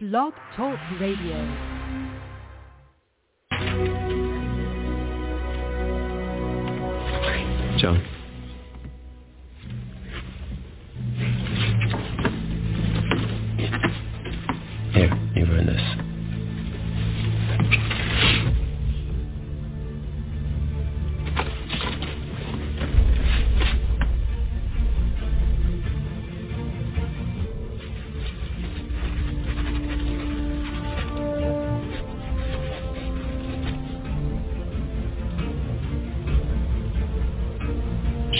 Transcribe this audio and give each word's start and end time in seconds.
Blog 0.00 0.32
Talk 0.56 0.78
Radio. 0.98 1.36
John. 7.78 8.19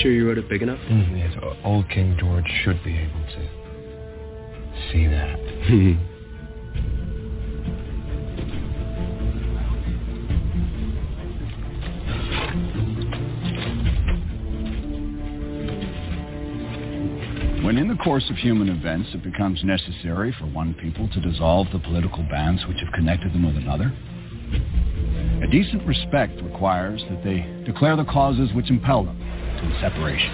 Sure 0.00 0.12
you 0.12 0.27
wrote 0.27 0.38
it 0.38 0.48
big 0.48 0.62
enough? 0.62 0.78
Mm, 0.88 1.18
yes, 1.18 1.54
old 1.62 1.86
King 1.90 2.16
George 2.18 2.46
should 2.64 2.82
be 2.82 2.96
able 2.96 3.20
to 3.20 3.48
see 4.91 5.06
that. 5.06 5.38
When 17.62 17.77
in 17.77 17.86
the 17.86 17.94
course 18.02 18.28
of 18.30 18.36
human 18.36 18.69
events 18.69 19.10
it 19.12 19.22
becomes 19.22 19.62
necessary 19.62 20.34
for 20.41 20.46
one 20.46 20.74
people 20.74 21.08
to 21.10 21.20
dissolve 21.20 21.69
the 21.72 21.78
political 21.78 22.24
bands 22.24 22.64
which 22.66 22.78
have 22.82 22.92
connected 22.94 23.32
them 23.32 23.46
with 23.46 23.56
another, 23.56 23.92
a 25.44 25.47
decent 25.47 25.86
respect 25.86 26.41
requires 26.42 27.00
that 27.10 27.22
they 27.22 27.47
declare 27.70 27.97
the 27.97 28.06
causes 28.06 28.50
which 28.55 28.70
impel 28.70 29.05
them 29.05 29.30
the 29.69 29.80
separation. 29.80 30.30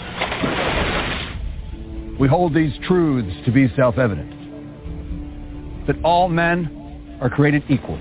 We 2.19 2.29
hold 2.29 2.55
these 2.55 2.73
truths 2.87 3.35
to 3.45 3.53
be 3.53 3.69
self-evident. 3.77 5.87
That 5.87 5.97
all 6.03 6.29
men 6.29 7.19
are 7.21 7.29
created 7.29 7.63
equal. 7.69 7.99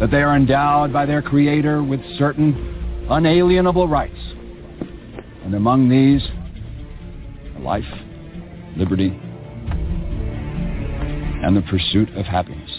That 0.00 0.10
they 0.10 0.22
are 0.22 0.36
endowed 0.36 0.92
by 0.92 1.06
their 1.06 1.22
Creator 1.22 1.82
with 1.82 2.00
certain 2.18 3.06
unalienable 3.08 3.88
rights. 3.88 4.18
And 5.44 5.54
among 5.54 5.88
these 5.88 6.22
life, 7.60 7.84
liberty, 8.76 9.18
and 11.42 11.56
the 11.56 11.62
pursuit 11.62 12.10
of 12.16 12.26
happiness. 12.26 12.70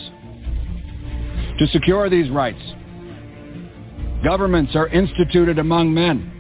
To 1.60 1.68
secure 1.68 2.10
these 2.10 2.30
rights, 2.30 2.62
governments 4.24 4.76
are 4.76 4.88
instituted 4.90 5.58
among 5.58 5.94
men 5.94 6.34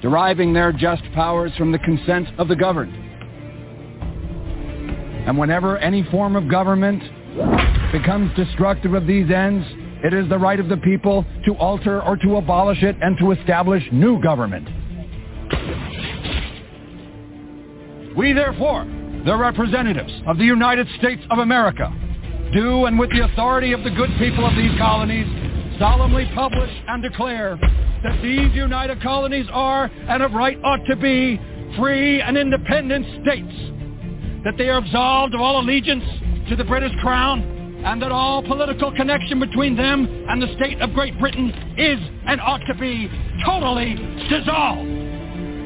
deriving 0.00 0.52
their 0.52 0.72
just 0.72 1.02
powers 1.14 1.52
from 1.56 1.72
the 1.72 1.78
consent 1.78 2.28
of 2.38 2.48
the 2.48 2.56
governed. 2.56 2.94
And 5.26 5.36
whenever 5.36 5.76
any 5.78 6.04
form 6.10 6.36
of 6.36 6.48
government 6.48 7.02
becomes 7.92 8.34
destructive 8.36 8.94
of 8.94 9.06
these 9.06 9.30
ends, 9.30 9.66
it 10.04 10.14
is 10.14 10.28
the 10.28 10.38
right 10.38 10.60
of 10.60 10.68
the 10.68 10.76
people 10.76 11.24
to 11.44 11.54
alter 11.56 12.02
or 12.02 12.16
to 12.16 12.36
abolish 12.36 12.82
it 12.82 12.96
and 13.00 13.18
to 13.18 13.32
establish 13.32 13.82
new 13.92 14.22
government. 14.22 14.68
We 18.16 18.32
therefore, 18.32 18.84
the 19.24 19.36
representatives 19.36 20.12
of 20.26 20.38
the 20.38 20.44
United 20.44 20.88
States 20.98 21.22
of 21.30 21.38
America, 21.38 21.92
do 22.52 22.86
and 22.86 22.98
with 22.98 23.10
the 23.10 23.24
authority 23.24 23.72
of 23.72 23.84
the 23.84 23.90
good 23.90 24.10
people 24.18 24.46
of 24.46 24.56
these 24.56 24.76
colonies, 24.78 25.26
solemnly 25.78 26.30
publish 26.34 26.70
and 26.88 27.02
declare 27.02 27.56
that 28.02 28.20
these 28.22 28.52
united 28.54 29.00
colonies 29.02 29.46
are, 29.52 29.84
and 30.08 30.22
of 30.22 30.32
right 30.32 30.58
ought 30.64 30.84
to 30.88 30.96
be, 30.96 31.40
free 31.76 32.20
and 32.20 32.36
independent 32.36 33.04
states, 33.22 33.54
that 34.44 34.54
they 34.56 34.68
are 34.68 34.78
absolved 34.78 35.34
of 35.34 35.40
all 35.40 35.60
allegiance 35.60 36.04
to 36.48 36.56
the 36.56 36.64
British 36.64 36.92
Crown, 37.00 37.82
and 37.84 38.02
that 38.02 38.10
all 38.10 38.42
political 38.42 38.90
connection 38.92 39.38
between 39.38 39.76
them 39.76 40.06
and 40.28 40.42
the 40.42 40.52
state 40.56 40.80
of 40.80 40.92
Great 40.94 41.18
Britain 41.18 41.50
is 41.76 41.98
and 42.26 42.40
ought 42.40 42.62
to 42.66 42.74
be 42.74 43.08
totally 43.44 43.94
dissolved. 44.28 44.88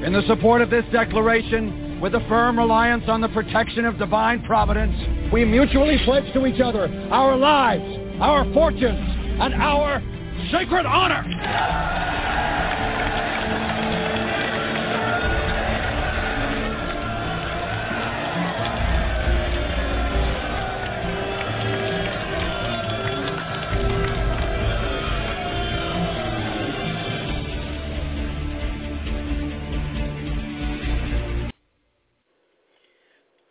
In 0.03 0.13
the 0.13 0.23
support 0.27 0.61
of 0.61 0.69
this 0.69 0.85
declaration, 0.93 2.01
with 2.01 2.15
a 2.15 2.21
firm 2.29 2.59
reliance 2.59 3.05
on 3.07 3.21
the 3.21 3.29
protection 3.29 3.85
of 3.85 3.97
divine 3.97 4.43
providence, 4.43 4.97
we 5.33 5.45
mutually 5.45 5.99
pledge 6.05 6.31
to 6.33 6.45
each 6.47 6.61
other 6.61 6.89
our 7.13 7.37
lives, 7.37 7.85
our 8.21 8.45
fortunes, 8.53 9.22
and 9.43 9.55
our 9.55 10.01
sacred 10.53 10.87
honor. 10.87 11.25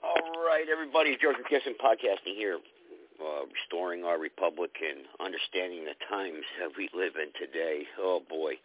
All 0.01 0.45
right, 0.45 0.65
everybody. 0.71 1.17
George 1.21 1.35
McKesson 1.35 1.75
podcasting 1.83 2.37
here, 2.37 2.59
uh, 3.21 3.45
restoring 3.45 4.03
our 4.03 4.19
republic 4.19 4.71
and 4.81 5.05
understanding 5.21 5.85
the 5.85 5.97
times 6.09 6.43
that 6.59 6.73
we 6.77 6.89
live 6.93 7.13
in 7.15 7.29
today. 7.37 7.85
Oh 7.99 8.21
boy, 8.27 8.57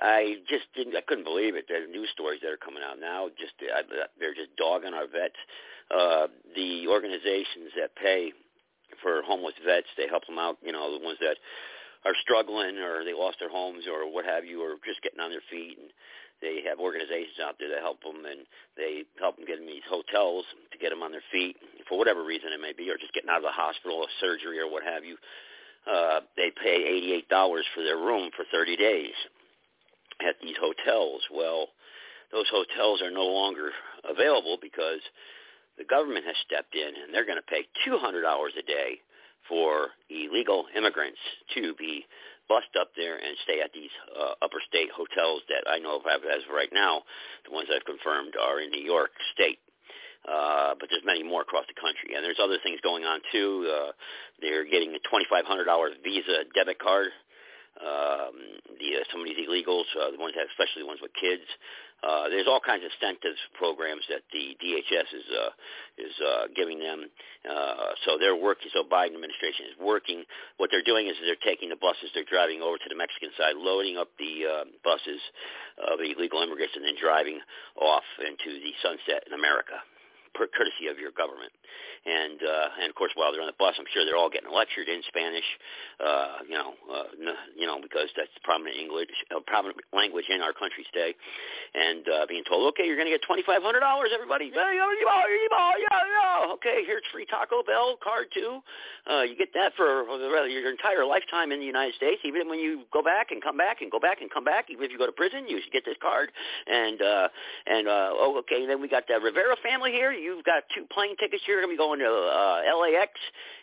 I 0.00 0.42
just 0.48 0.70
didn't. 0.74 0.96
I 0.96 1.02
couldn't 1.02 1.24
believe 1.24 1.56
it. 1.56 1.66
The 1.68 1.90
news 1.90 2.10
stories 2.12 2.40
that 2.42 2.50
are 2.50 2.60
coming 2.60 2.82
out 2.82 2.98
now, 2.98 3.28
just 3.38 3.54
I, 3.60 3.82
they're 4.18 4.34
just 4.34 4.56
dogging 4.56 4.94
our 4.94 5.06
vets. 5.06 5.38
Uh, 5.90 6.26
the 6.56 6.88
organizations 6.88 7.74
that 7.76 7.94
pay 7.94 8.32
for 9.02 9.22
homeless 9.22 9.54
vets, 9.64 9.90
they 9.96 10.08
help 10.08 10.26
them 10.26 10.38
out. 10.38 10.56
You 10.62 10.72
know, 10.72 10.98
the 10.98 11.04
ones 11.04 11.18
that 11.20 11.36
are 12.04 12.14
struggling 12.22 12.78
or 12.78 13.04
they 13.04 13.14
lost 13.14 13.38
their 13.40 13.50
homes 13.50 13.84
or 13.90 14.10
what 14.10 14.24
have 14.24 14.44
you, 14.44 14.62
or 14.62 14.76
just 14.86 15.02
getting 15.02 15.20
on 15.20 15.30
their 15.30 15.44
feet 15.50 15.78
and 15.78 15.90
they 16.42 16.62
have 16.68 16.78
organizations 16.80 17.38
out 17.42 17.56
there 17.58 17.70
that 17.70 17.80
help 17.80 18.02
them, 18.02 18.24
and 18.24 18.46
they 18.76 19.04
help 19.18 19.36
them 19.36 19.46
get 19.46 19.58
in 19.58 19.66
these 19.66 19.86
hotels 19.88 20.44
to 20.72 20.78
get 20.78 20.90
them 20.90 21.02
on 21.02 21.12
their 21.12 21.24
feet 21.32 21.56
for 21.88 21.98
whatever 21.98 22.24
reason 22.24 22.52
it 22.52 22.60
may 22.60 22.72
be, 22.72 22.90
or 22.90 22.98
just 22.98 23.14
getting 23.14 23.30
out 23.30 23.38
of 23.38 23.48
the 23.48 23.54
hospital 23.54 23.98
or 23.98 24.10
surgery 24.20 24.58
or 24.58 24.70
what 24.70 24.82
have 24.82 25.04
you. 25.04 25.16
Uh, 25.84 26.20
they 26.36 26.50
pay 26.50 26.84
eighty-eight 26.84 27.28
dollars 27.28 27.64
for 27.74 27.82
their 27.82 27.98
room 27.98 28.30
for 28.36 28.44
thirty 28.50 28.76
days 28.76 29.14
at 30.20 30.36
these 30.42 30.56
hotels. 30.60 31.20
Well, 31.32 31.68
those 32.32 32.48
hotels 32.50 33.02
are 33.02 33.10
no 33.10 33.26
longer 33.26 33.70
available 34.08 34.58
because 34.60 35.00
the 35.76 35.84
government 35.84 36.24
has 36.24 36.36
stepped 36.46 36.74
in, 36.74 36.88
and 36.88 37.12
they're 37.12 37.26
going 37.26 37.40
to 37.40 37.50
pay 37.50 37.66
two 37.84 37.98
hundred 37.98 38.22
dollars 38.22 38.52
a 38.58 38.62
day 38.62 39.00
for 39.48 39.88
illegal 40.08 40.64
immigrants 40.76 41.18
to 41.54 41.74
be 41.74 42.06
bust 42.48 42.72
up 42.78 42.90
there 42.96 43.16
and 43.16 43.36
stay 43.44 43.60
at 43.60 43.72
these 43.72 43.92
uh, 44.12 44.34
upper 44.42 44.60
state 44.68 44.90
hotels 44.92 45.42
that 45.48 45.68
I 45.68 45.78
know 45.78 45.96
of 45.96 46.06
as 46.06 46.44
of 46.44 46.54
right 46.54 46.72
now. 46.72 47.02
The 47.44 47.52
ones 47.52 47.68
I've 47.72 47.84
confirmed 47.84 48.34
are 48.36 48.60
in 48.60 48.70
New 48.70 48.82
York 48.82 49.10
State. 49.32 49.58
Uh, 50.24 50.72
but 50.80 50.88
there's 50.88 51.04
many 51.04 51.22
more 51.22 51.42
across 51.42 51.68
the 51.68 51.76
country, 51.76 52.16
and 52.16 52.24
there's 52.24 52.40
other 52.40 52.56
things 52.64 52.80
going 52.80 53.04
on 53.04 53.20
too. 53.30 53.68
Uh, 53.68 53.92
they're 54.40 54.64
getting 54.64 54.96
a 54.96 55.00
$2,500 55.04 55.44
Visa 56.02 56.48
debit 56.56 56.80
card. 56.80 57.12
Um, 57.76 58.62
the 58.80 59.02
uh, 59.02 59.04
some 59.10 59.20
of 59.20 59.26
these 59.26 59.36
illegals, 59.36 59.84
uh, 60.00 60.08
the 60.14 60.20
ones 60.22 60.32
that, 60.38 60.46
especially 60.48 60.86
the 60.86 60.88
ones 60.88 61.02
with 61.02 61.12
kids, 61.12 61.44
uh, 62.04 62.28
there's 62.28 62.46
all 62.46 62.60
kinds 62.60 62.84
of 62.84 62.92
incentives 62.92 63.40
programs 63.56 64.04
that 64.12 64.20
the 64.28 64.52
DHS 64.60 65.08
is 65.16 65.26
uh, 65.32 65.50
is 65.96 66.14
uh, 66.20 66.44
giving 66.54 66.78
them. 66.78 67.08
Uh, 67.48 67.96
so 68.04 68.20
they're 68.20 68.36
working. 68.36 68.68
So 68.76 68.84
Biden 68.84 69.16
administration 69.16 69.72
is 69.72 69.76
working. 69.80 70.24
What 70.60 70.68
they're 70.68 70.84
doing 70.84 71.08
is 71.08 71.16
they're 71.24 71.40
taking 71.40 71.72
the 71.72 71.80
buses, 71.80 72.12
they're 72.12 72.28
driving 72.28 72.60
over 72.60 72.76
to 72.76 72.88
the 72.92 72.98
Mexican 72.98 73.32
side, 73.40 73.56
loading 73.56 73.96
up 73.96 74.12
the 74.20 74.44
uh, 74.44 74.64
buses 74.84 75.20
of 75.80 76.00
illegal 76.04 76.44
immigrants, 76.44 76.76
and 76.76 76.84
then 76.84 77.00
driving 77.00 77.40
off 77.80 78.04
into 78.20 78.60
the 78.60 78.72
sunset 78.84 79.24
in 79.24 79.32
America 79.32 79.80
per 80.34 80.46
courtesy 80.50 80.90
of 80.90 80.98
your 80.98 81.10
government. 81.14 81.52
And 82.04 82.38
uh, 82.42 82.82
and 82.82 82.90
of 82.90 82.94
course, 82.94 83.12
while 83.14 83.32
they're 83.32 83.40
on 83.40 83.48
the 83.48 83.56
bus, 83.58 83.74
I'm 83.78 83.88
sure 83.94 84.04
they're 84.04 84.18
all 84.18 84.30
getting 84.30 84.52
lectured 84.52 84.88
in 84.88 85.00
Spanish 85.08 85.46
uh, 86.00 86.42
you 86.48 86.54
know, 86.54 86.74
uh, 86.90 87.08
you 87.56 87.66
know, 87.66 87.78
because 87.80 88.10
that's 88.16 88.32
the 88.34 88.42
prominent 88.42 88.76
English, 88.76 89.08
uh, 89.30 89.38
prominent 89.46 89.78
language 89.92 90.26
in 90.28 90.40
our 90.42 90.52
country 90.52 90.84
today, 90.92 91.14
and 91.74 92.02
uh, 92.08 92.26
being 92.26 92.42
told, 92.48 92.66
okay, 92.74 92.86
you're 92.86 92.98
going 92.98 93.06
to 93.06 93.14
get 93.14 93.22
twenty 93.22 93.42
five 93.46 93.62
hundred 93.62 93.80
dollars, 93.80 94.10
everybody. 94.12 94.50
Okay, 96.58 96.82
here's 96.86 97.02
free 97.12 97.26
Taco 97.26 97.62
Bell 97.62 97.96
card 98.02 98.26
too. 98.34 98.58
Uh, 99.06 99.22
you 99.22 99.36
get 99.36 99.54
that 99.54 99.72
for 99.76 100.02
your 100.48 100.70
entire 100.70 101.04
lifetime 101.04 101.52
in 101.52 101.60
the 101.60 101.66
United 101.66 101.94
States. 101.94 102.20
Even 102.24 102.48
when 102.48 102.58
you 102.58 102.82
go 102.92 103.02
back 103.02 103.30
and 103.30 103.42
come 103.42 103.56
back 103.56 103.82
and 103.82 103.90
go 103.90 104.00
back 104.00 104.20
and 104.20 104.30
come 104.30 104.44
back, 104.44 104.66
even 104.70 104.84
if 104.84 104.90
you 104.90 104.98
go 104.98 105.06
to 105.06 105.12
prison, 105.12 105.46
you 105.46 105.60
should 105.62 105.72
get 105.72 105.84
this 105.84 105.96
card. 106.02 106.32
And 106.66 107.00
uh, 107.00 107.28
and 107.66 107.86
uh, 107.86 108.10
oh, 108.18 108.38
okay, 108.42 108.66
then 108.66 108.80
we 108.80 108.88
got 108.88 109.06
the 109.06 109.20
Rivera 109.22 109.56
family 109.62 109.92
here. 109.92 110.12
You've 110.24 110.44
got 110.44 110.64
two 110.74 110.88
plane 110.88 111.16
tickets. 111.20 111.42
You're 111.46 111.60
going 111.60 111.68
to 111.68 111.76
be 111.76 111.76
going 111.76 112.00
to 112.00 112.08
uh, 112.08 112.64
LAX, 112.80 113.12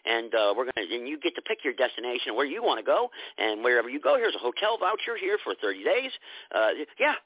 and 0.06 0.30
uh, 0.30 0.54
we're 0.56 0.70
going 0.70 0.78
to 0.78 0.96
and 0.96 1.08
you 1.10 1.18
get 1.18 1.34
to 1.34 1.42
pick 1.42 1.66
your 1.66 1.74
destination 1.74 2.36
where 2.36 2.46
you 2.46 2.62
want 2.62 2.78
to 2.78 2.86
go, 2.86 3.10
and 3.40 3.64
wherever 3.64 3.90
you 3.90 4.00
go, 4.00 4.16
here's 4.16 4.36
a 4.36 4.38
hotel 4.38 4.78
voucher 4.78 5.18
here 5.20 5.40
for 5.44 5.56
30 5.58 5.84
days. 5.84 6.12
Uh, 6.54 6.70
yeah, 7.00 7.18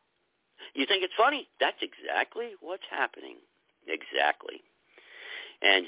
you 0.74 0.86
think 0.86 1.04
it's 1.04 1.14
funny? 1.18 1.50
That's 1.60 1.76
exactly 1.84 2.56
what's 2.62 2.88
happening. 2.90 3.36
Exactly. 3.88 4.64
And 5.62 5.86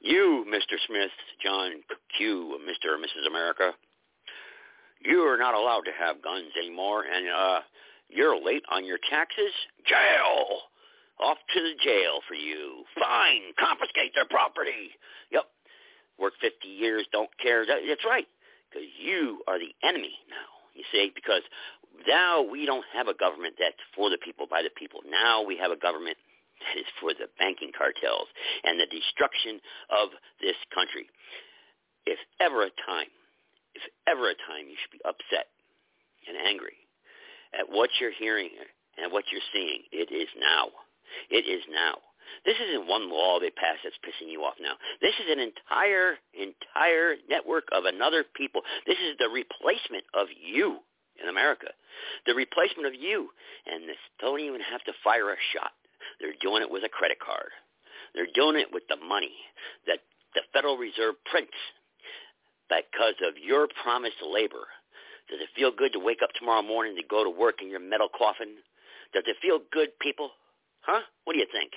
you, 0.00 0.46
Mr. 0.48 0.80
Smith, 0.86 1.12
John 1.44 1.84
Q, 2.16 2.58
Mr. 2.64 2.96
or 2.96 2.98
Mrs. 2.98 3.28
America, 3.28 3.72
you 5.04 5.20
are 5.20 5.36
not 5.36 5.54
allowed 5.54 5.84
to 5.84 5.92
have 5.92 6.22
guns 6.22 6.48
anymore, 6.56 7.04
and 7.04 7.28
uh, 7.28 7.60
you're 8.08 8.42
late 8.42 8.62
on 8.70 8.86
your 8.86 8.98
taxes. 9.10 9.52
Jail! 9.86 10.72
Off 11.20 11.38
to 11.54 11.60
the 11.62 11.74
jail 11.82 12.20
for 12.26 12.34
you. 12.34 12.84
Fine. 12.98 13.54
Confiscate 13.58 14.14
their 14.14 14.26
property. 14.26 14.90
Yep. 15.30 15.44
Work 16.18 16.34
50 16.40 16.68
years, 16.68 17.06
don't 17.12 17.30
care. 17.38 17.64
That's 17.66 18.04
right. 18.06 18.26
Because 18.70 18.88
you 18.98 19.42
are 19.46 19.58
the 19.58 19.74
enemy 19.86 20.14
now. 20.28 20.50
You 20.74 20.82
see, 20.90 21.12
because 21.14 21.42
now 22.06 22.42
we 22.42 22.66
don't 22.66 22.84
have 22.92 23.06
a 23.06 23.14
government 23.14 23.54
that's 23.58 23.78
for 23.94 24.10
the 24.10 24.18
people, 24.18 24.46
by 24.50 24.62
the 24.62 24.74
people. 24.74 25.00
Now 25.06 25.42
we 25.42 25.56
have 25.58 25.70
a 25.70 25.78
government 25.78 26.18
that 26.60 26.80
is 26.80 26.86
for 27.00 27.14
the 27.14 27.30
banking 27.38 27.70
cartels 27.70 28.26
and 28.64 28.78
the 28.78 28.86
destruction 28.90 29.60
of 29.90 30.10
this 30.42 30.58
country. 30.74 31.06
If 32.06 32.18
ever 32.40 32.62
a 32.66 32.74
time, 32.86 33.10
if 33.74 33.82
ever 34.06 34.30
a 34.30 34.34
time 34.34 34.66
you 34.66 34.74
should 34.78 34.98
be 34.98 35.02
upset 35.06 35.50
and 36.26 36.36
angry 36.36 36.78
at 37.58 37.70
what 37.70 37.90
you're 38.00 38.14
hearing 38.14 38.50
and 38.98 39.12
what 39.12 39.24
you're 39.30 39.46
seeing, 39.54 39.82
it 39.90 40.10
is 40.10 40.28
now. 40.38 40.70
It 41.30 41.46
is 41.48 41.62
now. 41.70 41.98
This 42.44 42.56
isn't 42.56 42.88
one 42.88 43.10
law 43.10 43.38
they 43.38 43.50
passed 43.50 43.84
that's 43.84 44.00
pissing 44.00 44.32
you 44.32 44.42
off 44.42 44.54
now. 44.60 44.74
This 45.00 45.14
is 45.20 45.30
an 45.30 45.40
entire, 45.40 46.18
entire 46.32 47.16
network 47.28 47.68
of 47.72 47.84
another 47.84 48.24
people. 48.24 48.62
This 48.86 48.98
is 48.98 49.16
the 49.18 49.28
replacement 49.28 50.04
of 50.14 50.28
you 50.32 50.80
in 51.22 51.28
America. 51.28 51.68
The 52.26 52.34
replacement 52.34 52.88
of 52.88 52.94
you. 52.94 53.30
And 53.66 53.88
they 53.88 53.98
don't 54.20 54.40
even 54.40 54.60
have 54.60 54.82
to 54.84 54.92
fire 55.04 55.30
a 55.30 55.36
shot. 55.52 55.72
They're 56.20 56.36
doing 56.40 56.62
it 56.62 56.70
with 56.70 56.84
a 56.84 56.88
credit 56.88 57.18
card. 57.20 57.52
They're 58.14 58.32
doing 58.34 58.56
it 58.56 58.68
with 58.72 58.84
the 58.88 58.96
money 58.96 59.34
that 59.86 60.00
the 60.34 60.42
Federal 60.52 60.76
Reserve 60.76 61.14
prints 61.30 61.56
because 62.68 63.18
of 63.26 63.34
your 63.38 63.68
promised 63.82 64.22
labor. 64.22 64.66
Does 65.30 65.40
it 65.40 65.48
feel 65.56 65.70
good 65.70 65.92
to 65.94 66.00
wake 66.00 66.20
up 66.22 66.30
tomorrow 66.38 66.62
morning 66.62 66.96
to 66.96 67.02
go 67.08 67.24
to 67.24 67.30
work 67.30 67.62
in 67.62 67.70
your 67.70 67.80
metal 67.80 68.08
coffin? 68.08 68.60
Does 69.12 69.24
it 69.26 69.36
feel 69.40 69.60
good, 69.72 69.90
people? 70.00 70.30
Huh? 70.84 71.00
What 71.24 71.32
do 71.32 71.40
you 71.40 71.48
think? 71.50 71.72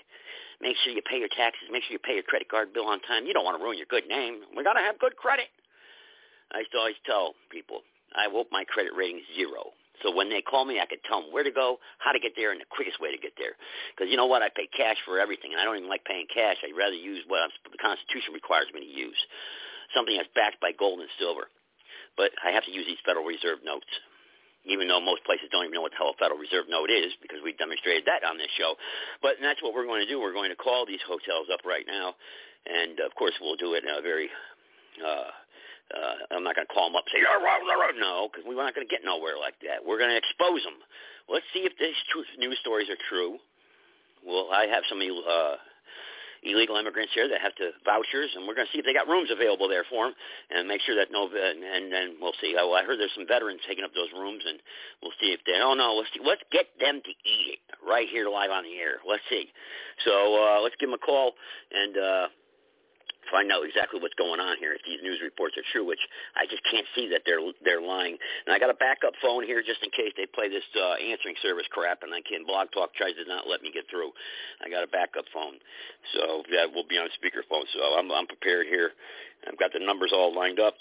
Make 0.60 0.76
sure 0.84 0.92
you 0.92 1.02
pay 1.06 1.20
your 1.20 1.32
taxes. 1.32 1.70
Make 1.72 1.84
sure 1.84 1.94
you 1.94 2.04
pay 2.04 2.16
your 2.16 2.28
credit 2.28 2.50
card 2.50 2.74
bill 2.74 2.88
on 2.88 3.00
time. 3.02 3.26
You 3.26 3.34
don't 3.34 3.46
want 3.46 3.58
to 3.58 3.64
ruin 3.64 3.78
your 3.78 3.88
good 3.90 4.08
name. 4.08 4.42
We 4.56 4.64
got 4.64 4.74
to 4.74 4.84
have 4.84 5.00
good 5.00 5.16
credit. 5.16 5.48
I 6.52 6.60
used 6.60 6.72
to 6.72 6.80
always 6.80 7.00
tell 7.06 7.36
people, 7.52 7.82
I 8.16 8.28
hope 8.32 8.48
my 8.52 8.64
credit 8.64 8.92
rating 8.96 9.22
zero. 9.36 9.76
So 10.04 10.14
when 10.14 10.30
they 10.30 10.42
call 10.42 10.66
me, 10.66 10.80
I 10.80 10.86
can 10.86 11.02
tell 11.10 11.22
them 11.22 11.34
where 11.34 11.44
to 11.44 11.52
go, 11.52 11.80
how 11.98 12.12
to 12.14 12.20
get 12.22 12.34
there, 12.38 12.52
and 12.52 12.62
the 12.62 12.70
quickest 12.70 13.02
way 13.02 13.10
to 13.12 13.18
get 13.18 13.34
there. 13.38 13.58
Because 13.94 14.12
you 14.12 14.18
know 14.18 14.30
what? 14.30 14.46
I 14.46 14.50
pay 14.54 14.70
cash 14.70 14.98
for 15.06 15.20
everything, 15.20 15.52
and 15.54 15.60
I 15.60 15.66
don't 15.66 15.78
even 15.78 15.90
like 15.90 16.06
paying 16.06 16.30
cash. 16.30 16.58
I'd 16.62 16.78
rather 16.78 16.96
use 16.96 17.26
what 17.28 17.50
the 17.66 17.82
Constitution 17.82 18.34
requires 18.34 18.70
me 18.74 18.82
to 18.82 18.92
use, 18.92 19.18
something 19.96 20.16
that's 20.16 20.30
backed 20.36 20.62
by 20.62 20.72
gold 20.78 21.02
and 21.02 21.10
silver. 21.18 21.50
But 22.16 22.30
I 22.46 22.54
have 22.54 22.66
to 22.66 22.74
use 22.74 22.86
these 22.86 23.02
Federal 23.06 23.26
Reserve 23.26 23.66
notes, 23.66 23.90
even 24.68 24.88
though 24.88 25.00
most 25.00 25.24
places 25.24 25.48
don't 25.52 25.64
even 25.64 25.74
know 25.74 25.84
what 25.84 25.92
the 25.92 26.00
hell 26.00 26.12
a 26.12 26.18
Federal 26.20 26.40
Reserve 26.40 26.68
note 26.70 26.92
is, 26.92 27.16
because 27.22 27.40
we 27.44 27.56
demonstrated 27.56 28.06
that 28.06 28.28
on 28.28 28.38
this 28.38 28.52
show. 28.56 28.76
But 29.24 29.40
that's 29.42 29.64
what 29.64 29.74
we're 29.74 29.88
going 29.88 30.04
to 30.04 30.10
do. 30.10 30.20
We're 30.20 30.36
going 30.36 30.52
to 30.52 30.60
call 30.60 30.86
these 30.86 31.04
hotels 31.08 31.48
up 31.52 31.64
right 31.66 31.86
now, 31.88 32.16
and 32.68 33.00
of 33.00 33.16
course 33.16 33.34
we'll 33.40 33.58
do 33.58 33.74
it 33.74 33.84
in 33.84 33.92
a 33.92 34.02
very 34.02 34.30
uh, 35.00 35.32
uh, 35.88 36.36
I'm 36.36 36.44
not 36.44 36.56
going 36.56 36.68
to 36.68 36.74
call 36.74 36.92
them 36.92 37.00
up 37.00 37.08
and 37.08 37.16
say, 37.16 37.24
rah, 37.24 37.40
rah, 37.40 37.64
rah, 37.64 37.96
no, 37.96 38.28
because 38.28 38.44
we're 38.44 38.60
not 38.60 38.76
going 38.76 38.84
to 38.84 38.92
get 38.92 39.08
nowhere 39.08 39.40
like 39.40 39.56
that. 39.64 39.80
We're 39.80 40.00
going 40.00 40.12
to 40.12 40.20
expose 40.20 40.64
them. 40.68 40.84
Let's 41.32 41.48
see 41.56 41.64
if 41.64 41.72
these 41.80 41.96
truth, 42.12 42.28
news 42.36 42.60
stories 42.60 42.92
are 42.92 43.00
true. 43.08 43.40
Well, 44.20 44.52
I 44.52 44.68
have 44.68 44.84
some 44.92 45.00
uh, 45.00 45.56
illegal 46.48 46.78
immigrants 46.78 47.14
here 47.14 47.28
that 47.28 47.42
have 47.42 47.56
to 47.56 47.72
vouchers, 47.86 48.32
and 48.36 48.48
we're 48.48 48.56
going 48.56 48.68
to 48.68 48.74
see 48.74 48.80
if 48.80 48.86
they 48.86 48.94
got 48.94 49.08
rooms 49.08 49.30
available 49.32 49.68
there 49.68 49.86
for 49.90 50.08
them, 50.08 50.16
and 50.52 50.68
make 50.68 50.82
sure 50.82 50.96
that 50.96 51.12
no, 51.12 51.28
and 51.28 51.92
then 51.92 52.18
we'll 52.22 52.36
see. 52.40 52.56
I, 52.58 52.64
I 52.64 52.84
heard 52.84 53.00
there's 53.00 53.14
some 53.16 53.28
veterans 53.28 53.62
taking 53.68 53.84
up 53.84 53.94
those 53.94 54.12
rooms, 54.16 54.44
and 54.48 54.60
we'll 55.02 55.16
see 55.20 55.36
if 55.36 55.42
they. 55.46 55.60
Oh 55.60 55.74
no, 55.74 55.96
let's 55.96 56.10
see. 56.14 56.24
Let's 56.24 56.44
get 56.52 56.68
them 56.80 57.02
to 57.04 57.12
eat 57.28 57.60
it 57.60 57.62
right 57.86 58.08
here 58.10 58.30
live 58.30 58.52
on 58.52 58.64
the 58.64 58.76
air. 58.80 59.04
Let's 59.08 59.24
see. 59.30 59.52
So 60.06 60.14
uh, 60.40 60.60
let's 60.62 60.76
give 60.80 60.90
them 60.90 61.00
a 61.00 61.04
call 61.04 61.34
and. 61.72 61.98
uh 61.98 62.28
find 63.32 63.52
out 63.52 63.66
exactly 63.66 64.00
what's 64.00 64.16
going 64.16 64.40
on 64.40 64.58
here 64.58 64.74
if 64.74 64.82
these 64.86 65.02
news 65.02 65.20
reports 65.24 65.56
are 65.58 65.68
true, 65.72 65.86
which 65.86 66.02
I 66.36 66.46
just 66.46 66.64
can't 66.70 66.86
see 66.96 67.10
that 67.12 67.24
they're 67.26 67.42
they're 67.64 67.82
lying. 67.82 68.18
And 68.46 68.52
I 68.54 68.60
got 68.60 68.70
a 68.70 68.78
backup 68.78 69.14
phone 69.22 69.44
here 69.44 69.62
just 69.62 69.84
in 69.84 69.90
case 69.92 70.14
they 70.16 70.26
play 70.26 70.50
this 70.50 70.66
uh, 70.76 70.98
answering 71.00 71.36
service 71.42 71.68
crap, 71.72 72.04
and 72.04 72.14
I 72.14 72.22
can 72.22 72.46
Blog 72.46 72.72
Talk 72.72 72.94
tries 72.96 73.16
to 73.20 73.26
not 73.28 73.48
let 73.48 73.62
me 73.62 73.72
get 73.72 73.86
through. 73.90 74.12
I 74.64 74.70
got 74.70 74.84
a 74.84 74.92
backup 74.92 75.26
phone, 75.34 75.60
so 76.14 76.44
that 76.52 76.72
will 76.72 76.88
be 76.88 76.98
on 76.98 77.10
speakerphone. 77.16 77.66
So 77.74 77.98
I'm 77.98 78.12
I'm 78.12 78.28
prepared 78.28 78.68
here. 78.68 78.92
I've 79.48 79.60
got 79.60 79.72
the 79.74 79.84
numbers 79.84 80.12
all 80.14 80.34
lined 80.34 80.60
up. 80.60 80.76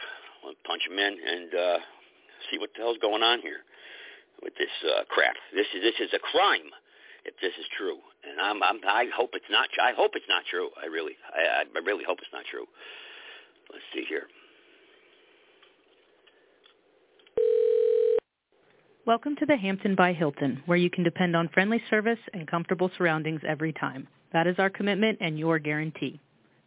I'll 0.44 0.54
punch 0.64 0.82
them 0.88 0.98
in 0.98 1.14
and 1.18 1.50
uh, 1.54 1.78
see 2.50 2.58
what 2.58 2.70
the 2.74 2.82
hell's 2.82 2.98
going 3.02 3.22
on 3.22 3.40
here 3.40 3.66
with 4.42 4.54
this 4.56 4.72
uh, 4.84 5.04
crap. 5.08 5.34
This 5.54 5.66
is 5.74 5.82
this 5.82 5.98
is 6.00 6.10
a 6.14 6.22
crime 6.22 6.70
if 7.24 7.34
this 7.42 7.52
is 7.58 7.66
true. 7.76 7.98
And 8.28 8.40
I'm, 8.40 8.62
I'm 8.62 8.80
I 8.88 9.06
hope 9.16 9.30
it's 9.34 9.44
not. 9.50 9.68
I 9.80 9.92
hope 9.96 10.12
it's 10.14 10.26
not 10.28 10.42
true. 10.50 10.70
I 10.82 10.86
really, 10.86 11.12
I, 11.32 11.62
I 11.62 11.78
really 11.84 12.04
hope 12.04 12.18
it's 12.20 12.32
not 12.32 12.44
true. 12.50 12.66
Let's 13.72 13.84
see 13.94 14.04
here. 14.08 14.24
Welcome 19.06 19.36
to 19.36 19.46
the 19.46 19.56
Hampton 19.56 19.94
by 19.94 20.12
Hilton, 20.12 20.60
where 20.66 20.76
you 20.76 20.90
can 20.90 21.04
depend 21.04 21.36
on 21.36 21.48
friendly 21.50 21.80
service 21.88 22.18
and 22.34 22.48
comfortable 22.48 22.90
surroundings 22.98 23.40
every 23.46 23.72
time. 23.72 24.08
That 24.32 24.48
is 24.48 24.56
our 24.58 24.70
commitment 24.70 25.18
and 25.20 25.38
your 25.38 25.60
guarantee. 25.60 26.20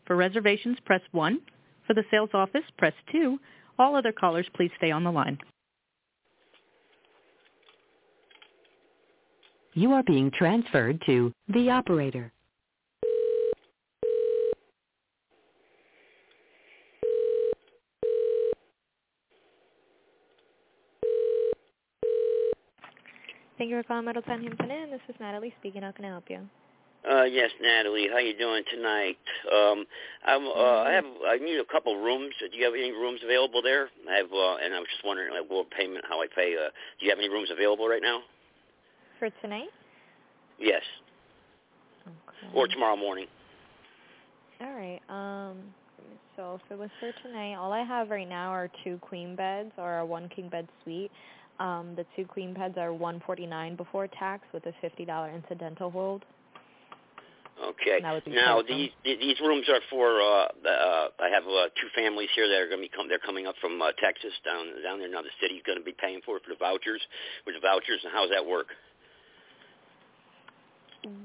For 0.06 0.16
reservations, 0.16 0.78
press 0.86 1.02
1. 1.12 1.42
For 1.86 1.94
the 1.94 2.06
sales 2.10 2.30
office, 2.34 2.64
press 2.78 2.94
2. 3.12 3.38
All 3.78 3.98
other 3.98 4.14
callers, 4.14 4.48
please 4.56 4.72
stay 4.78 4.92
on 4.92 5.04
the 5.04 5.12
line. 5.12 5.38
You 9.74 9.94
are 9.94 10.04
being 10.04 10.32
transferred 10.32 11.02
to 11.06 11.32
the 11.48 11.70
operator. 11.70 12.32
Thank 23.58 23.72
you 23.72 23.78
for 23.78 23.84
calling 23.84 24.06
Middletown 24.06 24.42
Hampton 24.42 24.72
Inn. 24.72 24.90
This 24.90 25.02
is 25.10 25.16
Natalie 25.20 25.54
speaking. 25.60 25.82
How 25.82 25.92
can 25.92 26.06
I 26.06 26.10
help 26.10 26.30
you? 26.30 26.40
Uh, 27.10 27.24
yes, 27.24 27.50
Natalie. 27.62 28.08
How 28.12 28.18
you 28.18 28.38
doing 28.38 28.64
tonight? 28.74 29.18
Um, 29.54 29.86
I'm, 30.26 30.48
uh, 30.48 30.84
I 30.84 30.92
have 30.92 31.06
I 31.28 31.38
need 31.38 31.60
a 31.60 31.66
couple 31.72 31.96
rooms. 32.02 32.34
Do 32.40 32.58
you 32.58 32.64
have 32.66 32.74
any 32.74 32.92
rooms 32.92 33.20
available 33.24 33.62
there? 33.62 33.90
I 34.10 34.18
have, 34.18 34.32
uh, 34.32 34.56
and 34.64 34.74
I 34.74 34.80
was 34.80 34.88
just 34.92 35.06
wondering, 35.06 35.34
like, 35.34 35.50
what 35.50 35.70
payment, 35.72 36.06
how 36.08 36.22
I 36.22 36.28
pay. 36.34 36.56
Uh, 36.56 36.70
do 37.00 37.06
you 37.06 37.10
have 37.12 37.20
any 37.20 37.30
rooms 37.30 37.50
available 37.52 37.88
right 37.88 38.02
now? 38.02 38.22
For 39.20 39.30
tonight? 39.42 39.68
Yes. 40.60 40.82
Okay. 42.08 42.56
Or 42.56 42.68
tomorrow 42.68 42.96
morning. 42.96 43.28
All 44.62 44.74
right. 44.74 45.02
Um. 45.10 45.58
So 46.36 46.58
if 46.64 46.72
it 46.72 46.80
was 46.80 46.90
for 47.02 47.12
tonight, 47.22 47.56
all 47.56 47.74
I 47.74 47.84
have 47.84 48.10
right 48.10 48.28
now 48.28 48.50
are 48.50 48.70
two 48.86 48.98
queen 49.02 49.36
beds 49.36 49.72
or 49.78 49.98
a 49.98 50.06
one 50.06 50.30
king 50.30 50.48
bed 50.48 50.70
suite. 50.84 51.12
Um, 51.60 51.94
the 51.98 52.06
two 52.16 52.26
queen 52.26 52.54
beds 52.54 52.76
are 52.78 52.94
one 52.94 53.22
forty 53.26 53.46
nine 53.46 53.76
before 53.76 54.08
tax 54.08 54.44
with 54.54 54.66
a 54.66 54.74
fifty 54.80 55.04
dollar 55.04 55.30
incidental 55.32 55.92
hold. 55.92 56.24
Okay. 57.62 58.00
Now 58.02 58.62
these 58.62 58.92
these 59.04 59.40
rooms 59.42 59.68
are 59.68 59.82
for 59.90 60.22
uh, 60.22 60.48
uh 60.66 61.08
I 61.20 61.28
have 61.28 61.44
uh, 61.44 61.68
two 61.76 61.92
families 61.94 62.30
here 62.34 62.48
that 62.48 62.56
are 62.56 62.68
going 62.68 62.80
to 62.80 62.88
be 62.88 62.92
come 62.96 63.10
they're 63.10 63.20
coming 63.20 63.48
up 63.48 63.56
from 63.60 63.82
uh, 63.82 63.92
Texas 64.02 64.32
down 64.46 64.82
down 64.82 65.00
there 65.00 65.12
now 65.12 65.22
the 65.22 65.36
city's 65.42 65.62
going 65.66 65.78
to 65.78 65.84
be 65.84 65.92
paying 65.92 66.22
for 66.26 66.38
it 66.38 66.44
for 66.44 66.52
the 66.56 66.60
vouchers 66.60 67.02
with 67.46 67.56
the 67.56 67.62
vouchers 67.62 68.00
and 68.04 68.14
how 68.14 68.22
does 68.22 68.32
that 68.32 68.46
work? 68.46 68.68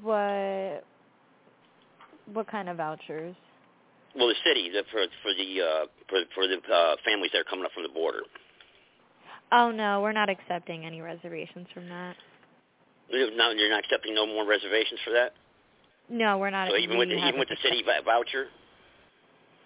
What 0.02 0.84
what 2.32 2.46
kind 2.50 2.68
of 2.68 2.76
vouchers? 2.78 3.34
well, 4.16 4.28
the 4.28 4.38
city 4.46 4.70
the, 4.70 4.82
for 4.90 5.02
for 5.22 5.34
the 5.34 5.60
uh, 5.60 5.86
for 6.08 6.18
for 6.34 6.46
the 6.46 6.58
uh, 6.72 6.96
families 7.04 7.30
that 7.32 7.40
are 7.40 7.50
coming 7.50 7.64
up 7.64 7.72
from 7.72 7.82
the 7.82 7.88
border. 7.88 8.22
Oh 9.52 9.70
no, 9.70 10.00
we're 10.02 10.12
not 10.12 10.30
accepting 10.30 10.84
any 10.84 11.00
reservations 11.00 11.66
from 11.74 11.88
that. 11.88 12.16
No, 13.12 13.50
you're 13.50 13.70
not 13.70 13.80
accepting 13.80 14.14
no 14.14 14.26
more 14.26 14.46
reservations 14.46 15.00
for 15.04 15.12
that. 15.12 15.32
No, 16.08 16.38
we're 16.38 16.50
not. 16.50 16.68
So 16.68 16.76
even 16.76 16.98
with 16.98 17.08
the, 17.08 17.16
even 17.16 17.38
with 17.38 17.48
the 17.48 17.56
city 17.62 17.82
voucher. 18.04 18.46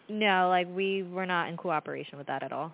No, 0.09 0.49
like 0.49 0.67
we 0.75 1.03
we're 1.03 1.27
not 1.27 1.49
in 1.49 1.57
cooperation 1.57 2.17
with 2.17 2.27
that 2.29 2.43
at 2.43 2.53
all. 2.53 2.73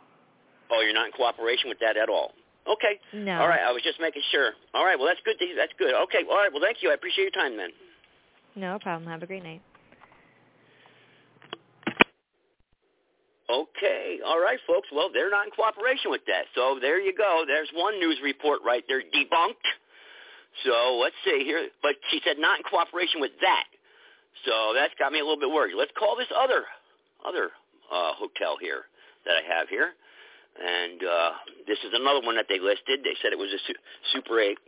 Oh, 0.70 0.80
you're 0.80 0.94
not 0.94 1.06
in 1.06 1.12
cooperation 1.12 1.68
with 1.68 1.78
that 1.80 1.96
at 1.96 2.08
all. 2.08 2.32
Okay. 2.66 2.98
No. 3.12 3.40
All 3.40 3.48
right. 3.48 3.60
I 3.60 3.72
was 3.72 3.82
just 3.82 4.00
making 4.00 4.22
sure. 4.30 4.52
All 4.72 4.84
right. 4.84 4.98
Well, 4.98 5.08
that's 5.08 5.20
good. 5.24 5.38
To, 5.38 5.54
that's 5.56 5.72
good. 5.78 5.94
Okay. 6.08 6.24
All 6.28 6.36
right. 6.36 6.50
Well, 6.52 6.62
thank 6.62 6.82
you. 6.82 6.90
I 6.90 6.94
appreciate 6.94 7.24
your 7.24 7.36
time, 7.36 7.56
then. 7.56 7.70
No 8.56 8.78
problem. 8.78 9.10
Have 9.10 9.22
a 9.22 9.26
great 9.26 9.42
night. 9.42 9.60
Okay. 13.50 14.18
All 14.24 14.40
right, 14.40 14.58
folks. 14.66 14.88
Well, 14.92 15.10
they're 15.12 15.30
not 15.30 15.46
in 15.46 15.52
cooperation 15.52 16.10
with 16.10 16.22
that. 16.26 16.46
So 16.54 16.78
there 16.80 17.00
you 17.00 17.14
go. 17.14 17.44
There's 17.46 17.68
one 17.74 17.98
news 18.00 18.18
report 18.22 18.60
right 18.64 18.84
there 18.88 19.02
debunked. 19.02 19.68
So 20.64 20.98
let's 21.02 21.16
see 21.24 21.44
here. 21.44 21.68
But 21.82 21.96
she 22.10 22.20
said 22.24 22.36
not 22.38 22.58
in 22.58 22.64
cooperation 22.64 23.20
with 23.20 23.32
that. 23.42 23.64
So 24.46 24.72
that's 24.74 24.94
got 24.98 25.12
me 25.12 25.20
a 25.20 25.24
little 25.24 25.38
bit 25.40 25.50
worried. 25.50 25.74
Let's 25.76 25.92
call 25.98 26.16
this 26.16 26.28
other 26.34 26.64
other 27.26 27.50
uh, 27.92 28.12
hotel 28.16 28.56
here 28.60 28.88
that 29.26 29.36
I 29.36 29.58
have 29.58 29.68
here. 29.68 29.92
And 30.54 31.02
uh, 31.02 31.30
this 31.66 31.78
is 31.82 31.92
another 31.92 32.22
one 32.22 32.36
that 32.36 32.46
they 32.48 32.58
listed. 32.62 33.02
They 33.02 33.18
said 33.20 33.32
it 33.34 33.40
was 33.40 33.50
a 33.50 33.60
su- 33.66 33.82
Super 34.14 34.38
8. 34.38 34.58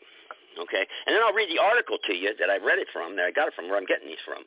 Okay. 0.58 0.84
And 1.06 1.14
then 1.14 1.22
I'll 1.22 1.36
read 1.36 1.52
the 1.52 1.62
article 1.62 1.98
to 2.06 2.14
you 2.14 2.34
that 2.38 2.50
I 2.50 2.58
read 2.58 2.78
it 2.80 2.88
from, 2.92 3.14
that 3.16 3.26
I 3.28 3.32
got 3.32 3.48
it 3.48 3.54
from, 3.54 3.68
where 3.68 3.78
I'm 3.78 3.86
getting 3.86 4.08
these 4.08 4.22
from. 4.24 4.42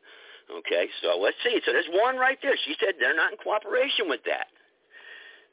Okay, 0.50 0.90
so 1.06 1.14
let's 1.22 1.38
see. 1.46 1.62
So 1.66 1.72
there's 1.72 1.90
one 1.94 2.18
right 2.18 2.38
there. 2.42 2.58
She 2.66 2.74
said 2.82 2.98
they're 2.98 3.16
not 3.16 3.32
in 3.32 3.38
cooperation 3.38 4.10
with 4.10 4.22
that. 4.26 4.50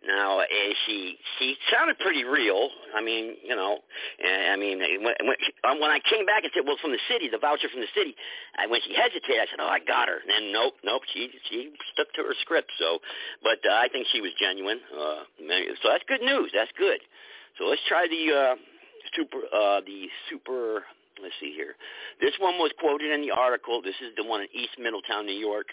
Now, 0.04 0.40
uh, 0.40 0.44
she 0.86 1.16
she 1.38 1.56
sounded 1.72 1.98
pretty 1.98 2.22
real. 2.24 2.68
I 2.94 3.02
mean, 3.02 3.36
you 3.42 3.56
know, 3.56 3.78
uh, 4.22 4.52
I 4.52 4.56
mean, 4.56 4.78
when, 4.78 5.14
when, 5.24 5.36
um, 5.64 5.80
when 5.80 5.90
I 5.90 5.98
came 6.04 6.26
back 6.26 6.44
and 6.44 6.52
said, 6.54 6.64
"Well, 6.66 6.76
from 6.80 6.92
the 6.92 7.02
city, 7.08 7.28
the 7.28 7.38
voucher 7.38 7.68
from 7.68 7.80
the 7.80 7.90
city," 7.94 8.14
I, 8.58 8.66
when 8.66 8.80
she 8.86 8.94
hesitated, 8.94 9.40
I 9.40 9.46
said, 9.50 9.58
"Oh, 9.58 9.66
I 9.66 9.80
got 9.80 10.08
her." 10.08 10.20
And 10.20 10.30
then 10.30 10.52
nope, 10.52 10.74
nope, 10.84 11.02
she 11.12 11.30
she 11.48 11.72
stuck 11.92 12.12
to 12.14 12.22
her 12.22 12.34
script. 12.42 12.70
So, 12.78 13.00
but 13.42 13.58
uh, 13.64 13.74
I 13.74 13.88
think 13.88 14.06
she 14.12 14.20
was 14.20 14.30
genuine. 14.38 14.78
Uh, 14.92 15.24
so 15.82 15.88
that's 15.90 16.04
good 16.06 16.22
news. 16.22 16.52
That's 16.54 16.72
good. 16.78 17.00
So 17.58 17.64
let's 17.64 17.82
try 17.88 18.06
the 18.06 18.22
uh, 18.30 18.54
super 19.16 19.42
uh, 19.50 19.80
the 19.80 20.06
super 20.30 20.84
Let's 21.22 21.34
see 21.40 21.52
here. 21.56 21.72
This 22.20 22.36
one 22.38 22.60
was 22.60 22.70
quoted 22.78 23.10
in 23.10 23.22
the 23.22 23.32
article. 23.32 23.80
This 23.80 23.96
is 24.04 24.12
the 24.16 24.24
one 24.24 24.42
in 24.42 24.48
East 24.52 24.76
Middletown, 24.78 25.24
New 25.24 25.32
York, 25.32 25.72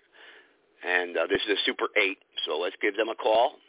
and 0.83 1.17
uh, 1.17 1.27
this 1.27 1.41
is 1.43 1.59
a 1.59 1.61
Super 1.65 1.91
8. 1.99 2.17
So 2.45 2.57
let's 2.59 2.75
give 2.81 2.95
them 2.95 3.09
a 3.09 3.15
call, 3.15 3.59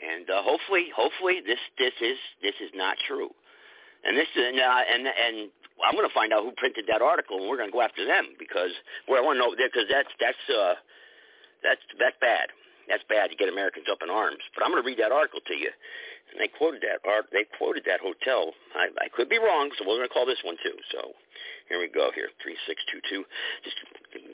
and 0.00 0.28
uh, 0.28 0.42
hopefully, 0.42 0.88
hopefully 0.94 1.40
this 1.44 1.60
this 1.78 1.94
is 2.00 2.18
this 2.42 2.56
is 2.60 2.70
not 2.74 2.96
true. 3.06 3.30
And 4.04 4.16
this 4.16 4.28
and 4.34 4.58
uh, 4.58 4.82
and 4.88 5.02
and 5.06 5.36
I'm 5.84 5.94
going 5.94 6.08
to 6.08 6.14
find 6.14 6.32
out 6.32 6.44
who 6.44 6.52
printed 6.56 6.84
that 6.88 7.02
article, 7.02 7.40
and 7.40 7.48
we're 7.48 7.56
going 7.56 7.70
to 7.70 7.76
go 7.76 7.82
after 7.82 8.04
them 8.04 8.36
because 8.38 8.72
well, 9.08 9.20
I 9.20 9.24
want 9.24 9.36
to 9.36 9.40
know 9.44 9.52
because 9.52 9.88
that's 9.90 10.12
that's 10.20 10.44
uh 10.48 10.74
that's 11.62 11.84
that's 11.98 12.16
bad. 12.20 12.48
That's 12.88 13.04
bad 13.06 13.30
to 13.30 13.36
get 13.36 13.46
Americans 13.46 13.86
up 13.86 14.02
in 14.02 14.10
arms. 14.10 14.42
But 14.56 14.66
I'm 14.66 14.74
going 14.74 14.82
to 14.82 14.86
read 14.86 14.98
that 14.98 15.14
article 15.14 15.38
to 15.46 15.54
you 15.54 15.70
and 16.32 16.38
they 16.38 16.48
quoted 16.48 16.82
that 16.82 17.02
art. 17.02 17.26
They 17.34 17.46
quoted 17.58 17.84
that 17.86 18.00
hotel. 18.00 18.54
I, 18.74 18.90
I 19.02 19.08
could 19.10 19.28
be 19.28 19.38
wrong, 19.38 19.70
so 19.74 19.84
we're 19.86 19.98
going 19.98 20.08
to 20.08 20.14
call 20.14 20.26
this 20.26 20.42
one 20.46 20.56
too. 20.62 20.76
So 20.94 21.14
here 21.68 21.78
we 21.78 21.90
go. 21.90 22.10
Here, 22.14 22.30
three 22.42 22.56
six 22.66 22.78
two 22.90 23.02
two. 23.10 23.22
Just 23.66 23.76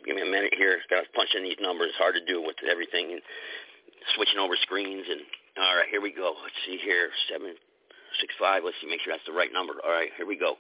give 0.05 0.17
me 0.17 0.23
a 0.23 0.31
minute 0.31 0.53
here. 0.57 0.77
Got 0.89 1.09
to 1.09 1.13
punch 1.17 1.33
in 1.37 1.45
these 1.45 1.61
numbers. 1.61 1.93
Hard 1.97 2.15
to 2.17 2.25
do 2.25 2.45
with 2.45 2.57
everything 2.69 3.17
and 3.17 3.23
switching 4.15 4.39
over 4.39 4.57
screens. 4.61 5.09
And 5.09 5.25
all 5.59 5.77
right, 5.77 5.89
here 5.91 6.01
we 6.01 6.13
go. 6.13 6.35
Let's 6.43 6.55
see 6.67 6.79
here. 6.83 7.11
Seven 7.33 7.55
six 8.21 8.35
five. 8.39 8.63
Let's 8.65 8.77
see. 8.81 8.89
Make 8.89 9.01
sure 9.01 9.13
that's 9.13 9.27
the 9.27 9.33
right 9.33 9.53
number. 9.53 9.75
All 9.85 9.93
right, 9.93 10.11
here 10.17 10.27
we 10.27 10.39
go. 10.39 10.55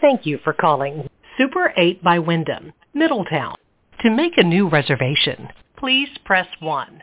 Thank 0.00 0.24
you 0.24 0.38
for 0.42 0.54
calling 0.54 1.08
Super 1.36 1.74
8 1.76 2.02
by 2.02 2.18
Wyndham, 2.18 2.72
Middletown. 2.94 3.54
To 4.02 4.10
make 4.10 4.38
a 4.38 4.42
new 4.42 4.66
reservation, 4.66 5.48
please 5.76 6.08
press 6.24 6.46
1 6.60 7.02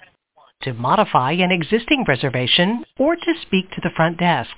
to 0.64 0.74
modify 0.74 1.34
an 1.34 1.52
existing 1.52 2.04
reservation 2.08 2.84
or 2.98 3.16
to 3.16 3.34
speak 3.42 3.70
to 3.72 3.82
the 3.82 3.92
front 3.96 4.18
desk. 4.18 4.50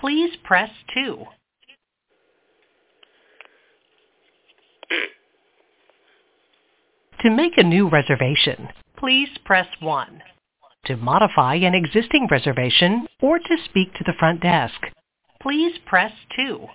Please 0.00 0.36
press 0.44 0.70
2. 0.94 1.24
to 7.20 7.30
make 7.30 7.56
a 7.56 7.62
new 7.62 7.88
reservation, 7.88 8.68
please 8.98 9.28
press 9.44 9.66
1. 9.80 10.22
To 10.86 10.96
modify 10.96 11.54
an 11.56 11.74
existing 11.74 12.28
reservation 12.30 13.06
or 13.20 13.38
to 13.38 13.56
speak 13.64 13.92
to 13.94 14.04
the 14.04 14.12
front 14.18 14.40
desk, 14.40 14.80
please 15.40 15.72
press 15.86 16.12
2. 16.36 16.66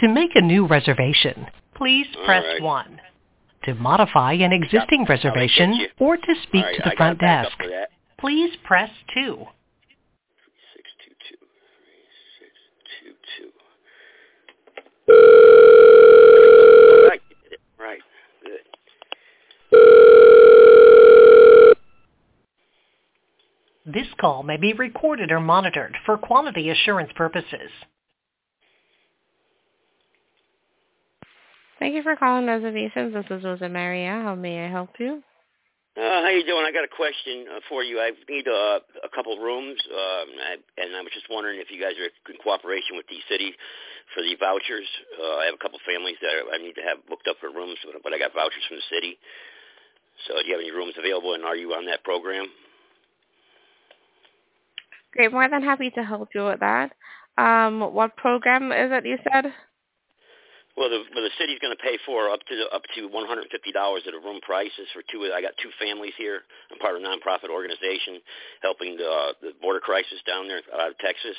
To 0.00 0.08
make 0.08 0.30
a 0.34 0.40
new 0.40 0.66
reservation, 0.66 1.46
please 1.76 2.06
press 2.24 2.44
right. 2.44 2.62
1. 2.62 3.00
To 3.64 3.74
modify 3.74 4.32
an 4.32 4.52
existing 4.52 5.00
Yep, 5.00 5.08
reservation 5.08 5.86
or 5.98 6.16
to 6.16 6.34
speak 6.42 6.64
All 6.64 6.70
right, 6.70 6.76
to 6.76 6.82
the 6.84 6.92
I 6.92 6.96
front 6.96 7.20
desk, 7.20 7.46
up 7.46 7.52
for 7.58 7.68
that. 7.68 7.90
please 8.18 8.50
press 8.64 8.90
2. 9.14 9.46
Six 10.74 10.90
two 11.04 11.14
two. 11.28 11.36
Six 12.40 12.52
two 13.00 13.14
two. 13.38 13.50
Right. 17.08 17.20
Right. 17.78 18.00
Good. 18.42 18.60
This 23.86 24.06
call 24.18 24.42
may 24.42 24.56
be 24.56 24.72
recorded 24.72 25.30
or 25.30 25.40
monitored 25.40 25.94
for 26.06 26.16
quality 26.16 26.70
assurance 26.70 27.12
purposes. 27.14 27.68
Thank 31.78 31.94
you 31.94 32.02
for 32.02 32.16
calling 32.16 32.46
reservations. 32.46 33.12
This 33.12 33.26
is 33.28 33.44
Rosa 33.44 33.68
Maria. 33.68 34.24
How 34.24 34.34
may 34.34 34.64
I 34.64 34.70
help 34.70 34.96
you? 34.98 35.22
Uh, 36.00 36.24
how 36.24 36.32
you 36.32 36.46
doing? 36.48 36.64
I 36.64 36.72
got 36.72 36.82
a 36.82 36.96
question 36.96 37.44
uh, 37.44 37.60
for 37.68 37.84
you. 37.84 38.00
I 38.00 38.10
need 38.26 38.48
uh, 38.48 38.80
a 39.04 39.10
couple 39.14 39.36
rooms, 39.38 39.78
um, 39.92 40.28
I, 40.42 40.56
and 40.80 40.96
I 40.96 41.04
was 41.04 41.12
just 41.12 41.28
wondering 41.28 41.60
if 41.60 41.70
you 41.70 41.78
guys 41.78 41.92
are 42.00 42.08
in 42.32 42.40
cooperation 42.42 42.96
with 42.96 43.06
the 43.06 43.20
city 43.28 43.52
for 44.16 44.24
the 44.24 44.34
vouchers. 44.40 44.88
Uh, 45.14 45.44
I 45.44 45.44
have 45.44 45.54
a 45.54 45.62
couple 45.62 45.78
families 45.86 46.16
that 46.24 46.34
I 46.50 46.58
need 46.58 46.74
to 46.80 46.82
have 46.82 47.04
booked 47.06 47.28
up 47.28 47.36
for 47.38 47.52
rooms, 47.52 47.78
but, 47.84 48.00
but 48.02 48.10
I 48.10 48.18
got 48.18 48.32
vouchers 48.34 48.64
from 48.66 48.80
the 48.80 48.88
city. 48.90 49.20
So, 50.26 50.40
do 50.40 50.48
you 50.48 50.56
have 50.56 50.64
any 50.64 50.72
rooms 50.72 50.96
available, 50.98 51.36
and 51.36 51.44
are 51.44 51.54
you 51.54 51.76
on 51.76 51.86
that 51.86 52.02
program? 52.02 52.48
Great. 55.14 55.32
More 55.32 55.48
than 55.48 55.62
happy 55.62 55.90
to 55.90 56.02
help 56.02 56.28
you 56.34 56.44
with 56.44 56.60
that. 56.60 56.90
Um, 57.38 57.80
what 57.94 58.16
program 58.16 58.70
is 58.72 58.90
it 58.92 59.06
you 59.06 59.18
said? 59.22 59.52
Well, 60.76 60.90
the 60.90 61.06
well, 61.14 61.22
the 61.22 61.30
city's 61.38 61.62
going 61.62 61.74
to 61.74 61.82
pay 61.82 61.98
for 62.04 62.30
up 62.30 62.42
to 62.50 62.54
up 62.74 62.82
to 62.98 63.06
one 63.06 63.26
hundred 63.26 63.46
fifty 63.50 63.70
dollars 63.70 64.02
at 64.08 64.14
a 64.14 64.18
room 64.18 64.40
prices 64.42 64.90
for 64.92 65.02
two. 65.06 65.22
I 65.30 65.40
got 65.40 65.54
two 65.62 65.70
families 65.78 66.14
here. 66.18 66.42
I'm 66.70 66.78
part 66.82 66.96
of 66.98 67.02
a 67.02 67.06
nonprofit 67.06 67.46
organization 67.46 68.18
helping 68.62 68.96
the 68.98 69.06
uh, 69.06 69.32
the 69.40 69.50
border 69.62 69.78
crisis 69.78 70.18
down 70.26 70.48
there 70.48 70.62
out 70.74 70.90
of 70.90 70.98
Texas. 70.98 71.38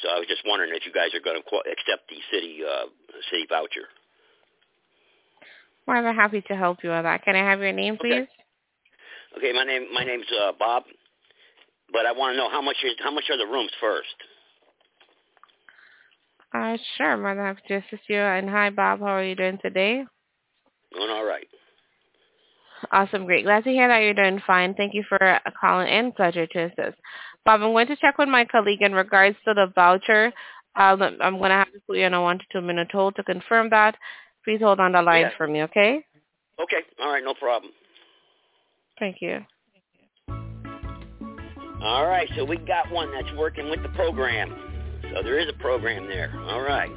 So 0.00 0.08
I 0.08 0.18
was 0.18 0.26
just 0.26 0.42
wondering 0.48 0.72
if 0.72 0.86
you 0.88 0.92
guys 0.92 1.12
are 1.12 1.20
going 1.20 1.36
to 1.36 1.44
qu- 1.44 1.68
accept 1.68 2.08
the 2.08 2.16
city 2.32 2.64
uh, 2.64 2.88
city 3.30 3.44
voucher. 3.52 3.84
More 5.86 6.00
than 6.00 6.14
happy 6.16 6.40
to 6.48 6.56
help 6.56 6.80
you 6.82 6.88
with 6.88 7.04
that. 7.04 7.22
Can 7.22 7.36
I 7.36 7.44
have 7.44 7.60
your 7.60 7.72
name, 7.72 7.98
please? 8.00 8.26
Okay, 9.36 9.52
my 9.52 9.64
name 9.64 9.92
my 9.92 10.04
name's 10.04 10.26
uh, 10.40 10.52
Bob, 10.58 10.84
but 11.94 12.04
I 12.04 12.12
want 12.12 12.32
to 12.34 12.36
know 12.36 12.50
how 12.50 12.60
much 12.60 12.76
is 12.84 12.92
how 13.02 13.12
much 13.12 13.24
are 13.30 13.38
the 13.38 13.46
rooms 13.46 13.70
first? 13.80 14.08
Uh, 16.52 16.76
sure. 16.98 17.16
Than 17.16 17.38
happy 17.38 17.60
to 17.68 17.74
assist 17.76 18.02
you. 18.08 18.18
And 18.18 18.50
hi, 18.50 18.70
Bob. 18.70 19.00
How 19.00 19.06
are 19.06 19.24
you 19.24 19.36
doing 19.36 19.58
today? 19.62 20.04
Doing 20.92 21.10
all 21.10 21.24
right. 21.24 21.46
Awesome. 22.92 23.24
Great. 23.24 23.44
Glad 23.44 23.64
to 23.64 23.70
hear 23.70 23.88
that 23.88 23.98
you're 24.00 24.14
doing 24.14 24.42
fine. 24.46 24.74
Thank 24.74 24.92
you 24.92 25.04
for 25.08 25.22
uh, 25.22 25.38
calling 25.58 25.88
in. 25.88 26.12
Pleasure 26.12 26.46
to 26.48 26.64
assist. 26.64 26.98
Bob, 27.44 27.62
I'm 27.62 27.72
going 27.72 27.86
to 27.86 27.96
check 27.96 28.18
with 28.18 28.28
my 28.28 28.44
colleague 28.44 28.82
in 28.82 28.92
regards 28.92 29.36
to 29.46 29.54
the 29.54 29.72
voucher. 29.74 30.32
Um, 30.76 31.00
I'm 31.20 31.38
going 31.38 31.50
to 31.50 31.56
have 31.56 31.72
to 31.72 31.80
put 31.86 31.96
you 31.96 32.04
on 32.04 32.14
a 32.14 32.20
one 32.20 32.38
to 32.38 32.44
two 32.52 32.60
minute 32.60 32.90
hold 32.92 33.16
to 33.16 33.22
confirm 33.22 33.70
that. 33.70 33.96
Please 34.44 34.60
hold 34.60 34.80
on 34.80 34.92
the 34.92 35.02
line 35.02 35.22
Yeah. 35.22 35.30
for 35.36 35.46
me, 35.46 35.62
okay? 35.62 36.04
Okay, 36.60 36.82
all 37.00 37.12
right, 37.12 37.24
no 37.24 37.34
problem. 37.34 37.72
Thank 38.98 39.16
you. 39.20 39.40
All 41.84 42.06
right, 42.06 42.30
so 42.34 42.46
we 42.46 42.56
got 42.56 42.90
one 42.90 43.12
that's 43.12 43.30
working 43.36 43.68
with 43.68 43.82
the 43.82 43.90
program. 43.90 44.56
So 45.12 45.22
there 45.22 45.38
is 45.38 45.50
a 45.50 45.58
program 45.60 46.06
there. 46.08 46.32
All 46.48 46.62
right. 46.62 46.90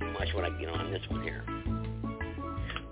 Watch 0.00 0.28
what 0.32 0.44
I 0.44 0.50
get 0.58 0.70
on 0.70 0.90
this 0.90 1.02
one 1.10 1.22
here. 1.22 1.44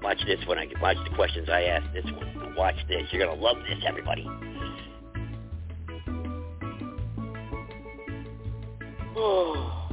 Watch 0.02 0.18
this 0.26 0.38
when 0.46 0.58
I 0.58 0.66
watch 0.82 0.98
the 1.08 1.16
questions 1.16 1.48
I 1.48 1.62
ask 1.62 1.90
this 1.94 2.04
one. 2.04 2.54
Watch 2.54 2.76
this. 2.88 3.04
You're 3.10 3.26
gonna 3.26 3.40
love 3.40 3.56
this, 3.66 3.82
everybody. 3.86 4.28
Oh. 9.16 9.88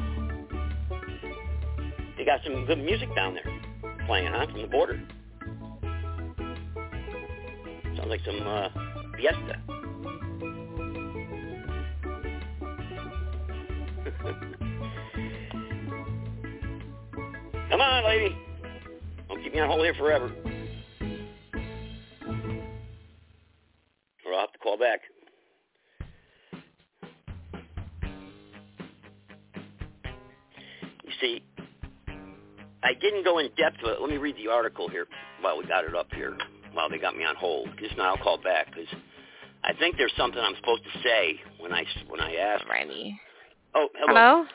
They 2.18 2.26
got 2.26 2.42
some 2.44 2.66
good 2.66 2.80
music 2.80 3.16
down 3.16 3.36
there 3.36 3.96
playing, 4.06 4.34
huh, 4.34 4.48
from 4.52 4.64
the 4.64 4.68
border. 4.68 5.02
Sounds 8.02 8.10
like 8.10 8.26
some 8.26 8.42
uh, 8.48 8.70
fiesta. 9.16 9.62
Come 17.70 17.80
on, 17.80 18.04
lady. 18.06 18.36
Don't 19.30 19.44
keep 19.44 19.54
me 19.54 19.60
on 19.60 19.70
hold 19.70 19.82
here 19.82 19.94
forever. 19.94 20.32
Or 24.26 24.34
I'll 24.34 24.40
have 24.40 24.52
to 24.52 24.58
call 24.58 24.80
back. 24.80 25.02
You 31.04 31.12
see, 31.22 31.44
I 32.84 32.94
didn't 33.00 33.24
go 33.24 33.38
in 33.38 33.50
depth, 33.56 33.78
but 33.84 34.02
let 34.02 34.10
me 34.10 34.18
read 34.18 34.38
the 34.38 34.48
article 34.52 34.90
here 34.90 35.06
while 35.42 35.60
we 35.60 35.68
got 35.68 35.86
it 35.86 35.96
up 35.96 36.08
here, 36.16 36.36
while 36.74 36.90
they 36.90 36.98
got 36.98 37.16
me 37.16 37.24
on 37.24 37.36
hold. 37.36 37.70
Just 37.80 37.98
now 37.98 38.16
I'll 38.16 38.24
call 38.24 38.38
back 38.38 38.68
because 38.68 38.88
I 39.64 39.74
think 39.74 39.98
there's 39.98 40.14
something 40.18 40.40
I'm 40.40 40.56
supposed 40.56 40.84
to 40.84 41.00
say 41.04 41.40
when 41.60 41.72
I 41.74 41.84
when 42.08 42.20
I 42.20 42.36
ask. 42.36 42.68
Righty. 42.68 43.20
Oh, 43.76 43.88
hello. 43.96 44.14
Hello. 44.14 44.46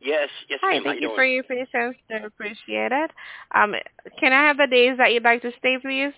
Yes, 0.00 0.28
yes, 0.48 0.60
Hi, 0.62 0.74
ma'am. 0.74 0.84
Thank 0.84 1.00
you 1.00 1.08
doing? 1.08 1.16
for 1.16 1.24
your 1.24 1.42
patience. 1.44 1.96
I 2.10 2.16
appreciate 2.26 2.92
it. 2.92 3.10
Um, 3.54 3.74
can 4.20 4.32
I 4.32 4.46
have 4.46 4.58
the 4.58 4.66
days 4.66 4.98
that 4.98 5.12
you'd 5.12 5.24
like 5.24 5.42
to 5.42 5.50
stay, 5.58 5.78
please? 5.80 6.12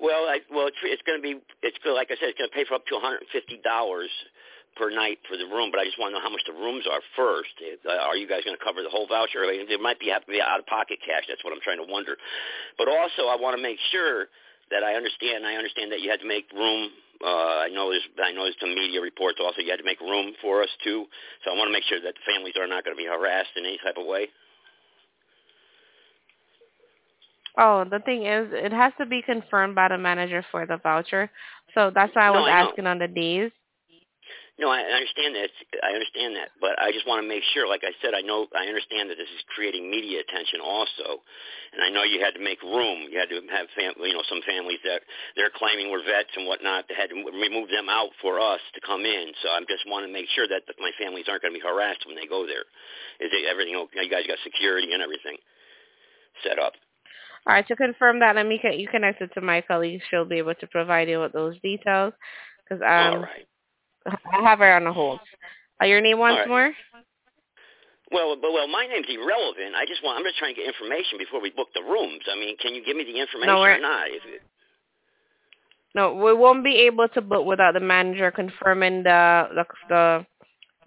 Well, 0.00 0.30
I, 0.30 0.38
well, 0.50 0.68
it's, 0.68 0.76
it's 0.84 1.02
going 1.02 1.18
to 1.18 1.22
be, 1.22 1.40
it's. 1.62 1.76
Like 1.84 2.08
I 2.10 2.14
said, 2.14 2.30
it's 2.30 2.38
going 2.38 2.48
to 2.50 2.54
pay 2.54 2.64
for 2.64 2.74
up 2.74 2.86
to 2.86 2.94
$150 2.94 4.06
per 4.78 4.88
night 4.94 5.18
for 5.26 5.36
the 5.36 5.44
room. 5.50 5.74
But 5.74 5.82
I 5.82 5.84
just 5.84 5.98
want 5.98 6.14
to 6.14 6.18
know 6.18 6.24
how 6.24 6.30
much 6.30 6.46
the 6.46 6.54
rooms 6.54 6.86
are 6.86 7.02
first. 7.18 7.50
Uh, 7.84 7.98
Are 8.06 8.16
you 8.16 8.30
guys 8.30 8.46
going 8.46 8.56
to 8.56 8.62
cover 8.62 8.80
the 8.86 8.88
whole 8.88 9.10
voucher? 9.10 9.42
There 9.44 9.82
might 9.82 9.98
be 9.98 10.08
have 10.14 10.24
to 10.24 10.30
be 10.30 10.40
out 10.40 10.62
of 10.62 10.66
pocket 10.70 11.02
cash. 11.04 11.26
That's 11.26 11.42
what 11.42 11.52
I'm 11.52 11.60
trying 11.60 11.82
to 11.82 11.88
wonder. 11.90 12.16
But 12.78 12.86
also, 12.86 13.26
I 13.26 13.36
want 13.36 13.58
to 13.58 13.62
make 13.62 13.78
sure 13.90 14.30
that 14.70 14.86
I 14.86 14.94
understand. 14.94 15.44
I 15.44 15.58
understand 15.58 15.90
that 15.90 16.00
you 16.00 16.08
had 16.08 16.22
to 16.22 16.28
make 16.28 16.46
room. 16.54 16.94
Uh, 17.18 17.66
I 17.66 17.68
know 17.74 17.90
there's, 17.90 18.06
I 18.22 18.30
know 18.30 18.46
there's 18.46 18.56
some 18.62 18.70
media 18.74 19.02
reports 19.02 19.42
also. 19.42 19.58
You 19.60 19.74
had 19.74 19.82
to 19.82 19.88
make 19.88 20.00
room 20.00 20.32
for 20.40 20.62
us 20.62 20.70
too. 20.86 21.10
So 21.42 21.50
I 21.50 21.58
want 21.58 21.66
to 21.68 21.74
make 21.74 21.82
sure 21.90 21.98
that 21.98 22.14
the 22.14 22.24
families 22.30 22.54
are 22.54 22.70
not 22.70 22.86
going 22.86 22.94
to 22.96 23.00
be 23.00 23.10
harassed 23.10 23.50
in 23.58 23.66
any 23.66 23.78
type 23.82 23.98
of 23.98 24.06
way. 24.06 24.30
Oh, 27.58 27.84
the 27.84 27.98
thing 28.00 28.26
is, 28.26 28.46
it 28.52 28.72
has 28.72 28.92
to 28.98 29.06
be 29.06 29.20
confirmed 29.20 29.74
by 29.74 29.88
the 29.88 29.98
manager 29.98 30.44
for 30.52 30.64
the 30.64 30.76
voucher. 30.76 31.28
So 31.74 31.90
that's 31.92 32.14
why 32.14 32.28
I 32.28 32.30
No, 32.30 32.42
was 32.42 32.50
I 32.50 32.62
know. 32.62 32.68
asking 32.70 32.86
on 32.86 32.98
the 32.98 33.08
days. 33.08 33.50
No, 34.58 34.74
I 34.74 34.82
I 34.82 34.98
understand 34.98 35.38
that. 35.38 35.50
I 35.86 35.94
understand 35.94 36.34
that, 36.34 36.50
but 36.58 36.74
I 36.82 36.90
just 36.90 37.06
want 37.06 37.22
to 37.22 37.28
make 37.30 37.46
sure. 37.54 37.70
Like 37.70 37.86
I 37.86 37.94
said, 38.02 38.10
I 38.10 38.26
know 38.26 38.50
I 38.50 38.66
understand 38.66 39.06
that 39.06 39.14
this 39.14 39.30
is 39.30 39.42
creating 39.54 39.86
media 39.86 40.18
attention 40.18 40.58
also, 40.58 41.22
and 41.70 41.78
I 41.78 41.94
know 41.94 42.02
you 42.02 42.18
had 42.18 42.34
to 42.34 42.42
make 42.42 42.58
room. 42.66 43.06
You 43.06 43.22
had 43.22 43.30
to 43.30 43.38
have 43.54 43.70
fam- 43.78 44.02
you 44.02 44.18
know 44.18 44.26
some 44.26 44.42
families 44.42 44.82
that 44.82 45.06
they're 45.38 45.54
claiming 45.54 45.94
were 45.94 46.02
vets 46.02 46.34
and 46.34 46.50
whatnot. 46.50 46.90
They 46.90 46.98
had 46.98 47.14
to 47.14 47.18
remove 47.22 47.70
them 47.70 47.86
out 47.86 48.10
for 48.18 48.42
us 48.42 48.58
to 48.74 48.82
come 48.82 49.06
in. 49.06 49.30
So 49.46 49.54
I 49.54 49.62
just 49.70 49.86
want 49.86 50.02
to 50.06 50.10
make 50.10 50.26
sure 50.34 50.50
that 50.50 50.66
my 50.82 50.90
families 50.98 51.30
aren't 51.30 51.46
going 51.46 51.54
to 51.54 51.62
be 51.62 51.62
harassed 51.62 52.02
when 52.02 52.18
they 52.18 52.26
go 52.26 52.42
there. 52.42 52.66
Is 53.22 53.30
it 53.30 53.46
everything? 53.46 53.78
okay? 53.86 54.02
You 54.02 54.10
guys 54.10 54.26
got 54.26 54.42
security 54.42 54.90
and 54.90 54.98
everything 55.02 55.38
set 56.42 56.58
up. 56.58 56.74
All 57.46 57.54
right, 57.54 57.66
to 57.68 57.76
confirm 57.76 58.18
that, 58.20 58.36
let 58.36 58.46
me 58.46 58.58
get 58.60 58.78
you 58.78 58.88
connected 58.88 59.32
to 59.32 59.40
my 59.40 59.62
colleague. 59.62 60.02
She'll 60.10 60.26
be 60.26 60.36
able 60.42 60.54
to 60.54 60.66
provide 60.66 61.08
you 61.08 61.20
with 61.20 61.32
those 61.32 61.58
details. 61.62 62.12
Because 62.66 62.82
All 62.82 63.22
um, 63.22 63.22
right. 63.22 63.46
I 64.32 64.42
have 64.42 64.58
her 64.58 64.74
on 64.74 64.84
the 64.84 64.92
hold. 64.92 65.20
Uh, 65.80 65.86
your 65.86 66.00
name 66.00 66.18
once 66.18 66.38
right. 66.38 66.48
more? 66.48 66.72
Well, 68.10 68.36
but 68.40 68.52
well, 68.52 68.66
my 68.68 68.86
name's 68.86 69.06
irrelevant. 69.08 69.74
I 69.76 69.84
just 69.86 70.02
want. 70.02 70.18
I'm 70.18 70.24
just 70.24 70.38
trying 70.38 70.54
to 70.54 70.60
get 70.60 70.66
information 70.66 71.18
before 71.18 71.40
we 71.40 71.50
book 71.50 71.68
the 71.74 71.82
rooms. 71.82 72.22
I 72.30 72.38
mean, 72.38 72.56
can 72.56 72.74
you 72.74 72.84
give 72.84 72.96
me 72.96 73.04
the 73.04 73.18
information 73.20 73.54
we're- 73.54 73.76
or 73.76 73.80
not? 73.80 74.08
It, 74.08 74.22
No, 75.94 76.14
we 76.14 76.32
won't 76.32 76.64
be 76.64 76.76
able 76.88 77.08
to 77.08 77.20
book 77.20 77.44
without 77.44 77.74
the 77.74 77.80
manager 77.80 78.30
confirming 78.30 79.02
the 79.02 79.48
the 79.54 79.64
the, 79.88 80.26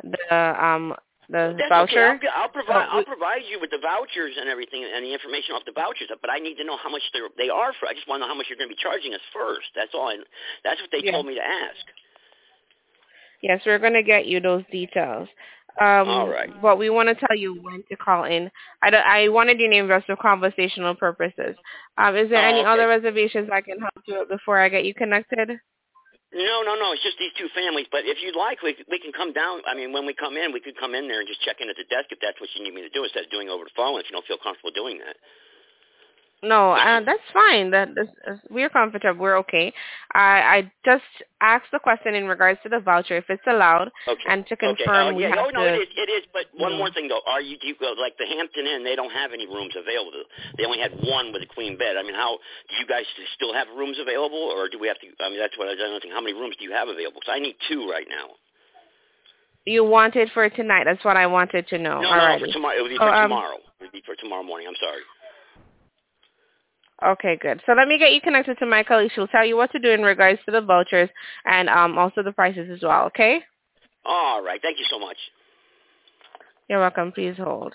the 0.03 0.65
um 0.65 0.95
the 1.29 1.55
That's 1.57 1.69
voucher. 1.69 2.19
okay. 2.19 2.27
I'll, 2.27 2.43
I'll 2.43 2.49
provide 2.49 2.87
so, 2.91 2.97
I'll 2.97 3.05
provide 3.05 3.43
you 3.47 3.59
with 3.61 3.71
the 3.71 3.79
vouchers 3.79 4.35
and 4.35 4.49
everything, 4.49 4.83
and 4.83 5.05
the 5.05 5.13
information 5.13 5.55
off 5.55 5.63
the 5.65 5.71
vouchers. 5.71 6.09
But 6.19 6.29
I 6.29 6.39
need 6.39 6.55
to 6.57 6.65
know 6.65 6.75
how 6.75 6.89
much 6.89 7.01
they're, 7.13 7.29
they 7.37 7.49
are 7.49 7.71
for. 7.79 7.87
I 7.87 7.93
just 7.93 8.07
want 8.07 8.19
to 8.19 8.27
know 8.27 8.31
how 8.33 8.37
much 8.37 8.47
you're 8.49 8.57
going 8.59 8.69
to 8.69 8.75
be 8.75 8.81
charging 8.81 9.13
us 9.13 9.23
first. 9.31 9.69
That's 9.75 9.93
all. 9.93 10.09
I, 10.09 10.17
that's 10.65 10.81
what 10.81 10.91
they 10.91 11.05
Yeah. 11.05 11.11
told 11.15 11.25
me 11.25 11.35
to 11.35 11.45
ask. 11.45 11.85
Yes, 13.41 13.61
we're 13.65 13.79
going 13.79 13.93
to 13.93 14.03
get 14.03 14.25
you 14.27 14.39
those 14.39 14.63
details. 14.71 15.27
Um, 15.79 16.09
All 16.09 16.27
right. 16.29 16.49
But 16.61 16.77
we 16.77 16.89
want 16.89 17.09
to 17.09 17.15
tell 17.15 17.35
you 17.35 17.55
when 17.61 17.83
to 17.89 17.95
call 17.95 18.25
in. 18.25 18.51
I, 18.83 18.89
don't- 18.89 19.05
I 19.05 19.29
wanted 19.29 19.59
your 19.59 19.69
name 19.69 19.87
just 19.87 20.05
for 20.05 20.15
conversational 20.17 20.95
purposes. 20.95 21.55
Um, 21.97 22.15
is 22.15 22.29
there 22.29 22.43
Oh, 22.43 22.49
any 22.49 22.59
okay. 22.59 22.69
other 22.69 22.87
reservations 22.87 23.49
I 23.51 23.61
can 23.61 23.79
help 23.79 23.93
you 24.05 24.19
with 24.19 24.29
before 24.29 24.59
I 24.59 24.69
get 24.69 24.85
you 24.85 24.93
connected? 24.93 25.47
No, 26.33 26.61
no, 26.63 26.75
no. 26.75 26.91
It's 26.93 27.03
just 27.03 27.17
these 27.19 27.31
two 27.37 27.47
families. 27.55 27.87
But 27.91 28.03
if 28.05 28.17
you'd 28.23 28.35
like, 28.37 28.61
we 28.63 28.75
we 28.89 28.99
can 28.99 29.11
come 29.11 29.33
down. 29.33 29.61
I 29.67 29.75
mean, 29.75 29.91
when 29.91 30.05
we 30.05 30.13
come 30.13 30.37
in, 30.37 30.53
we 30.53 30.59
could 30.59 30.77
come 30.79 30.93
in 30.95 31.07
there 31.07 31.19
and 31.19 31.27
just 31.27 31.41
check 31.41 31.59
in 31.59 31.67
at 31.69 31.75
the 31.75 31.83
desk 31.91 32.07
if 32.11 32.19
that's 32.21 32.39
what 32.39 32.49
you 32.55 32.63
need 32.63 32.73
me 32.75 32.81
to 32.83 32.89
do 32.89 33.03
instead 33.03 33.25
of 33.25 33.31
doing 33.31 33.49
over 33.49 33.63
the 33.63 33.75
phone. 33.75 33.99
If 33.99 34.07
you 34.07 34.15
don't 34.15 34.25
feel 34.27 34.39
comfortable 34.39 34.71
doing 34.71 34.99
that. 34.99 35.15
No, 36.43 36.73
uh, 36.73 37.01
that's 37.05 37.21
fine. 37.31 37.69
That 37.69 37.89
is, 37.93 38.09
we're 38.49 38.69
comfortable. 38.69 39.21
We're 39.21 39.37
okay. 39.45 39.71
I, 40.13 40.65
I 40.65 40.71
just 40.83 41.05
asked 41.39 41.69
the 41.71 41.77
question 41.77 42.15
in 42.15 42.25
regards 42.25 42.57
to 42.63 42.69
the 42.69 42.79
voucher, 42.79 43.17
if 43.17 43.29
it's 43.29 43.45
allowed, 43.45 43.91
Okay. 44.09 44.25
and 44.27 44.41
to 44.47 44.55
Okay. 44.57 44.73
confirm 44.73 45.13
Oh, 45.13 45.17
we 45.17 45.21
yeah. 45.21 45.37
have 45.37 45.45
oh, 45.45 45.49
no, 45.53 45.61
to. 45.61 45.69
it 45.69 45.77
is. 45.85 45.89
It 45.95 46.09
is. 46.09 46.25
But 46.33 46.49
one 46.57 46.73
Mhm. 46.73 46.77
more 46.81 46.89
thing, 46.89 47.07
though. 47.09 47.21
Are 47.27 47.41
you, 47.41 47.59
do 47.61 47.67
you 47.67 47.75
go 47.75 47.93
like 47.93 48.17
the 48.17 48.25
Hampton 48.25 48.65
Inn? 48.65 48.83
They 48.83 48.95
don't 48.95 49.11
have 49.13 49.33
any 49.33 49.45
rooms 49.45 49.75
available. 49.77 50.23
They 50.57 50.65
only 50.65 50.79
had 50.79 50.93
one 51.05 51.31
with 51.31 51.43
a 51.43 51.49
queen 51.53 51.77
bed. 51.77 51.95
I 51.95 52.01
mean, 52.01 52.15
how 52.15 52.39
do 52.69 52.75
you 52.81 52.87
guys 52.87 53.05
still 53.35 53.53
have 53.53 53.67
rooms 53.77 53.99
available, 54.01 54.41
or 54.41 54.67
do 54.67 54.79
we 54.79 54.87
have 54.87 54.97
to? 54.99 55.07
I 55.21 55.29
mean, 55.29 55.37
that's 55.37 55.57
what 55.59 55.67
I 55.69 55.75
don't 55.75 56.01
think. 56.01 56.11
How 56.13 56.21
many 56.21 56.33
rooms 56.33 56.55
do 56.57 56.65
you 56.65 56.71
have 56.73 56.87
available? 56.89 57.21
Because 57.21 57.35
I 57.35 57.39
need 57.39 57.55
two 57.69 57.85
right 57.87 58.07
now. 58.09 58.33
You 59.65 59.85
want 59.85 60.15
it 60.15 60.29
for 60.33 60.49
tonight. 60.49 60.85
That's 60.89 61.05
what 61.05 61.17
I 61.17 61.27
wanted 61.27 61.67
to 61.67 61.77
know. 61.77 62.01
no, 62.01 62.09
All 62.09 62.17
no, 62.17 62.25
right. 62.25 62.39
for 62.41 62.47
tomorrow. 62.47 62.75
It 62.77 62.81
would 62.81 62.89
be 62.89 62.97
Oh, 62.97 63.05
for 63.05 63.13
um, 63.13 63.29
tomorrow. 63.29 63.57
It 63.79 63.83
would 63.83 63.91
be 63.91 64.01
for 64.05 64.15
tomorrow 64.15 64.41
morning. 64.41 64.65
I'm 64.67 64.75
sorry. 64.81 65.01
Okay, 67.03 67.37
good. 67.41 67.61
So 67.65 67.73
let 67.73 67.87
me 67.87 67.97
get 67.97 68.13
you 68.13 68.21
connected 68.21 68.59
to 68.59 68.65
my 68.65 68.83
colleague. 68.83 69.11
She'll 69.15 69.27
tell 69.27 69.45
you 69.45 69.57
what 69.57 69.71
to 69.71 69.79
do 69.79 69.89
in 69.89 70.01
regards 70.01 70.39
to 70.45 70.51
the 70.51 70.61
vouchers 70.61 71.09
and 71.45 71.67
um, 71.67 71.97
also 71.97 72.21
the 72.21 72.31
prices 72.31 72.69
as 72.71 72.83
well. 72.83 73.05
Okay? 73.05 73.41
All 74.05 74.43
right. 74.43 74.61
Thank 74.61 74.77
you 74.77 74.85
so 74.89 74.99
much. 74.99 75.17
You're 76.69 76.79
welcome. 76.79 77.11
Please 77.11 77.35
hold. 77.37 77.73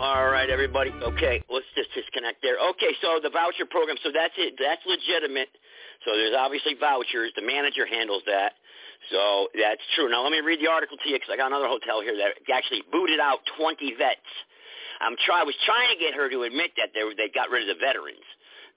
All 0.00 0.28
right, 0.28 0.50
everybody. 0.50 0.90
Okay, 0.90 1.40
let's 1.48 1.70
just 1.78 1.88
disconnect 1.94 2.42
there. 2.42 2.58
Okay, 2.58 2.90
so 3.00 3.22
the 3.22 3.30
voucher 3.30 3.64
program. 3.64 3.96
So 4.02 4.10
that's 4.12 4.34
it. 4.36 4.58
That's 4.58 4.82
legitimate. 4.84 5.48
So 6.04 6.12
there's 6.18 6.34
obviously 6.36 6.74
vouchers. 6.74 7.30
The 7.38 7.46
manager 7.46 7.86
handles 7.86 8.22
that. 8.26 8.58
So 9.14 9.48
that's 9.54 9.80
true. 9.94 10.10
Now 10.10 10.22
let 10.26 10.32
me 10.32 10.42
read 10.42 10.58
the 10.58 10.66
article 10.66 10.98
to 10.98 11.08
you 11.08 11.16
because 11.16 11.30
I 11.30 11.38
got 11.38 11.54
another 11.54 11.70
hotel 11.70 12.02
here 12.02 12.16
that 12.18 12.42
actually 12.52 12.82
booted 12.90 13.20
out 13.20 13.46
20 13.56 13.94
vets. 13.94 14.28
I'm 15.00 15.16
try. 15.26 15.40
I 15.42 15.46
was 15.46 15.56
trying 15.66 15.90
to 15.90 15.98
get 15.98 16.14
her 16.14 16.28
to 16.30 16.42
admit 16.44 16.72
that 16.76 16.94
they 16.94 17.02
they 17.16 17.32
got 17.32 17.50
rid 17.50 17.66
of 17.68 17.76
the 17.76 17.80
veterans. 17.80 18.26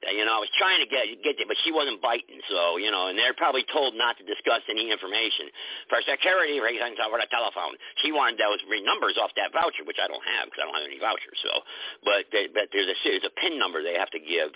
You 0.06 0.30
know, 0.30 0.38
I 0.38 0.42
was 0.42 0.54
trying 0.62 0.78
to 0.78 0.86
get 0.86 1.10
get 1.26 1.42
it, 1.42 1.50
but 1.50 1.58
she 1.66 1.74
wasn't 1.74 1.98
biting. 2.06 2.38
So 2.54 2.78
you 2.78 2.94
know, 2.94 3.10
and 3.10 3.18
they're 3.18 3.34
probably 3.34 3.66
told 3.74 3.98
not 3.98 4.14
to 4.22 4.24
discuss 4.30 4.62
any 4.70 4.94
information. 4.94 5.50
For 5.90 5.98
security 6.06 6.62
reasons 6.62 7.02
over 7.02 7.18
the 7.18 7.26
telephone, 7.34 7.74
she 8.06 8.14
wanted 8.14 8.38
those 8.38 8.62
numbers 8.86 9.18
off 9.18 9.34
that 9.42 9.50
voucher, 9.58 9.82
which 9.90 9.98
I 9.98 10.06
don't 10.06 10.22
have 10.38 10.54
because 10.54 10.62
I 10.62 10.66
don't 10.70 10.78
have 10.78 10.86
any 10.86 11.02
vouchers. 11.02 11.38
So, 11.42 11.50
but 12.06 12.30
they, 12.30 12.46
but 12.46 12.70
there's 12.70 12.94
a 12.94 12.98
there's 13.02 13.26
a 13.26 13.34
pin 13.42 13.58
number 13.58 13.82
they 13.82 13.98
have 13.98 14.14
to 14.14 14.22
give, 14.22 14.54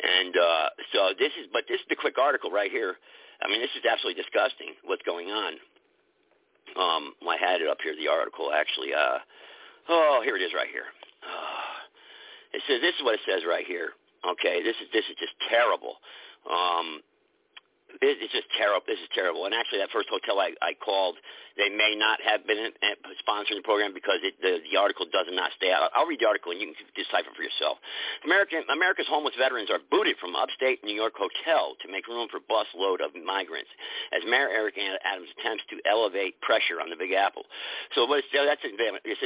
and 0.00 0.32
uh, 0.32 0.68
so 0.96 1.12
this 1.20 1.32
is 1.36 1.52
but 1.52 1.68
this 1.68 1.76
is 1.76 1.88
the 1.92 2.00
quick 2.00 2.16
article 2.16 2.48
right 2.48 2.72
here. 2.72 2.96
I 3.44 3.52
mean, 3.52 3.60
this 3.60 3.72
is 3.76 3.84
absolutely 3.84 4.16
disgusting. 4.16 4.80
What's 4.88 5.04
going 5.04 5.28
on? 5.28 5.60
Um, 6.72 7.04
I 7.28 7.36
had 7.36 7.60
it 7.60 7.68
up 7.68 7.84
here. 7.84 7.92
The 7.92 8.08
article 8.08 8.48
actually. 8.48 8.96
Uh, 8.96 9.20
oh, 9.90 10.22
here 10.24 10.36
it 10.36 10.42
is 10.42 10.54
right 10.54 10.70
here. 10.70 10.88
Uh, 11.22 12.56
it 12.56 12.62
says 12.66 12.80
this 12.80 12.94
is 12.94 13.02
what 13.04 13.14
it 13.14 13.24
says 13.26 13.42
right 13.46 13.66
here. 13.66 13.90
Okay, 14.24 14.62
this 14.62 14.76
is 14.80 14.88
this 14.92 15.04
is 15.10 15.16
just 15.18 15.32
terrible. 15.48 15.96
Um, 16.48 17.00
it's 17.98 18.32
just 18.32 18.46
terrible. 18.56 18.86
This 18.86 19.00
is 19.00 19.10
terrible. 19.14 19.44
And 19.46 19.54
actually, 19.54 19.80
that 19.82 19.90
first 19.90 20.08
hotel 20.08 20.38
I, 20.38 20.54
I 20.62 20.78
called, 20.78 21.18
they 21.58 21.68
may 21.68 21.98
not 21.98 22.22
have 22.22 22.46
been 22.46 22.58
in, 22.58 22.72
in 22.72 22.94
sponsoring 23.20 23.58
the 23.58 23.66
program 23.66 23.92
because 23.92 24.22
it, 24.22 24.38
the 24.40 24.62
the 24.70 24.78
article 24.78 25.06
does 25.10 25.26
not 25.30 25.50
stay 25.58 25.72
out. 25.72 25.90
I'll 25.94 26.06
read 26.06 26.20
the 26.20 26.28
article 26.30 26.52
and 26.52 26.60
you 26.60 26.72
can 26.72 26.78
decipher 26.94 27.34
for 27.34 27.42
yourself. 27.42 27.78
American 28.24 28.62
America's 28.70 29.08
homeless 29.10 29.34
veterans 29.36 29.68
are 29.68 29.82
booted 29.90 30.16
from 30.20 30.36
upstate 30.36 30.82
New 30.84 30.94
York 30.94 31.14
hotel 31.16 31.74
to 31.82 31.86
make 31.90 32.06
room 32.06 32.28
for 32.30 32.40
bus 32.46 32.66
load 32.76 33.00
of 33.00 33.12
migrants, 33.18 33.70
as 34.14 34.22
Mayor 34.28 34.48
Eric 34.48 34.78
Adams 34.78 35.28
attempts 35.38 35.64
to 35.70 35.76
elevate 35.88 36.40
pressure 36.40 36.80
on 36.80 36.88
the 36.88 36.96
Big 36.96 37.12
Apple. 37.12 37.44
So 37.94 38.06
what 38.06 38.22
it's, 38.22 38.30
that's 38.32 38.62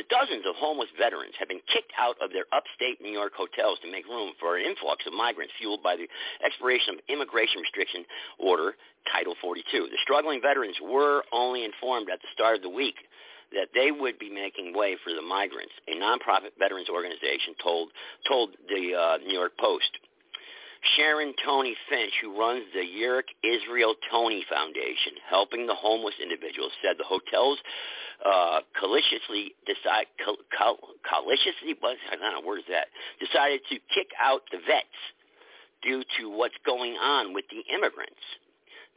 dozens 0.08 0.46
of 0.46 0.54
homeless 0.56 0.88
veterans 0.98 1.34
have 1.38 1.48
been 1.48 1.62
kicked 1.72 1.92
out 1.98 2.16
of 2.22 2.30
their 2.30 2.46
upstate 2.52 3.00
New 3.00 3.12
York 3.12 3.32
hotels 3.34 3.78
to 3.82 3.90
make 3.90 4.06
room 4.06 4.32
for 4.38 4.56
an 4.56 4.64
influx 4.64 5.04
of 5.06 5.12
migrants 5.12 5.52
fueled 5.58 5.82
by 5.82 5.96
the 5.96 6.06
expiration 6.44 6.94
of 6.94 7.00
immigration 7.08 7.60
restriction 7.60 8.04
or 8.38 8.53
border, 8.54 8.74
Title 9.10 9.34
42. 9.40 9.88
The 9.90 9.98
struggling 10.02 10.40
veterans 10.40 10.76
were 10.82 11.24
only 11.32 11.64
informed 11.64 12.08
at 12.10 12.20
the 12.22 12.28
start 12.32 12.56
of 12.56 12.62
the 12.62 12.70
week 12.70 12.94
that 13.52 13.68
they 13.74 13.90
would 13.90 14.18
be 14.18 14.30
making 14.30 14.74
way 14.74 14.96
for 15.04 15.12
the 15.12 15.22
migrants. 15.22 15.72
A 15.88 15.94
nonprofit 15.98 16.54
veterans 16.58 16.88
organization 16.88 17.54
told 17.62 17.90
told 18.28 18.50
the 18.68 18.94
uh, 18.94 19.18
New 19.26 19.34
York 19.34 19.52
Post. 19.58 19.90
Sharon 20.96 21.32
Tony 21.42 21.74
Finch, 21.88 22.12
who 22.20 22.38
runs 22.38 22.64
the 22.74 22.84
Yerik 22.84 23.32
Israel 23.42 23.94
Toney 24.10 24.44
Foundation, 24.52 25.16
helping 25.28 25.66
the 25.66 25.74
homeless 25.74 26.14
individuals, 26.22 26.72
said 26.82 26.96
the 26.98 27.08
hotels 27.08 27.58
uh, 28.20 28.60
caliciously 28.78 29.56
decide 29.64 30.06
cal, 30.22 30.36
cal, 30.52 31.24
where 31.24 32.58
is 32.58 32.68
that 32.68 32.86
decided 33.18 33.60
to 33.70 33.76
kick 33.94 34.12
out 34.20 34.42
the 34.52 34.58
vets 34.58 35.00
due 35.82 36.02
to 36.18 36.28
what's 36.28 36.56
going 36.66 36.96
on 36.96 37.32
with 37.32 37.44
the 37.48 37.64
immigrants. 37.72 38.20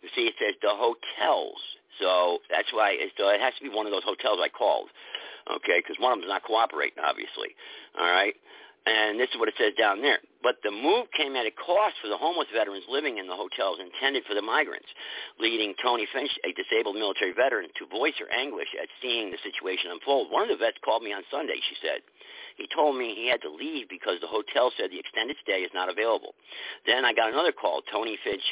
You 0.01 0.09
see, 0.15 0.29
it 0.29 0.35
says 0.39 0.55
the 0.61 0.69
hotels, 0.69 1.57
so 1.99 2.39
that's 2.49 2.71
why 2.71 2.91
it, 2.91 3.11
so 3.17 3.29
it 3.29 3.41
has 3.41 3.53
to 3.57 3.63
be 3.63 3.73
one 3.73 3.85
of 3.85 3.91
those 3.91 4.05
hotels 4.05 4.39
I 4.41 4.49
called, 4.49 4.89
okay? 5.49 5.81
Because 5.81 5.97
one 5.99 6.13
of 6.13 6.19
them's 6.19 6.29
not 6.29 6.43
cooperating, 6.43 7.03
obviously. 7.03 7.55
All 7.97 8.05
right. 8.05 8.35
And 8.85 9.19
this 9.19 9.29
is 9.33 9.39
what 9.39 9.49
it 9.49 9.55
says 9.57 9.73
down 9.77 10.01
there. 10.01 10.19
But 10.43 10.61
the 10.63 10.71
move 10.71 11.07
came 11.15 11.35
at 11.35 11.45
a 11.45 11.51
cost 11.51 11.95
for 12.01 12.07
the 12.07 12.17
homeless 12.17 12.47
veterans 12.53 12.85
living 12.89 13.17
in 13.17 13.27
the 13.27 13.35
hotels 13.35 13.79
intended 13.81 14.23
for 14.25 14.33
the 14.33 14.41
migrants, 14.41 14.87
leading 15.39 15.73
Toney-Finch, 15.81 16.31
a 16.45 16.53
disabled 16.53 16.95
military 16.95 17.33
veteran, 17.33 17.69
to 17.77 17.85
voice 17.87 18.15
her 18.19 18.29
anguish 18.31 18.69
at 18.81 18.89
seeing 19.01 19.31
the 19.31 19.41
situation 19.41 19.91
unfold. 19.91 20.31
One 20.31 20.43
of 20.43 20.49
the 20.49 20.61
vets 20.61 20.77
called 20.85 21.03
me 21.03 21.13
on 21.13 21.23
Sunday, 21.31 21.57
she 21.69 21.75
said. 21.81 22.01
He 22.57 22.67
told 22.73 22.97
me 22.97 23.13
he 23.13 23.29
had 23.29 23.41
to 23.45 23.53
leave 23.53 23.87
because 23.87 24.17
the 24.19 24.27
hotel 24.27 24.73
said 24.75 24.89
the 24.89 24.99
extended 24.99 25.37
stay 25.41 25.61
is 25.61 25.71
not 25.77 25.89
available. 25.89 26.33
Then 26.85 27.05
I 27.05 27.13
got 27.13 27.31
another 27.31 27.53
call. 27.53 27.81
Toney-Finch 27.85 28.43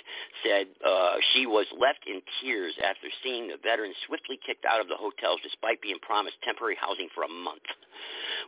said 0.45 0.67
uh, 0.85 1.17
she 1.33 1.45
was 1.45 1.65
left 1.73 2.05
in 2.05 2.21
tears 2.39 2.77
after 2.85 3.09
seeing 3.23 3.47
the 3.49 3.57
veterans 3.57 3.97
swiftly 4.05 4.37
kicked 4.45 4.65
out 4.65 4.79
of 4.79 4.87
the 4.87 4.95
hotels 4.95 5.41
despite 5.41 5.81
being 5.81 5.97
promised 6.05 6.37
temporary 6.45 6.77
housing 6.79 7.09
for 7.13 7.23
a 7.23 7.27
month. 7.27 7.65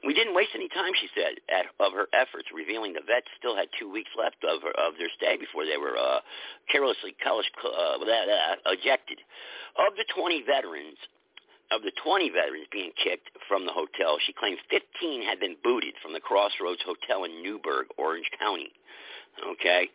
We 0.06 0.14
didn't 0.14 0.36
waste 0.36 0.54
any 0.54 0.70
time, 0.70 0.94
she 0.94 1.10
said, 1.18 1.42
at, 1.50 1.66
of 1.82 1.94
her 1.94 2.06
efforts, 2.14 2.54
revealing 2.54 2.94
the 2.94 3.02
vets 3.02 3.32
still 3.38 3.56
had 3.56 3.68
two 3.80 3.90
weeks 3.90 4.12
left 4.18 4.44
of, 4.44 4.66
of 4.78 4.98
their 4.98 5.10
stay 5.16 5.38
before 5.38 5.66
they 5.66 5.78
were 5.78 5.98
uh, 5.98 6.20
carelessly 6.70 7.16
college, 7.24 7.50
uh, 7.64 8.02
ejected. 8.74 9.20
Of 9.78 9.96
the 9.96 10.06
20 10.14 10.44
veterans, 10.44 10.98
of 11.72 11.82
the 11.84 11.92
20 12.04 12.30
veterans 12.30 12.68
being 12.72 12.92
kicked 12.98 13.30
from 13.48 13.66
the 13.66 13.74
hotel, 13.74 14.18
she 14.26 14.34
claims 14.34 14.60
15 14.70 15.22
had 15.24 15.40
been 15.40 15.56
booted 15.64 15.94
from 16.02 16.14
the 16.14 16.20
Crossroads 16.20 16.82
Hotel 16.82 17.24
in 17.26 17.44
Newburgh, 17.44 17.88
Orange 17.98 18.30
County. 18.40 18.72
Okay. 19.46 19.90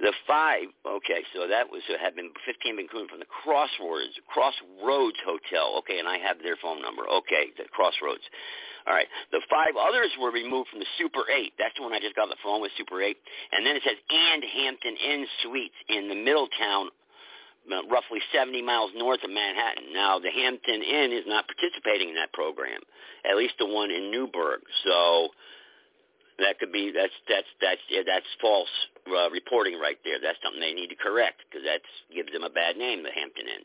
The 0.00 0.12
five, 0.26 0.72
okay, 0.88 1.20
so 1.36 1.44
that 1.44 1.68
was 1.68 1.84
uh, 1.92 2.00
had 2.00 2.16
been 2.16 2.32
15 2.48 2.76
been 2.76 2.88
booted 2.88 3.10
from 3.12 3.20
the 3.20 3.28
Crossroads 3.28 4.16
Crossroads 4.24 5.20
Hotel. 5.20 5.76
Okay, 5.84 6.00
and 6.00 6.08
I 6.08 6.16
have 6.16 6.40
their 6.40 6.56
phone 6.56 6.80
number. 6.80 7.04
Okay, 7.04 7.52
the 7.60 7.68
Crossroads. 7.68 8.24
All 8.88 8.96
right. 8.96 9.08
The 9.30 9.44
five 9.52 9.76
others 9.76 10.08
were 10.16 10.32
removed 10.32 10.72
from 10.72 10.80
the 10.80 10.88
Super 10.96 11.28
8. 11.28 11.52
That's 11.60 11.76
the 11.76 11.84
one 11.84 11.92
I 11.92 12.00
just 12.00 12.16
got 12.16 12.32
on 12.32 12.32
the 12.32 12.40
phone 12.42 12.64
with, 12.64 12.72
Super 12.80 13.02
8. 13.02 13.12
And 13.52 13.60
then 13.66 13.76
it 13.76 13.84
says, 13.84 14.00
and 14.08 14.40
Hampton 14.40 14.96
Inn 14.96 15.26
Suites 15.44 15.76
in 15.92 16.08
the 16.08 16.16
Middletown 16.16 16.88
roughly 17.90 18.20
70 18.32 18.62
miles 18.62 18.90
north 18.96 19.20
of 19.22 19.30
Manhattan. 19.30 19.92
Now, 19.92 20.18
the 20.18 20.30
Hampton 20.30 20.82
Inn 20.82 21.12
is 21.12 21.24
not 21.26 21.44
participating 21.46 22.08
in 22.10 22.14
that 22.16 22.32
program, 22.32 22.80
at 23.28 23.36
least 23.36 23.54
the 23.58 23.66
one 23.66 23.90
in 23.90 24.10
Newburgh. 24.10 24.60
So 24.84 25.28
that 26.40 26.58
could 26.58 26.72
be 26.72 26.92
that's 26.92 27.14
that's 27.28 27.48
that's 27.60 27.80
yeah, 27.88 28.02
that's 28.04 28.26
false 28.40 28.70
uh, 29.08 29.30
reporting 29.30 29.78
right 29.78 29.98
there. 30.04 30.18
That's 30.20 30.38
something 30.42 30.60
they 30.60 30.72
need 30.72 30.88
to 30.88 30.98
correct 30.98 31.44
because 31.46 31.64
that 31.64 31.80
gives 32.12 32.32
them 32.32 32.42
a 32.42 32.52
bad 32.52 32.76
name, 32.76 33.02
the 33.02 33.12
Hampton 33.12 33.48
Inn. 33.48 33.64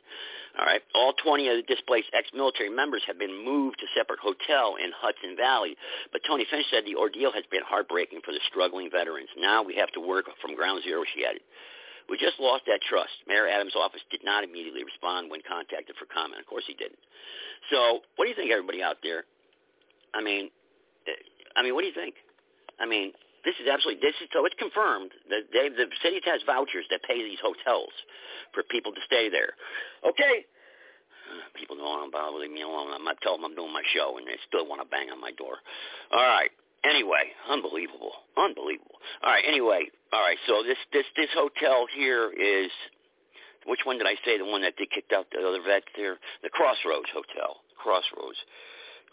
All 0.55 0.63
right, 0.63 0.79
all 0.95 1.11
20 1.11 1.51
of 1.51 1.55
the 1.59 1.67
displaced 1.67 2.07
ex-military 2.15 2.71
members 2.71 3.03
have 3.11 3.19
been 3.19 3.35
moved 3.43 3.75
to 3.83 3.87
separate 3.91 4.23
hotel 4.23 4.79
in 4.79 4.87
Hudson 4.95 5.35
Valley. 5.35 5.75
But 6.15 6.23
Toney-Finch 6.23 6.71
said 6.71 6.87
the 6.87 6.95
ordeal 6.95 7.35
has 7.35 7.43
been 7.51 7.59
heartbreaking 7.67 8.23
for 8.23 8.31
the 8.31 8.39
struggling 8.47 8.87
veterans. 8.87 9.27
Now 9.35 9.67
we 9.67 9.75
have 9.75 9.91
to 9.99 10.01
work 10.01 10.31
from 10.39 10.55
ground 10.55 10.79
zero. 10.87 11.03
She 11.11 11.27
added. 11.27 11.43
We 12.07 12.15
just 12.15 12.39
lost 12.39 12.63
that 12.71 12.79
trust. 12.87 13.11
Mayor 13.27 13.51
Adams' 13.51 13.75
office 13.75 14.01
did 14.11 14.23
not 14.23 14.43
immediately 14.47 14.85
respond 14.85 15.29
when 15.29 15.41
contacted 15.43 15.97
for 15.99 16.05
comment. 16.07 16.39
Of 16.39 16.47
course 16.47 16.63
he 16.67 16.73
didn't. 16.77 17.01
So 17.69 18.05
what 18.15 18.25
do 18.25 18.29
you 18.29 18.37
think, 18.37 18.51
everybody 18.51 18.79
out 18.79 19.03
there? 19.03 19.25
I 20.13 20.23
mean, 20.23 20.49
I 21.55 21.63
mean, 21.63 21.73
what 21.75 21.81
do 21.81 21.87
you 21.87 21.97
think? 21.97 22.15
I 22.79 22.85
mean, 22.85 23.13
this 23.45 23.55
is 23.61 23.69
absolutely 23.69 24.01
this 24.01 24.17
is 24.21 24.27
so 24.33 24.45
it's 24.45 24.57
confirmed 24.57 25.11
that 25.29 25.53
they, 25.53 25.69
the 25.69 25.85
city 26.01 26.19
has 26.25 26.41
vouchers 26.45 26.85
that 26.89 27.05
pay 27.05 27.21
these 27.21 27.39
hotels 27.39 27.93
for 28.53 28.63
people 28.63 28.91
to 28.91 29.01
stay 29.05 29.29
there. 29.29 29.53
Okay, 30.01 30.45
people 31.53 31.77
want 31.77 32.11
to 32.11 32.37
leave 32.37 32.51
me 32.51 32.61
alone. 32.61 32.91
I'm 32.93 33.05
not 33.05 33.21
telling 33.21 33.41
them 33.41 33.51
I'm 33.51 33.57
doing 33.57 33.73
my 33.73 33.85
show, 33.93 34.17
and 34.17 34.27
they 34.27 34.37
still 34.47 34.67
want 34.67 34.81
to 34.81 34.87
bang 34.87 35.09
on 35.09 35.21
my 35.21 35.31
door. 35.37 35.61
All 36.11 36.25
right. 36.25 36.51
Anyway, 36.85 37.33
unbelievable, 37.49 38.13
unbelievable. 38.37 39.01
All 39.23 39.31
right. 39.31 39.43
Anyway, 39.47 39.89
all 40.13 40.21
right. 40.21 40.37
So 40.45 40.61
this 40.61 40.77
this 40.93 41.05
this 41.17 41.29
hotel 41.33 41.87
here 41.93 42.29
is 42.33 42.69
which 43.65 43.81
one 43.85 43.97
did 43.97 44.05
I 44.05 44.15
say? 44.25 44.37
The 44.37 44.45
one 44.45 44.61
that 44.61 44.73
they 44.77 44.85
kicked 44.85 45.13
out 45.13 45.25
the 45.31 45.41
other 45.41 45.61
vet 45.65 45.83
there, 45.97 46.17
the 46.43 46.49
Crossroads 46.49 47.09
Hotel. 47.09 47.57
Crossroads. 47.77 48.37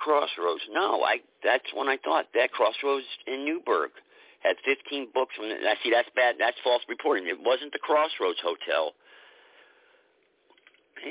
Crossroads. 0.03 0.67
No, 0.71 1.07
I 1.07 1.23
that's 1.47 1.71
when 1.75 1.88
I 1.88 1.97
thought 2.03 2.27
that 2.35 2.51
Crossroads 2.51 3.07
in 3.27 3.45
Newburgh 3.47 3.95
had 4.43 4.57
15 4.67 5.15
books 5.15 5.35
from. 5.38 5.49
The, 5.49 5.55
I 5.62 5.79
see 5.83 5.95
that's 5.95 6.11
bad. 6.19 6.35
That's 6.43 6.59
false 6.65 6.83
reporting. 6.88 7.29
It 7.31 7.38
wasn't 7.38 7.73
the 7.73 7.79
Crossroads 7.79 8.43
Hotel. 8.43 8.93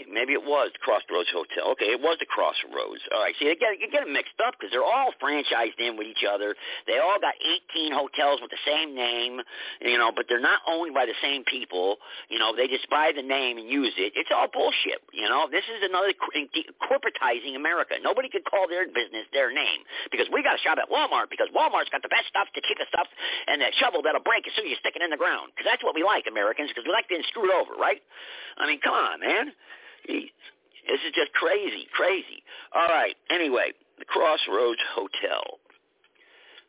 Maybe 0.07 0.33
it 0.33 0.43
was 0.43 0.71
Crossroads 0.79 1.27
Hotel. 1.31 1.75
Okay, 1.75 1.91
it 1.91 1.99
was 1.99 2.15
the 2.19 2.25
Crossroads. 2.25 3.03
All 3.11 3.23
right. 3.23 3.35
See, 3.39 3.51
you 3.51 3.55
get 3.59 3.75
you 3.79 3.91
get 3.91 4.03
them 4.07 4.13
mixed 4.15 4.39
up 4.39 4.55
because 4.55 4.71
they're 4.71 4.85
all 4.85 5.11
franchised 5.19 5.79
in 5.79 5.99
with 5.99 6.07
each 6.07 6.23
other. 6.23 6.55
They 6.87 6.99
all 6.99 7.19
got 7.19 7.35
18 7.75 7.91
hotels 7.91 8.39
with 8.39 8.51
the 8.51 8.63
same 8.63 8.95
name, 8.95 9.43
you 9.83 9.97
know, 9.99 10.11
but 10.15 10.25
they're 10.31 10.43
not 10.43 10.63
owned 10.67 10.95
by 10.95 11.05
the 11.05 11.17
same 11.19 11.43
people. 11.43 11.99
You 12.31 12.39
know, 12.39 12.55
they 12.55 12.67
just 12.71 12.87
buy 12.89 13.11
the 13.11 13.23
name 13.23 13.59
and 13.59 13.67
use 13.67 13.93
it. 13.99 14.13
It's 14.15 14.31
all 14.31 14.47
bullshit. 14.47 15.03
You 15.11 15.27
know, 15.27 15.51
this 15.51 15.67
is 15.67 15.83
another 15.83 16.15
corporatizing 16.79 17.55
America. 17.55 17.99
Nobody 17.99 18.29
could 18.31 18.47
call 18.47 18.71
their 18.71 18.87
business 18.87 19.27
their 19.35 19.51
name 19.51 19.83
because 20.11 20.27
we 20.31 20.43
got 20.43 20.55
to 20.55 20.61
shop 20.63 20.79
at 20.79 20.87
Walmart 20.87 21.27
because 21.27 21.51
Walmart's 21.51 21.91
got 21.91 22.01
the 22.01 22.11
best 22.11 22.31
stuff, 22.31 22.47
to 22.55 22.63
the 22.63 22.65
cheapest 22.67 22.89
stuff, 22.95 23.07
and 23.47 23.59
that 23.59 23.75
shovel 23.75 24.01
that'll 24.01 24.23
break 24.23 24.47
as 24.47 24.53
soon 24.55 24.65
as 24.65 24.71
you 24.71 24.79
stick 24.79 24.95
it 24.95 25.03
in 25.03 25.11
the 25.11 25.19
ground. 25.19 25.51
Because 25.51 25.67
that's 25.67 25.83
what 25.83 25.95
we 25.95 26.03
like, 26.03 26.25
Americans, 26.31 26.71
because 26.71 26.87
we 26.87 26.91
like 26.95 27.09
being 27.11 27.25
screwed 27.27 27.51
over, 27.51 27.75
right? 27.75 27.99
I 28.57 28.67
mean, 28.67 28.79
come 28.79 28.93
on, 28.93 29.19
man. 29.19 29.51
This 30.07 31.01
is 31.07 31.13
just 31.13 31.31
crazy, 31.33 31.87
crazy. 31.93 32.43
All 32.73 32.87
right. 32.87 33.15
Anyway, 33.29 33.73
the 33.99 34.05
Crossroads 34.05 34.81
Hotel. 34.93 35.59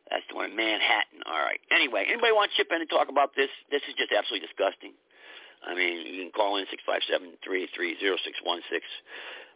That's 0.09 0.23
the 0.29 0.35
one 0.35 0.51
in 0.51 0.55
Manhattan. 0.55 1.25
All 1.25 1.41
right. 1.41 1.59
Anyway, 1.71 2.05
anybody 2.07 2.31
want 2.31 2.51
to 2.51 2.57
chip 2.57 2.69
in 2.71 2.81
and 2.81 2.89
talk 2.89 3.09
about 3.09 3.35
this? 3.35 3.49
This 3.71 3.81
is 3.89 3.95
just 3.97 4.13
absolutely 4.13 4.45
disgusting. 4.45 4.93
I 5.65 5.73
mean, 5.73 6.05
you 6.05 6.23
can 6.27 6.31
call 6.31 6.57
in 6.57 6.65
six 6.69 6.83
five 6.85 7.01
seven 7.09 7.33
three 7.43 7.67
three 7.73 7.97
zero 7.99 8.17
six 8.23 8.37
one 8.43 8.61
six. 8.69 8.85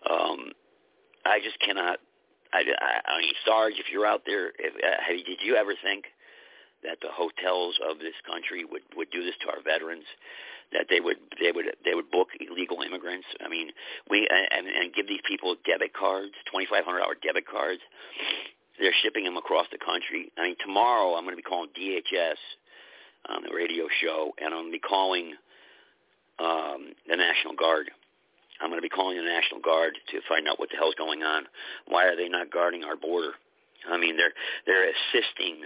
Um, 0.10 0.52
I 1.26 1.40
just 1.44 1.60
cannot. 1.60 2.00
I, 2.54 2.64
I, 2.64 2.92
I 3.12 3.22
mean, 3.22 3.34
Sarge, 3.46 3.76
if 3.76 3.92
you're 3.92 4.08
out 4.08 4.24
there, 4.26 4.56
if, 4.58 4.74
uh, 4.74 5.04
have, 5.04 5.26
did 5.26 5.44
you 5.44 5.56
ever 5.56 5.76
think 5.84 6.06
that 6.84 6.98
the 7.02 7.12
hotels 7.12 7.76
of 7.84 8.00
this 8.00 8.16
country 8.26 8.64
would 8.64 8.88
would 8.96 9.12
do 9.12 9.24
this 9.24 9.36
to 9.44 9.50
our 9.52 9.62
veterans? 9.62 10.08
That 10.74 10.88
they 10.90 11.00
would 11.00 11.18
they 11.40 11.52
would 11.52 11.66
they 11.86 11.94
would 11.96 12.12
book 12.12 12.30
illegal 12.40 12.82
immigrants. 12.82 13.28
I 13.44 13.48
mean, 13.48 13.70
we 14.10 14.28
and, 14.30 14.68
and 14.68 14.94
give 14.94 15.08
these 15.08 15.24
people 15.28 15.56
debit 15.66 15.94
cards, 15.94 16.34
twenty 16.52 16.68
five 16.70 16.86
hundred 16.86 17.00
dollar 17.00 17.16
debit 17.22 17.48
cards. 17.48 17.82
They're 18.80 18.94
shipping 19.02 19.24
them 19.24 19.38
across 19.38 19.66
the 19.72 19.80
country. 19.80 20.32
I 20.38 20.44
mean, 20.44 20.56
tomorrow 20.64 21.16
I'm 21.16 21.24
going 21.24 21.36
to 21.36 21.42
be 21.42 21.48
calling 21.48 21.70
DHS 21.74 22.38
on 23.30 23.42
the 23.44 23.54
radio 23.54 23.88
show, 24.02 24.34
and 24.38 24.54
I'm 24.54 24.70
going 24.70 24.72
to 24.72 24.78
be 24.78 24.88
calling 24.88 25.34
um, 26.40 26.94
the 27.10 27.18
National 27.18 27.56
Guard. 27.56 27.90
I'm 28.62 28.70
going 28.70 28.78
to 28.78 28.86
be 28.86 28.90
calling 28.90 29.18
the 29.18 29.24
National 29.24 29.62
Guard 29.62 29.94
to 30.12 30.20
find 30.30 30.48
out 30.48 30.60
what 30.60 30.70
the 30.70 30.78
hell's 30.78 30.96
going 30.96 31.24
on. 31.24 31.46
Why 31.88 32.06
are 32.06 32.16
they 32.16 32.30
not 32.30 32.52
guarding 32.52 32.84
our 32.84 32.96
border? 32.96 33.34
I 33.90 33.98
mean, 33.98 34.18
they're 34.18 34.34
they're 34.66 34.90
assisting, 34.90 35.66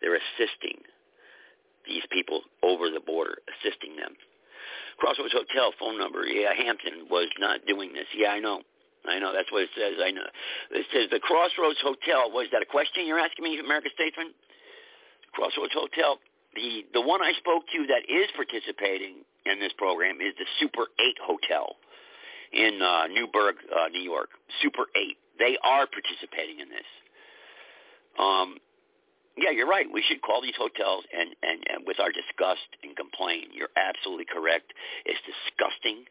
they're 0.00 0.18
assisting 0.18 0.82
these 1.86 2.02
people 2.10 2.42
over 2.62 2.90
the 2.90 3.00
border, 3.00 3.38
assisting 3.58 3.96
them. 3.96 4.14
Crossroads 4.98 5.32
Hotel 5.32 5.72
phone 5.78 5.98
number. 5.98 6.24
Yeah, 6.26 6.54
Hampton 6.54 7.06
was 7.10 7.28
not 7.38 7.66
doing 7.66 7.92
this. 7.92 8.06
Yeah, 8.16 8.30
I 8.30 8.40
know. 8.40 8.62
I 9.06 9.18
know. 9.18 9.32
That's 9.32 9.50
what 9.52 9.62
it 9.62 9.70
says. 9.76 9.94
I 10.02 10.10
know. 10.10 10.26
It 10.70 10.86
says 10.92 11.08
the 11.10 11.20
Crossroads 11.20 11.78
Hotel. 11.82 12.30
Was 12.32 12.48
that 12.52 12.62
a 12.62 12.66
question 12.66 13.06
you're 13.06 13.20
asking 13.20 13.44
me, 13.44 13.58
American 13.58 13.92
Statesman? 13.94 14.32
Crossroads 15.32 15.74
Hotel. 15.74 16.18
The 16.54 16.84
the 16.92 17.00
one 17.00 17.22
I 17.22 17.32
spoke 17.38 17.68
to 17.76 17.86
that 17.86 18.08
is 18.08 18.26
participating 18.34 19.22
in 19.44 19.60
this 19.60 19.72
program 19.76 20.20
is 20.20 20.34
the 20.38 20.46
Super 20.58 20.88
8 20.98 21.14
Hotel 21.22 21.76
in 22.52 22.80
uh, 22.82 23.06
Newburgh, 23.06 23.56
uh, 23.70 23.88
New 23.88 24.02
York. 24.02 24.30
Super 24.62 24.86
8. 24.96 25.16
They 25.38 25.56
are 25.62 25.86
participating 25.86 26.60
in 26.60 26.68
this. 26.68 26.88
Um, 28.18 28.56
yeah, 29.36 29.52
you're 29.52 29.68
right. 29.68 29.86
We 29.86 30.02
should 30.02 30.22
call 30.22 30.40
these 30.40 30.56
hotels 30.56 31.04
and, 31.12 31.36
and, 31.44 31.60
and 31.68 31.78
with 31.86 32.00
our 32.00 32.10
disgust 32.10 32.66
and 32.82 32.96
complain. 32.96 33.52
You're 33.52 33.72
absolutely 33.76 34.24
correct. 34.24 34.72
It's 35.04 35.20
disgusting. 35.28 36.08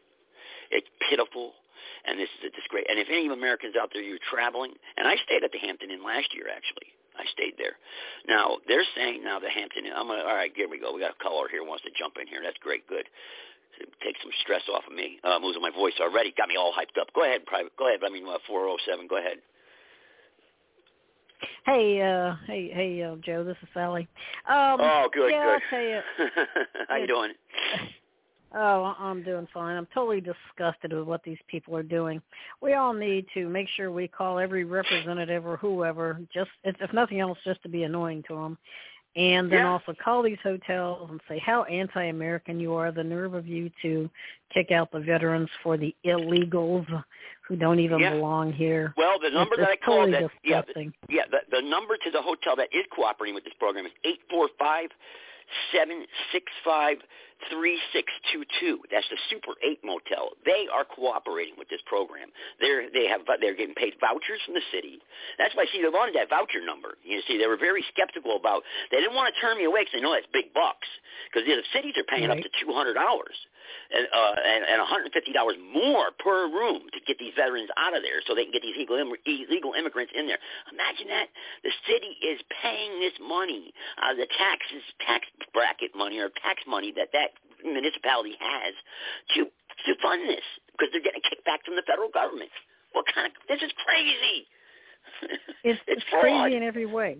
It's 0.70 0.86
pitiful. 1.10 1.58
And 2.06 2.18
this 2.18 2.30
is 2.38 2.50
a 2.50 2.52
disgrace. 2.54 2.86
And 2.88 2.98
if 2.98 3.10
any 3.10 3.26
Americans 3.26 3.74
out 3.74 3.90
there, 3.92 4.02
you're 4.02 4.22
traveling, 4.30 4.78
and 4.96 5.06
I 5.06 5.18
stayed 5.26 5.42
at 5.42 5.50
the 5.50 5.58
Hampton 5.58 5.90
Inn 5.90 6.06
last 6.06 6.30
year, 6.34 6.46
actually. 6.46 6.94
I 7.18 7.24
stayed 7.32 7.56
there. 7.56 7.80
Now 8.28 8.60
they're 8.68 8.86
saying 8.94 9.24
now 9.24 9.40
the 9.40 9.48
Hampton 9.48 9.86
Inn. 9.86 9.92
I'm 9.96 10.06
gonna. 10.06 10.22
All 10.22 10.36
right, 10.36 10.52
here 10.54 10.68
we 10.68 10.78
go. 10.78 10.92
We 10.92 11.00
got 11.00 11.16
a 11.16 11.22
caller 11.22 11.48
here 11.48 11.64
wants 11.64 11.84
to 11.84 11.90
jump 11.96 12.20
in 12.20 12.28
here. 12.28 12.40
That's 12.44 12.60
great. 12.60 12.86
Good. 12.86 13.08
Take 14.04 14.16
some 14.22 14.32
stress 14.40 14.62
off 14.72 14.84
of 14.88 14.92
me. 14.92 15.18
Uh, 15.24 15.40
moves 15.40 15.56
my 15.60 15.72
voice 15.72 15.96
already. 16.00 16.32
Got 16.36 16.48
me 16.48 16.56
all 16.56 16.72
hyped 16.72 17.00
up. 17.00 17.12
Go 17.12 17.24
ahead, 17.24 17.44
private. 17.44 17.76
Go 17.76 17.88
ahead. 17.88 18.00
I 18.04 18.08
mean, 18.08 18.24
uh, 18.24 18.40
407. 18.48 19.08
Go 19.08 19.16
ahead. 19.18 19.40
Hey, 21.64 22.00
uh, 22.00 22.36
hey, 22.46 22.70
hey, 22.72 23.02
uh, 23.02 23.16
Joe. 23.16 23.44
This 23.44 23.56
is 23.62 23.68
Sally. 23.74 24.08
Um, 24.48 24.78
oh, 24.80 25.08
good, 25.12 25.32
yeah, 25.32 25.58
good. 25.70 25.78
You. 25.90 26.00
How 26.88 26.96
you 26.96 27.06
doing? 27.06 27.32
Oh, 28.54 28.94
I'm 28.98 29.22
doing 29.24 29.46
fine. 29.52 29.76
I'm 29.76 29.88
totally 29.92 30.20
disgusted 30.22 30.92
with 30.92 31.04
what 31.04 31.22
these 31.24 31.36
people 31.48 31.76
are 31.76 31.82
doing. 31.82 32.22
We 32.62 32.74
all 32.74 32.92
need 32.94 33.26
to 33.34 33.48
make 33.48 33.68
sure 33.76 33.90
we 33.90 34.06
call 34.08 34.38
every 34.38 34.64
representative 34.64 35.44
or 35.44 35.56
whoever, 35.56 36.20
just 36.32 36.50
if, 36.62 36.76
if 36.80 36.92
nothing 36.92 37.20
else, 37.20 37.36
just 37.44 37.60
to 37.64 37.68
be 37.68 37.82
annoying 37.82 38.22
to 38.28 38.34
them, 38.36 38.56
and 39.16 39.50
then 39.50 39.58
Yeah. 39.60 39.68
also 39.68 39.94
call 40.02 40.22
these 40.22 40.38
hotels 40.42 41.10
and 41.10 41.20
say 41.28 41.38
how 41.38 41.64
anti-American 41.64 42.60
you 42.60 42.72
are. 42.74 42.92
The 42.92 43.02
nerve 43.02 43.34
of 43.34 43.46
you 43.48 43.70
to 43.82 44.08
kick 44.54 44.70
out 44.70 44.92
the 44.92 45.00
veterans 45.00 45.50
for 45.62 45.76
the 45.76 45.94
illegals 46.06 46.86
who 47.46 47.56
don't 47.56 47.78
even 47.78 47.98
Yeah. 48.00 48.14
belong 48.14 48.52
here. 48.52 48.92
Well, 48.96 49.18
the 49.18 49.30
number 49.30 49.54
it's, 49.54 49.62
that 49.62 49.70
I 49.70 49.76
called, 49.76 50.10
totally 50.10 50.24
that 50.24 50.30
yeah, 50.42 50.62
the, 50.62 50.92
yeah, 51.08 51.26
the, 51.30 51.40
the 51.50 51.62
number 51.62 51.96
to 51.96 52.10
the 52.10 52.22
hotel 52.22 52.56
that 52.56 52.68
is 52.72 52.84
cooperating 52.90 53.34
with 53.34 53.44
this 53.44 53.54
program 53.58 53.86
is 53.86 53.92
eight 54.04 54.20
four 54.30 54.48
five 54.58 54.90
seven 55.72 56.06
six 56.32 56.50
five 56.64 56.98
three 57.50 57.78
six 57.92 58.10
two 58.32 58.42
two. 58.58 58.80
That's 58.90 59.06
the 59.10 59.18
Super 59.30 59.54
Eight 59.62 59.78
Motel. 59.84 60.34
They 60.44 60.66
are 60.72 60.84
cooperating 60.84 61.54
with 61.58 61.68
this 61.68 61.80
program. 61.86 62.30
They're 62.60 62.90
they 62.90 63.06
have 63.06 63.22
they're 63.40 63.54
getting 63.54 63.74
paid 63.74 63.94
vouchers 64.00 64.40
from 64.44 64.54
the 64.54 64.66
city. 64.72 64.98
That's 65.38 65.54
why 65.54 65.66
see 65.70 65.82
they 65.82 65.88
wanted 65.88 66.16
that 66.16 66.30
voucher 66.30 66.64
number. 66.64 66.98
You 67.04 67.22
see, 67.28 67.38
they 67.38 67.46
were 67.46 67.58
very 67.58 67.84
skeptical 67.92 68.36
about. 68.36 68.62
They 68.90 68.98
didn't 68.98 69.14
want 69.14 69.32
to 69.32 69.40
turn 69.40 69.58
me 69.58 69.64
away 69.64 69.82
because 69.86 69.94
they 69.94 70.02
know 70.02 70.12
that's 70.12 70.26
big 70.32 70.52
bucks. 70.52 70.88
Because 71.30 71.46
the 71.46 71.62
cities 71.72 71.94
are 71.94 72.08
paying 72.08 72.30
up 72.30 72.38
to 72.38 72.50
two 72.58 72.72
hundred 72.72 72.94
dollars 72.94 73.36
and 73.90 74.04
uh, 74.10 74.34
and, 74.38 74.62
and 74.66 74.78
one 74.80 74.88
hundred 74.88 75.12
and 75.12 75.16
fifty 75.16 75.32
dollars 75.32 75.56
more 75.60 76.10
per 76.18 76.48
room 76.50 76.86
to 76.92 77.00
get 77.06 77.18
these 77.18 77.34
veterans 77.36 77.70
out 77.76 77.96
of 77.96 78.02
there, 78.02 78.20
so 78.26 78.34
they 78.34 78.44
can 78.44 78.52
get 78.52 78.62
these 78.62 78.76
illegal 78.76 78.96
imm- 78.98 79.22
illegal 79.26 79.72
immigrants 79.74 80.12
in 80.14 80.26
there. 80.26 80.38
Imagine 80.72 81.08
that 81.08 81.28
the 81.62 81.72
city 81.86 82.18
is 82.22 82.40
paying 82.62 83.00
this 83.00 83.16
money 83.22 83.72
out 84.02 84.14
of 84.14 84.18
the 84.18 84.28
taxes 84.30 84.82
tax 85.04 85.26
bracket 85.52 85.94
money 85.94 86.18
or 86.18 86.30
tax 86.42 86.62
money 86.66 86.92
that 86.96 87.10
that 87.12 87.36
municipality 87.64 88.34
has 88.38 88.74
to 89.34 89.50
to 89.86 89.90
fund 90.02 90.28
this 90.28 90.44
because 90.72 90.88
they're 90.92 91.04
getting 91.04 91.22
kicked 91.22 91.44
back 91.44 91.64
from 91.64 91.76
the 91.76 91.84
federal 91.86 92.08
government. 92.10 92.50
What 92.92 93.06
kind 93.12 93.28
of 93.28 93.32
this 93.48 93.62
is 93.62 93.72
crazy. 93.84 94.46
It's 95.64 95.80
it's 95.86 96.02
crazy 96.10 96.56
in 96.56 96.62
every 96.62 96.86
way. 96.86 97.18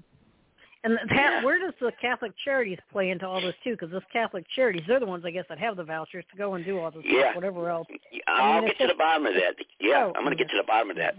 And 0.87 0.99
that, 1.11 1.43
where 1.43 1.59
does 1.59 1.75
the 1.81 1.91
Catholic 2.01 2.33
Charities 2.45 2.79
play 2.93 3.11
into 3.11 3.27
all 3.27 3.41
this 3.41 3.55
too? 3.65 3.73
Because 3.73 3.91
those 3.91 4.03
Catholic 4.13 4.45
Charities, 4.55 4.83
they're 4.87 5.01
the 5.01 5.07
ones, 5.07 5.25
I 5.27 5.33
guess, 5.33 5.45
that 5.49 5.59
have 5.59 5.77
the 5.77 5.83
vouchers 5.83 6.25
to 6.31 6.37
go 6.39 6.55
and 6.55 6.65
do 6.65 6.79
all 6.79 6.93
this 6.93 7.03
Yeah. 7.05 7.23
stuff, 7.23 7.35
whatever 7.35 7.69
else. 7.69 7.89
I'll 8.29 8.61
mean, 8.63 8.65
oh. 8.65 8.67
get 8.69 8.79
to 8.79 8.87
the 8.87 8.95
bottom 8.95 9.27
of 9.27 9.35
that. 9.35 9.57
Yeah, 9.81 10.05
Oh, 10.05 10.13
I'm 10.15 10.23
going 10.25 10.37
to 10.37 10.43
get 10.43 10.49
to 10.51 10.57
the 10.57 10.63
bottom 10.63 10.91
of 10.91 10.97
that 10.97 11.17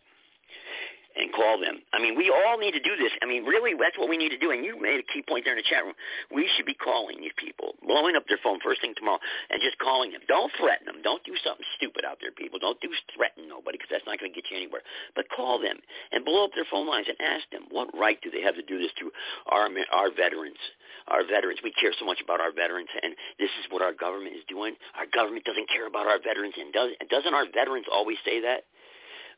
and 1.17 1.33
call 1.33 1.57
them. 1.57 1.81
I 1.91 1.97
mean, 1.97 2.13
we 2.13 2.29
all 2.29 2.61
need 2.61 2.77
to 2.77 2.83
do 2.83 2.93
this. 2.95 3.09
I 3.21 3.25
mean, 3.25 3.43
really, 3.43 3.73
that's 3.73 3.97
what 3.97 4.07
we 4.07 4.17
need 4.21 4.29
to 4.29 4.37
do. 4.37 4.53
And 4.53 4.61
you 4.61 4.77
made 4.77 5.01
a 5.01 5.07
key 5.09 5.25
point 5.25 5.49
there 5.49 5.57
in 5.57 5.61
the 5.61 5.65
chat 5.65 5.81
room. 5.81 5.97
We 6.29 6.45
should 6.55 6.69
be 6.69 6.77
calling 6.77 7.17
these 7.19 7.33
people, 7.35 7.73
blowing 7.81 8.15
up 8.15 8.29
their 8.29 8.39
phone 8.41 8.61
first 8.61 8.81
thing 8.85 8.93
tomorrow, 8.93 9.19
and 9.49 9.57
just 9.59 9.81
calling 9.81 10.13
them. 10.13 10.21
Don't 10.29 10.53
threaten 10.61 10.85
them. 10.85 11.01
Don't 11.01 11.25
do 11.25 11.33
something 11.41 11.65
stupid 11.75 12.05
out 12.05 12.21
there, 12.21 12.31
people. 12.31 12.61
Don't 12.61 12.79
do 12.79 12.93
threaten 13.17 13.49
nobody 13.49 13.81
because 13.81 13.89
that's 13.89 14.05
not 14.05 14.21
going 14.21 14.29
to 14.29 14.37
get 14.37 14.45
you 14.53 14.57
anywhere. 14.61 14.85
But 15.17 15.33
call 15.33 15.57
them 15.57 15.81
and 16.13 16.21
blow 16.21 16.45
up 16.45 16.53
their 16.53 16.69
phone 16.69 16.85
lines 16.85 17.09
and 17.09 17.17
ask 17.17 17.49
them 17.49 17.65
what 17.73 17.89
right 17.97 18.21
do 18.21 18.29
they 18.29 18.45
have 18.45 18.55
to 18.55 18.65
do 18.65 18.77
this 18.77 18.93
to 19.01 19.09
our 19.49 19.65
our 19.91 20.13
veterans. 20.13 20.61
Our 21.07 21.23
veterans, 21.23 21.59
we 21.63 21.71
care 21.71 21.91
so 21.97 22.05
much 22.05 22.19
about 22.19 22.39
our 22.39 22.51
veterans, 22.51 22.91
and 23.01 23.15
this 23.39 23.51
is 23.63 23.71
what 23.71 23.81
our 23.81 23.93
government 23.93 24.35
is 24.35 24.43
doing. 24.47 24.75
Our 24.99 25.07
government 25.07 25.45
doesn't 25.45 25.69
care 25.71 25.87
about 25.87 26.07
our 26.07 26.19
veterans, 26.19 26.55
and 26.59 26.71
does 26.71 26.91
doesn't 27.09 27.33
our 27.33 27.47
veterans 27.47 27.87
always 27.91 28.17
say 28.23 28.41
that? 28.43 28.67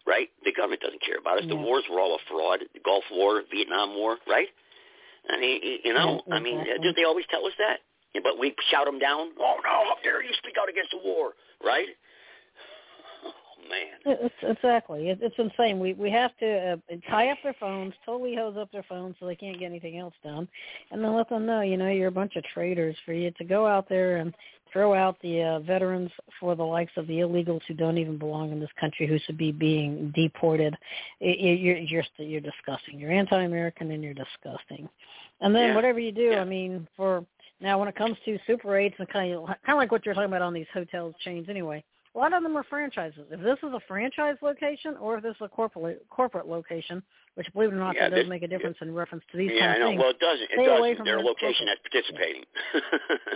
Right? 0.07 0.29
The 0.43 0.51
government 0.51 0.81
doesn't 0.81 1.01
care 1.01 1.17
about 1.19 1.39
us. 1.39 1.45
The 1.47 1.55
wars 1.55 1.83
were 1.89 1.99
all 1.99 2.15
a 2.15 2.19
fraud. 2.29 2.59
The 2.73 2.79
Gulf 2.83 3.03
War, 3.11 3.41
Vietnam 3.51 3.95
War, 3.95 4.17
right? 4.27 4.47
I 5.29 5.39
mean, 5.39 5.61
you 5.83 5.93
know, 5.93 6.21
Yeah, 6.27 6.35
I 6.35 6.39
mean, 6.39 6.63
don't 6.81 6.95
they 6.95 7.03
always 7.03 7.25
tell 7.29 7.45
us 7.45 7.53
that? 7.59 7.79
Yeah, 8.15 8.21
but 8.23 8.39
we 8.39 8.55
shout 8.71 8.85
them 8.85 8.97
down. 8.99 9.29
Oh 9.39 9.55
no! 9.63 9.69
How 9.69 9.95
dare 10.03 10.23
you 10.23 10.33
speak 10.37 10.55
out 10.59 10.69
against 10.69 10.91
the 10.91 10.99
war, 11.03 11.33
right? 11.63 11.87
Oh 13.23 13.69
man. 13.69 14.19
It's 14.23 14.57
exactly. 14.57 15.09
It, 15.09 15.19
it's 15.21 15.35
insane. 15.37 15.79
We 15.79 15.93
we 15.93 16.09
have 16.09 16.35
to 16.37 16.79
uh, 16.91 16.95
tie 17.11 17.29
up 17.29 17.37
their 17.43 17.55
phones, 17.59 17.93
totally 18.05 18.35
hose 18.35 18.55
up 18.57 18.71
their 18.71 18.85
phones 18.89 19.15
so 19.19 19.27
they 19.27 19.35
can't 19.35 19.59
get 19.59 19.65
anything 19.65 19.99
else 19.99 20.15
done, 20.23 20.47
and 20.91 21.03
then 21.03 21.15
let 21.15 21.29
them 21.29 21.45
know, 21.45 21.61
you 21.61 21.77
know, 21.77 21.89
you're 21.89 22.07
a 22.07 22.11
bunch 22.11 22.35
of 22.35 22.43
traitors 22.45 22.95
for 23.05 23.13
you 23.13 23.29
to 23.31 23.43
go 23.43 23.67
out 23.67 23.87
there 23.87 24.17
and 24.17 24.33
throw 24.71 24.93
out 24.93 25.17
the 25.21 25.41
uh, 25.41 25.59
veterans 25.59 26.11
for 26.39 26.55
the 26.55 26.63
likes 26.63 26.91
of 26.97 27.07
the 27.07 27.19
illegals 27.19 27.61
who 27.67 27.73
don't 27.73 27.97
even 27.97 28.17
belong 28.17 28.51
in 28.51 28.59
this 28.59 28.69
country, 28.79 29.07
who 29.07 29.17
should 29.19 29.37
be 29.37 29.51
being 29.51 30.11
deported. 30.15 30.75
It, 31.19 31.37
it, 31.39 31.59
you're 31.59 31.77
you're 31.77 32.03
you're 32.17 32.41
disgusting. 32.41 32.99
You're 32.99 33.11
anti-American 33.11 33.91
and 33.91 34.03
you're 34.03 34.13
disgusting. 34.13 34.87
And 35.41 35.55
then 35.55 35.69
Yeah. 35.69 35.75
whatever 35.75 35.99
you 35.99 36.11
do, 36.11 36.31
Yeah. 36.31 36.41
I 36.41 36.45
mean, 36.45 36.87
for 36.97 37.25
now 37.61 37.77
when 37.79 37.87
it 37.87 37.95
comes 37.95 38.17
to 38.25 38.37
Super 38.47 38.77
Eights 38.77 38.95
and 38.99 39.07
kind 39.09 39.33
of 39.33 39.45
kind 39.47 39.57
of 39.69 39.77
like 39.77 39.91
what 39.91 40.05
you're 40.05 40.15
talking 40.15 40.29
about 40.29 40.41
on 40.41 40.53
these 40.53 40.67
hotels 40.73 41.15
chains, 41.23 41.47
anyway. 41.49 41.83
A 42.15 42.17
lot 42.17 42.33
of 42.33 42.41
them 42.41 42.57
are 42.57 42.63
franchises. 42.63 43.21
If 43.29 43.39
this 43.41 43.59
is 43.61 43.71
a 43.71 43.79
franchise 43.87 44.35
location 44.41 44.97
or 44.99 45.17
if 45.17 45.23
this 45.23 45.35
is 45.35 45.41
a 45.41 45.47
corporate 45.47 46.03
corporate 46.09 46.47
location, 46.47 47.03
which 47.35 47.45
believe 47.53 47.69
it 47.69 47.75
or 47.75 47.77
not, 47.77 47.95
Yeah, 47.95 48.09
that 48.09 48.15
does 48.15 48.27
make 48.27 48.41
a 48.41 48.47
difference 48.47 48.77
in 48.81 48.93
reference 48.95 49.23
to 49.31 49.37
these 49.37 49.51
yeah, 49.53 49.59
kind 49.59 49.71
I 49.71 49.77
know. 49.77 49.89
things. 49.91 49.99
Well, 50.01 50.09
it 50.09 50.19
doesn't. 50.19 50.41
It 50.43 50.49
Stay 50.55 50.65
doesn't. 50.65 50.95
from 50.97 51.05
They're 51.05 51.19
a 51.19 51.21
the 51.21 51.27
location 51.27 51.67
that's 51.67 51.79
participating. 51.85 52.43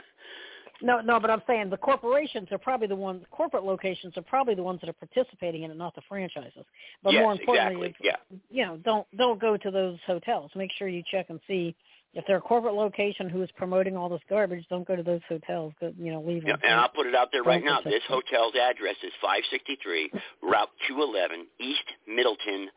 No, 0.83 0.99
no, 0.99 1.17
but 1.17 1.31
I'm 1.31 1.41
saying 1.47 1.69
the 1.69 1.77
corporations 1.77 2.49
are 2.51 2.57
probably 2.57 2.87
the 2.87 2.95
ones. 2.95 3.23
Corporate 3.31 3.63
locations 3.63 4.17
are 4.17 4.21
probably 4.21 4.53
the 4.53 4.63
ones 4.63 4.81
that 4.81 4.89
are 4.89 4.93
participating 4.93 5.63
in 5.63 5.71
it, 5.71 5.77
not 5.77 5.95
the 5.95 6.01
franchises. 6.09 6.65
But 7.01 7.13
yes, 7.13 7.21
more 7.21 7.31
importantly, 7.31 7.95
exactly. 7.97 8.09
Yeah. 8.29 8.37
you 8.51 8.65
know, 8.65 8.77
don't 8.83 9.07
don't 9.17 9.39
go 9.39 9.55
to 9.55 9.71
those 9.71 9.97
hotels. 10.05 10.51
Make 10.55 10.71
sure 10.77 10.89
you 10.89 11.01
check 11.09 11.27
and 11.29 11.39
see 11.47 11.73
if 12.13 12.25
they're 12.27 12.37
a 12.37 12.41
corporate 12.41 12.73
location 12.75 13.29
who 13.29 13.41
is 13.41 13.49
promoting 13.55 13.95
all 13.95 14.09
this 14.09 14.21
garbage. 14.29 14.65
Don't 14.69 14.85
go 14.85 14.95
to 14.97 15.03
those 15.03 15.21
hotels. 15.29 15.73
Go, 15.79 15.93
you 15.97 16.11
know, 16.11 16.21
leave 16.21 16.43
Yeah, 16.45 16.53
them. 16.57 16.61
and 16.63 16.79
I'll 16.79 16.89
put 16.89 17.07
it 17.07 17.15
out 17.15 17.29
there 17.31 17.43
right 17.43 17.63
now. 17.63 17.79
This 17.81 18.03
hotel's 18.09 18.53
address 18.53 18.95
is 19.03 19.13
563 19.21 20.11
Route 20.43 20.69
211, 20.89 21.47
East 21.61 21.87
Middletown, 22.07 22.67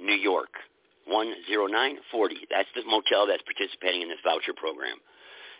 New 0.00 0.16
York, 0.16 0.50
10940. 1.06 2.36
That's 2.50 2.68
the 2.74 2.82
motel 2.88 3.26
that's 3.28 3.42
participating 3.44 4.02
in 4.02 4.08
this 4.08 4.18
voucher 4.24 4.54
program. 4.56 4.96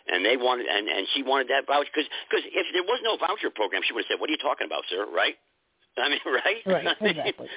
And 0.07 0.23
they 0.23 0.37
wanted, 0.37 0.67
and 0.67 0.87
and 0.87 1.07
she 1.15 1.23
wanted 1.23 1.47
that 1.49 1.65
voucher 1.65 1.89
because 1.93 2.09
because 2.29 2.45
if 2.45 2.67
there 2.73 2.83
was 2.83 2.99
no 3.03 3.17
voucher 3.17 3.49
program, 3.49 3.81
she 3.85 3.93
would 3.93 4.05
have 4.05 4.13
said, 4.15 4.19
"What 4.21 4.29
are 4.29 4.33
you 4.33 4.37
talking 4.37 4.67
about, 4.67 4.83
sir?" 4.89 5.05
Right? 5.09 5.35
I 5.97 6.09
mean, 6.09 6.19
right? 6.25 6.61
Right, 6.65 6.97
exactly. 7.01 7.47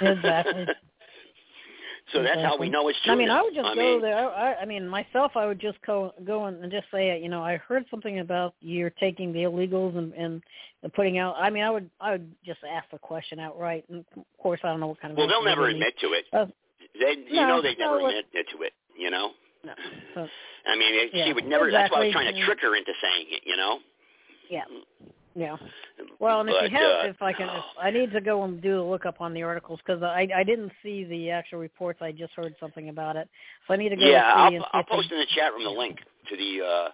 Exactly. 0.00 0.66
so 2.12 2.22
that's 2.22 2.40
how 2.40 2.56
we 2.58 2.68
know 2.68 2.88
it's 2.88 2.98
true. 3.04 3.12
I 3.12 3.16
mean, 3.16 3.30
I 3.30 3.42
would 3.42 3.54
just 3.54 3.66
I 3.66 3.74
go 3.74 3.80
mean, 3.80 4.02
there. 4.02 4.16
I, 4.16 4.54
I 4.54 4.64
mean, 4.64 4.88
myself, 4.88 5.32
I 5.36 5.46
would 5.46 5.60
just 5.60 5.78
go 5.86 6.12
go 6.24 6.46
and 6.46 6.70
just 6.70 6.86
say, 6.92 7.20
you 7.20 7.28
know, 7.28 7.42
I 7.42 7.58
heard 7.58 7.84
something 7.90 8.20
about 8.20 8.54
you're 8.60 8.90
taking 8.90 9.32
the 9.32 9.40
illegals 9.40 9.96
and 9.96 10.12
and 10.14 10.42
putting 10.94 11.18
out. 11.18 11.36
I 11.38 11.50
mean, 11.50 11.62
I 11.62 11.70
would 11.70 11.90
I 12.00 12.12
would 12.12 12.32
just 12.44 12.60
ask 12.68 12.90
the 12.90 12.98
question 12.98 13.38
outright. 13.38 13.84
And 13.90 14.04
of 14.16 14.24
course, 14.42 14.60
I 14.64 14.68
don't 14.68 14.80
know 14.80 14.88
what 14.88 15.00
kind 15.00 15.12
of. 15.12 15.18
Well, 15.18 15.28
they'll 15.28 15.44
never 15.44 15.68
admit 15.68 15.94
to 16.00 16.08
it. 16.08 16.24
Uh, 16.32 16.46
They, 16.98 17.14
you 17.28 17.40
no, 17.40 17.48
know, 17.48 17.62
they 17.62 17.76
no, 17.78 17.98
never 17.98 18.08
admit 18.08 18.46
to 18.56 18.62
it. 18.62 18.72
You 18.98 19.10
know. 19.10 19.30
No. 20.16 20.28
I 20.66 20.76
mean, 20.76 20.94
it, 20.94 21.10
Yeah, 21.12 21.26
she 21.26 21.32
would 21.32 21.46
never. 21.46 21.70
That's 21.70 21.90
why 21.90 21.98
I 21.98 22.04
was 22.04 22.12
trying 22.12 22.32
to 22.32 22.44
trick 22.44 22.58
her 22.62 22.76
into 22.76 22.92
saying 23.00 23.26
it. 23.30 23.42
You 23.44 23.56
know. 23.56 23.78
yeah. 24.50 24.64
Yeah. 25.34 25.56
Well, 26.18 26.40
and 26.40 26.48
if 26.48 26.56
But, 26.58 26.70
you 26.70 26.76
have, 26.76 26.90
uh, 26.90 27.08
if 27.10 27.22
I 27.22 27.32
can, 27.32 27.48
if 27.48 27.64
I 27.80 27.90
need 27.90 28.10
to 28.12 28.20
go 28.20 28.42
and 28.42 28.60
do 28.60 28.82
a 28.82 28.86
look 28.88 29.06
up 29.06 29.20
on 29.20 29.32
the 29.34 29.42
articles 29.42 29.78
because 29.84 30.02
I 30.02 30.28
I 30.34 30.42
didn't 30.42 30.72
see 30.82 31.04
the 31.04 31.30
actual 31.30 31.58
reports. 31.60 32.00
I 32.02 32.10
just 32.12 32.32
heard 32.34 32.54
something 32.58 32.88
about 32.88 33.16
it, 33.16 33.28
so 33.66 33.74
I 33.74 33.76
need 33.76 33.90
to 33.90 33.96
go 33.96 34.04
yeah, 34.04 34.24
and 34.24 34.50
see 34.50 34.56
I'll, 34.56 34.64
and 34.64 34.64
I'll 34.72 34.84
post 34.84 35.12
in 35.12 35.18
the 35.18 35.26
chat 35.36 35.52
room 35.52 35.62
the 35.64 35.70
link 35.70 35.98
to 36.28 36.36
the 36.36 36.64
uh, 36.64 36.88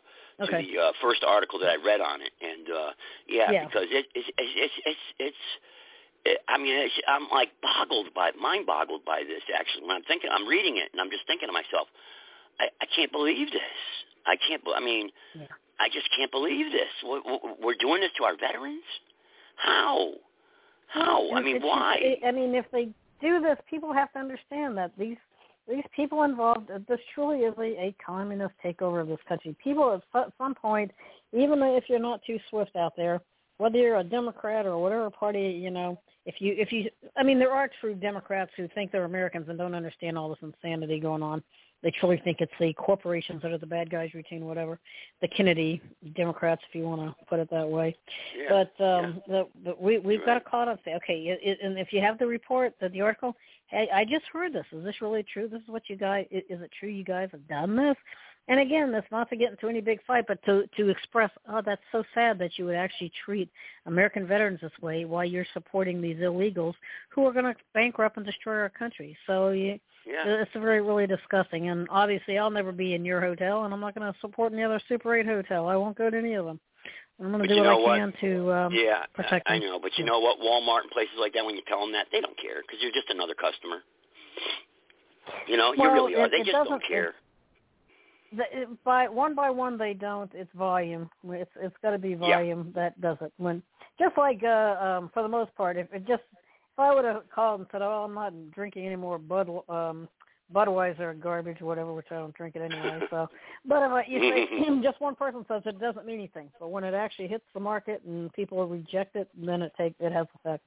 to 0.47 0.53
Okay. 0.53 0.67
the 0.67 0.79
uh, 0.79 0.93
first 1.01 1.25
article 1.25 1.59
that 1.61 1.71
I 1.71 1.77
read 1.77 2.01
on 2.01 2.21
it, 2.21 2.33
and 2.43 2.69
uh, 2.69 2.91
yeah, 3.29 3.53
Yeah. 3.53 3.65
because 3.65 3.87
it, 3.91 4.07
it's 4.15 4.29
it's 4.37 4.53
it's 4.57 4.75
it's. 4.85 5.01
it's 5.19 5.37
it, 6.27 6.41
I 6.49 6.57
mean, 6.57 6.73
it's, 6.75 6.95
I'm 7.07 7.29
like 7.29 7.51
boggled 7.61 8.15
by, 8.15 8.31
mind 8.41 8.65
boggled 8.65 9.05
by 9.05 9.25
this. 9.29 9.43
Actually, 9.53 9.85
when 9.87 9.97
I'm 9.97 10.05
thinking, 10.05 10.31
I'm 10.33 10.49
reading 10.49 10.79
it, 10.79 10.89
and 10.93 11.01
I'm 11.01 11.11
just 11.11 11.27
thinking 11.27 11.49
to 11.49 11.53
myself, 11.53 11.87
I, 12.61 12.67
I 12.81 12.87
can't 12.95 13.13
believe 13.13 13.51
this. 13.51 13.63
I 14.27 14.37
can't. 14.37 14.63
I 14.75 14.81
mean, 14.81 15.11
Yeah. 15.35 15.47
I 15.79 15.89
just 15.89 16.09
can't 16.17 16.31
believe 16.31 16.71
this. 16.71 16.89
We're, 17.03 17.21
we're 17.61 17.75
doing 17.75 18.01
this 18.01 18.11
to 18.19 18.25
our 18.25 18.37
veterans. 18.37 18.85
How? 19.57 20.13
How? 20.89 21.33
I 21.35 21.43
mean, 21.43 21.61
why? 21.61 22.17
I 22.27 22.31
mean, 22.31 22.55
if 22.55 22.67
they 22.71 22.89
do 23.21 23.41
this, 23.41 23.59
people 23.69 23.93
have 23.93 24.13
to 24.13 24.19
understand 24.19 24.77
that 24.77 24.93
these 24.99 25.17
these 25.69 25.85
people 25.97 26.23
involved. 26.25 26.71
Uh, 26.71 26.79
this 26.89 27.01
truly 27.15 27.39
is 27.39 27.55
a, 27.59 27.63
a 27.63 27.97
communist 28.05 28.55
takeover 28.65 29.01
of 29.01 29.09
this 29.09 29.19
country. 29.27 29.57
People 29.63 30.01
at 30.15 30.33
some 30.39 30.55
point, 30.55 30.91
even 31.33 31.61
if 31.63 31.85
you're 31.89 31.99
not 31.99 32.21
too 32.27 32.39
swift 32.51 32.77
out 32.77 32.93
there, 32.97 33.21
whether 33.57 33.79
you're 33.79 33.99
a 33.99 34.05
Democrat 34.05 34.67
or 34.67 34.79
whatever 34.79 35.11
party, 35.11 35.59
you 35.63 35.71
know, 35.71 35.99
if 36.27 36.37
you 36.39 36.55
if 36.57 36.71
you, 36.71 36.91
I 37.17 37.23
mean, 37.23 37.39
there 37.39 37.53
are 37.53 37.71
true 37.81 37.95
Democrats 37.95 38.51
who 38.57 38.69
think 38.75 38.93
they're 38.93 39.05
Americans 39.05 39.47
and 39.49 39.59
don't 39.59 39.75
understand 39.75 40.19
all 40.19 40.29
this 40.29 40.39
insanity 40.43 41.01
going 41.01 41.23
on. 41.23 41.43
They 41.85 41.91
truly 42.01 42.21
think 42.25 42.39
it's 42.41 42.51
the 42.59 42.73
corporations 42.73 43.43
that 43.43 43.53
are 43.53 43.59
the 43.59 43.67
bad 43.67 43.91
guys 43.91 44.15
routine, 44.15 44.47
whatever. 44.47 44.81
The 45.21 45.29
Kennedy 45.29 45.83
Democrats, 46.17 46.63
if 46.69 46.75
you 46.75 46.85
want 46.85 47.03
to 47.03 47.25
put 47.27 47.39
it 47.39 47.49
that 47.51 47.69
way. 47.69 47.95
Yeah, 48.37 48.65
but 48.79 48.85
um, 48.85 49.23
yeah. 49.29 49.45
the, 49.63 49.71
the, 49.71 49.75
we 49.79 49.99
we've 49.99 50.21
Right. 50.21 50.27
got 50.27 50.35
to 50.35 50.41
call 50.41 50.63
it 50.63 50.69
up. 50.69 50.79
and 50.79 50.81
Say, 50.87 50.95
okay, 50.97 51.19
it, 51.29 51.39
it, 51.43 51.59
and 51.63 51.79
if 51.79 51.93
you 51.93 52.01
have 52.01 52.19
the 52.19 52.27
report, 52.27 52.73
the, 52.81 52.89
the 52.89 53.03
article, 53.03 53.37
hey, 53.67 53.87
I 53.95 54.05
just 54.05 54.25
heard 54.33 54.55
this. 54.55 54.65
Is 54.73 54.83
this 54.83 55.03
really 55.03 55.23
true? 55.31 55.47
This 55.47 55.61
is 55.61 55.69
what 55.69 55.83
you 55.89 55.97
guys. 55.97 56.27
i- 56.33 56.37
Is 56.49 56.63
it 56.63 56.71
true? 56.81 56.89
You 56.89 57.05
guys 57.05 57.29
have 57.33 57.47
done 57.49 57.77
this? 57.77 57.97
And 58.49 58.61
again, 58.61 58.91
that's 58.93 59.11
not 59.11 59.29
to 59.31 59.37
get 59.37 59.51
into 59.53 59.69
any 59.69 59.81
big 59.81 60.01
fight, 60.07 60.25
but 60.27 60.43
to 60.47 60.65
to 60.79 60.89
express, 60.89 61.31
oh, 61.51 61.63
that's 61.65 61.83
so 61.93 62.03
sad 62.15 62.39
that 62.39 62.59
you 62.59 62.65
would 62.65 62.77
actually 62.77 63.13
treat 63.25 63.51
American 63.87 64.27
veterans 64.27 64.61
this 64.63 64.73
way 64.83 65.05
while 65.05 65.25
you're 65.25 65.47
supporting 65.53 66.01
these 66.01 66.17
illegals 66.19 66.75
who 67.11 67.27
are 67.27 67.33
going 67.33 67.45
to 67.47 67.55
bankrupt 67.75 68.17
and 68.17 68.25
destroy 68.27 68.55
our 68.57 68.69
country. 68.71 69.17
So 69.27 69.51
you, 69.51 69.79
Yeah. 70.07 70.43
it's 70.43 70.51
very 70.55 70.81
really 70.83 71.07
disgusting. 71.07 71.69
And 71.69 71.87
obviously, 71.91 72.39
I'll 72.39 72.51
never 72.51 72.73
be 72.73 72.95
in 72.95 73.05
your 73.05 73.21
hotel, 73.21 73.65
and 73.65 73.73
I'm 73.73 73.81
not 73.81 73.95
going 73.95 74.13
to 74.13 74.19
support 74.21 74.53
any 74.53 74.63
other 74.63 74.81
Super 74.89 75.17
8 75.17 75.27
hotel. 75.27 75.67
I 75.69 75.77
won't 75.77 75.97
go 75.97 76.11
to 76.11 76.17
any 76.17 76.35
of 76.35 76.45
them. 76.45 76.61
I'm 77.21 77.31
going 77.31 77.43
to 77.43 77.49
do 77.49 77.61
what 77.61 77.67
I 77.69 77.75
what? 77.75 77.97
can 77.97 78.13
to 78.21 78.53
um, 78.53 78.73
yeah, 78.75 79.05
protect 79.15 79.49
I, 79.49 79.55
I 79.55 79.59
know, 79.59 79.79
but 79.81 79.93
you 79.97 80.05
know 80.05 80.19
what? 80.19 80.41
Walmart 80.41 80.83
and 80.83 80.91
places 80.91 81.15
like 81.19 81.33
that, 81.35 81.45
when 81.45 81.55
you 81.55 81.63
tell 81.69 81.81
them 81.81 81.93
that, 81.93 82.07
they 82.11 82.21
don't 82.21 82.37
care 82.39 82.61
because 82.63 82.79
you're 82.83 82.93
just 82.93 83.09
another 83.09 83.35
customer. 83.35 83.79
You 85.47 85.57
know, 85.57 85.73
you 85.73 85.91
really 85.91 86.15
are. 86.17 86.27
it- 86.27 86.31
They 86.33 86.39
it 86.39 86.53
just 86.53 86.69
don't 86.69 86.83
care. 86.87 87.15
The, 88.37 88.43
it, 88.51 88.85
by 88.85 89.09
one 89.09 89.37
by 89.37 89.49
one 89.51 89.79
they 89.79 89.95
don't. 89.95 90.31
It's 90.35 90.51
volume. 90.57 91.09
It's 91.29 91.51
it's 91.61 91.77
got 91.83 91.91
to 91.91 91.99
be 91.99 92.15
volume 92.15 92.73
that 92.75 93.01
does 93.01 93.17
it. 93.21 93.33
When 93.37 93.63
just 93.99 94.19
like 94.19 94.43
uh, 94.43 94.49
um, 94.81 95.11
for 95.15 95.23
the 95.23 95.29
most 95.29 95.55
part, 95.55 95.77
if 95.77 95.87
it 95.93 96.05
just 96.07 96.25
if 96.75 96.79
I 96.79 96.95
would 96.95 97.05
have 97.05 97.23
called 97.33 97.61
and 97.61 97.69
said, 97.71 97.83
"Oh, 97.83 98.05
I'm 98.05 98.15
not 98.15 98.51
drinking 98.51 98.87
any 98.87 98.97
more 98.97 99.19
Bud 99.19 99.49
um, 99.69 100.09
Budweiser 100.53 101.19
garbage 101.21 101.61
or 101.61 101.67
whatever," 101.67 101.93
which 101.93 102.09
I 102.11 102.17
don't 102.17 102.35
drink 102.35 102.57
it 102.57 102.63
anyway. 102.63 103.01
So, 103.11 103.29
but 103.65 103.83
if 103.83 103.91
I, 103.93 104.05
you 104.09 104.21
say 104.61 104.83
just 104.83 105.01
one 105.01 105.15
person 105.15 105.45
says 105.49 105.63
it, 105.67 105.77
it 105.77 105.81
doesn't 105.81 106.05
mean 106.05 106.17
anything. 106.17 106.51
But 106.59 106.71
when 106.71 106.85
it 106.85 106.95
actually 106.95 107.29
hits 107.29 107.45
the 107.55 107.61
market 107.61 108.03
and 108.05 108.33
people 108.33 108.67
reject 108.67 109.15
it, 109.15 109.29
then 109.37 109.63
it 109.63 109.73
take 109.79 109.95
it 110.01 110.13
has 110.13 110.27
effect. 110.35 110.65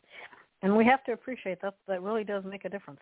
And 0.61 0.75
we 0.75 0.85
have 0.85 1.03
to 1.03 1.11
appreciate 1.11 1.61
that. 1.61 1.75
That 1.87 2.01
really 2.01 2.23
does 2.23 2.43
make 2.45 2.65
a 2.65 2.69
difference. 2.69 3.01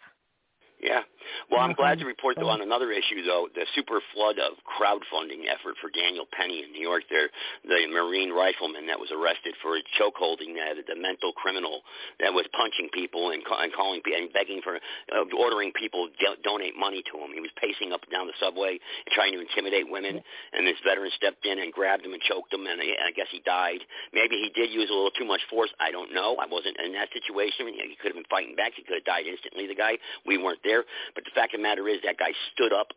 Yeah. 0.85 1.01
Well, 1.49 1.61
I'm 1.65 1.73
glad 1.73 1.97
to 1.97 2.05
report 2.05 2.37
though 2.37 2.53
on 2.53 2.61
another 2.61 2.93
issue 2.93 3.25
though, 3.25 3.49
the 3.57 3.65
super 3.73 3.97
flood 4.13 4.37
of 4.37 4.53
crowdfunding 4.69 5.49
effort 5.49 5.73
for 5.81 5.89
Daniel 5.89 6.29
Penny 6.29 6.61
in 6.61 6.69
New 6.69 6.85
York. 6.85 7.09
There, 7.09 7.33
the 7.65 7.89
Marine 7.89 8.29
rifleman 8.29 8.85
that 8.85 9.01
was 9.01 9.09
arrested 9.09 9.57
for 9.65 9.81
chokeholding 9.97 10.53
uh, 10.53 10.77
the 10.85 10.93
mental 10.93 11.33
criminal 11.33 11.81
that 12.21 12.29
was 12.29 12.45
punching 12.53 12.93
people 12.93 13.33
and, 13.33 13.41
and 13.41 13.73
calling 13.73 14.05
and 14.05 14.29
begging 14.29 14.61
for, 14.61 14.77
uh, 14.77 15.25
ordering 15.33 15.73
people 15.73 16.05
to 16.13 16.37
donate 16.45 16.77
money 16.77 17.01
to 17.09 17.17
him. 17.17 17.33
He 17.33 17.41
was 17.41 17.49
pacing 17.57 17.89
up 17.89 18.05
and 18.05 18.13
down 18.13 18.29
the 18.29 18.37
subway 18.37 18.77
trying 19.09 19.33
to 19.33 19.41
intimidate 19.41 19.89
women. 19.89 20.21
And 20.53 20.67
this 20.67 20.77
veteran 20.85 21.09
stepped 21.17 21.45
in 21.49 21.57
and 21.57 21.73
grabbed 21.73 22.05
him 22.05 22.13
and 22.13 22.21
choked 22.21 22.53
him, 22.53 22.69
and 22.69 22.77
I, 22.77 23.09
I 23.09 23.11
guess 23.17 23.33
he 23.33 23.41
died. 23.41 23.81
Maybe 24.13 24.37
he 24.37 24.53
did 24.53 24.69
use 24.69 24.89
a 24.89 24.93
little 24.93 25.13
too 25.17 25.25
much 25.25 25.41
force. 25.49 25.73
I 25.81 25.89
don't 25.89 26.13
know. 26.13 26.37
I 26.37 26.45
wasn't 26.45 26.77
in 26.77 26.93
that 26.93 27.09
situation. 27.09 27.73
He 27.73 27.97
could 27.97 28.13
have 28.13 28.19
been 28.21 28.29
fighting 28.29 28.53
back. 28.53 28.77
He 28.77 28.85
could 28.85 29.01
have 29.01 29.09
died 29.09 29.25
instantly. 29.25 29.65
The 29.65 29.73
guy. 29.73 29.97
We 30.25 30.37
weren't 30.37 30.61
there. 30.63 30.74
But 31.13 31.23
the 31.23 31.31
fact 31.35 31.53
of 31.53 31.59
the 31.59 31.63
matter 31.63 31.87
is, 31.87 31.97
that 32.03 32.17
guy 32.17 32.31
stood 32.53 32.73
up 32.73 32.87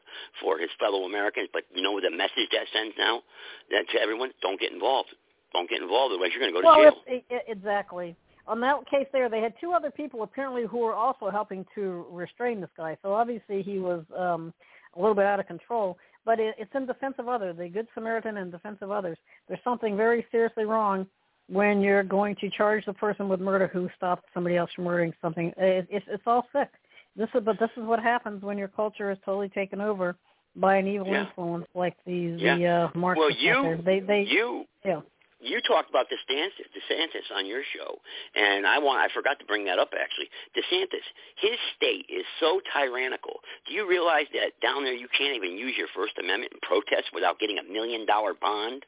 for 0.43 0.59
his 0.59 0.71
fellow 0.79 1.05
Americans. 1.05 1.49
But 1.53 1.65
you 1.75 1.83
know 1.83 2.01
the 2.01 2.11
message 2.11 2.51
that 2.53 2.67
sends 2.73 2.95
now? 2.99 3.23
That 3.71 3.89
to 3.93 4.01
everyone, 4.01 4.31
don't 4.43 4.61
get 4.61 4.73
involved. 4.73 5.11
Don't 5.53 5.69
get 5.69 5.81
involved, 5.81 6.13
otherwise 6.13 6.31
you're 6.33 6.43
going 6.43 6.55
to 6.55 6.61
go 6.61 6.75
to 6.75 6.91
jail. 6.91 7.25
it, 7.31 7.45
exactly. 7.49 8.15
On 8.47 8.61
that 8.61 8.89
case 8.91 9.07
there, 9.13 9.29
they 9.29 9.41
had 9.41 9.55
two 9.61 9.73
other 9.73 9.91
people 9.91 10.23
apparently 10.23 10.65
who 10.67 10.79
were 10.79 10.95
also 10.95 11.31
helping 11.31 11.67
to 11.75 12.07
restrain 12.11 12.61
this 12.61 12.71
guy. 12.77 12.97
So 13.03 13.13
obviously 13.13 13.63
he 13.63 13.79
was 13.79 14.05
um, 14.17 14.53
a 14.97 15.01
little 15.01 15.15
bit 15.15 15.25
out 15.25 15.41
of 15.41 15.47
control. 15.47 15.99
But 16.25 16.41
it, 16.41 16.55
it's 16.59 16.71
in 16.75 16.85
defense 16.85 17.15
of 17.19 17.29
others, 17.29 17.57
the 17.59 17.69
Good 17.69 17.89
Samaritan 17.95 18.37
in 18.37 18.51
defense 18.51 18.79
of 18.83 18.91
others. 18.91 19.17
There's 19.49 19.61
something 19.65 19.97
very 19.97 20.27
seriously 20.31 20.65
wrong 20.65 21.07
when 21.49 21.81
you're 21.81 22.03
going 22.03 22.37
to 22.37 22.51
charge 22.51 22.85
the 22.85 22.93
person 22.93 23.29
with 23.29 23.41
murder 23.41 23.67
who 23.67 23.89
stopped 23.97 24.27
somebody 24.35 24.57
else 24.57 24.71
from 24.75 24.85
murdering 24.85 25.15
something. 25.23 25.53
It, 25.57 25.87
it's 25.91 26.05
it's 26.09 26.23
all 26.27 26.47
sick. 26.53 26.69
This 27.19 27.29
is, 27.35 27.43
but 27.45 27.59
this 27.59 27.71
is 27.77 27.83
what 27.85 28.01
happens 28.01 28.43
when 28.43 28.57
your 28.57 28.69
culture 28.69 29.11
is 29.11 29.19
totally 29.25 29.49
taken 29.51 29.81
over 29.81 30.17
by 30.57 30.77
an 30.77 30.87
evil 30.87 31.09
Yeah. 31.09 31.27
influence 31.27 31.67
like 31.75 31.97
these 32.07 32.41
Yeah. 32.41 32.57
the 32.57 32.67
uh, 32.67 32.89
Marxists 32.95 33.43
Well, 33.45 33.67
you- 33.67 33.83
They 33.83 34.01
they 34.01 34.23
You 34.23 34.65
yeah. 34.85 35.01
You 35.41 35.61
talked 35.63 35.91
about 35.91 36.07
DeSantis, 36.11 36.67
DeSantis 36.75 37.31
on 37.35 37.47
your 37.47 37.63
show, 37.75 37.99
and 38.35 38.67
I 38.67 38.79
want 38.79 38.99
I 39.01 39.13
forgot 39.15 39.39
to 39.39 39.47
bring 39.47 39.65
that 39.67 39.79
up 39.79 39.91
actually. 39.95 40.29
DeSantis, 40.57 41.07
his 41.39 41.59
state 41.77 42.07
is 42.11 42.25
so 42.41 42.61
tyrannical. 42.75 43.41
Do 43.67 43.75
you 43.75 43.89
realize 43.89 44.27
that 44.35 44.59
down 44.61 44.85
there 44.85 44.95
you 44.95 45.09
can't 45.17 45.37
even 45.37 45.57
use 45.57 45.75
your 45.79 45.89
First 45.95 46.19
Amendment 46.19 46.53
and 46.53 46.63
protest 46.63 47.15
without 47.15 47.39
getting 47.39 47.59
a 47.59 47.67
million 47.67 48.07
dollar 48.07 48.35
bond 48.35 48.85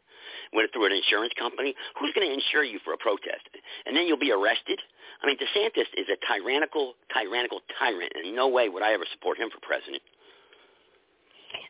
went 0.52 0.72
through 0.72 0.86
an 0.86 0.92
insurance 0.92 1.32
company? 1.38 1.74
Who's 1.98 2.12
going 2.14 2.26
to 2.26 2.34
insure 2.34 2.64
you 2.64 2.78
for 2.84 2.92
a 2.92 2.98
protest? 2.98 3.46
And 3.86 3.96
then 3.96 4.06
you'll 4.06 4.20
be 4.20 4.32
arrested. 4.32 4.78
I 5.22 5.26
mean, 5.26 5.38
DeSantis 5.38 5.86
is 5.94 6.08
a 6.10 6.18
tyrannical, 6.26 6.94
tyrannical 7.14 7.60
tyrant, 7.78 8.12
and 8.16 8.34
no 8.34 8.48
way 8.48 8.68
would 8.68 8.82
I 8.82 8.92
ever 8.92 9.06
support 9.12 9.38
him 9.38 9.50
for 9.50 9.60
president. 9.62 10.02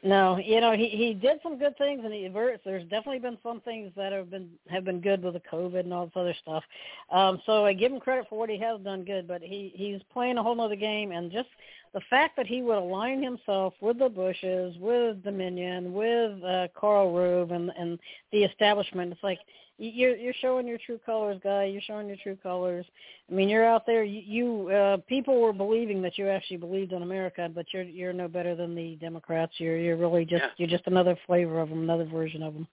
No, 0.02 0.38
you 0.38 0.60
know 0.60 0.72
he 0.72 0.88
he 0.88 1.14
did 1.14 1.40
some 1.42 1.58
good 1.58 1.76
things, 1.76 2.02
and 2.04 2.12
he. 2.12 2.28
There's 2.28 2.82
definitely 2.84 3.18
been 3.18 3.38
some 3.42 3.60
things 3.60 3.92
that 3.96 4.12
have 4.12 4.30
been 4.30 4.48
have 4.70 4.84
been 4.84 5.00
good 5.00 5.22
with 5.22 5.34
the 5.34 5.40
COVID 5.40 5.80
and 5.80 5.92
all 5.92 6.06
this 6.06 6.12
other 6.16 6.34
stuff. 6.40 6.64
Um, 7.10 7.40
so 7.44 7.66
I 7.66 7.72
give 7.74 7.92
him 7.92 8.00
credit 8.00 8.26
for 8.28 8.38
what 8.38 8.50
he 8.50 8.58
has 8.58 8.80
done 8.80 9.04
good, 9.04 9.28
but 9.28 9.42
he 9.42 9.72
he's 9.74 10.00
playing 10.12 10.38
a 10.38 10.42
whole 10.42 10.58
other 10.60 10.76
game, 10.76 11.12
and 11.12 11.30
just 11.30 11.48
the 11.92 12.00
fact 12.08 12.36
that 12.36 12.46
he 12.46 12.62
would 12.62 12.78
align 12.78 13.22
himself 13.22 13.74
with 13.80 13.98
the 13.98 14.08
Bushes, 14.08 14.76
with 14.78 15.22
Dominion, 15.22 15.92
with 15.92 16.42
uh, 16.44 16.68
Karl 16.74 17.12
Rove, 17.12 17.50
and 17.50 17.70
and 17.78 17.98
the 18.32 18.44
establishment. 18.44 19.12
It's 19.12 19.22
like 19.22 19.40
you're 19.88 20.16
you're 20.16 20.34
showing 20.40 20.66
your 20.66 20.78
true 20.84 21.00
colors, 21.06 21.40
guy. 21.42 21.64
You're 21.64 21.80
showing 21.82 22.06
your 22.06 22.16
true 22.22 22.36
colors. 22.42 22.84
I 23.30 23.34
mean, 23.34 23.48
you're 23.48 23.66
out 23.66 23.86
there. 23.86 24.04
You, 24.04 24.20
you 24.68 24.68
uh, 24.74 24.96
people 25.08 25.40
were 25.40 25.52
believing 25.52 26.02
that 26.02 26.18
you 26.18 26.28
actually 26.28 26.58
believed 26.58 26.92
in 26.92 27.02
America, 27.02 27.50
but 27.54 27.66
you're 27.72 27.82
you're 27.84 28.12
no 28.12 28.28
better 28.28 28.54
than 28.54 28.74
the 28.74 28.96
Democrats. 28.96 29.52
You're 29.58 29.76
you're 29.78 29.96
really 29.96 30.24
just 30.24 30.42
Yeah. 30.42 30.50
you're 30.58 30.68
just 30.68 30.86
another 30.86 31.16
flavor 31.26 31.60
of 31.60 31.70
them, 31.70 31.82
another 31.82 32.04
version 32.04 32.42
of 32.42 32.54
them. 32.54 32.68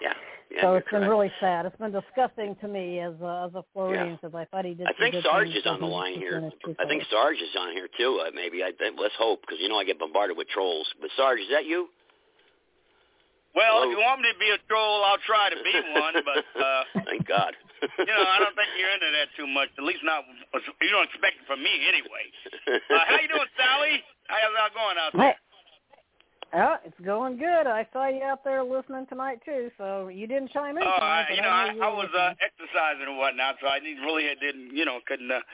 Yeah. 0.00 0.12
Yeah, 0.50 0.62
so 0.62 0.74
it's 0.76 0.88
been 0.90 1.02
really 1.02 1.30
sad. 1.40 1.66
It's 1.66 1.76
been 1.76 1.92
disgusting 1.92 2.56
to 2.62 2.68
me 2.68 3.00
as 3.00 3.12
a, 3.20 3.48
as 3.48 3.54
a 3.54 3.62
Floridian 3.74 4.16
because 4.20 4.34
I 4.34 4.46
thought 4.46 4.64
he 4.64 4.72
did. 4.72 4.86
I 4.86 4.92
think 4.98 5.14
Sarge 5.22 5.48
is 5.48 5.66
on 5.66 5.78
the 5.78 5.86
line 5.86 6.14
here. 6.14 6.38
in 6.38 6.44
his 6.44 6.54
true 6.64 6.74
I 6.78 6.86
think. 6.86 7.02
Sarge 7.10 7.36
is 7.36 7.54
on 7.60 7.72
here 7.72 7.86
too. 7.98 8.22
Uh, 8.26 8.30
maybe 8.34 8.62
I 8.64 8.72
think, 8.78 8.96
let's 8.98 9.12
hope 9.18 9.42
because 9.42 9.58
you 9.60 9.68
know 9.68 9.76
I 9.78 9.84
get 9.84 9.98
bombarded 9.98 10.38
with 10.38 10.48
trolls. 10.48 10.88
But 11.02 11.10
Sarge, 11.18 11.40
is 11.40 11.48
that 11.52 11.66
you? 11.66 11.88
Well, 13.56 13.80
Hello? 13.80 13.88
if 13.88 13.96
you 13.96 14.00
want 14.00 14.20
me 14.20 14.28
to 14.32 14.38
be 14.38 14.50
a 14.52 14.60
troll, 14.68 15.02
I'll 15.04 15.22
try 15.24 15.50
to 15.50 15.58
be 15.64 15.74
one, 15.96 16.14
but 16.22 16.44
uh 16.62 17.04
Thank 17.04 17.26
God. 17.26 17.52
you 17.82 18.10
know, 18.12 18.26
I 18.28 18.38
don't 18.42 18.54
think 18.54 18.68
you're 18.76 18.92
into 18.92 19.10
that 19.14 19.28
too 19.38 19.46
much. 19.46 19.68
At 19.78 19.84
least 19.84 20.04
not 20.04 20.24
you 20.82 20.90
don't 20.90 21.08
expect 21.08 21.40
it 21.42 21.46
from 21.46 21.62
me 21.62 21.72
anyway. 21.88 22.24
Uh, 22.68 23.04
how 23.06 23.16
you 23.20 23.28
doing, 23.28 23.50
Sally? 23.56 24.04
How's 24.28 24.54
that 24.54 24.72
going 24.76 24.98
out 25.00 25.12
there? 25.16 25.36
Oh, 26.54 26.76
it's 26.80 26.96
going 27.04 27.36
good. 27.36 27.68
I 27.68 27.84
saw 27.92 28.08
you 28.08 28.24
out 28.24 28.42
there 28.42 28.64
listening 28.64 29.04
tonight 29.08 29.40
too, 29.44 29.70
so 29.76 30.08
you 30.08 30.26
didn't 30.26 30.50
chime 30.50 30.78
in. 30.78 30.82
Oh, 30.82 30.96
tonight, 30.96 31.26
I, 31.28 31.34
you 31.36 31.42
know, 31.42 31.52
I, 31.52 31.64
I, 31.76 31.88
I 31.88 31.92
was 31.92 32.08
uh, 32.16 32.32
exercising 32.40 33.04
and 33.04 33.18
whatnot, 33.18 33.56
so 33.60 33.68
I 33.68 33.78
didn't 33.80 34.00
really 34.00 34.24
didn't, 34.40 34.72
you 34.74 34.84
know, 34.88 34.96
couldn't 35.06 35.30
uh, 35.30 35.44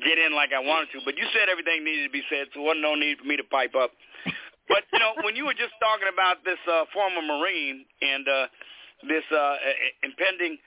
get 0.00 0.16
in 0.16 0.32
like 0.32 0.56
I 0.56 0.60
wanted 0.60 0.88
to. 0.96 1.04
But 1.04 1.18
you 1.20 1.24
said 1.36 1.52
everything 1.52 1.84
needed 1.84 2.08
to 2.08 2.12
be 2.12 2.24
said, 2.32 2.48
so 2.54 2.62
wasn't 2.64 2.80
no 2.80 2.94
need 2.96 3.18
for 3.18 3.28
me 3.28 3.36
to 3.36 3.44
pipe 3.44 3.74
up. 3.76 3.92
But 4.68 4.84
you 4.92 5.00
know, 5.00 5.16
when 5.24 5.34
you 5.36 5.44
were 5.48 5.56
just 5.56 5.74
talking 5.80 6.08
about 6.12 6.44
this 6.44 6.60
uh, 6.68 6.84
former 6.92 7.24
Marine 7.24 7.84
and 8.00 8.24
uh, 8.28 8.46
this 9.08 9.24
uh, 9.32 9.56
impending 10.04 10.58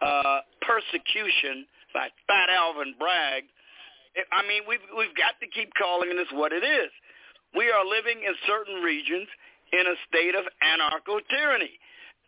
uh, 0.00 0.40
persecution 0.64 1.68
by 1.92 2.08
Fat 2.26 2.48
Alvin 2.48 2.96
Bragg, 2.98 3.44
I 4.32 4.44
mean, 4.48 4.64
we've 4.68 4.84
we've 4.96 5.16
got 5.16 5.36
to 5.40 5.48
keep 5.48 5.72
calling 5.76 6.16
this 6.16 6.28
what 6.32 6.52
it 6.52 6.64
is. 6.64 6.90
We 7.56 7.68
are 7.68 7.84
living 7.84 8.24
in 8.24 8.32
certain 8.48 8.80
regions 8.80 9.28
in 9.72 9.84
a 9.84 9.96
state 10.08 10.36
of 10.36 10.44
anarcho 10.64 11.20
tyranny. 11.28 11.76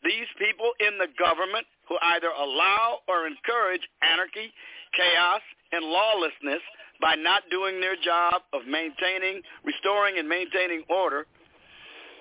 These 0.04 0.28
people 0.36 0.72
in 0.80 1.00
the 1.00 1.08
government 1.16 1.64
who 1.88 1.96
either 2.16 2.28
allow 2.28 3.00
or 3.08 3.24
encourage 3.26 3.84
anarchy, 4.04 4.52
chaos, 4.92 5.40
and 5.72 5.84
lawlessness 5.84 6.60
by 7.00 7.14
not 7.14 7.42
doing 7.50 7.80
their 7.80 7.96
job 7.96 8.42
of 8.52 8.66
maintaining, 8.66 9.42
restoring, 9.64 10.18
and 10.18 10.28
maintaining 10.28 10.84
order. 10.88 11.26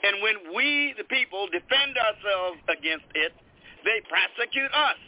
And 0.03 0.21
when 0.21 0.53
we, 0.55 0.93
the 0.97 1.05
people, 1.05 1.47
defend 1.47 1.95
ourselves 1.95 2.59
against 2.67 3.07
it, 3.15 3.31
they 3.85 4.01
prosecute 4.09 4.71
us. 4.73 4.99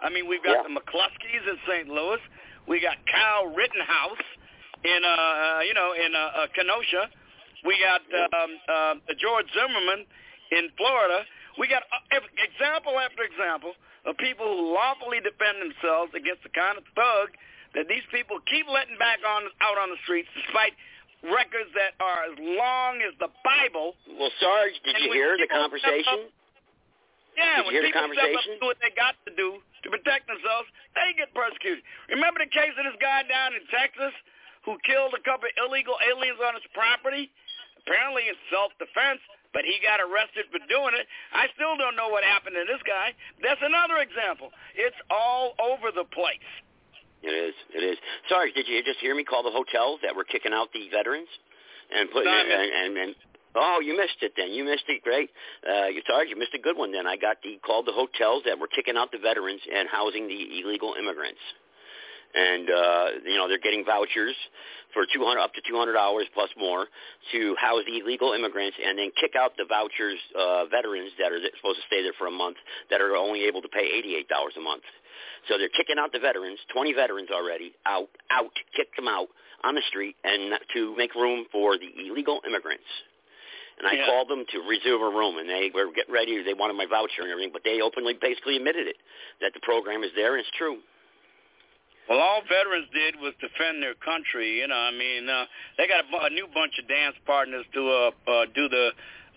I 0.00 0.08
mean, 0.10 0.28
we've 0.28 0.42
got 0.42 0.62
Yeah. 0.62 0.62
the 0.62 0.74
McCloskeys 0.80 1.44
in 1.48 1.58
St. 1.66 1.88
Louis. 1.88 2.20
We 2.66 2.80
got 2.80 2.96
Kyle 3.06 3.46
Rittenhouse 3.48 4.22
in, 4.84 5.04
uh, 5.04 5.60
you 5.66 5.74
know, 5.74 5.92
in 5.92 6.14
uh, 6.14 6.18
uh, 6.18 6.46
Kenosha. 6.54 7.10
We 7.64 7.78
got 7.80 8.02
um, 8.14 8.60
uh, 8.68 8.94
George 9.18 9.46
Zimmerman 9.52 10.06
in 10.52 10.70
Florida. 10.76 11.24
We 11.58 11.66
got 11.66 11.82
uh, 11.90 12.20
example 12.38 12.98
after 13.00 13.24
example 13.24 13.74
of 14.06 14.16
people 14.16 14.46
who 14.46 14.72
lawfully 14.74 15.18
defend 15.20 15.58
themselves 15.60 16.12
against 16.14 16.42
the 16.44 16.50
kind 16.50 16.78
of 16.78 16.84
thug 16.94 17.34
that 17.78 17.86
these 17.86 18.02
people 18.10 18.42
keep 18.50 18.66
letting 18.66 18.98
back 18.98 19.22
on 19.22 19.46
out 19.62 19.78
on 19.78 19.94
the 19.94 20.00
streets, 20.02 20.26
despite 20.34 20.74
records 21.22 21.70
that 21.78 21.94
are 22.02 22.26
as 22.26 22.34
long 22.58 22.98
as 23.06 23.14
the 23.22 23.30
Bible. 23.46 23.94
Well, 24.18 24.34
Sarge, 24.42 24.74
did 24.82 24.98
you 24.98 25.14
hear 25.14 25.38
the 25.38 25.46
conversation? 25.46 26.26
step 26.26 27.38
Yeah, 27.38 27.62
Did 27.62 27.70
you 27.70 27.70
when 27.70 27.74
hear 27.78 27.86
the 27.86 27.94
people 27.94 28.18
step 28.18 28.34
up 28.34 28.46
and 28.50 28.58
do 28.58 28.66
what 28.66 28.82
they 28.82 28.90
got 28.98 29.14
to 29.30 29.32
do 29.38 29.62
to 29.62 29.86
protect 29.94 30.26
themselves, 30.26 30.66
they 30.98 31.14
get 31.14 31.30
persecuted. 31.30 31.86
Remember 32.10 32.42
the 32.42 32.50
case 32.50 32.74
of 32.74 32.82
this 32.82 32.98
guy 32.98 33.22
down 33.30 33.54
in 33.54 33.62
Texas 33.70 34.10
who 34.66 34.74
killed 34.82 35.14
a 35.14 35.22
couple 35.22 35.46
of 35.46 35.54
illegal 35.54 35.94
aliens 36.02 36.42
on 36.42 36.58
his 36.58 36.66
property? 36.74 37.30
Apparently 37.86 38.26
in 38.26 38.34
self-defense, 38.50 39.22
but 39.54 39.62
he 39.62 39.78
got 39.80 40.02
arrested 40.02 40.50
for 40.50 40.58
doing 40.66 40.98
it. 40.98 41.06
I 41.30 41.46
still 41.54 41.78
don't 41.78 41.94
know 41.94 42.10
what 42.10 42.26
happened 42.26 42.58
to 42.58 42.66
this 42.66 42.82
guy. 42.82 43.14
That's 43.40 43.62
another 43.62 44.02
example. 44.02 44.50
It's 44.74 44.98
all 45.08 45.54
over 45.62 45.94
the 45.94 46.04
place. 46.10 46.42
It 47.22 47.34
is. 47.34 47.54
It 47.74 47.82
is. 47.82 47.98
Sorry, 48.28 48.52
did 48.52 48.68
you 48.68 48.82
just 48.84 49.00
hear 49.00 49.14
me 49.14 49.24
call 49.24 49.42
the 49.42 49.50
hotels 49.50 50.00
that 50.02 50.14
were 50.14 50.24
kicking 50.24 50.52
out 50.52 50.68
the 50.72 50.88
veterans 50.90 51.28
and 51.90 52.10
putting 52.10 52.30
No, 52.30 52.38
and, 52.38 52.70
and 52.70 52.98
and 52.98 53.14
oh, 53.56 53.80
you 53.82 53.96
missed 53.96 54.22
it 54.22 54.32
then. 54.36 54.52
You 54.52 54.64
missed 54.64 54.84
it. 54.88 55.02
Great. 55.02 55.30
Uh, 55.66 55.86
you 55.86 56.02
sorry, 56.08 56.28
you 56.28 56.36
missed 56.36 56.54
a 56.54 56.62
good 56.62 56.76
one. 56.76 56.92
Then 56.92 57.06
I 57.06 57.16
got 57.16 57.38
the 57.42 57.58
called 57.64 57.86
the 57.86 57.92
hotels 57.92 58.42
that 58.46 58.58
were 58.58 58.68
kicking 58.68 58.96
out 58.96 59.10
the 59.10 59.18
veterans 59.18 59.60
and 59.66 59.88
housing 59.88 60.28
the 60.28 60.62
illegal 60.62 60.94
immigrants. 60.98 61.40
And 62.34 62.68
uh, 62.68 63.06
you 63.24 63.36
know 63.36 63.48
they're 63.48 63.58
getting 63.58 63.84
vouchers 63.84 64.36
for 64.92 65.04
200 65.08 65.40
up 65.40 65.52
to 65.54 65.62
200 65.66 65.96
hours 65.96 66.26
plus 66.34 66.50
more 66.56 66.86
to 67.32 67.56
house 67.58 67.82
the 67.88 67.98
illegal 67.98 68.32
immigrants, 68.32 68.76
and 68.78 68.98
then 68.98 69.10
kick 69.18 69.32
out 69.34 69.56
the 69.56 69.64
vouchers 69.64 70.20
uh, 70.38 70.66
veterans 70.66 71.10
that 71.18 71.32
are 71.32 71.40
supposed 71.56 71.80
to 71.80 71.86
stay 71.88 72.02
there 72.02 72.12
for 72.18 72.28
a 72.28 72.30
month 72.30 72.56
that 72.90 73.00
are 73.00 73.16
only 73.16 73.44
able 73.44 73.62
to 73.62 73.68
pay 73.68 73.88
$88 74.28 74.28
a 74.28 74.60
month. 74.60 74.84
So 75.48 75.58
they're 75.58 75.68
kicking 75.70 75.98
out 75.98 76.12
the 76.12 76.18
veterans, 76.18 76.58
20 76.72 76.92
veterans 76.92 77.28
already, 77.30 77.72
out, 77.86 78.08
out, 78.30 78.52
kicked 78.76 78.96
them 78.96 79.08
out 79.08 79.28
on 79.64 79.74
the 79.74 79.82
street 79.88 80.16
and 80.24 80.54
to 80.74 80.94
make 80.96 81.14
room 81.14 81.46
for 81.50 81.76
the 81.78 81.88
illegal 82.06 82.40
immigrants. 82.46 82.84
And 83.78 83.86
I 83.86 83.92
Yeah. 83.94 84.06
called 84.06 84.28
them 84.28 84.44
to 84.46 84.60
reserve 84.62 85.02
a 85.02 85.08
room, 85.08 85.38
and 85.38 85.48
they 85.48 85.70
were 85.70 85.92
getting 85.92 86.12
ready. 86.12 86.42
They 86.42 86.54
wanted 86.54 86.74
my 86.74 86.86
voucher 86.86 87.22
and 87.22 87.30
everything, 87.30 87.52
but 87.52 87.62
they 87.62 87.80
openly 87.80 88.14
basically 88.14 88.56
admitted 88.56 88.88
it, 88.88 88.96
that 89.40 89.54
the 89.54 89.60
program 89.60 90.02
is 90.02 90.12
there 90.14 90.34
and 90.34 90.40
it's 90.40 90.50
true. 90.56 90.78
Well, 92.08 92.18
all 92.18 92.42
veterans 92.48 92.88
did 92.94 93.16
was 93.20 93.34
defend 93.40 93.82
their 93.82 93.94
country. 93.94 94.60
You 94.60 94.68
know, 94.68 94.74
I 94.76 94.90
mean, 94.90 95.28
uh, 95.28 95.44
they 95.76 95.86
got 95.86 96.04
a, 96.04 96.26
a 96.26 96.30
new 96.30 96.48
bunch 96.54 96.78
of 96.78 96.88
dance 96.88 97.16
partners 97.26 97.66
to 97.74 97.88
uh, 97.88 98.10
uh, 98.26 98.46
do 98.54 98.68
the 98.68 98.90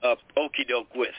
uh, 0.04 0.16
okey 0.38 0.64
doke 0.64 0.96
with. 0.96 1.14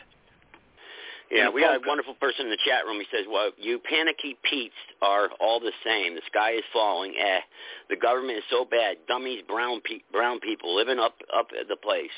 Yeah, 1.33 1.49
we 1.49 1.65
got 1.65 1.73
a 1.75 1.81
wonderful 1.89 2.13
person 2.21 2.45
in 2.45 2.53
the 2.53 2.61
chat 2.61 2.85
room. 2.85 3.01
He 3.01 3.09
says, 3.09 3.25
"Well, 3.27 3.53
you 3.57 3.81
panicky 3.81 4.37
Pete's 4.45 4.77
are 5.01 5.31
all 5.41 5.61
the 5.61 5.73
same. 5.83 6.15
The 6.15 6.21
sky 6.29 6.53
is 6.61 6.65
falling. 6.73 7.17
Eh, 7.17 7.41
the 7.89 7.97
government 7.97 8.37
is 8.37 8.45
so 8.51 8.67
bad. 8.69 8.99
Dummies, 9.09 9.41
brown 9.49 9.81
pe- 9.81 10.05
brown 10.13 10.41
people 10.41 10.77
living 10.77 10.99
up 11.01 11.17
up 11.33 11.49
at 11.59 11.69
the 11.69 11.77
place. 11.77 12.13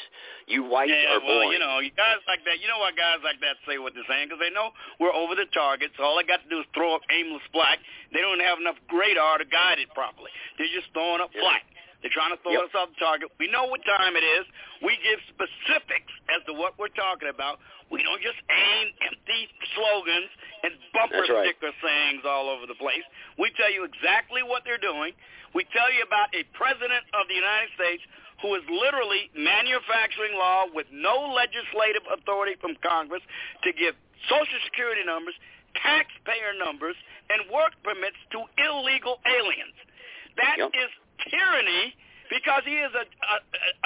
You 0.51 0.65
whites 0.65 0.91
yeah, 0.91 1.15
are 1.15 1.21
well, 1.23 1.47
boring." 1.47 1.53
you 1.53 1.59
know, 1.63 1.79
you 1.79 1.95
guys 1.95 2.19
like 2.27 2.43
that. 2.45 2.59
You 2.59 2.67
know 2.67 2.83
why 2.83 2.91
guys 2.91 3.23
like 3.23 3.39
that 3.39 3.55
say 3.71 3.79
what 3.79 3.95
they're 3.95 4.09
saying? 4.11 4.29
Because 4.29 4.43
they 4.43 4.51
know 4.51 4.75
we're 4.99 5.15
over 5.15 5.39
the 5.39 5.47
target. 5.55 5.93
So 5.97 6.03
all 6.03 6.17
they 6.19 6.27
got 6.27 6.43
to 6.43 6.51
do 6.51 6.59
is 6.59 6.67
throw 6.75 6.95
up 6.99 7.03
aimless 7.09 7.47
black. 7.55 7.79
They 8.13 8.21
don't 8.21 8.43
have 8.43 8.59
enough 8.59 8.77
radar 8.91 9.39
to 9.39 9.47
guide 9.47 9.79
it 9.79 9.95
properly. 9.95 10.35
They're 10.59 10.75
just 10.75 10.91
throwing 10.93 11.23
up 11.23 11.31
Yeah. 11.33 11.43
flack. 11.47 11.63
They're 12.05 12.13
trying 12.13 12.37
to 12.37 12.41
throw 12.45 12.53
Yep. 12.53 12.69
us 12.69 12.75
off 12.77 12.89
the 12.93 13.01
target. 13.01 13.33
We 13.41 13.49
know 13.49 13.65
what 13.65 13.81
time 13.89 14.13
it 14.15 14.23
is. 14.23 14.45
We 14.85 14.93
give 15.01 15.21
specifics 15.33 16.13
as 16.29 16.45
to 16.45 16.53
what 16.53 16.77
we're 16.77 16.93
talking 16.93 17.29
about. 17.33 17.61
We 17.89 18.03
don't 18.05 18.21
just 18.21 18.37
aim 18.51 18.93
empty 19.01 19.49
slogans 19.75 20.29
and 20.65 20.77
bumper 20.93 21.17
That's 21.25 21.31
right. 21.31 21.49
sticker 21.57 21.73
sayings 21.81 22.25
all 22.29 22.51
over 22.51 22.67
the 22.67 22.75
place. 22.77 23.03
We 23.39 23.49
tell 23.57 23.73
you 23.73 23.85
exactly 23.85 24.43
what 24.43 24.65
they're 24.69 24.77
doing. 24.77 25.15
We 25.55 25.65
tell 25.73 25.91
you 25.91 26.03
about 26.03 26.29
a 26.37 26.45
president 26.53 27.07
of 27.15 27.27
the 27.29 27.35
United 27.41 27.73
States 27.73 28.03
who 28.43 28.55
is 28.55 28.69
literally 28.69 29.31
manufacturing 29.33 30.35
law 30.37 30.67
with 30.75 30.91
no 30.93 31.33
legislative 31.33 32.03
authority 32.13 32.57
from 32.61 32.77
Congress 32.85 33.23
to 33.63 33.73
give 33.73 33.97
Social 34.29 34.61
Security 34.67 35.05
numbers, 35.05 35.35
taxpayer 35.75 36.53
numbers, 36.59 36.97
and 37.31 37.49
work 37.51 37.73
permits 37.83 38.17
to 38.33 38.45
illegal 38.59 39.21
aliens. 39.25 39.73
That 40.37 40.59
is 40.59 40.75
Yep. 40.75 40.91
Tyranny 41.31 41.95
because 42.31 42.63
he 42.65 42.77
is 42.79 42.93
a, 42.95 43.05
a, 43.05 43.37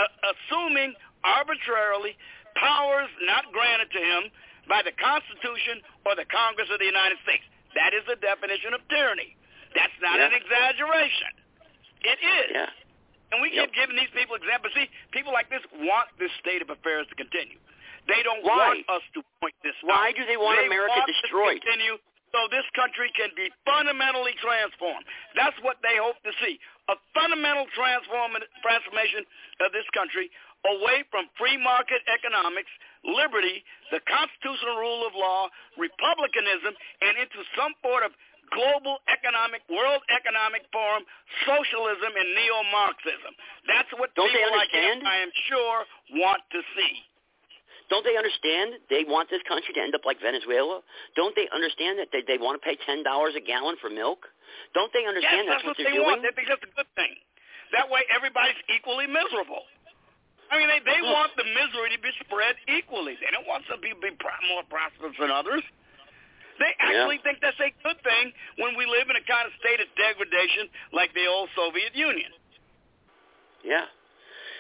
a, 0.01 0.05
assuming 0.33 0.95
arbitrarily 1.24 2.16
powers 2.57 3.11
not 3.26 3.51
granted 3.53 3.91
to 3.93 4.01
him 4.01 4.22
by 4.68 4.83
the 4.85 4.93
Constitution 4.97 5.81
or 6.07 6.14
the 6.14 6.26
Congress 6.29 6.68
of 6.72 6.79
the 6.79 6.89
United 6.89 7.18
States. 7.24 7.45
That 7.74 7.93
is 7.95 8.05
the 8.09 8.16
definition 8.20 8.72
of 8.74 8.81
tyranny. 8.89 9.37
That's 9.74 9.95
not 10.01 10.16
Yeah. 10.18 10.33
an 10.33 10.35
exaggeration. 10.35 11.33
It 12.05 12.18
is. 12.22 12.51
Yeah. 12.55 12.70
And 13.33 13.43
we 13.45 13.53
Yep. 13.53 13.66
keep 13.68 13.74
giving 13.74 13.97
these 13.97 14.11
people 14.16 14.37
examples. 14.37 14.72
See, 14.74 14.89
people 15.12 15.33
like 15.33 15.51
this 15.51 15.61
want 15.85 16.09
this 16.18 16.33
state 16.41 16.62
of 16.62 16.70
affairs 16.70 17.07
to 17.09 17.14
continue. 17.14 17.59
They 18.09 18.22
don't 18.24 18.41
Why? 18.43 18.81
want 18.81 18.89
us 18.89 19.03
to 19.14 19.22
point 19.41 19.55
this 19.62 19.76
way 19.85 19.93
Why 19.93 20.09
out. 20.09 20.16
do 20.16 20.24
they 20.24 20.37
want 20.41 20.59
America 20.64 20.97
want 20.97 21.07
destroyed? 21.12 21.61
To 21.61 21.61
continue 21.61 21.99
so 22.33 22.49
this 22.49 22.64
country 22.74 23.11
can 23.12 23.29
be 23.37 23.53
fundamentally 23.64 24.33
transformed. 24.41 25.05
That's 25.35 25.57
what 25.61 25.76
they 25.83 25.97
hope 25.97 26.16
to 26.24 26.33
see. 26.41 26.59
A 26.89 26.97
fundamental 27.12 27.68
transform- 27.76 28.41
transformation 28.64 29.24
of 29.61 29.72
this 29.76 29.84
country 29.93 30.32
away 30.66 31.05
from 31.12 31.28
free 31.39 31.57
market 31.61 32.03
economics, 32.09 32.70
liberty, 33.05 33.62
the 33.93 34.01
constitutional 34.09 34.80
rule 34.80 35.07
of 35.07 35.14
law, 35.14 35.47
republicanism, 35.76 36.74
and 37.05 37.14
into 37.20 37.45
some 37.55 37.76
sort 37.84 38.03
of 38.03 38.11
global 38.51 38.99
economic, 39.12 39.61
world 39.68 40.01
economic 40.09 40.64
forum, 40.72 41.05
socialism, 41.45 42.12
and 42.16 42.28
neo-Marxism. 42.34 43.32
That's 43.68 43.93
what 44.01 44.11
Don't 44.16 44.32
people 44.32 44.57
like 44.57 44.72
him, 44.72 45.05
I 45.05 45.20
am 45.20 45.32
sure, 45.47 45.84
want 46.16 46.43
to 46.57 46.61
see. 46.74 47.05
Don't 47.89 48.05
they 48.05 48.16
understand 48.20 48.84
they 48.93 49.05
want 49.09 49.32
this 49.32 49.41
country 49.49 49.72
to 49.72 49.80
end 49.80 49.97
up 49.97 50.05
like 50.05 50.20
Venezuela? 50.20 50.84
Don't 51.16 51.32
they 51.32 51.49
understand 51.49 51.97
that 51.99 52.12
they, 52.12 52.20
they 52.20 52.36
want 52.36 52.61
to 52.61 52.62
pay 52.62 52.76
ten 52.84 53.01
dollars 53.01 53.32
a 53.32 53.41
gallon 53.41 53.80
for 53.80 53.89
milk? 53.89 54.28
Don't 54.76 54.93
they 54.93 55.09
understand 55.09 55.49
yes, 55.49 55.57
that's, 55.57 55.64
that's, 55.64 55.68
what 55.72 55.76
they 55.80 55.97
they're 55.97 56.05
want. 56.05 56.20
doing? 56.20 56.28
They 56.28 56.34
think 56.36 56.49
that's 56.53 56.64
a 56.64 56.72
good 56.76 56.91
thing. 56.97 57.16
That 57.72 57.89
way, 57.89 58.05
everybody's 58.12 58.61
equally 58.72 59.09
miserable. 59.09 59.64
I 60.49 60.57
mean, 60.57 60.68
they 60.72 60.80
they 60.80 61.01
want 61.05 61.32
the 61.36 61.45
misery 61.45 61.93
to 61.93 62.01
be 62.01 62.12
spread 62.24 62.57
equally. 62.72 63.20
They 63.20 63.28
don't 63.32 63.45
want 63.45 63.68
some 63.68 63.80
people 63.84 64.01
to 64.01 64.12
be 64.12 64.16
more 64.49 64.64
prosperous 64.68 65.16
than 65.20 65.28
others. 65.28 65.61
They 66.59 66.72
actually 66.80 67.22
think 67.22 67.39
that's 67.39 67.61
a 67.61 67.70
good 67.86 68.01
thing 68.03 68.34
when 68.59 68.74
we 68.74 68.84
live 68.84 69.07
in 69.07 69.16
a 69.16 69.24
kind 69.24 69.47
of 69.47 69.55
state 69.62 69.78
of 69.78 69.86
degradation 69.95 70.66
like 70.91 71.14
the 71.14 71.28
old 71.30 71.49
Soviet 71.55 71.95
Union. 71.95 72.32
Yeah. 73.62 73.86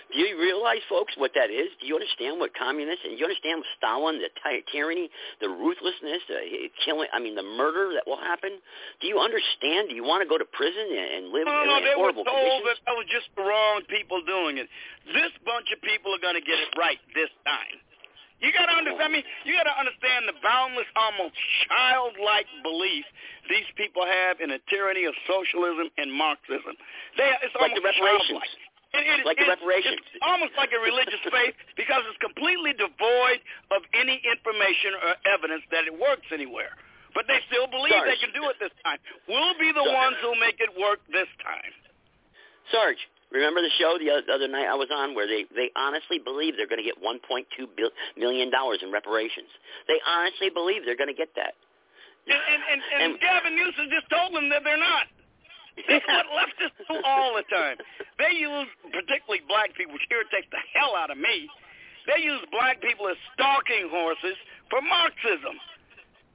Do 0.08 0.24
you 0.24 0.40
realize, 0.40 0.80
folks, 0.88 1.12
what 1.20 1.36
that 1.36 1.52
is? 1.52 1.68
Do 1.80 1.86
you 1.86 1.92
understand 1.92 2.40
what 2.40 2.56
communists 2.56 3.04
and 3.04 3.20
you 3.20 3.28
understand 3.28 3.60
what 3.60 3.68
Stalin, 3.76 4.16
the 4.24 4.32
ty- 4.40 4.64
tyranny, 4.72 5.12
the 5.44 5.52
ruthlessness, 5.52 6.24
the 6.32 6.40
eh, 6.40 6.72
killing? 6.80 7.12
I 7.12 7.20
mean, 7.20 7.36
the 7.36 7.44
murder 7.44 7.92
that 7.92 8.08
will 8.08 8.16
happen. 8.16 8.56
Do 9.00 9.06
you 9.06 9.20
understand? 9.20 9.92
Do 9.92 9.94
you 9.94 10.04
want 10.04 10.24
to 10.24 10.28
go 10.28 10.40
to 10.40 10.48
prison 10.48 10.88
and, 10.96 11.08
and 11.12 11.22
live 11.28 11.44
No, 11.44 11.60
in 11.60 11.68
no, 11.68 11.76
they 11.84 11.92
were 11.92 12.08
horrible 12.08 12.24
told 12.24 12.40
conditions? 12.40 12.64
that 12.72 12.78
that 12.88 12.96
was 12.96 13.08
just 13.12 13.28
the 13.36 13.44
wrong 13.44 13.84
people 13.92 14.24
doing 14.24 14.56
it. 14.56 14.68
This 15.12 15.28
bunch 15.44 15.68
of 15.76 15.78
people 15.84 16.16
are 16.16 16.22
going 16.24 16.40
to 16.40 16.44
get 16.44 16.56
it 16.56 16.72
right 16.80 16.96
this 17.12 17.28
time. 17.44 17.76
You 18.40 18.54
got 18.54 18.70
to 18.70 18.76
understand. 18.80 19.02
I 19.02 19.10
mean, 19.12 19.26
you 19.44 19.52
got 19.58 19.66
to 19.66 19.74
understand 19.76 20.24
the 20.30 20.38
boundless, 20.40 20.86
almost 20.94 21.34
childlike 21.68 22.46
belief 22.62 23.04
these 23.50 23.66
people 23.74 24.06
have 24.06 24.38
in 24.40 24.54
a 24.54 24.60
tyranny 24.70 25.04
of 25.04 25.14
socialism 25.26 25.90
and 25.98 26.08
Marxism. 26.12 26.78
They, 27.18 27.28
it's 27.42 27.52
Like 27.58 27.74
almost 27.74 27.82
the 27.82 27.84
reparations. 27.84 28.40
childlike. 28.40 28.54
It, 28.96 29.04
it, 29.04 29.26
Like 29.28 29.36
the 29.36 29.44
it's, 29.44 29.52
reparations. 29.60 30.00
It's 30.16 30.24
almost 30.24 30.56
like 30.56 30.72
a 30.72 30.80
religious 30.80 31.20
faith 31.28 31.52
because 31.76 32.00
it's 32.08 32.16
completely 32.24 32.72
devoid 32.72 33.40
of 33.68 33.84
any 33.92 34.16
information 34.24 34.96
or 35.04 35.12
evidence 35.28 35.60
that 35.70 35.84
it 35.84 35.92
works 35.92 36.24
anywhere. 36.32 36.72
But 37.12 37.28
they 37.28 37.40
still 37.52 37.68
believe 37.68 37.92
they 37.92 38.16
can 38.20 38.32
do 38.32 38.48
it 38.48 38.56
this 38.60 38.72
time. 38.84 38.96
We'll 39.28 39.56
be 39.60 39.72
the 39.76 39.84
Sarge. 39.84 39.92
ones 39.92 40.16
who 40.24 40.32
make 40.40 40.56
it 40.60 40.72
work 40.76 41.00
this 41.12 41.28
time. 41.44 41.72
Sarge, 42.72 43.00
remember 43.32 43.60
the 43.60 43.72
show 43.80 43.96
the 44.00 44.08
other, 44.12 44.48
night 44.48 44.68
I 44.68 44.76
was 44.76 44.88
on 44.92 45.12
where 45.16 45.26
they 45.28 45.44
they 45.52 45.68
honestly 45.76 46.16
believe 46.20 46.56
they're 46.56 46.68
going 46.68 46.80
to 46.80 46.88
get 46.88 47.00
1.2 47.00 47.20
bil- 47.76 47.92
million 48.16 48.48
dollars 48.52 48.80
in 48.80 48.92
reparations. 48.92 49.48
They 49.88 50.00
honestly 50.04 50.48
believe 50.48 50.84
they're 50.84 51.00
going 51.00 51.12
to 51.12 51.16
get 51.16 51.32
that. 51.36 51.56
And, 52.28 52.36
and, 52.36 52.60
and, 52.72 52.80
and, 52.80 53.00
And- 53.12 53.12
Gavin 53.20 53.56
Newsom 53.56 53.88
just 53.92 54.08
told 54.12 54.32
them 54.36 54.48
that 54.52 54.64
they're 54.64 54.80
not. 54.80 55.08
That's 55.86 56.06
what 56.08 56.26
leftists 56.34 56.80
do 56.90 56.96
all 57.04 57.36
the 57.38 57.46
time. 57.52 57.76
They 58.18 58.34
use, 58.34 58.66
particularly 58.90 59.44
black 59.46 59.74
people, 59.78 59.94
which 59.94 60.08
irritates 60.10 60.48
the 60.50 60.62
hell 60.74 60.96
out 60.98 61.10
of 61.14 61.18
me, 61.18 61.46
they 62.08 62.24
use 62.24 62.40
black 62.50 62.80
people 62.80 63.06
as 63.12 63.20
stalking 63.36 63.86
horses 63.92 64.34
for 64.72 64.80
Marxism. 64.80 65.54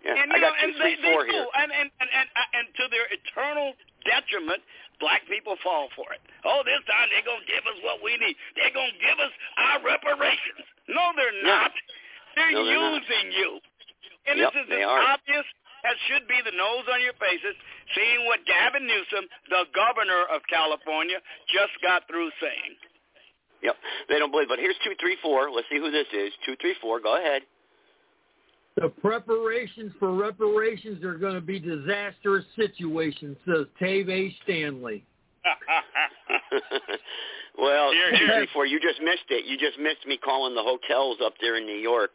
Yeah, 0.05 0.19
and, 0.21 0.29
I 0.31 0.37
got 0.37 0.53
know, 0.59 0.67
two, 0.67 0.73
they, 0.77 0.95
three, 0.95 0.95
they 1.01 1.13
four 1.15 1.23
do. 1.25 1.31
here. 1.31 1.47
And, 1.57 1.71
and, 1.71 1.89
and, 1.99 2.09
and, 2.11 2.27
uh, 2.35 2.57
and 2.59 2.65
to 2.75 2.83
their 2.91 3.07
eternal 3.09 3.71
detriment, 4.03 4.59
black 4.99 5.23
people 5.31 5.55
fall 5.63 5.87
for 5.95 6.11
it. 6.11 6.19
Oh, 6.43 6.59
this 6.67 6.83
time 6.85 7.07
they're 7.09 7.23
going 7.25 7.39
to 7.41 7.49
give 7.49 7.63
us 7.65 7.79
what 7.87 8.03
we 8.03 8.19
need. 8.19 8.35
They're 8.59 8.75
going 8.75 8.91
to 8.91 9.01
give 9.01 9.17
us 9.17 9.31
our 9.57 9.79
reparations. 9.81 10.67
No, 10.91 11.15
they're 11.15 11.39
not. 11.41 11.71
They're 12.35 12.51
No, 12.51 12.67
they're 12.67 12.75
not. 12.77 12.99
using 13.01 13.27
you. 13.31 13.49
And 14.27 14.35
Yep, 14.39 14.51
this 14.53 14.55
is 14.63 14.67
they 14.69 14.83
as 14.83 14.91
obvious 14.91 15.47
as 15.83 15.95
should 16.07 16.27
be 16.27 16.39
the 16.43 16.55
nose 16.55 16.87
on 16.87 17.03
your 17.03 17.15
faces, 17.19 17.55
seeing 17.95 18.23
what 18.25 18.39
Gavin 18.47 18.87
Newsom, 18.87 19.27
the 19.51 19.67
governor 19.75 20.23
of 20.31 20.39
California, 20.47 21.19
just 21.51 21.75
got 21.83 22.07
through 22.07 22.31
saying. 22.39 22.75
Yep. 23.63 23.75
They 24.09 24.19
don't 24.19 24.31
believe. 24.31 24.47
But 24.47 24.59
here's 24.59 24.75
two, 24.83 24.91
three, 24.99 25.17
four. 25.21 25.51
Let's 25.51 25.67
see 25.71 25.79
who 25.79 25.91
this 25.91 26.07
is. 26.11 26.31
Two, 26.45 26.55
three, 26.59 26.75
four. 26.81 26.99
Go 26.99 27.17
ahead. 27.17 27.43
The 28.75 28.89
preparations 28.89 29.93
for 29.99 30.13
reparations 30.15 31.03
are 31.03 31.13
going 31.13 31.35
to 31.35 31.41
be 31.41 31.59
disastrous 31.59 32.43
situations, 32.55 33.37
says 33.45 33.67
Tave 33.79 34.09
A. 34.09 34.35
Stanley. 34.43 35.05
well, 37.57 37.91
Here, 37.91 38.11
two, 38.11 38.25
here. 38.25 38.37
three, 38.39 38.47
four. 38.51 38.65
You 38.65 38.79
just 38.79 38.99
missed 39.01 39.29
it. 39.29 39.45
You 39.45 39.57
just 39.57 39.79
missed 39.79 40.05
me 40.07 40.17
calling 40.17 40.55
the 40.55 40.63
hotels 40.63 41.17
up 41.23 41.33
there 41.39 41.57
in 41.57 41.65
New 41.65 41.77
York 41.77 42.11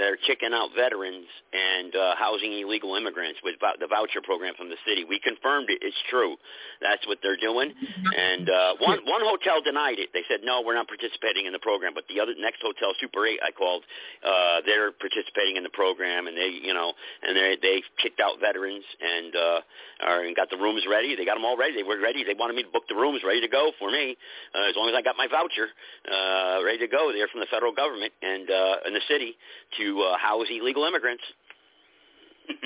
that 0.00 0.08
are 0.08 0.16
kicking 0.24 0.56
out 0.56 0.72
veterans 0.72 1.28
and 1.52 1.92
uh, 1.92 2.16
housing 2.16 2.56
illegal 2.56 2.96
immigrants 2.96 3.36
with 3.44 3.60
the 3.60 3.86
voucher 3.86 4.24
program 4.24 4.56
from 4.56 4.72
the 4.72 4.80
city. 4.88 5.04
We 5.04 5.20
confirmed 5.20 5.68
it. 5.68 5.84
It's 5.84 6.00
true. 6.08 6.40
That's 6.80 7.04
what 7.04 7.20
they're 7.20 7.36
doing. 7.36 7.68
And 7.68 8.48
uh, 8.48 8.80
one 8.80 9.04
one 9.04 9.20
hotel 9.20 9.60
denied 9.60 10.00
it. 10.00 10.08
They 10.16 10.24
said 10.24 10.40
no, 10.40 10.64
we're 10.64 10.74
not 10.74 10.88
participating 10.88 11.44
in 11.44 11.52
the 11.52 11.60
program. 11.60 11.92
But 11.92 12.08
the 12.08 12.16
other 12.16 12.32
next 12.32 12.64
hotel, 12.64 12.96
Super 12.96 13.28
Eight, 13.28 13.44
I 13.44 13.52
called. 13.52 13.84
Uh, 14.24 14.64
they're 14.64 14.90
participating 14.96 15.60
in 15.60 15.62
the 15.68 15.74
program, 15.76 16.26
and 16.26 16.36
they 16.36 16.48
you 16.48 16.72
know 16.72 16.96
and 17.20 17.36
they 17.36 17.60
they 17.60 17.84
kicked 18.00 18.24
out 18.24 18.40
veterans 18.40 18.84
and 19.04 19.36
uh, 19.36 19.60
are, 20.00 20.24
and 20.24 20.34
got 20.34 20.48
the 20.48 20.56
rooms 20.56 20.88
ready. 20.88 21.12
They 21.12 21.28
got 21.28 21.36
them 21.36 21.44
all 21.44 21.60
ready. 21.60 21.76
They 21.76 21.84
were 21.84 22.00
ready. 22.00 22.24
They 22.24 22.34
wanted 22.34 22.56
me 22.56 22.64
to 22.64 22.72
book 22.72 22.88
the 22.88 22.96
rooms 22.96 23.20
ready 23.20 23.40
to 23.40 23.48
go 23.48 23.72
for 23.78 23.90
me 23.90 24.16
uh, 24.56 24.68
as 24.70 24.74
long 24.76 24.88
as 24.88 24.94
I 24.96 25.02
got 25.02 25.20
my 25.20 25.28
voucher 25.28 25.68
uh, 26.08 26.64
ready 26.64 26.78
to 26.78 26.88
go 26.88 27.12
there 27.12 27.28
from 27.28 27.40
the 27.40 27.50
federal 27.50 27.72
government 27.72 28.12
and 28.22 28.48
uh, 28.48 28.88
in 28.88 28.94
the 28.94 29.04
city 29.08 29.36
to 29.76 29.89
uh, 29.98 30.16
house 30.18 30.46
illegal 30.50 30.84
immigrants. 30.84 31.24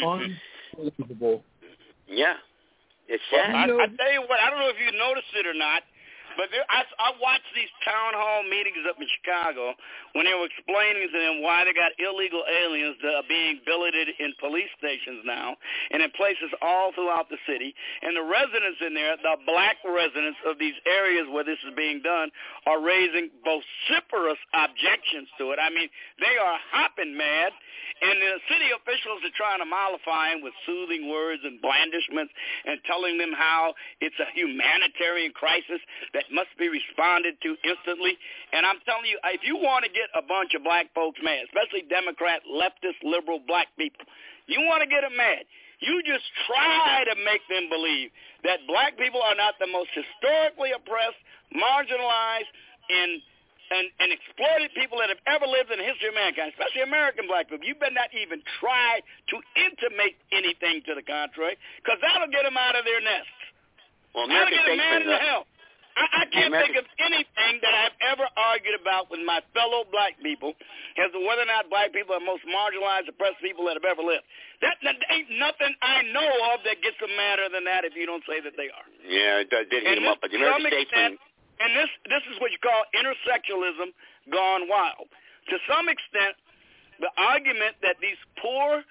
Unbelievable. 0.02 1.42
Yeah, 2.06 2.34
it's 3.08 3.22
Well, 3.32 3.40
sad. 3.46 3.70
I, 3.70 3.72
I 3.72 3.86
tell 3.96 4.12
you 4.12 4.20
what, 4.28 4.36
I 4.38 4.50
don't 4.50 4.58
know 4.60 4.68
if 4.68 4.76
you 4.76 4.92
noticed 4.92 5.32
it 5.40 5.46
or 5.46 5.54
not, 5.56 5.80
but 6.36 6.50
there, 6.50 6.66
I, 6.68 6.82
I 6.98 7.14
watched 7.20 7.50
these 7.54 7.70
town 7.84 8.14
hall 8.14 8.42
meetings 8.42 8.82
up 8.88 8.96
in 8.98 9.06
Chicago 9.20 9.74
when 10.14 10.26
they 10.26 10.34
were 10.34 10.46
explaining 10.50 11.10
to 11.10 11.18
them 11.18 11.42
why 11.42 11.64
they 11.64 11.72
got 11.72 11.94
illegal 11.98 12.42
aliens 12.46 12.96
that 13.02 13.14
are 13.14 13.28
being 13.28 13.60
billeted 13.66 14.10
in 14.18 14.34
police 14.40 14.70
stations 14.78 15.22
now 15.24 15.56
and 15.90 16.02
in 16.02 16.10
places 16.14 16.50
all 16.62 16.92
throughout 16.92 17.30
the 17.30 17.38
city. 17.46 17.74
And 18.02 18.16
the 18.16 18.26
residents 18.26 18.82
in 18.82 18.94
there, 18.94 19.16
the 19.18 19.38
black 19.46 19.78
residents 19.86 20.38
of 20.46 20.58
these 20.58 20.76
areas 20.86 21.26
where 21.30 21.44
this 21.44 21.58
is 21.66 21.74
being 21.76 22.02
done, 22.02 22.30
are 22.66 22.80
raising 22.82 23.30
vociferous 23.42 24.40
objections 24.54 25.28
to 25.38 25.52
it. 25.52 25.58
I 25.62 25.70
mean, 25.70 25.88
they 26.18 26.34
are 26.38 26.58
hopping 26.72 27.16
mad. 27.16 27.52
And 28.02 28.18
the 28.18 28.42
city 28.50 28.74
officials 28.74 29.22
are 29.22 29.36
trying 29.38 29.62
to 29.62 29.68
mollify 29.70 30.34
them 30.34 30.42
with 30.42 30.52
soothing 30.66 31.08
words 31.08 31.46
and 31.46 31.62
blandishments 31.62 32.32
and 32.66 32.82
telling 32.84 33.18
them 33.18 33.30
how 33.30 33.74
it's 34.02 34.18
a 34.18 34.26
humanitarian 34.34 35.30
crisis 35.30 35.78
that 36.12 36.23
must 36.30 36.52
be 36.58 36.68
responded 36.68 37.36
to 37.42 37.56
instantly. 37.64 38.16
And 38.52 38.64
I'm 38.64 38.80
telling 38.84 39.06
you, 39.06 39.18
if 39.32 39.42
you 39.42 39.56
want 39.56 39.84
to 39.84 39.90
get 39.90 40.08
a 40.14 40.22
bunch 40.22 40.54
of 40.54 40.62
black 40.64 40.92
folks 40.94 41.20
mad, 41.22 41.44
especially 41.50 41.84
Democrat, 41.88 42.40
leftist, 42.48 43.00
liberal 43.02 43.40
black 43.44 43.68
people, 43.76 44.06
you 44.46 44.60
want 44.64 44.84
to 44.84 44.88
get 44.88 45.02
them 45.02 45.16
mad. 45.16 45.44
You 45.80 46.00
just 46.06 46.24
try 46.46 47.04
to 47.04 47.14
make 47.24 47.44
them 47.50 47.68
believe 47.68 48.08
that 48.46 48.64
black 48.70 48.96
people 48.96 49.20
are 49.20 49.34
not 49.36 49.58
the 49.60 49.66
most 49.68 49.90
historically 49.92 50.72
oppressed, 50.72 51.18
marginalized, 51.52 52.48
and 52.88 53.20
and, 53.72 53.88
and 53.96 54.12
exploited 54.12 54.68
people 54.76 55.00
that 55.00 55.08
have 55.08 55.22
ever 55.24 55.48
lived 55.48 55.72
in 55.72 55.80
the 55.80 55.88
history 55.88 56.12
of 56.12 56.14
mankind, 56.14 56.52
especially 56.52 56.84
American 56.84 57.24
black 57.24 57.48
people. 57.48 57.64
You 57.64 57.72
better 57.74 57.96
not 57.96 58.12
even 58.12 58.44
try 58.60 59.00
to 59.00 59.36
intimate 59.56 60.20
anything 60.36 60.84
to 60.84 60.92
the 60.92 61.00
contrary, 61.00 61.56
because 61.80 61.96
that'll 62.04 62.28
get 62.28 62.44
them 62.44 62.60
out 62.60 62.76
of 62.76 62.84
their 62.84 63.00
nests. 63.00 63.40
Well, 64.12 64.28
that'll 64.28 64.52
American 64.52 64.60
get 64.60 64.68
them 64.68 64.78
mad 64.78 65.00
statesmen. 65.00 65.16
into 65.16 65.24
hell. 65.24 65.42
I, 65.94 66.04
I 66.10 66.24
can't 66.26 66.50
think 66.50 66.74
of 66.74 66.86
anything 66.98 67.62
that 67.62 67.70
I've 67.70 67.94
ever 68.14 68.26
argued 68.34 68.74
about 68.74 69.14
with 69.14 69.22
my 69.22 69.38
fellow 69.54 69.86
black 69.94 70.18
people 70.18 70.50
as 70.98 71.14
to 71.14 71.22
whether 71.22 71.46
or 71.46 71.50
not 71.50 71.70
black 71.70 71.94
people 71.94 72.18
are 72.18 72.22
the 72.22 72.26
most 72.26 72.42
marginalized, 72.50 73.06
oppressed 73.06 73.38
people 73.38 73.70
that 73.70 73.78
have 73.78 73.86
ever 73.86 74.02
lived. 74.02 74.26
That, 74.58 74.74
that 74.82 74.98
ain't 75.14 75.30
nothing 75.38 75.70
I 75.78 76.02
know 76.10 76.26
of 76.50 76.66
that 76.66 76.82
gets 76.82 76.98
them 76.98 77.14
madder 77.14 77.46
than 77.46 77.62
that 77.70 77.86
if 77.86 77.94
you 77.94 78.10
don't 78.10 78.26
say 78.26 78.42
that 78.42 78.58
they 78.58 78.74
are. 78.74 78.86
yeah, 79.06 79.46
it 79.46 79.50
uh, 79.54 79.62
did 79.70 79.86
hit 79.86 79.94
And 79.94 80.02
him 80.02 80.06
this, 80.10 80.12
up. 80.14 80.18
But 80.18 80.34
the 80.34 80.42
to 80.42 80.50
some 80.50 80.66
American 80.66 80.82
extent, 80.82 81.12
and 81.62 81.70
this 81.78 81.90
this 82.10 82.24
is 82.26 82.42
what 82.42 82.50
you 82.50 82.58
call 82.58 82.82
intersectionalism 82.98 83.94
gone 84.34 84.66
wild. 84.66 85.06
To 85.54 85.56
some 85.70 85.86
extent, 85.86 86.34
the 86.98 87.10
argument 87.18 87.78
that 87.86 88.02
these 88.02 88.18
poor, 88.42 88.82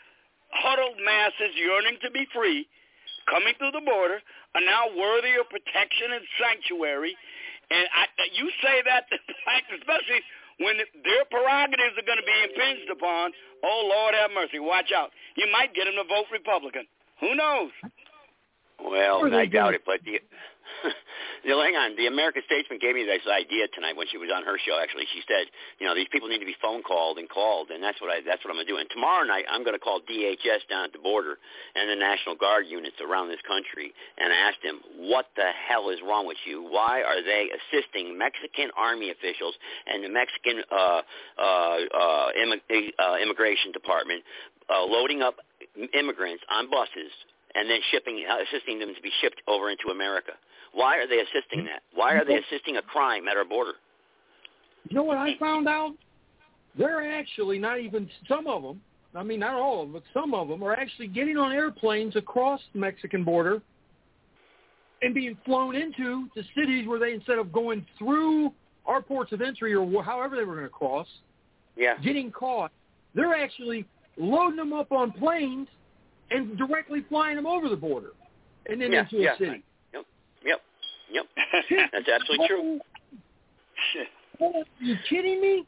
huddled 0.56 0.96
masses 1.04 1.52
yearning 1.60 2.00
to 2.00 2.12
be 2.16 2.24
free, 2.32 2.64
coming 3.28 3.56
through 3.60 3.76
the 3.76 3.84
border, 3.84 4.24
are 4.56 4.66
now 4.66 4.90
worthy 4.94 5.34
of 5.40 5.50
protection 5.50 6.14
and 6.14 6.24
sanctuary. 6.38 7.16
And 7.72 7.86
I, 7.94 8.06
you 8.38 8.50
say 8.62 8.82
that 8.86 9.08
to 9.12 9.18
blacks, 9.46 9.70
especially 9.74 10.22
when 10.62 10.78
their 10.78 11.26
prerogatives 11.32 11.98
are 11.98 12.06
going 12.06 12.22
to 12.22 12.28
be 12.28 12.38
impinged 12.46 12.90
upon. 12.92 13.32
Oh 13.64 13.90
Lord, 13.90 14.14
have 14.14 14.32
mercy! 14.36 14.60
Watch 14.60 14.92
out! 14.94 15.10
You 15.36 15.48
might 15.52 15.74
get 15.74 15.86
them 15.86 15.96
to 15.98 16.06
vote 16.06 16.30
Republican. 16.32 16.86
Who 17.22 17.34
knows? 17.34 17.72
Well, 18.84 19.24
Or 19.24 19.34
I 19.34 19.46
doubt 19.46 19.74
it, 19.74 19.82
but 19.86 20.04
the, 20.04 20.20
you 21.44 21.50
know, 21.52 21.62
hang 21.62 21.76
on. 21.76 21.96
The 21.96 22.08
American 22.08 22.44
Statesman 22.46 22.80
gave 22.80 22.96
me 22.96 23.04
this 23.04 23.24
idea 23.28 23.68
tonight 23.72 23.96
when 23.96 24.08
she 24.08 24.18
was 24.18 24.30
on 24.34 24.44
her 24.44 24.58
show. 24.60 24.80
Actually, 24.80 25.08
she 25.12 25.22
said, 25.28 25.48
you 25.80 25.88
know, 25.88 25.96
these 25.96 26.10
people 26.12 26.28
need 26.28 26.40
to 26.40 26.50
be 26.50 26.56
phone 26.62 26.84
called 26.84 27.18
and 27.18 27.30
called, 27.30 27.70
and 27.72 27.84
that's 27.84 28.00
what 28.02 28.10
I 28.12 28.22
that's 28.26 28.44
what 28.44 28.52
I'm 28.52 28.58
gonna 28.58 28.70
do. 28.70 28.78
And 28.78 28.90
tomorrow 28.90 29.24
night, 29.24 29.46
I'm 29.50 29.64
gonna 29.64 29.82
call 29.82 30.02
DHS 30.04 30.68
down 30.70 30.86
at 30.86 30.94
the 30.94 31.04
border 31.04 31.38
and 31.76 31.90
the 31.90 32.00
National 32.00 32.36
Guard 32.36 32.66
units 32.68 32.98
around 33.04 33.30
this 33.30 33.42
country 33.48 33.94
and 34.18 34.32
ask 34.32 34.60
them 34.64 34.80
what 35.10 35.28
the 35.36 35.50
hell 35.68 35.90
is 35.90 36.00
wrong 36.04 36.28
with 36.28 36.40
you? 36.46 36.64
Why 36.64 37.04
are 37.04 37.22
they 37.24 37.50
assisting 37.52 38.18
Mexican 38.18 38.70
army 38.78 39.12
officials 39.12 39.56
and 39.88 40.04
the 40.04 40.10
Mexican 40.10 40.64
uh, 40.72 41.02
uh, 41.40 41.42
uh, 41.42 42.28
immig- 42.40 42.94
uh, 43.00 43.16
immigration 43.22 43.72
department 43.72 44.24
uh, 44.70 44.84
loading 44.84 45.22
up 45.22 45.36
immigrants 45.94 46.44
on 46.50 46.70
buses 46.70 47.12
and 47.56 47.70
then 47.70 47.80
shipping, 47.92 48.26
uh, 48.30 48.38
assisting 48.50 48.80
them 48.80 48.94
to 48.96 49.02
be 49.02 49.12
shipped 49.22 49.42
over 49.48 49.70
into 49.70 49.90
America. 49.92 50.34
Why 50.74 50.98
are 50.98 51.08
they 51.08 51.20
assisting 51.20 51.62
hmm? 51.62 51.66
that? 51.66 51.84
Why 51.94 52.14
are 52.14 52.26
they 52.26 52.36
assisting 52.36 52.78
a 52.78 52.82
crime 52.82 53.28
at 53.28 53.38
our 53.38 53.46
border? 53.46 53.74
You 54.90 54.96
know 54.96 55.04
what 55.04 55.18
I 55.18 55.38
found 55.40 55.68
out? 55.68 55.94
They're 56.78 57.12
actually 57.12 57.60
not 57.60 57.80
even 57.80 58.10
some 58.28 58.48
of 58.48 58.64
them. 58.64 58.82
I 59.16 59.22
mean, 59.22 59.40
not 59.40 59.54
all 59.54 59.84
of 59.84 59.92
them, 59.92 59.94
but 59.94 60.20
some 60.20 60.34
of 60.34 60.48
them 60.48 60.64
are 60.64 60.74
actually 60.74 61.08
getting 61.08 61.38
on 61.38 61.52
airplanes 61.52 62.16
across 62.16 62.60
the 62.74 62.80
Mexican 62.80 63.24
border 63.24 63.62
and 65.04 65.14
being 65.14 65.38
flown 65.46 65.76
into 65.76 66.28
the 66.36 66.44
cities 66.58 66.88
where 66.88 67.00
they, 67.00 67.14
instead 67.14 67.38
of 67.38 67.52
going 67.52 67.86
through 68.00 68.52
our 68.86 69.02
ports 69.02 69.32
of 69.32 69.42
entry 69.42 69.76
or 69.76 70.04
however 70.04 70.36
they 70.36 70.44
were 70.44 70.56
going 70.56 70.66
to 70.66 70.70
cross, 70.70 71.08
Yeah. 71.76 71.98
getting 71.98 72.32
caught, 72.32 72.72
they're 73.14 73.36
actually 73.36 73.86
loading 74.18 74.58
them 74.58 74.74
up 74.74 74.92
on 74.92 75.12
planes 75.12 75.68
and 76.32 76.58
directly 76.58 77.02
flying 77.02 77.36
them 77.36 77.46
over 77.46 77.70
the 77.70 77.76
border 77.78 78.12
and 78.68 78.82
then 78.82 78.92
Yeah, 78.92 79.02
into 79.02 79.18
a 79.18 79.22
yeah. 79.22 79.38
city. 79.38 79.64
Yep. 81.14 81.26
That's 81.94 82.10
absolutely 82.10 82.48
true. 82.48 82.80
Are 84.42 84.64
you 84.80 84.96
kidding 85.10 85.40
me? 85.42 85.66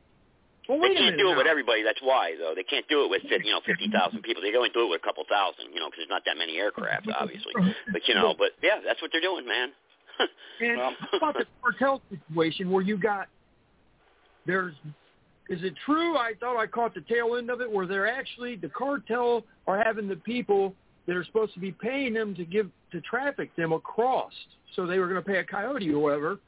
Well, 0.67 0.79
They 0.81 0.95
can't 0.95 1.17
do 1.17 1.29
it 1.29 1.31
now. 1.33 1.37
with 1.37 1.47
everybody. 1.47 1.83
That's 1.83 2.01
why, 2.01 2.33
though. 2.39 2.53
They 2.55 2.63
can't 2.63 2.87
do 2.89 3.05
it 3.05 3.09
with 3.11 3.21
you 3.29 3.51
know 3.51 3.61
fifty 3.65 3.87
thousand 3.93 4.23
people. 4.23 4.41
They 4.41 4.49
can 4.49 4.57
only 4.57 4.73
do 4.73 4.87
it 4.87 4.89
with 4.89 5.01
a 5.01 5.05
couple 5.05 5.23
thousand, 5.29 5.71
you 5.73 5.79
know, 5.79 5.87
because 5.87 5.99
there's 6.01 6.09
not 6.09 6.23
that 6.25 6.37
many 6.37 6.57
aircraft, 6.57 7.07
obviously. 7.19 7.53
But 7.91 8.01
you 8.07 8.15
know, 8.15 8.33
but 8.37 8.51
yeah, 8.63 8.81
that's 8.85 8.99
what 9.01 9.11
they're 9.13 9.21
doing, 9.21 9.45
man. 9.47 9.69
And 10.61 10.79
how 10.79 10.93
about 11.17 11.33
the 11.33 11.45
cartel 11.61 12.01
situation 12.09 12.71
where 12.71 12.81
you 12.81 12.97
got 12.97 13.27
there's 14.45 14.73
is 15.49 15.61
it 15.63 15.73
true? 15.85 16.15
I 16.17 16.31
thought 16.39 16.57
I 16.57 16.65
caught 16.65 16.93
the 16.95 17.01
tail 17.01 17.35
end 17.35 17.49
of 17.49 17.59
it 17.61 17.69
where 17.69 17.85
they're 17.85 18.07
actually 18.07 18.55
the 18.55 18.69
cartel 18.69 19.43
are 19.67 19.77
having 19.77 20.07
the 20.07 20.15
people 20.15 20.73
that 21.07 21.15
are 21.15 21.23
supposed 21.25 21.53
to 21.53 21.59
be 21.59 21.71
paying 21.71 22.13
them 22.13 22.33
to 22.35 22.45
give 22.45 22.69
to 22.91 23.01
traffic 23.01 23.55
them 23.55 23.71
across. 23.73 24.31
So 24.75 24.85
they 24.85 24.99
were 24.99 25.07
going 25.07 25.21
to 25.23 25.27
pay 25.29 25.37
a 25.39 25.43
coyote 25.43 25.89
or 25.91 25.99
whatever. 25.99 26.39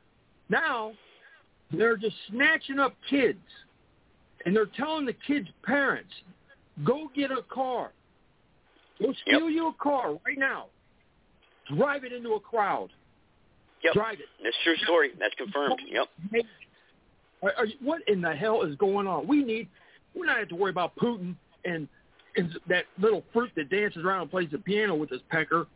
Now 0.50 0.94
they're 1.72 1.98
just 1.98 2.16
snatching 2.30 2.80
up 2.80 2.94
kids 3.10 3.40
and 4.46 4.56
they're 4.56 4.66
telling 4.78 5.06
the 5.06 5.14
kids' 5.28 5.48
parents, 5.64 6.14
"Go 6.84 7.10
get 7.16 7.32
a 7.32 7.42
car. 7.54 7.92
Go 9.02 9.14
steal 9.28 9.50
you 9.50 9.68
a 9.68 9.74
car 9.74 10.14
right 10.26 10.38
now. 10.38 10.68
Drive 11.76 12.04
it 12.04 12.14
into 12.14 12.34
a 12.34 12.40
crowd. 12.40 12.90
Yep. 13.84 13.94
Drive 13.94 14.20
it." 14.20 14.26
That's 14.44 14.56
true 14.64 14.78
story. 14.78 15.12
That's 15.20 15.36
confirmed. 15.36 15.80
Yep. 15.88 16.46
Are, 17.44 17.54
are, 17.58 17.66
you- 17.66 17.78
what 17.82 18.02
in 18.08 18.22
the 18.22 18.34
hell 18.34 18.64
is 18.64 18.76
going 18.78 19.06
on? 19.08 19.28
We 19.28 19.44
need. 19.44 19.68
We're 20.16 20.26
not 20.26 20.40
have 20.40 20.48
to 20.50 20.56
worry 20.56 20.72
about 20.72 20.96
Putin 20.96 21.36
and, 21.64 21.88
and 22.38 22.58
that 22.70 22.86
little 23.00 23.24
fruit 23.34 23.52
that 23.56 23.70
dances 23.70 24.04
around 24.06 24.22
and 24.24 24.32
plays 24.32 24.50
the 24.52 24.60
piano 24.60 24.96
with 24.96 25.10
his 25.10 25.22
pecker. 25.30 25.68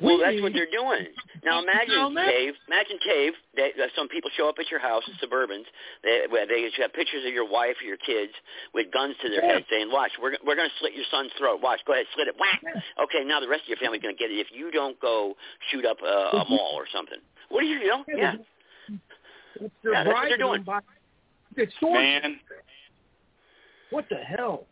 Well, 0.00 0.18
We 0.18 0.24
that's 0.24 0.42
what 0.42 0.52
they're 0.52 0.68
doing. 0.70 1.08
Now 1.42 1.62
imagine, 1.62 1.96
Cave. 2.14 2.52
Imagine, 2.68 2.98
Cave. 3.02 3.32
That 3.56 3.70
uh, 3.80 3.86
some 3.96 4.08
people 4.08 4.28
show 4.36 4.46
up 4.46 4.56
at 4.60 4.70
your 4.70 4.78
house, 4.80 5.02
Suburbans. 5.24 5.64
They 6.04 6.26
where 6.28 6.46
they 6.46 6.68
have 6.82 6.92
pictures 6.92 7.24
of 7.26 7.32
your 7.32 7.48
wife 7.48 7.76
or 7.80 7.86
your 7.88 7.96
kids 7.96 8.32
with 8.74 8.92
guns 8.92 9.14
to 9.22 9.30
their 9.30 9.42
Yeah. 9.42 9.54
head, 9.54 9.64
saying, 9.70 9.88
"Watch, 9.90 10.12
we're 10.20 10.36
we're 10.44 10.54
going 10.54 10.68
to 10.68 10.74
slit 10.80 10.92
your 10.92 11.06
son's 11.10 11.32
throat. 11.38 11.62
Watch, 11.62 11.80
go 11.86 11.94
ahead, 11.94 12.04
slit 12.14 12.28
it. 12.28 12.36
Whack. 12.38 12.60
Okay, 13.04 13.24
now 13.24 13.40
the 13.40 13.48
rest 13.48 13.62
of 13.62 13.68
your 13.68 13.78
family's 13.78 14.02
going 14.02 14.14
to 14.14 14.18
get 14.20 14.30
it 14.30 14.34
if 14.36 14.48
you 14.52 14.70
don't 14.70 15.00
go 15.00 15.34
shoot 15.72 15.86
up 15.86 15.96
a, 16.02 16.36
a 16.36 16.44
mall 16.50 16.72
or 16.76 16.84
something. 16.92 17.18
What 17.48 17.60
do 17.62 17.66
you, 17.66 17.78
you 17.78 17.88
know? 17.88 18.04
Yeah, 18.14 18.34
It's 19.60 19.72
they're 19.82 19.92
Yeah, 19.94 20.04
that's 20.04 20.12
what 20.12 20.28
they're 20.28 20.36
bribing 20.36 20.38
doing. 20.38 20.62
by 20.62 20.80
extortion. 21.56 22.22
Man. 22.22 22.40
What 23.90 24.04
the 24.10 24.16
hell? 24.16 24.66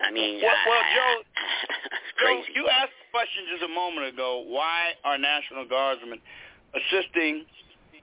I 0.00 0.10
mean, 0.10 0.40
Well, 0.42 0.54
well 0.66 0.78
uh, 0.78 0.94
Joe, 0.94 1.14
Joe, 2.20 2.42
you 2.54 2.68
asked 2.68 2.92
the 3.00 3.10
question 3.10 3.44
just 3.50 3.62
a 3.64 3.72
moment 3.72 4.12
ago. 4.12 4.44
Why 4.46 4.92
are 5.04 5.18
National 5.18 5.66
Guardsmen 5.66 6.20
assisting, 6.74 7.46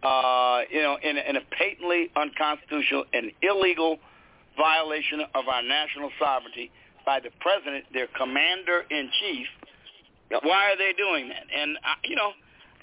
uh, 0.02 0.62
you 0.70 0.82
know, 0.82 0.98
in, 1.02 1.18
in 1.18 1.36
a 1.38 1.42
patently 1.52 2.10
unconstitutional 2.16 3.06
and 3.14 3.32
illegal 3.42 3.98
violation 4.58 5.22
of 5.36 5.48
our 5.48 5.62
national 5.62 6.10
sovereignty 6.20 6.72
by 7.06 7.20
the 7.20 7.30
president, 7.40 7.86
their 7.94 8.08
commander 8.18 8.86
in 8.90 9.10
chief? 9.22 9.48
Why 10.42 10.72
are 10.74 10.78
they 10.78 10.94
doing 10.98 11.30
that? 11.30 11.46
And 11.54 11.78
I, 11.84 11.96
you 12.08 12.16
know, 12.16 12.32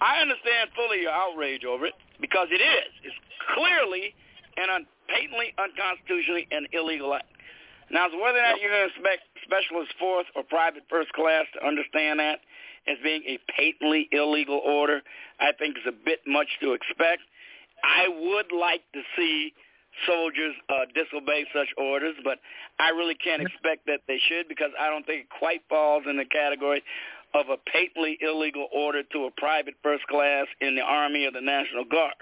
I 0.01 0.21
understand 0.23 0.71
fully 0.77 1.03
your 1.03 1.13
outrage 1.13 1.65
over 1.65 1.87
it 1.87 1.95
because 2.21 2.49
it 2.51 2.63
is. 2.63 2.91
It's 3.03 3.17
clearly 3.55 4.15
an 4.57 4.71
un- 4.71 4.87
patently 5.09 5.53
unconstitutionally 5.59 6.47
and 6.51 6.69
illegal 6.73 7.15
act. 7.15 7.27
Now, 7.91 8.07
as 8.07 8.13
whether 8.15 8.39
or 8.39 8.43
not 8.43 8.61
you're 8.61 8.71
going 8.71 8.89
to 8.89 8.95
expect 8.95 9.27
specialist 9.43 9.93
fourth 9.99 10.27
or 10.37 10.43
private 10.45 10.85
first 10.89 11.13
class 11.13 11.45
to 11.55 11.67
understand 11.67 12.21
that 12.21 12.39
as 12.87 12.97
being 13.03 13.23
a 13.27 13.39
patently 13.51 14.09
illegal 14.13 14.61
order, 14.65 15.03
I 15.39 15.53
think 15.59 15.77
is 15.77 15.85
a 15.87 15.93
bit 15.93 16.21
much 16.27 16.49
to 16.63 16.73
expect. 16.73 17.23
I 17.83 18.09
would 18.09 18.53
like 18.53 18.83
to 18.95 19.03
see 19.17 19.53
soldiers 20.07 20.55
uh, 20.69 20.87
disobey 20.95 21.45
such 21.53 21.69
orders, 21.77 22.15
but 22.23 22.39
I 22.79 22.91
really 22.91 23.17
can't 23.17 23.43
expect 23.43 23.87
that 23.87 24.01
they 24.07 24.19
should 24.29 24.49
because 24.49 24.71
I 24.79 24.89
don't 24.89 25.05
think 25.05 25.27
it 25.27 25.31
quite 25.37 25.63
falls 25.69 26.05
in 26.09 26.17
the 26.17 26.25
category 26.25 26.83
of 27.35 27.49
a 27.49 27.57
patently 27.71 28.19
illegal 28.21 28.69
order 28.75 29.03
to 29.03 29.19
a 29.27 29.31
private 29.37 29.75
first 29.83 30.07
class 30.07 30.47
in 30.61 30.75
the 30.75 30.83
Army 30.83 31.27
or 31.27 31.33
the 31.33 31.41
National 31.41 31.85
Guard. 31.85 32.15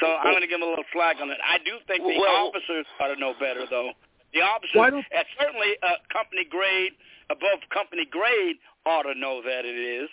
So 0.00 0.06
I'm 0.06 0.30
going 0.30 0.42
to 0.42 0.48
give 0.48 0.60
them 0.60 0.68
a 0.68 0.70
little 0.70 0.86
slack 0.92 1.16
on 1.20 1.28
that. 1.28 1.38
I 1.42 1.58
do 1.58 1.78
think 1.86 2.02
the 2.02 2.18
Well- 2.18 2.46
officers 2.48 2.86
ought 3.00 3.08
to 3.08 3.16
know 3.18 3.34
better, 3.34 3.66
though. 3.66 3.92
The 4.34 4.40
officers, 4.40 5.04
at 5.16 5.26
certainly 5.40 5.76
uh, 5.82 6.00
company 6.12 6.44
grade, 6.48 6.92
above 7.30 7.64
company 7.72 8.04
grade, 8.10 8.56
ought 8.84 9.02
to 9.02 9.14
know 9.18 9.40
that 9.42 9.64
it 9.64 9.76
is. 9.76 10.08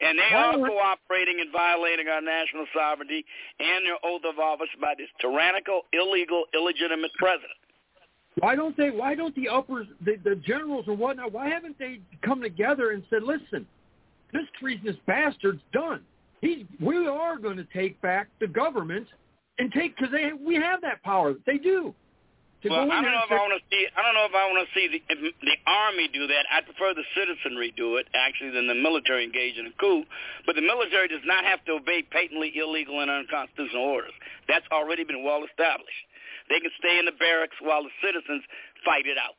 And 0.00 0.18
they 0.18 0.34
are 0.34 0.54
cooperating 0.54 1.38
and 1.40 1.52
violating 1.52 2.08
our 2.08 2.20
national 2.20 2.66
sovereignty 2.74 3.24
and 3.60 3.86
their 3.86 4.02
oath 4.02 4.22
of 4.26 4.38
office 4.40 4.72
by 4.80 4.94
this 4.98 5.06
tyrannical, 5.20 5.82
illegal, 5.92 6.44
illegitimate 6.54 7.12
president. 7.18 7.54
Why 8.38 8.56
don't 8.56 8.76
they? 8.76 8.90
Why 8.90 9.14
don't 9.14 9.34
the 9.36 9.48
uppers, 9.48 9.86
the, 10.04 10.16
the 10.24 10.34
generals 10.36 10.86
and 10.88 10.98
whatnot? 10.98 11.32
Why 11.32 11.48
haven't 11.48 11.78
they 11.78 12.00
come 12.24 12.40
together 12.40 12.90
and 12.90 13.04
said, 13.10 13.22
"Listen, 13.22 13.66
this 14.32 14.42
treasonous 14.58 14.96
bastard's 15.06 15.60
done. 15.72 16.00
He's. 16.40 16.64
We 16.80 17.06
are 17.06 17.36
going 17.38 17.58
to 17.58 17.66
take 17.72 18.00
back 18.00 18.28
the 18.40 18.46
government 18.46 19.06
and 19.58 19.70
take 19.72 19.96
because 19.96 20.10
they 20.10 20.30
we 20.32 20.54
have 20.56 20.80
that 20.80 21.02
power. 21.02 21.34
They 21.46 21.58
do. 21.58 21.94
To 22.62 22.70
well, 22.70 22.86
go 22.86 22.94
in 22.94 22.94
I 22.94 23.02
don't 23.02 23.10
know 23.10 23.26
if 23.26 23.34
I 23.34 23.42
want 23.42 23.58
to 23.58 23.64
see. 23.74 23.82
I 23.90 24.00
don't 24.06 24.14
know 24.14 24.28
if 24.30 24.36
I 24.38 24.44
want 24.46 24.60
to 24.62 24.70
see 24.70 24.86
the 24.86 25.02
the 25.42 25.56
army 25.66 26.06
do 26.14 26.30
that. 26.30 26.46
I 26.46 26.62
prefer 26.62 26.94
the 26.94 27.02
citizenry 27.10 27.74
do 27.74 27.98
it 27.98 28.06
actually 28.14 28.54
than 28.54 28.70
the 28.70 28.78
military 28.78 29.26
engage 29.26 29.58
in 29.58 29.66
a 29.66 29.74
coup. 29.82 30.06
But 30.46 30.54
the 30.54 30.62
military 30.62 31.08
does 31.08 31.26
not 31.26 31.42
have 31.42 31.64
to 31.66 31.82
obey 31.82 32.06
patently 32.06 32.54
illegal 32.54 33.02
and 33.02 33.10
unconstitutional 33.10 33.82
orders. 33.82 34.14
That's 34.46 34.66
already 34.70 35.02
been 35.02 35.26
well 35.26 35.42
established. 35.42 36.06
They 36.48 36.60
can 36.62 36.70
stay 36.78 36.98
in 36.98 37.06
the 37.06 37.18
barracks 37.18 37.58
while 37.58 37.82
the 37.82 37.94
citizens 37.98 38.46
fight 38.86 39.10
it 39.10 39.18
out. 39.18 39.34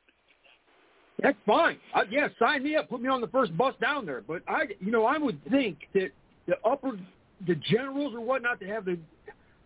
That's 1.24 1.40
fine. 1.48 1.80
Uh, 1.96 2.04
yeah, 2.12 2.28
sign 2.40 2.64
me 2.64 2.76
up. 2.76 2.90
Put 2.90 3.02
me 3.02 3.08
on 3.08 3.22
the 3.22 3.32
first 3.32 3.56
bus 3.56 3.74
down 3.80 4.06
there. 4.06 4.20
But 4.20 4.44
I, 4.48 4.68
you 4.80 4.92
know, 4.92 5.06
I 5.06 5.18
would 5.18 5.40
think 5.50 5.88
that 5.94 6.12
the 6.48 6.56
upper, 6.68 7.00
the 7.48 7.56
generals 7.56 8.14
or 8.14 8.20
whatnot, 8.20 8.60
to 8.60 8.68
have 8.68 8.84
the 8.84 9.00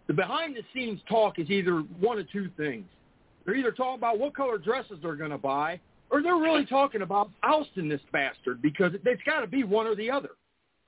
the 0.06 0.14
behind 0.14 0.56
the 0.56 0.62
scenes 0.74 1.02
talk 1.10 1.38
is 1.38 1.50
either 1.50 1.80
one 2.00 2.18
of 2.20 2.30
two 2.32 2.50
things. 2.56 2.86
They're 3.48 3.56
either 3.56 3.72
talking 3.72 3.96
about 3.96 4.20
what 4.20 4.36
color 4.36 4.58
dresses 4.58 5.00
they're 5.02 5.16
going 5.16 5.32
to 5.32 5.38
buy, 5.38 5.80
or 6.12 6.22
they're 6.22 6.36
really 6.36 6.66
talking 6.66 7.02
about 7.02 7.32
ousting 7.44 7.88
this 7.88 8.02
bastard 8.12 8.62
because 8.62 8.94
it, 8.94 9.02
it's 9.06 9.24
got 9.24 9.40
to 9.40 9.48
be 9.48 9.64
one 9.64 9.88
or 9.88 9.96
the 9.96 10.12
other. 10.12 10.32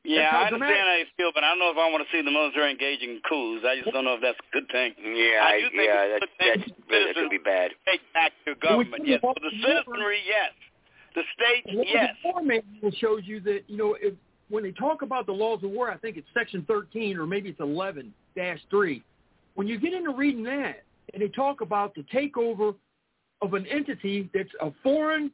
Yeah, 0.04 0.28
I 0.32 0.48
understand 0.48 0.60
dramatic- 0.60 0.78
how 0.78 0.96
you 0.96 1.06
feel, 1.18 1.32
but 1.34 1.44
I 1.44 1.50
don't 1.50 1.60
know 1.60 1.72
if 1.72 1.78
I 1.78 1.90
want 1.90 2.04
to 2.04 2.12
see 2.12 2.22
the 2.22 2.32
military 2.32 2.72
engaging 2.72 3.10
in 3.12 3.22
coups. 3.28 3.64
I 3.66 3.80
just 3.80 3.92
don't 3.94 4.04
know 4.04 4.16
if 4.16 4.22
that's 4.22 4.38
a 4.40 4.52
good 4.52 4.68
thing. 4.72 4.94
Yeah, 5.00 5.40
I 5.44 5.56
I, 5.56 5.60
do 5.60 5.70
think 5.72 5.88
yeah, 5.88 6.04
it's 6.04 6.24
a 6.24 6.28
that's 6.28 6.28
good 6.28 6.36
thing 6.38 6.60
that's 6.60 6.84
for 6.84 7.00
that 7.00 7.16
could 7.16 7.30
be 7.32 7.38
bad. 7.44 7.72
Take 7.88 8.02
back 8.14 8.32
their 8.44 8.56
government. 8.56 9.08
Yes, 9.08 9.20
couldn't 9.24 9.40
for 9.40 9.40
the 9.40 9.56
walk 9.56 9.84
citizenry, 9.88 10.20
yes. 10.28 10.52
The 11.16 11.24
states, 11.36 11.68
Well, 11.76 11.86
yes. 11.88 12.16
The 12.24 12.32
war 12.32 12.44
manual 12.44 12.92
shows 13.00 13.24
you 13.24 13.40
that 13.42 13.64
you 13.68 13.76
know 13.76 13.96
if, 14.00 14.14
when 14.50 14.64
they 14.64 14.72
talk 14.72 15.02
about 15.02 15.26
the 15.26 15.36
laws 15.36 15.64
of 15.64 15.72
war, 15.72 15.92
I 15.92 15.98
think 15.98 16.16
it's 16.16 16.28
section 16.34 16.64
13 16.68 17.18
or 17.18 17.26
maybe 17.28 17.50
it's 17.50 17.60
11 17.60 18.14
dash 18.36 18.60
three. 18.70 19.04
When 19.56 19.68
you 19.68 19.80
get 19.80 19.94
into 19.94 20.12
reading 20.12 20.44
that, 20.44 20.84
and 21.14 21.22
they 21.22 21.28
talk 21.28 21.62
about 21.62 21.96
the 21.96 22.04
takeover 22.14 22.76
of 23.42 23.54
an 23.54 23.66
entity 23.68 24.30
that's 24.34 24.50
a 24.62 24.72
foreign 24.84 25.32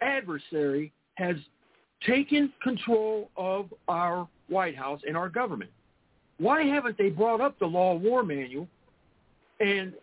adversary 0.00 0.92
has 1.14 1.36
taken 2.06 2.52
control 2.62 3.30
of 3.36 3.72
our 3.88 4.28
White 4.48 4.76
House 4.76 5.00
and 5.06 5.16
our 5.16 5.28
government. 5.28 5.70
Why 6.38 6.64
haven't 6.64 6.98
they 6.98 7.08
brought 7.08 7.40
up 7.40 7.58
the 7.58 7.66
law 7.66 7.96
of 7.96 8.02
war 8.02 8.22
manual? 8.22 8.68
And 9.60 9.94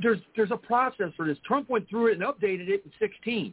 there's 0.00 0.20
there's 0.36 0.50
a 0.50 0.56
process 0.56 1.10
for 1.16 1.26
this. 1.26 1.38
Trump 1.44 1.68
went 1.68 1.88
through 1.88 2.08
it 2.08 2.12
and 2.14 2.22
updated 2.22 2.68
it 2.68 2.84
in 2.84 2.92
16. 2.98 3.52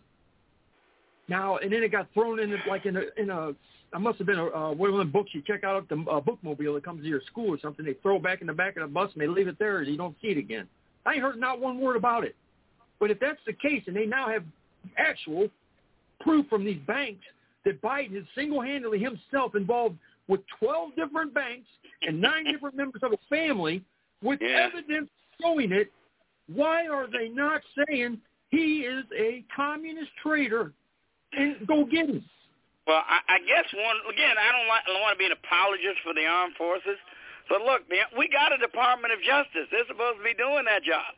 Now 1.28 1.58
and 1.58 1.72
then 1.72 1.84
it 1.84 1.92
got 1.92 2.08
thrown 2.14 2.40
in 2.40 2.56
like 2.70 2.86
in 2.86 2.98
a 2.98 3.04
in 3.18 3.30
a 3.30 3.54
I 3.94 3.98
must 3.98 4.18
have 4.20 4.28
been 4.28 4.40
a 4.40 4.46
uh, 4.46 4.72
one 4.74 4.92
of 4.92 4.98
the 4.98 5.06
books 5.06 5.32
you 5.34 5.42
check 5.46 5.64
out 5.64 5.76
at 5.84 5.90
the 5.90 5.96
uh, 6.10 6.22
bookmobile 6.22 6.76
that 6.76 6.86
comes 6.86 7.02
to 7.04 7.08
your 7.08 7.22
school 7.28 7.54
or 7.54 7.60
something. 7.60 7.86
They 7.86 7.94
throw 8.02 8.18
it 8.18 8.24
back 8.24 8.42
in 8.42 8.48
the 8.48 8.54
back 8.54 8.78
of 8.78 8.82
the 8.84 8.88
bus 8.88 9.12
and 9.14 9.22
they 9.22 9.28
leave 9.28 9.48
it 9.48 9.60
there 9.60 9.80
and 9.80 9.88
you 9.88 9.98
don't 9.98 10.16
see 10.22 10.30
it 10.30 10.38
again. 10.38 10.68
I 11.06 11.14
ain't 11.14 11.22
heard 11.22 11.38
not 11.38 11.60
one 11.60 11.80
word 11.80 11.98
about 11.98 12.24
it. 12.24 12.36
But 13.00 13.12
if 13.12 13.20
that's 13.20 13.40
the 13.46 13.54
case, 13.54 13.84
and 13.88 13.96
they 13.96 14.06
now 14.06 14.30
have 14.30 14.44
actual 14.98 15.50
proof 16.20 16.46
from 16.48 16.64
these 16.64 16.80
banks 16.88 17.24
that 17.66 17.82
Biden 17.82 18.16
is 18.16 18.26
single-handedly 18.36 19.00
himself 19.00 19.56
involved 19.56 19.98
with 20.28 20.42
12 20.60 20.96
different 20.96 21.34
banks 21.34 21.68
and 22.04 22.22
nine 22.22 22.46
different 22.52 22.76
members 22.76 23.02
of 23.04 23.12
a 23.12 23.18
family 23.30 23.84
with 24.24 24.40
Yeah. 24.42 24.70
evidence 24.72 25.10
showing 25.42 25.72
it, 25.72 25.92
why 26.54 26.88
are 26.88 27.08
they 27.08 27.28
not 27.30 27.62
saying 27.88 28.20
he 28.50 28.82
is 28.82 29.04
a 29.18 29.44
communist 29.56 30.12
traitor 30.22 30.72
and 31.34 31.66
go 31.68 31.86
get 31.86 32.10
him? 32.10 32.24
Well, 32.88 33.04
I, 33.06 33.38
I 33.38 33.38
guess 33.46 33.70
one 33.78 33.98
again. 34.10 34.36
I 34.42 34.50
don't 34.50 34.66
like. 34.66 34.84
I 34.86 34.94
don't 34.94 35.06
want 35.06 35.14
to 35.14 35.22
be 35.22 35.30
an 35.30 35.38
apologist 35.38 36.02
for 36.02 36.18
the 36.18 36.26
armed 36.26 36.58
forces, 36.58 36.98
but 37.46 37.62
look, 37.62 37.86
man, 37.90 38.10
we 38.18 38.26
got 38.26 38.50
a 38.54 38.58
Department 38.58 39.14
of 39.14 39.22
Justice. 39.22 39.70
They're 39.70 39.86
supposed 39.86 40.18
to 40.18 40.26
be 40.26 40.34
doing 40.34 40.66
that 40.66 40.82
job. 40.82 41.14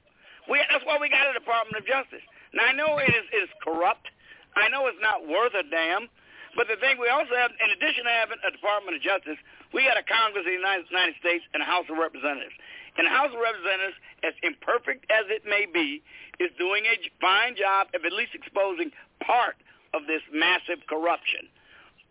We 0.51 0.59
that's 0.68 0.84
why 0.84 0.99
we 0.99 1.07
got 1.07 1.32
a 1.32 1.36
Department 1.36 1.80
of 1.80 1.88
Justice. 1.88 2.24
Now 2.51 2.68
I 2.68 2.74
know 2.76 2.99
it 2.99 3.07
is 3.07 3.26
it 3.32 3.47
is 3.47 3.53
corrupt. 3.64 4.11
I 4.59 4.68
know 4.70 4.86
it's 4.91 4.99
not 5.01 5.24
worth 5.24 5.55
a 5.55 5.64
damn. 5.64 6.11
But 6.53 6.70
the 6.70 6.78
thing 6.78 7.01
we 7.01 7.09
also 7.09 7.34
have, 7.34 7.49
in 7.49 7.70
addition 7.74 8.05
to 8.05 8.14
having 8.14 8.38
a 8.45 8.53
Department 8.53 8.93
of 8.93 9.01
Justice, 9.01 9.41
we 9.74 9.89
got 9.89 9.97
a 9.97 10.05
Congress 10.05 10.45
of 10.45 10.53
the 10.53 10.57
United, 10.61 10.86
United 10.86 11.18
States 11.18 11.41
and 11.53 11.66
a 11.66 11.66
House 11.66 11.89
of 11.89 11.97
Representatives. 11.97 12.53
And 12.93 13.09
the 13.09 13.16
House 13.16 13.34
of 13.34 13.41
Representatives, 13.41 13.97
as 14.22 14.38
imperfect 14.45 15.09
as 15.09 15.26
it 15.34 15.49
may 15.49 15.66
be, 15.66 16.05
is 16.38 16.53
doing 16.61 16.86
a 16.86 16.93
fine 17.18 17.57
job 17.57 17.89
of 17.97 18.05
at 18.05 18.14
least 18.14 18.38
exposing 18.38 18.93
part 19.18 19.57
of 19.94 20.08
this 20.08 20.22
massive 20.32 20.86
corruption. 20.88 21.48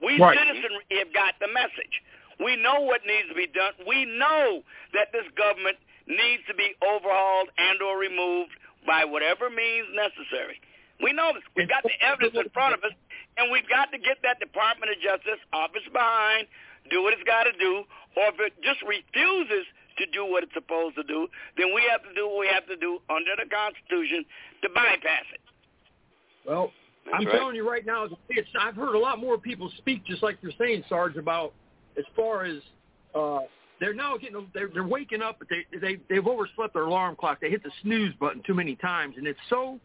We 0.01 0.19
Right. 0.19 0.39
citizenry 0.39 0.85
have 0.99 1.13
got 1.13 1.39
the 1.39 1.49
message. 1.49 2.03
We 2.39 2.57
know 2.57 2.81
what 2.81 3.05
needs 3.07 3.29
to 3.29 3.35
be 3.35 3.47
done. 3.47 3.75
We 3.87 4.05
know 4.05 4.65
that 4.93 5.13
this 5.13 5.29
government 5.33 5.79
needs 6.07 6.45
to 6.47 6.55
be 6.55 6.75
overhauled 6.83 7.51
and 7.59 7.81
or 7.83 7.99
removed 7.99 8.53
by 8.87 9.05
whatever 9.05 9.51
means 9.51 9.89
necessary. 9.95 10.61
We 11.01 11.13
know 11.13 11.33
this. 11.33 11.43
We've 11.55 11.69
got 11.69 11.83
the 11.83 12.01
evidence 12.03 12.35
in 12.35 12.49
front 12.51 12.75
of 12.75 12.85
us, 12.85 12.93
and 13.37 13.51
we've 13.51 13.69
got 13.69 13.91
to 13.93 13.99
get 13.99 14.23
that 14.23 14.41
Department 14.41 14.91
of 14.91 15.01
Justice 15.01 15.39
office 15.53 15.87
behind, 15.93 16.47
do 16.91 17.03
what 17.03 17.13
it's 17.13 17.23
got 17.25 17.45
to 17.45 17.53
do, 17.53 17.87
or 18.17 18.29
if 18.29 18.41
it 18.41 18.63
just 18.63 18.83
refuses 18.83 19.67
to 19.99 20.07
do 20.07 20.25
what 20.25 20.43
it's 20.43 20.55
supposed 20.55 20.97
to 20.97 21.03
do, 21.05 21.29
then 21.57 21.75
we 21.75 21.83
have 21.91 22.03
to 22.03 22.13
do 22.15 22.27
what 22.29 22.41
we 22.41 22.49
have 22.49 22.67
to 22.67 22.77
do 22.77 23.01
under 23.11 23.37
the 23.37 23.49
Constitution 23.49 24.25
to 24.63 24.69
bypass 24.71 25.27
it. 25.33 25.41
Well, 26.45 26.73
That's 27.05 27.17
I'm 27.19 27.27
right. 27.27 27.37
telling 27.39 27.57
you 27.57 27.69
right 27.69 27.85
now, 27.85 28.05
it's, 28.29 28.49
I've 28.59 28.77
heard 28.77 28.95
a 28.95 28.99
lot 28.99 29.19
more 29.19 29.39
people 29.39 29.71
speak, 29.79 30.05
just 30.05 30.23
like 30.23 30.39
you're 30.41 30.53
saying, 30.59 30.85
Sarge, 30.89 31.17
about 31.17 31.53
as 31.99 32.05
far 32.15 32.45
as 32.45 32.59
uh, 33.15 33.41
they're 33.81 33.95
now 33.95 34.17
getting, 34.17 34.47
they're, 34.55 34.69
they're 34.73 34.87
waking 34.87 35.23
up, 35.23 35.39
but 35.39 35.49
they, 35.49 35.79
they 35.79 35.99
they've 36.09 36.27
overslept 36.27 36.75
their 36.75 36.85
alarm 36.85 37.17
clock. 37.17 37.41
They 37.41 37.51
hit 37.51 37.63
the 37.63 37.73
snooze 37.83 38.15
button 38.21 38.43
too 38.47 38.55
many 38.55 38.77
times, 38.77 39.17
and 39.19 39.27
it's 39.27 39.41
so 39.51 39.81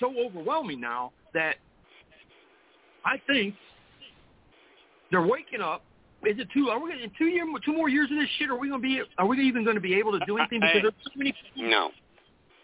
so 0.00 0.14
overwhelming 0.18 0.80
now 0.80 1.12
that 1.34 1.56
I 3.04 3.20
think 3.26 3.54
They're 5.10 5.26
waking 5.26 5.60
up. 5.60 5.84
Is 6.24 6.38
it 6.38 6.48
two? 6.54 6.70
Are 6.70 6.80
we 6.82 6.92
in 6.92 7.10
two 7.18 7.26
year, 7.26 7.44
two 7.64 7.74
more 7.74 7.88
years 7.88 8.10
of 8.10 8.16
this 8.16 8.28
shit? 8.38 8.48
Are 8.48 8.56
we 8.56 8.68
gonna 8.68 8.80
be? 8.80 9.02
Are 9.18 9.26
we 9.26 9.38
even 9.40 9.64
going 9.64 9.76
to 9.76 9.80
be 9.80 9.94
able 9.94 10.18
to 10.18 10.24
do 10.24 10.38
anything? 10.38 10.60
Because 10.60 10.82
there's 10.82 10.94
so 11.04 11.10
many. 11.16 11.34
No. 11.56 11.90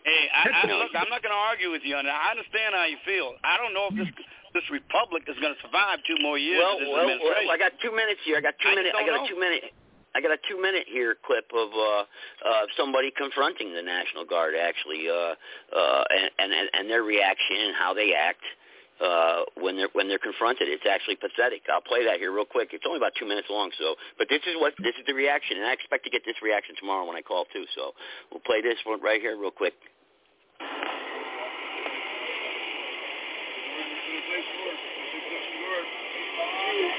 Hey, 0.05 0.31
I, 0.31 0.65
I, 0.65 0.67
look, 0.67 0.95
I'm 0.95 1.11
not 1.11 1.23
going 1.23 1.35
to 1.35 1.45
argue 1.51 1.71
with 1.71 1.83
you 1.85 1.97
on 1.97 2.05
that. 2.07 2.15
I 2.15 2.31
understand 2.33 2.75
how 2.75 2.87
you 2.87 2.97
feel. 3.05 3.35
I 3.45 3.59
don't 3.59 3.75
know 3.75 3.91
if 3.91 3.97
this 3.99 4.11
this 4.57 4.65
republic 4.73 5.29
is 5.29 5.37
going 5.45 5.53
to 5.53 5.61
survive 5.61 6.01
two 6.09 6.17
more 6.25 6.41
years 6.41 6.65
Well, 6.65 6.81
of 6.81 7.07
this 7.07 7.21
well, 7.21 7.37
well, 7.37 7.53
I 7.53 7.59
got 7.61 7.77
two 7.85 7.93
minutes 7.93 8.21
here. 8.25 8.39
I 8.39 8.41
got 8.41 8.57
two 8.63 8.73
minutes. 8.73 8.97
I 8.97 9.05
got 9.05 9.21
know. 9.21 9.25
a 9.25 9.29
two 9.29 9.39
minute. 9.39 9.77
I 10.17 10.25
got 10.25 10.33
a 10.33 10.41
two 10.49 10.57
minute 10.61 10.89
here 10.89 11.17
clip 11.21 11.45
of 11.53 11.69
uh, 11.69 12.03
uh, 12.43 12.65
somebody 12.77 13.13
confronting 13.13 13.75
the 13.75 13.85
National 13.85 14.25
Guard 14.25 14.55
actually, 14.57 15.05
uh, 15.07 15.37
uh, 15.77 16.05
and, 16.11 16.31
and 16.39 16.51
and 16.73 16.85
their 16.89 17.03
reaction 17.05 17.69
and 17.69 17.77
how 17.77 17.93
they 17.93 18.15
act 18.17 18.41
uh, 18.43 18.59
Uh, 18.99 19.47
when 19.55 19.77
they're 19.79 19.95
when 19.95 20.09
they're 20.09 20.19
confronted. 20.19 20.67
It's 20.67 20.83
actually 20.83 21.15
pathetic. 21.15 21.63
I'll 21.71 21.81
play 21.81 22.03
that 22.03 22.19
here 22.19 22.35
real 22.35 22.45
quick. 22.45 22.75
It's 22.75 22.83
only 22.83 22.99
about 22.99 23.15
two 23.15 23.31
minutes 23.31 23.47
long, 23.47 23.71
so 23.79 23.95
but 24.19 24.27
this 24.27 24.43
is 24.43 24.59
what 24.59 24.75
this 24.83 24.99
is 24.99 25.07
the 25.07 25.15
reaction, 25.15 25.57
and 25.57 25.67
I 25.67 25.73
expect 25.73 26.03
to 26.03 26.11
get 26.11 26.27
this 26.27 26.35
reaction 26.43 26.75
tomorrow 26.75 27.07
when 27.07 27.15
I 27.15 27.23
call 27.23 27.47
too. 27.55 27.63
So 27.79 27.95
we'll 28.35 28.43
play 28.43 28.59
this 28.59 28.75
one 28.83 28.99
right 29.01 29.23
here 29.23 29.39
real 29.39 29.55
quick. 29.55 29.75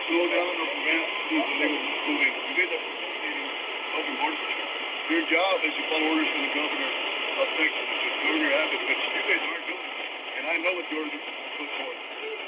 slow 0.10 0.26
down 0.26 0.54
or 0.58 0.68
prevent 0.74 1.06
these 1.30 1.46
illegal 1.54 1.82
moving. 2.10 2.34
You 2.50 2.54
guys 2.58 2.72
are 2.74 2.82
facilitating 2.82 3.50
open 3.94 4.16
border. 4.18 4.42
Your 5.10 5.24
job 5.30 5.56
is 5.62 5.74
to 5.78 5.84
follow 5.86 6.08
orders 6.10 6.30
from 6.34 6.42
the 6.50 6.54
governor 6.58 6.90
of 6.90 7.48
Texas, 7.62 7.86
the 7.86 8.12
governor 8.26 8.52
Abbott, 8.58 8.82
which 8.90 9.04
you 9.06 9.22
guys 9.30 9.44
aren't 9.46 9.68
doing. 9.70 9.89
And 10.50 10.58
I 10.58 10.66
know 10.66 10.74
what 10.74 10.86
the 10.90 10.98
orders 10.98 11.14
were 11.14 11.54
put 11.62 11.70
forth. 11.78 12.00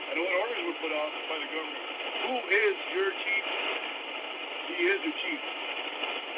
I 0.10 0.12
know 0.18 0.24
what 0.26 0.34
orders 0.42 0.62
were 0.66 0.80
put 0.82 0.90
out 0.90 1.12
by 1.30 1.38
the 1.38 1.50
governor. 1.54 1.82
Who 2.26 2.34
is 2.50 2.76
your 2.98 3.10
chief? 3.14 3.46
He 4.74 4.84
is 4.90 5.00
the 5.06 5.14
chief. 5.22 5.42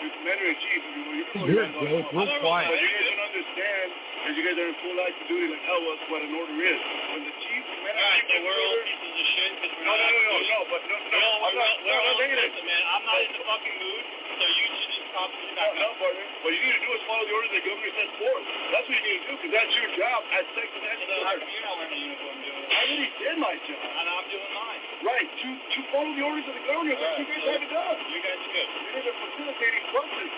The 0.04 0.08
commander 0.20 0.44
in 0.52 0.58
chief. 0.60 0.82
You 0.84 1.02
know, 1.08 1.14
you 1.16 1.26
can 1.32 1.40
Good, 1.48 1.56
look 1.56 1.88
Joe. 1.88 2.04
at 2.04 2.12
Real 2.12 2.44
quiet. 2.44 2.68
But 2.68 2.80
you 2.84 2.90
guys 2.92 3.08
don't 3.08 3.24
understand, 3.32 3.88
because 3.96 4.36
you 4.36 4.44
guys 4.44 4.58
are 4.60 4.68
in 4.68 4.78
full 4.84 4.98
active 5.08 5.28
duty, 5.32 5.46
like 5.56 5.64
tell 5.64 5.80
us 5.88 6.02
what 6.12 6.20
an 6.28 6.36
order 6.36 6.58
is. 6.60 6.80
When 7.16 7.24
the 7.32 7.36
chief 7.48 7.64
commander 7.64 8.04
in 8.04 8.24
chief 8.28 8.44
we're 8.44 8.52
all 8.52 8.68
order, 8.68 8.84
pieces 8.84 9.16
of 9.16 9.28
shit 9.32 9.52
because 9.56 9.72
we're 9.72 9.73
no, 9.84 9.92
no, 9.94 10.08
no, 10.08 10.22
no, 10.24 10.38
no, 10.48 10.60
but 10.72 10.82
no, 10.88 10.96
no, 10.96 11.30
I'm 11.44 11.56
not, 11.56 11.74
no, 11.84 11.88
we're 11.88 11.94
I'm 11.94 12.08
all 12.08 12.16
not 12.16 12.24
negative. 12.24 12.50
listen, 12.50 12.66
man. 12.66 12.84
I'm 12.88 13.04
not 13.04 13.18
in 13.24 13.32
the 13.36 13.42
fucking 13.44 13.78
mood, 13.84 14.04
so 14.34 14.44
you 14.48 14.66
should 14.74 14.92
just 14.96 15.10
probably 15.14 15.44
No, 15.54 15.66
no, 15.78 15.88
partner. 16.00 16.26
What 16.44 16.52
you 16.56 16.62
need 16.64 16.76
to 16.78 16.84
do 16.84 16.92
is 16.96 17.02
follow 17.06 17.24
the 17.28 17.34
orders 17.36 17.52
the 17.54 17.62
governor 17.68 17.92
sets 17.94 18.14
forth. 18.18 18.46
That's 18.74 18.86
what 18.88 18.98
you 18.98 19.04
need 19.04 19.20
to 19.20 19.28
do, 19.28 19.34
because 19.38 19.54
that's 19.54 19.74
your 19.76 19.90
job 20.00 20.20
as 20.34 20.44
Texas 20.56 20.82
National 20.84 21.16
Guard. 21.24 21.40
You're 21.44 21.66
not 21.68 21.76
wearing 21.78 21.94
a 21.94 22.00
uniform, 22.00 22.36
dude. 22.42 22.54
I 22.54 22.80
already 22.84 23.10
did 23.20 23.36
my 23.44 23.54
job. 23.68 23.82
And 23.84 24.06
I'm 24.08 24.26
doing 24.32 24.52
mine. 24.56 24.82
Right, 25.04 25.28
to 25.28 25.48
to 25.52 25.80
follow 25.92 26.12
the 26.16 26.24
orders 26.24 26.46
of 26.48 26.56
the 26.56 26.64
governor, 26.64 26.96
but 26.96 27.12
you 27.20 27.26
guys 27.28 27.44
haven't 27.44 27.72
done. 27.72 27.98
You 28.08 28.20
guys 28.24 28.40
are 28.40 28.52
good. 28.56 28.70
You 28.72 28.90
guys 28.96 29.06
are 29.12 29.18
facilitating 29.20 29.84
something. 29.92 30.32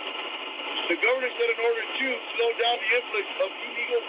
The 0.90 0.98
governor 1.02 1.32
said 1.40 1.50
in 1.56 1.60
order 1.66 1.84
to 1.86 2.08
slow 2.36 2.50
down 2.62 2.76
the 2.78 2.90
influx 3.00 3.26
of 3.42 3.50
illegal 3.64 4.02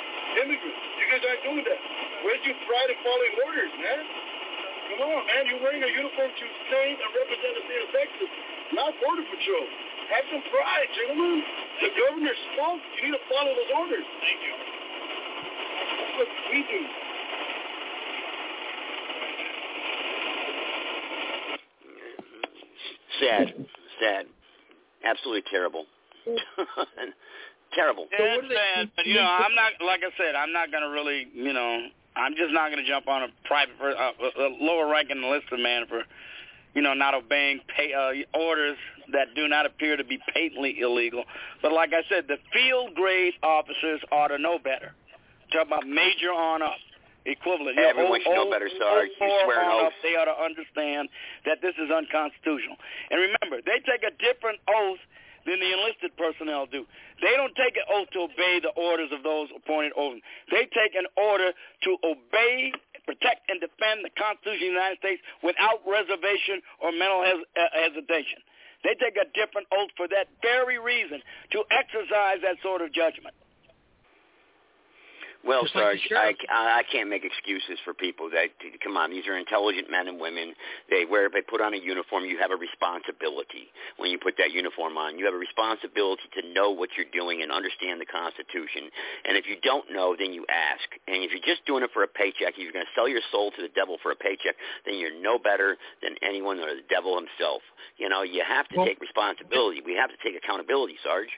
immigrants. 0.45 0.81
You 0.99 1.05
guys 1.13 1.23
aren't 1.25 1.45
doing 1.47 1.65
that. 1.65 1.81
Where's 2.27 2.43
your 2.45 2.59
pride 2.69 2.91
in 2.91 2.99
following 3.07 3.35
orders, 3.47 3.73
man? 3.81 4.03
Come 4.87 5.03
on, 5.03 5.27
man. 5.27 5.43
You're 5.51 5.63
wearing 5.63 5.83
a 5.83 5.91
uniform 5.91 6.31
to 6.31 6.47
save 6.71 6.97
and 6.99 7.11
represent 7.11 7.53
the 7.59 7.63
state 7.67 7.83
of 7.83 7.91
Texas, 7.91 8.31
not 8.73 8.91
Border 9.03 9.27
Patrol. 9.27 9.67
Have 10.15 10.27
some 10.31 10.45
pride, 10.55 10.89
gentlemen. 10.95 11.43
The 11.83 11.91
governor 11.99 12.37
spoke. 12.55 12.83
You 12.97 13.11
need 13.11 13.17
to 13.19 13.25
follow 13.27 13.53
those 13.53 13.73
orders. 13.75 14.07
Thank 14.23 14.39
you. 14.47 14.55
That's 14.55 16.15
what 16.23 16.31
we 16.55 16.61
do. 16.71 16.83
Sad, 23.21 23.55
sad, 23.99 24.27
absolutely 25.05 25.43
terrible, 25.51 25.87
terrible. 27.75 28.07
Yeah, 28.13 28.37
it's 28.37 28.53
sad, 28.53 28.91
but 28.95 29.07
you 29.07 29.15
know, 29.15 29.23
I'm 29.25 29.55
not 29.55 29.73
like 29.81 30.01
I 30.05 30.13
said, 30.19 30.35
I'm 30.35 30.53
not 30.53 30.71
gonna 30.71 30.91
really, 30.91 31.27
you 31.33 31.55
know, 31.55 31.87
I'm 32.17 32.35
just 32.35 32.53
not 32.53 32.71
gonna 32.71 32.87
jump 32.87 33.09
on 33.09 33.25
a 33.25 33.29
private, 33.45 33.75
uh, 33.81 34.13
a 34.39 34.49
lower 34.61 34.89
ranking 34.89 35.23
enlisted 35.23 35.61
man 35.61 35.87
for, 35.87 36.03
you 36.75 36.83
know, 36.83 36.95
not 36.95 37.15
obeying 37.15 37.61
pay, 37.69 37.93
uh, 37.93 38.39
orders 38.39 38.79
that 39.13 39.35
do 39.35 39.47
not 39.49 39.67
appear 39.67 39.97
to 39.97 40.05
be 40.05 40.19
patently 40.33 40.81
illegal. 40.81 41.25
But 41.63 41.73
like 41.73 41.93
I 41.93 42.03
said, 42.09 42.27
the 42.27 42.39
field 42.53 42.95
grade 42.95 43.35
officers 43.43 44.01
ought 44.11 44.29
to 44.29 44.39
know 44.39 44.59
better. 44.59 44.93
Talk 45.53 45.67
about 45.67 45.87
major 45.87 46.33
on 46.33 46.63
up. 46.63 46.77
Equivalent. 47.27 47.75
You 47.75 47.83
know, 47.83 47.89
Everyone 47.91 48.21
should 48.23 48.35
know 48.35 48.51
better, 48.51 48.71
Sarge. 48.79 49.11
You 49.21 49.29
swear 49.43 49.61
an 49.61 49.87
oath. 49.87 49.93
They 50.01 50.15
ought 50.15 50.31
to 50.31 50.39
understand 50.39 51.09
that 51.45 51.59
this 51.61 51.75
is 51.75 51.91
unconstitutional. 51.91 52.77
And 53.11 53.19
remember, 53.19 53.61
they 53.67 53.83
take 53.83 54.07
a 54.07 54.15
different 54.23 54.61
oath 54.71 55.03
than 55.47 55.63
the 55.63 55.71
enlisted 55.73 56.13
personnel 56.19 56.67
do. 56.67 56.85
They 57.23 57.39
don't 57.39 57.55
take 57.55 57.79
an 57.79 57.87
oath 57.89 58.11
to 58.13 58.27
obey 58.27 58.61
the 58.61 58.75
orders 58.75 59.11
of 59.15 59.23
those 59.23 59.49
appointed 59.55 59.95
over 59.97 60.19
them. 60.19 60.25
They 60.51 60.67
take 60.75 60.99
an 60.99 61.07
order 61.17 61.55
to 61.55 61.91
obey, 62.03 62.75
protect, 63.07 63.49
and 63.49 63.63
defend 63.63 64.05
the 64.05 64.11
Constitution 64.19 64.75
of 64.75 64.75
the 64.75 64.77
United 64.77 64.99
States 64.99 65.23
without 65.43 65.81
reservation 65.87 66.61
or 66.83 66.91
mental 66.93 67.23
hes- 67.23 67.47
uh, 67.55 67.71
hesitation. 67.73 68.43
They 68.85 68.95
take 68.99 69.17
a 69.17 69.25
different 69.33 69.71
oath 69.73 69.91
for 69.97 70.07
that 70.09 70.29
very 70.43 70.79
reason, 70.79 71.23
to 71.53 71.65
exercise 71.71 72.43
that 72.43 72.61
sort 72.63 72.83
of 72.83 72.93
judgment. 72.93 73.35
Well, 75.45 75.63
Just 75.63 75.75
like 75.77 76.01
Sarge, 76.09 76.47
I, 76.51 76.81
I 76.81 76.83
can't 76.91 77.09
make 77.09 77.25
excuses 77.25 77.79
for 77.85 77.95
people 77.95 78.31
that 78.31 78.51
come 78.83 78.97
on. 78.97 79.11
These 79.11 79.27
are 79.27 79.37
intelligent 79.37 79.91
men 79.91 80.09
and 80.09 80.21
women. 80.21 80.55
They 80.91 81.05
wear, 81.05 81.29
they 81.29 81.43
put 81.43 81.61
on 81.61 81.75
a 81.75 81.77
uniform. 81.77 82.25
You 82.25 82.39
have 82.39 82.51
a 82.51 82.57
responsibility 82.57 83.69
when 83.97 84.11
you 84.11 84.19
put 84.19 84.37
that 84.39 84.53
uniform 84.53 84.97
on. 84.97 85.19
You 85.19 85.25
have 85.27 85.35
a 85.35 85.39
responsibility 85.39 86.27
to 86.41 86.53
know 86.53 86.71
what 86.71 86.91
you're 86.97 87.11
doing 87.13 87.43
and 87.43 87.53
understand 87.53 88.01
the 88.01 88.07
Constitution. 88.07 88.91
And 89.27 89.37
if 89.37 89.47
you 89.47 89.57
don't 89.63 89.91
know, 89.93 90.17
then 90.19 90.33
you 90.33 90.47
ask. 90.49 90.87
And 91.07 91.23
if 91.23 91.31
you're 91.31 91.45
just 91.45 91.67
doing 91.67 91.83
it 91.83 91.91
for 91.93 92.03
a 92.03 92.09
paycheck, 92.09 92.55
if 92.55 92.59
you're 92.59 92.73
going 92.73 92.87
to 92.87 92.95
sell 92.95 93.09
your 93.09 93.23
soul 93.31 93.51
to 93.53 93.63
the 93.63 93.73
devil 93.75 93.99
for 94.03 94.11
a 94.11 94.17
paycheck, 94.17 94.57
then 94.85 94.99
you're 94.99 95.15
no 95.15 95.39
better 95.39 95.77
than 96.03 96.17
anyone 96.23 96.59
or 96.59 96.75
the 96.75 96.87
devil 96.89 97.15
himself. 97.15 97.63
You 97.99 98.09
know, 98.09 98.23
you 98.23 98.43
have 98.47 98.69
to 98.69 98.77
Well- 98.79 98.87
take 98.87 99.01
responsibility. 99.01 99.81
We 99.85 99.95
have 99.95 100.11
to 100.11 100.17
take 100.23 100.37
accountability, 100.37 100.99
Sarge. 101.03 101.31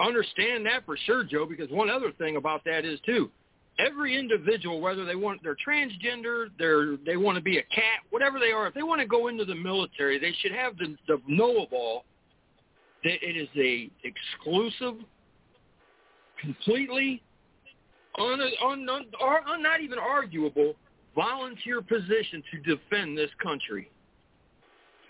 Understand 0.00 0.66
that 0.66 0.84
for 0.84 0.96
sure, 0.96 1.24
Joe, 1.24 1.46
because 1.46 1.70
one 1.70 1.90
other 1.90 2.12
thing 2.12 2.36
about 2.36 2.64
that 2.64 2.84
is 2.84 2.98
too, 3.06 3.30
every 3.78 4.16
individual, 4.18 4.80
whether 4.80 5.04
they 5.04 5.14
want 5.14 5.40
they're 5.42 5.56
transgender, 5.56 6.46
they're 6.58 6.96
they 7.04 7.16
want 7.16 7.36
to 7.36 7.42
be 7.42 7.58
a 7.58 7.62
cat, 7.62 8.00
whatever 8.10 8.38
they 8.38 8.52
are, 8.52 8.66
if 8.66 8.74
they 8.74 8.82
want 8.82 9.00
to 9.00 9.06
go 9.06 9.28
into 9.28 9.44
the 9.44 9.54
military, 9.54 10.18
they 10.18 10.32
should 10.40 10.52
have 10.52 10.76
the, 10.78 10.96
the 11.08 11.20
know 11.26 11.62
of 11.62 11.72
all 11.72 12.04
that 13.04 13.22
it 13.22 13.36
is 13.36 13.48
a 13.56 13.90
exclusive, 14.02 15.04
completely 16.40 17.22
un, 18.18 18.40
un, 18.40 18.88
un, 18.88 19.04
or, 19.20 19.46
un, 19.48 19.62
not 19.62 19.80
even 19.80 19.98
arguable 19.98 20.74
volunteer 21.14 21.80
position 21.80 22.42
to 22.50 22.76
defend 22.76 23.16
this 23.16 23.30
country. 23.42 23.90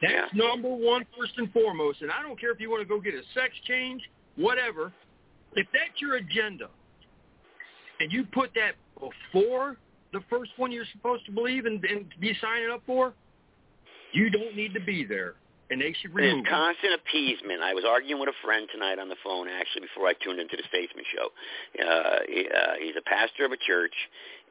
That's 0.03 0.35
number 0.35 0.69
one, 0.69 1.07
first 1.19 1.33
and 1.39 1.51
foremost. 1.53 2.03
And 2.03 2.11
I 2.11 2.23
don't 2.23 2.39
care 2.39 2.51
if 2.51 2.61
you 2.61 2.71
want 2.71 2.83
to 2.83 2.89
go 2.89 3.01
get 3.01 3.15
a 3.15 3.23
sex 3.33 3.55
change, 3.67 4.03
whatever. 4.37 4.93
If 5.55 5.67
that's 5.73 6.01
your 6.01 6.17
agenda, 6.17 6.69
and 8.01 8.13
you 8.13 8.25
put 8.25 8.51
that 8.55 8.75
before 8.99 9.77
the 10.13 10.21
first 10.31 10.53
one 10.57 10.73
you're 10.73 10.85
supposed 10.93 11.27
to 11.27 11.33
believe 11.33 11.67
and, 11.67 11.85
and 11.85 12.07
be 12.21 12.37
signing 12.41 12.71
up 12.71 12.83
for, 12.87 13.13
you 14.13 14.31
don't 14.31 14.57
need 14.57 14.75
to 14.75 14.81
be 14.81 15.05
there. 15.05 15.35
And 15.71 15.81
they 15.81 15.95
should 16.01 16.15
remove 16.15 16.45
There's 16.45 16.55
constant 16.55 16.93
appeasement. 16.95 17.63
I 17.63 17.73
was 17.73 17.85
arguing 17.89 18.21
with 18.21 18.29
a 18.29 18.39
friend 18.45 18.69
tonight 18.71 18.99
on 18.99 19.09
the 19.09 19.17
phone, 19.25 19.49
actually, 19.49 19.89
before 19.89 20.07
I 20.07 20.13
tuned 20.23 20.39
into 20.39 20.57
the 20.57 20.63
Statesman 20.69 21.05
show. 21.09 21.27
Uh, 21.81 22.19
he, 22.29 22.47
uh, 22.47 22.75
he's 22.79 22.95
a 22.99 23.03
pastor 23.09 23.47
of 23.47 23.53
a 23.53 23.57
church, 23.57 23.95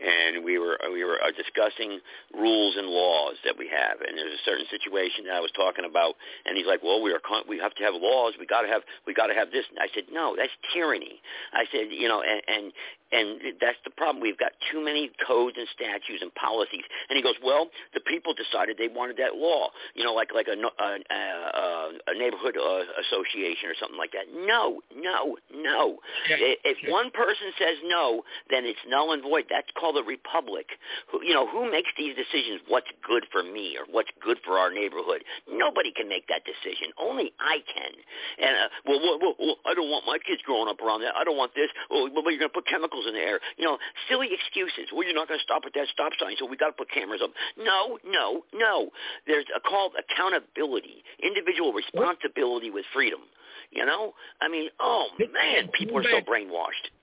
and 0.01 0.43
we 0.43 0.57
were 0.57 0.77
we 0.91 1.03
were 1.03 1.19
uh, 1.21 1.31
discussing 1.35 1.99
rules 2.33 2.75
and 2.77 2.87
laws 2.87 3.35
that 3.45 3.57
we 3.57 3.67
have. 3.69 4.01
And 4.01 4.17
there's 4.17 4.33
a 4.33 4.43
certain 4.45 4.65
situation 4.69 5.25
that 5.25 5.35
I 5.35 5.39
was 5.39 5.51
talking 5.55 5.85
about, 5.85 6.15
and 6.45 6.57
he's 6.57 6.67
like, 6.67 6.81
"Well, 6.83 7.01
we 7.01 7.11
are 7.13 7.21
we 7.47 7.59
have 7.59 7.73
to 7.75 7.83
have 7.83 7.93
laws. 7.95 8.33
We 8.39 8.45
got 8.45 8.61
to 8.63 8.67
have 8.67 8.81
we 9.05 9.13
got 9.13 9.27
to 9.27 9.33
have 9.35 9.51
this." 9.51 9.65
And 9.69 9.79
I 9.79 9.87
said, 9.93 10.05
"No, 10.11 10.35
that's 10.37 10.53
tyranny." 10.73 11.21
I 11.53 11.65
said, 11.71 11.91
"You 11.91 12.07
know, 12.07 12.21
and 12.21 12.41
and 12.47 12.65
and 13.13 13.53
that's 13.61 13.77
the 13.85 13.91
problem. 13.91 14.21
We've 14.21 14.37
got 14.39 14.53
too 14.71 14.83
many 14.83 15.11
codes 15.27 15.55
and 15.57 15.67
statutes 15.73 16.21
and 16.21 16.33
policies." 16.35 16.83
And 17.09 17.15
he 17.17 17.21
goes, 17.23 17.35
"Well, 17.43 17.69
the 17.93 18.01
people 18.01 18.33
decided 18.33 18.77
they 18.77 18.89
wanted 18.89 19.17
that 19.17 19.35
law. 19.37 19.69
You 19.93 20.03
know, 20.03 20.13
like 20.13 20.33
like 20.33 20.47
a 20.47 20.57
a, 20.57 20.89
a, 21.13 21.91
a 22.07 22.13
neighborhood 22.17 22.57
uh, 22.57 22.83
association 23.07 23.69
or 23.69 23.75
something 23.79 23.97
like 23.97 24.11
that." 24.13 24.27
No, 24.33 24.81
no, 24.95 25.37
no. 25.53 25.99
I- 26.41 26.57
If 26.65 26.77
one 26.91 27.11
person 27.11 27.53
says 27.59 27.77
no, 27.85 28.23
then 28.49 28.65
it's 28.65 28.79
null 28.87 29.13
and 29.13 29.21
void. 29.21 29.45
That's 29.49 29.69
called 29.83 29.99
a 29.99 30.07
republic. 30.07 30.79
Who, 31.11 31.19
you 31.27 31.35
know, 31.35 31.43
who 31.43 31.67
makes 31.67 31.91
these 31.99 32.15
decisions? 32.15 32.63
What's 32.71 32.87
good 33.03 33.27
for 33.35 33.43
me 33.43 33.75
or 33.75 33.83
what's 33.91 34.07
good 34.23 34.39
for 34.47 34.55
our 34.55 34.71
neighborhood? 34.71 35.27
Nobody 35.51 35.91
can 35.91 36.07
make 36.07 36.23
that 36.31 36.47
decision. 36.47 36.95
Only 36.95 37.35
I 37.43 37.59
can. 37.67 37.91
And 38.39 38.55
uh, 38.55 38.67
well, 38.87 39.03
well, 39.03 39.19
well, 39.19 39.35
well, 39.35 39.57
I 39.67 39.75
don't 39.75 39.91
want 39.91 40.07
my 40.07 40.23
kids 40.23 40.39
growing 40.47 40.71
up 40.71 40.79
around 40.79 41.03
that. 41.03 41.19
I 41.19 41.27
don't 41.27 41.35
want 41.35 41.51
this. 41.51 41.67
Oh, 41.91 42.07
well, 42.07 42.31
you're 42.31 42.39
going 42.39 42.47
to 42.47 42.55
put 42.55 42.63
chemicals 42.63 43.03
in 43.11 43.13
the 43.13 43.19
air. 43.19 43.43
You 43.59 43.67
know, 43.67 43.75
silly 44.07 44.31
excuses. 44.31 44.87
Well, 44.95 45.03
you're 45.03 45.19
not 45.19 45.27
going 45.27 45.39
to 45.39 45.43
stop 45.43 45.67
at 45.67 45.75
that 45.75 45.91
stop 45.91 46.15
sign, 46.15 46.39
so 46.39 46.47
we 46.47 46.55
got 46.55 46.71
to 46.71 46.79
put 46.79 46.87
cameras 46.87 47.19
up. 47.19 47.35
No, 47.59 47.99
no, 48.07 48.47
no. 48.55 48.87
There's 49.27 49.45
a 49.51 49.59
called 49.59 49.99
accountability, 49.99 51.03
individual 51.19 51.75
responsibility 51.75 52.71
with 52.71 52.87
freedom. 52.95 53.27
You 53.71 53.85
know, 53.85 54.13
I 54.39 54.47
mean, 54.47 54.69
oh 54.79 55.07
man, 55.19 55.67
people 55.73 55.97
are 55.97 56.03
so 56.03 56.21
brainwashed. 56.21 56.93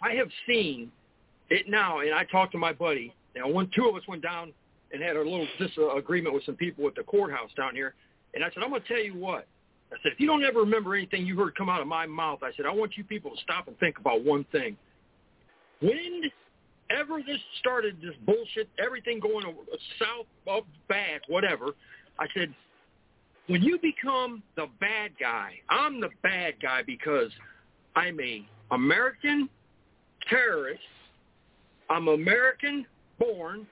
I 0.00 0.14
have 0.14 0.28
seen 0.46 0.92
it 1.50 1.68
now, 1.68 2.00
and 2.00 2.14
I 2.14 2.24
talked 2.24 2.52
to 2.52 2.58
my 2.58 2.72
buddy. 2.72 3.14
Now, 3.34 3.48
one, 3.48 3.70
two 3.74 3.88
of 3.88 3.94
us 3.94 4.02
went 4.08 4.22
down 4.22 4.52
and 4.92 5.02
had 5.02 5.16
a 5.16 5.22
little 5.22 5.46
disagreement 5.58 6.32
uh, 6.32 6.36
with 6.36 6.44
some 6.44 6.56
people 6.56 6.86
at 6.86 6.94
the 6.94 7.02
courthouse 7.02 7.50
down 7.56 7.74
here, 7.74 7.94
and 8.34 8.44
I 8.44 8.48
said, 8.48 8.62
I'm 8.62 8.70
going 8.70 8.82
to 8.82 8.88
tell 8.88 9.02
you 9.02 9.14
what. 9.14 9.46
I 9.92 9.96
said, 10.02 10.12
if 10.12 10.20
you 10.20 10.26
don't 10.26 10.44
ever 10.44 10.60
remember 10.60 10.94
anything 10.94 11.24
you 11.24 11.36
heard 11.38 11.56
come 11.56 11.68
out 11.68 11.80
of 11.80 11.86
my 11.86 12.06
mouth, 12.06 12.40
I 12.42 12.50
said, 12.56 12.66
I 12.66 12.74
want 12.74 12.96
you 12.96 13.04
people 13.04 13.30
to 13.30 13.36
stop 13.42 13.68
and 13.68 13.78
think 13.78 13.98
about 13.98 14.22
one 14.22 14.44
thing. 14.52 14.76
Whenever 15.80 17.22
this 17.26 17.38
started, 17.60 17.96
this 18.02 18.14
bullshit, 18.26 18.68
everything 18.84 19.18
going 19.18 19.44
south, 19.98 20.26
up, 20.50 20.66
back, 20.88 21.22
whatever, 21.28 21.68
I 22.18 22.26
said, 22.34 22.52
when 23.46 23.62
you 23.62 23.78
become 23.78 24.42
the 24.56 24.66
bad 24.78 25.12
guy, 25.18 25.54
I'm 25.70 26.00
the 26.00 26.10
bad 26.22 26.54
guy 26.60 26.82
because 26.86 27.30
I'm 27.96 28.20
a 28.20 28.46
American 28.70 29.48
terrorist. 30.28 30.82
I'm 31.90 32.08
American 32.08 32.86
born. 33.18 33.66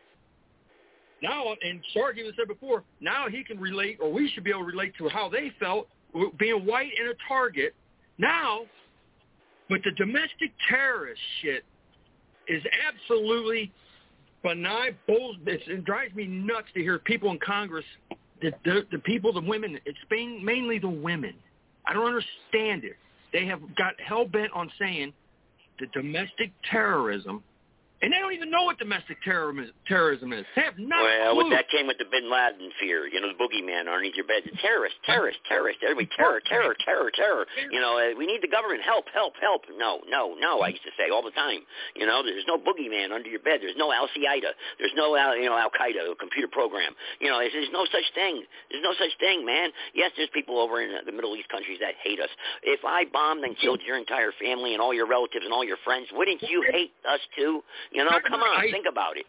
Now, 1.23 1.55
and 1.63 1.81
Sarge 1.95 2.19
even 2.19 2.33
said 2.37 2.49
before, 2.49 2.85
now 3.01 3.27
he 3.29 3.43
can 3.43 3.59
relate, 3.59 3.99
or 4.01 4.13
we 4.13 4.31
should 4.31 4.45
be 4.45 4.51
able 4.51 4.61
to 4.61 4.67
relate 4.67 4.93
to 4.99 5.09
how 5.09 5.29
they 5.29 5.51
felt 5.59 5.89
being 6.39 6.67
white 6.67 6.91
and 6.99 7.09
a 7.09 7.15
target. 7.27 7.75
Now, 8.19 8.61
but 9.69 9.81
the 9.85 9.93
domestic 9.93 10.53
terrorist 10.69 11.21
shit 11.43 11.65
is 12.49 12.63
absolutely 12.87 13.73
benign 14.43 14.97
bull. 15.07 15.37
It 15.47 15.85
drives 15.85 16.15
me 16.15 16.27
nuts 16.27 16.69
to 16.75 16.81
hear 16.81 16.99
people 16.99 17.31
in 17.31 17.39
Congress 17.39 17.85
the, 18.41 18.53
the 18.65 18.87
the 18.93 18.99
people, 18.99 19.33
the 19.33 19.41
women, 19.41 19.79
it's 19.85 19.99
mainly 20.11 20.79
the 20.79 20.89
women. 20.89 21.35
I 21.87 21.93
don't 21.93 22.07
understand 22.07 22.85
it. 22.85 22.97
They 23.33 23.47
have 23.47 23.61
got 23.77 23.95
hell 24.05 24.27
bent 24.27 24.53
on 24.55 24.71
saying 24.79 25.13
the 25.79 25.87
domestic 25.93 26.53
terrorism 26.71 27.43
and 28.03 28.13
they 28.13 28.19
don't 28.19 28.33
even 28.33 28.51
know 28.51 28.65
what 28.65 28.79
domestic 28.79 29.17
terrorism 29.25 30.33
is. 30.33 30.45
They 30.55 30.63
have 30.63 30.77
no 30.79 31.01
Well, 31.01 31.33
clue. 31.35 31.45
with 31.49 31.53
that 31.57 31.69
came 31.71 31.87
with 31.87 31.97
the 31.99 32.05
Bin 32.05 32.29
Laden 32.31 32.71
fear, 32.79 33.07
you 33.09 33.21
know, 33.21 33.29
the 33.29 33.39
boogeyman 33.41 33.89
underneath 33.89 34.15
your 34.17 34.27
bed. 34.29 34.43
The 34.45 34.53
terrorist, 34.61 34.97
terrorist, 35.05 35.39
terrorist. 35.49 35.81
Everybody, 35.83 36.09
terror, 36.17 36.41
terror, 36.45 36.77
terror, 36.85 37.11
terror. 37.15 37.47
You 37.71 37.81
know, 37.81 37.97
uh, 37.97 38.13
we 38.19 38.27
need 38.27 38.43
the 38.43 38.53
government. 38.53 38.83
Help, 38.83 39.07
help, 39.13 39.35
help. 39.41 39.63
No, 39.79 40.01
no, 40.09 40.37
no, 40.39 40.61
I 40.61 40.69
used 40.77 40.85
to 40.85 40.93
say 40.99 41.09
all 41.09 41.23
the 41.25 41.33
time. 41.33 41.61
You 41.97 42.05
know, 42.07 42.23
there's 42.23 42.45
no 42.47 42.59
boogeyman 42.59 43.13
under 43.13 43.29
your 43.29 43.41
bed. 43.41 43.61
There's 43.65 43.77
no 43.81 43.93
Al-Qaeda. 43.93 44.51
There's 44.79 44.93
no, 44.95 45.17
Al, 45.17 45.37
you 45.37 45.47
know, 45.49 45.57
Al-Qaeda, 45.57 46.19
computer 46.21 46.49
program. 46.49 46.93
You 47.21 47.31
know, 47.31 47.39
there's 47.41 47.73
no 47.73 47.87
such 47.91 48.07
thing. 48.15 48.45
There's 48.71 48.85
no 48.85 48.93
such 48.99 49.17
thing, 49.21 49.45
man. 49.47 49.71
Yes, 49.95 50.13
there's 50.17 50.31
people 50.35 50.59
over 50.61 50.83
in 50.83 50.93
the 51.05 51.13
Middle 51.13 51.35
East 51.37 51.49
countries 51.49 51.79
that 51.81 51.95
hate 52.03 52.21
us. 52.21 52.31
If 52.63 52.81
I 52.85 53.05
bombed 53.13 53.45
and 53.45 53.57
killed 53.59 53.81
your 53.87 53.97
entire 53.97 54.33
family 54.41 54.73
and 54.75 54.83
all 54.83 54.93
your 54.93 55.07
relatives 55.09 55.45
and 55.45 55.53
all 55.53 55.65
your 55.65 55.79
friends, 55.85 56.09
wouldn't 56.13 56.43
you 56.43 56.63
hate 56.71 56.93
us 57.09 57.21
too? 57.37 57.63
You 57.93 58.05
know, 58.05 58.11
come 58.27 58.41
on. 58.41 58.71
Think 58.71 58.87
about 58.91 59.17
it. 59.17 59.27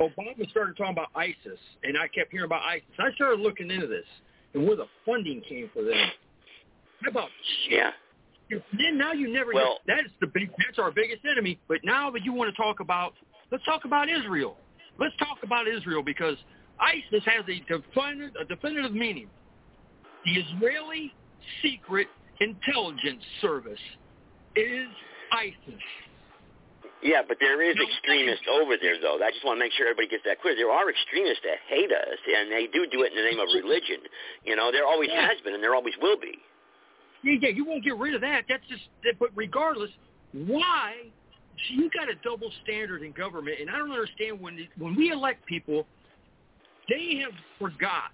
Obama 0.00 0.48
started 0.50 0.76
talking 0.76 0.92
about 0.92 1.08
ISIS, 1.14 1.58
and 1.84 1.96
I 1.98 2.08
kept 2.08 2.30
hearing 2.30 2.46
about 2.46 2.62
ISIS. 2.62 2.88
I 2.98 3.12
started 3.14 3.40
looking 3.40 3.70
into 3.70 3.86
this 3.86 4.06
and 4.54 4.66
where 4.66 4.76
the 4.76 4.86
funding 5.04 5.42
came 5.48 5.70
for 5.72 5.82
them. 5.82 6.10
How 7.02 7.10
about 7.10 7.28
yeah? 7.68 7.90
Then 8.50 8.98
now 8.98 9.12
you 9.12 9.32
never. 9.32 9.52
Well, 9.54 9.78
that's 9.86 10.08
the 10.20 10.26
big. 10.26 10.50
That's 10.58 10.78
our 10.78 10.90
biggest 10.90 11.24
enemy. 11.30 11.58
But 11.68 11.78
now 11.84 12.10
that 12.10 12.24
you 12.24 12.32
want 12.32 12.54
to 12.54 12.62
talk 12.62 12.80
about, 12.80 13.12
let's 13.52 13.64
talk 13.64 13.84
about 13.84 14.08
Israel. 14.08 14.56
Let's 14.98 15.16
talk 15.18 15.38
about 15.42 15.68
Israel 15.68 16.02
because 16.02 16.36
ISIS 16.80 17.24
has 17.24 17.44
a 17.48 17.60
definitive, 17.68 18.34
a 18.40 18.44
definitive 18.44 18.92
meaning. 18.92 19.28
The 20.24 20.32
Israeli 20.32 21.12
Secret 21.62 22.08
Intelligence 22.40 23.22
Service 23.40 23.78
is 24.56 24.88
ISIS. 25.32 25.80
Yeah, 27.02 27.22
but 27.26 27.38
there 27.40 27.62
is 27.64 27.76
extremists 27.80 28.44
over 28.50 28.76
there, 28.76 29.00
though. 29.00 29.16
I 29.24 29.30
just 29.32 29.44
want 29.44 29.56
to 29.56 29.64
make 29.64 29.72
sure 29.72 29.88
everybody 29.88 30.08
gets 30.08 30.24
that 30.28 30.40
clear. 30.44 30.54
There 30.54 30.70
are 30.70 30.84
extremists 30.90 31.40
that 31.44 31.56
hate 31.66 31.90
us, 31.90 32.20
and 32.28 32.52
they 32.52 32.68
do 32.68 32.84
do 32.92 33.02
it 33.02 33.12
in 33.12 33.16
the 33.16 33.24
name 33.24 33.40
of 33.40 33.48
religion. 33.56 34.04
You 34.44 34.54
know, 34.56 34.70
there 34.70 34.84
always 34.84 35.08
Yeah. 35.08 35.26
has 35.28 35.40
been, 35.40 35.54
and 35.54 35.62
there 35.62 35.74
always 35.74 35.96
will 35.96 36.18
be. 36.18 36.38
Yeah, 37.22 37.34
yeah, 37.40 37.48
you 37.50 37.64
won't 37.64 37.84
get 37.84 37.96
rid 37.96 38.14
of 38.14 38.20
that. 38.20 38.44
That's 38.48 38.66
just. 38.68 38.88
But 39.18 39.30
regardless, 39.34 39.90
why? 40.32 41.10
See, 41.68 41.74
you 41.74 41.90
got 41.90 42.08
a 42.10 42.14
double 42.16 42.50
standard 42.64 43.02
in 43.02 43.12
government, 43.12 43.60
and 43.60 43.70
I 43.70 43.76
don't 43.78 43.92
understand 43.92 44.40
when 44.40 44.68
when 44.76 44.94
we 44.94 45.10
elect 45.10 45.44
people, 45.46 45.86
they 46.88 47.16
have 47.16 47.32
forgot 47.58 48.12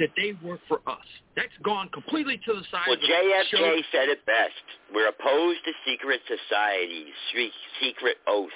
that 0.00 0.10
they 0.16 0.32
work 0.42 0.60
for 0.66 0.80
us. 0.88 1.04
That's 1.36 1.52
gone 1.62 1.88
completely 1.90 2.40
to 2.46 2.52
the 2.54 2.64
side. 2.72 2.88
Well, 2.88 2.96
of 2.96 3.00
the 3.00 3.06
JFK 3.06 3.84
said 3.92 4.08
it 4.08 4.24
best. 4.26 4.64
We're 4.92 5.08
opposed 5.08 5.60
to 5.64 5.72
secret 5.86 6.20
societies, 6.26 7.12
secret 7.80 8.16
oaths. 8.26 8.52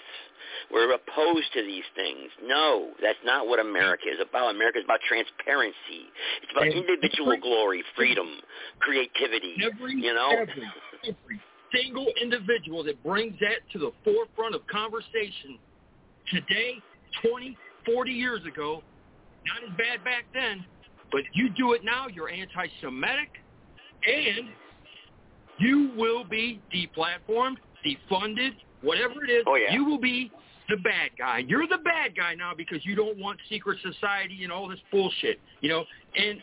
We're 0.73 0.93
opposed 0.95 1.53
to 1.55 1.63
these 1.63 1.85
things. 1.95 2.31
No, 2.43 2.91
that's 3.03 3.19
not 3.25 3.47
what 3.47 3.61
America 3.61 4.05
is 4.09 4.19
about. 4.21 4.55
America 4.55 4.79
is 4.79 4.85
about 4.85 5.01
transparency. 5.07 6.09
It's 6.43 6.53
about 6.53 6.65
And 6.65 6.75
individual 6.75 7.33
every- 7.33 7.41
glory, 7.41 7.85
freedom, 7.95 8.29
creativity. 8.81 9.57
Every, 9.63 9.95
you 9.95 10.15
know, 10.15 10.31
every, 10.31 10.63
every 11.07 11.41
single 11.75 12.07
individual 12.23 12.83
that 12.85 13.03
brings 13.03 13.39
that 13.41 13.61
to 13.73 13.79
the 13.79 13.93
forefront 14.05 14.55
of 14.55 14.67
conversation 14.69 15.59
today, 16.31 16.81
20, 17.29 17.57
40 17.87 18.11
years 18.13 18.45
ago, 18.47 18.83
not 19.45 19.71
as 19.71 19.77
bad 19.77 20.03
back 20.05 20.25
then, 20.33 20.65
but 21.15 21.23
you 21.33 21.49
do 21.49 21.75
it 21.75 21.85
now, 21.85 22.09
you're 22.09 22.29
anti-Semitic, 22.29 23.31
and 24.05 24.49
you 25.61 25.93
will 25.97 26.25
be 26.25 26.61
deplatformed, 26.75 27.55
defunded, 27.87 28.51
whatever 28.83 29.25
it 29.25 29.31
is. 29.31 29.45
Oh, 29.47 29.55
yeah. 29.55 29.73
You 29.73 29.85
will 29.85 30.01
be 30.01 30.33
the 30.69 30.77
bad 30.79 31.11
guy. 31.17 31.45
You're 31.47 31.69
the 31.69 31.79
bad 31.85 32.17
guy 32.17 32.35
now 32.35 32.51
because 32.57 32.85
you 32.85 32.97
don't 32.97 33.17
want 33.17 33.39
secret 33.49 33.79
society 33.81 34.43
and 34.43 34.53
all 34.53 34.69
this 34.69 34.81
bullshit, 34.91 35.39
you 35.61 35.69
know. 35.69 35.85
And 36.17 36.41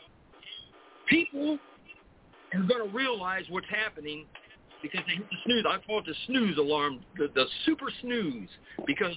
people 1.09 1.59
are 2.53 2.61
going 2.61 2.89
to 2.89 2.97
realize 2.97 3.43
what's 3.49 3.67
happening 3.69 4.25
because 4.81 5.01
they 5.05 5.15
hit 5.15 5.29
the 5.29 5.37
snooze. 5.43 5.65
I 5.67 5.85
call 5.85 5.99
it 5.99 6.05
the 6.05 6.15
snooze 6.27 6.57
alarm, 6.57 7.01
the, 7.17 7.27
the 7.35 7.43
super 7.65 7.91
snooze, 8.01 8.47
because 8.87 9.15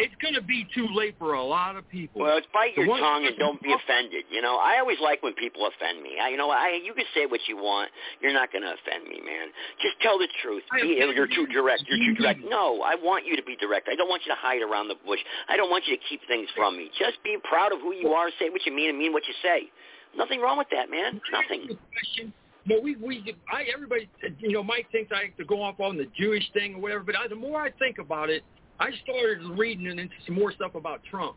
it's 0.00 0.16
going 0.24 0.32
to 0.32 0.40
be 0.40 0.66
too 0.74 0.88
late 0.96 1.14
for 1.20 1.36
a 1.36 1.44
lot 1.44 1.76
of 1.76 1.84
people. 1.92 2.24
Well, 2.24 2.40
it's 2.40 2.48
bite 2.56 2.72
your 2.72 2.88
tongue 2.88 3.28
and 3.28 3.36
don't 3.36 3.60
be 3.60 3.68
offended. 3.68 4.24
You 4.32 4.40
know, 4.40 4.56
I 4.56 4.80
always 4.80 4.96
like 5.04 5.22
when 5.22 5.36
people 5.36 5.68
offend 5.68 6.02
me. 6.02 6.16
I, 6.16 6.32
you 6.32 6.40
know, 6.40 6.48
I 6.48 6.80
you 6.82 6.94
can 6.96 7.04
say 7.14 7.26
what 7.26 7.40
you 7.46 7.56
want. 7.60 7.92
You're 8.20 8.32
not 8.32 8.50
going 8.50 8.64
to 8.64 8.72
offend 8.72 9.04
me, 9.04 9.20
man. 9.20 9.52
Just 9.84 10.00
tell 10.00 10.16
the 10.18 10.28
truth. 10.42 10.64
Be, 10.72 10.96
you're 10.96 11.28
too 11.28 11.46
direct. 11.52 11.84
You're 11.86 12.00
too 12.00 12.16
direct. 12.16 12.40
No, 12.48 12.80
I 12.80 12.96
want 12.96 13.26
you 13.26 13.36
to 13.36 13.44
be 13.44 13.56
direct. 13.60 13.88
I 13.92 13.94
don't 13.94 14.08
want 14.08 14.22
you 14.24 14.32
to 14.32 14.40
hide 14.40 14.64
around 14.64 14.88
the 14.88 14.96
bush. 15.04 15.20
I 15.48 15.56
don't 15.56 15.70
want 15.70 15.84
you 15.86 15.96
to 15.96 16.02
keep 16.08 16.24
things 16.26 16.48
from 16.56 16.76
me. 16.76 16.88
Just 16.98 17.22
be 17.22 17.36
proud 17.44 17.72
of 17.72 17.80
who 17.80 17.92
you 17.92 18.16
are. 18.16 18.32
Say 18.40 18.48
what 18.48 18.64
you 18.64 18.72
mean 18.72 18.88
and 18.88 18.98
mean 18.98 19.12
what 19.12 19.28
you 19.28 19.34
say. 19.44 19.68
Nothing 20.16 20.40
wrong 20.40 20.56
with 20.56 20.68
that, 20.72 20.90
man. 20.90 21.20
Nothing. 21.30 21.76
No, 22.66 22.80
we 22.80 22.96
we 22.96 23.36
I 23.52 23.64
everybody 23.72 24.08
you 24.38 24.52
know 24.52 24.62
Mike 24.62 24.86
thinks 24.92 25.12
I 25.12 25.24
have 25.28 25.36
to 25.38 25.44
go 25.44 25.62
off 25.62 25.80
on 25.80 25.96
the 25.96 26.06
Jewish 26.16 26.44
thing 26.52 26.74
or 26.74 26.80
whatever, 26.80 27.04
but 27.04 27.16
I, 27.16 27.26
the 27.28 27.34
more 27.34 27.60
I 27.60 27.70
think 27.72 27.98
about 27.98 28.28
it, 28.28 28.42
I 28.80 28.90
started 29.04 29.44
reading 29.58 29.88
and 29.88 30.00
into 30.00 30.14
some 30.26 30.34
more 30.36 30.52
stuff 30.52 30.74
about 30.74 31.02
Trump. 31.10 31.36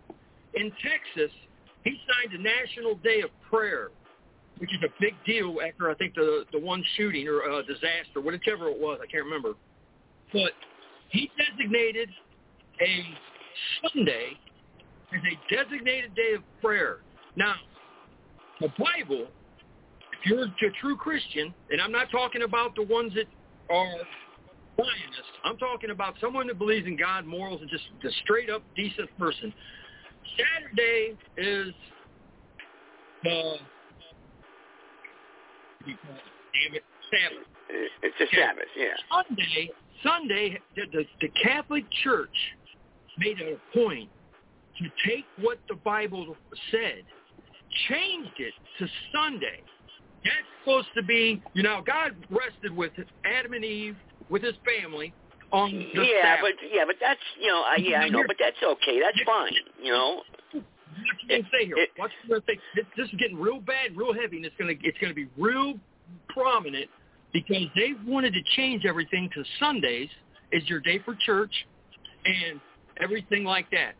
In 0.55 0.71
Texas, 0.81 1.31
he 1.83 1.91
signed 2.07 2.33
a 2.33 2.41
National 2.41 2.95
Day 2.95 3.21
of 3.21 3.29
Prayer, 3.49 3.89
which 4.57 4.71
is 4.71 4.79
a 4.83 4.93
big 5.01 5.13
deal 5.25 5.57
after 5.65 5.91
I 5.91 5.95
think 5.95 6.15
the 6.15 6.45
the 6.53 6.59
one 6.59 6.83
shooting 6.95 7.27
or 7.27 7.43
uh, 7.43 7.61
disaster, 7.63 8.21
whichever 8.23 8.69
it 8.69 8.79
was, 8.79 8.99
I 9.03 9.07
can't 9.11 9.25
remember. 9.25 9.53
But 10.31 10.53
he 11.09 11.29
designated 11.37 12.09
a 12.81 13.05
Sunday 13.83 14.37
as 15.13 15.21
a 15.21 15.53
designated 15.53 16.15
day 16.15 16.33
of 16.35 16.43
prayer. 16.61 16.99
Now, 17.35 17.55
the 18.61 18.69
Bible 18.79 19.27
if 20.23 20.29
you're 20.29 20.43
a 20.43 20.73
true 20.79 20.95
Christian, 20.95 21.53
and 21.69 21.81
I'm 21.81 21.91
not 21.91 22.09
talking 22.11 22.43
about 22.43 22.75
the 22.75 22.83
ones 22.83 23.13
that 23.15 23.25
are 23.69 23.95
Zionists, 24.77 25.37
I'm 25.43 25.57
talking 25.57 25.91
about 25.91 26.15
someone 26.19 26.47
that 26.47 26.57
believes 26.57 26.87
in 26.87 26.97
God, 26.97 27.25
morals, 27.25 27.61
and 27.61 27.69
just 27.69 27.83
a 28.03 28.09
straight 28.23 28.49
up 28.49 28.63
decent 28.75 29.09
person. 29.17 29.53
Saturday 30.37 31.15
is 31.37 31.73
the 33.23 33.55
damn 35.85 36.75
it, 36.75 36.83
Sabbath. 37.11 37.47
It's 38.01 38.15
a 38.19 38.35
Sabbath, 38.35 38.65
yeah. 38.77 38.93
Sunday, 39.11 39.69
Sunday, 40.03 40.59
the, 40.75 40.83
the, 40.91 41.05
the 41.21 41.29
Catholic 41.43 41.83
Church 42.03 42.29
made 43.19 43.37
a 43.39 43.77
point 43.77 44.09
to 44.79 44.85
take 45.07 45.25
what 45.39 45.59
the 45.69 45.75
Bible 45.75 46.35
said, 46.71 47.03
changed 47.89 48.39
it 48.39 48.53
to 48.79 48.87
Sunday. 49.13 49.61
That's 50.23 50.35
supposed 50.61 50.87
to 50.95 51.03
be, 51.03 51.41
you 51.53 51.63
know, 51.63 51.81
God 51.85 52.15
rested 52.29 52.75
with 52.75 52.91
Adam 53.25 53.53
and 53.53 53.65
Eve, 53.65 53.95
with 54.33 54.41
his 54.41 54.55
family, 54.65 55.13
on 55.51 55.71
the 55.71 56.01
yeah, 56.01 56.37
Sabbath. 56.37 56.55
but 56.59 56.67
yeah, 56.73 56.83
but 56.87 56.95
that's 56.99 57.19
you 57.39 57.47
know, 57.47 57.61
I, 57.61 57.75
yeah, 57.77 57.99
I 57.99 58.09
know, 58.09 58.23
but 58.25 58.35
that's 58.39 58.57
okay. 58.61 58.99
That's 58.99 59.21
fine. 59.23 59.53
You 59.81 59.93
know. 59.93 60.21
What 60.51 60.63
you 61.29 61.43
say 61.53 61.65
here? 61.67 61.77
What 61.97 62.09
you 62.23 62.29
gonna 62.29 62.41
say? 62.47 62.59
This, 62.75 62.85
this 62.97 63.07
is 63.07 63.19
getting 63.19 63.39
real 63.39 63.59
bad, 63.59 63.95
real 63.95 64.11
heavy, 64.11 64.37
and 64.37 64.45
it's 64.45 64.55
gonna 64.57 64.73
it's 64.81 64.97
gonna 64.97 65.13
be 65.13 65.27
real 65.37 65.75
prominent 66.29 66.89
because 67.31 67.67
they've 67.75 67.97
wanted 68.07 68.33
to 68.33 68.41
change 68.55 68.85
everything 68.85 69.29
to 69.35 69.43
Sundays 69.59 70.09
is 70.51 70.67
your 70.67 70.79
day 70.79 70.99
for 71.05 71.15
church 71.23 71.53
and 72.25 72.59
everything 72.99 73.43
like 73.43 73.69
that. 73.71 73.93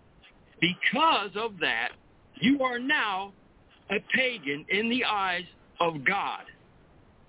Because 0.60 1.32
of 1.36 1.60
that, 1.62 1.90
you 2.36 2.64
are 2.64 2.80
now 2.80 3.34
a 3.92 3.98
pagan 4.16 4.66
in 4.70 4.90
the 4.90 5.06
eyes 5.06 5.46
of 5.80 6.04
God 6.06 6.42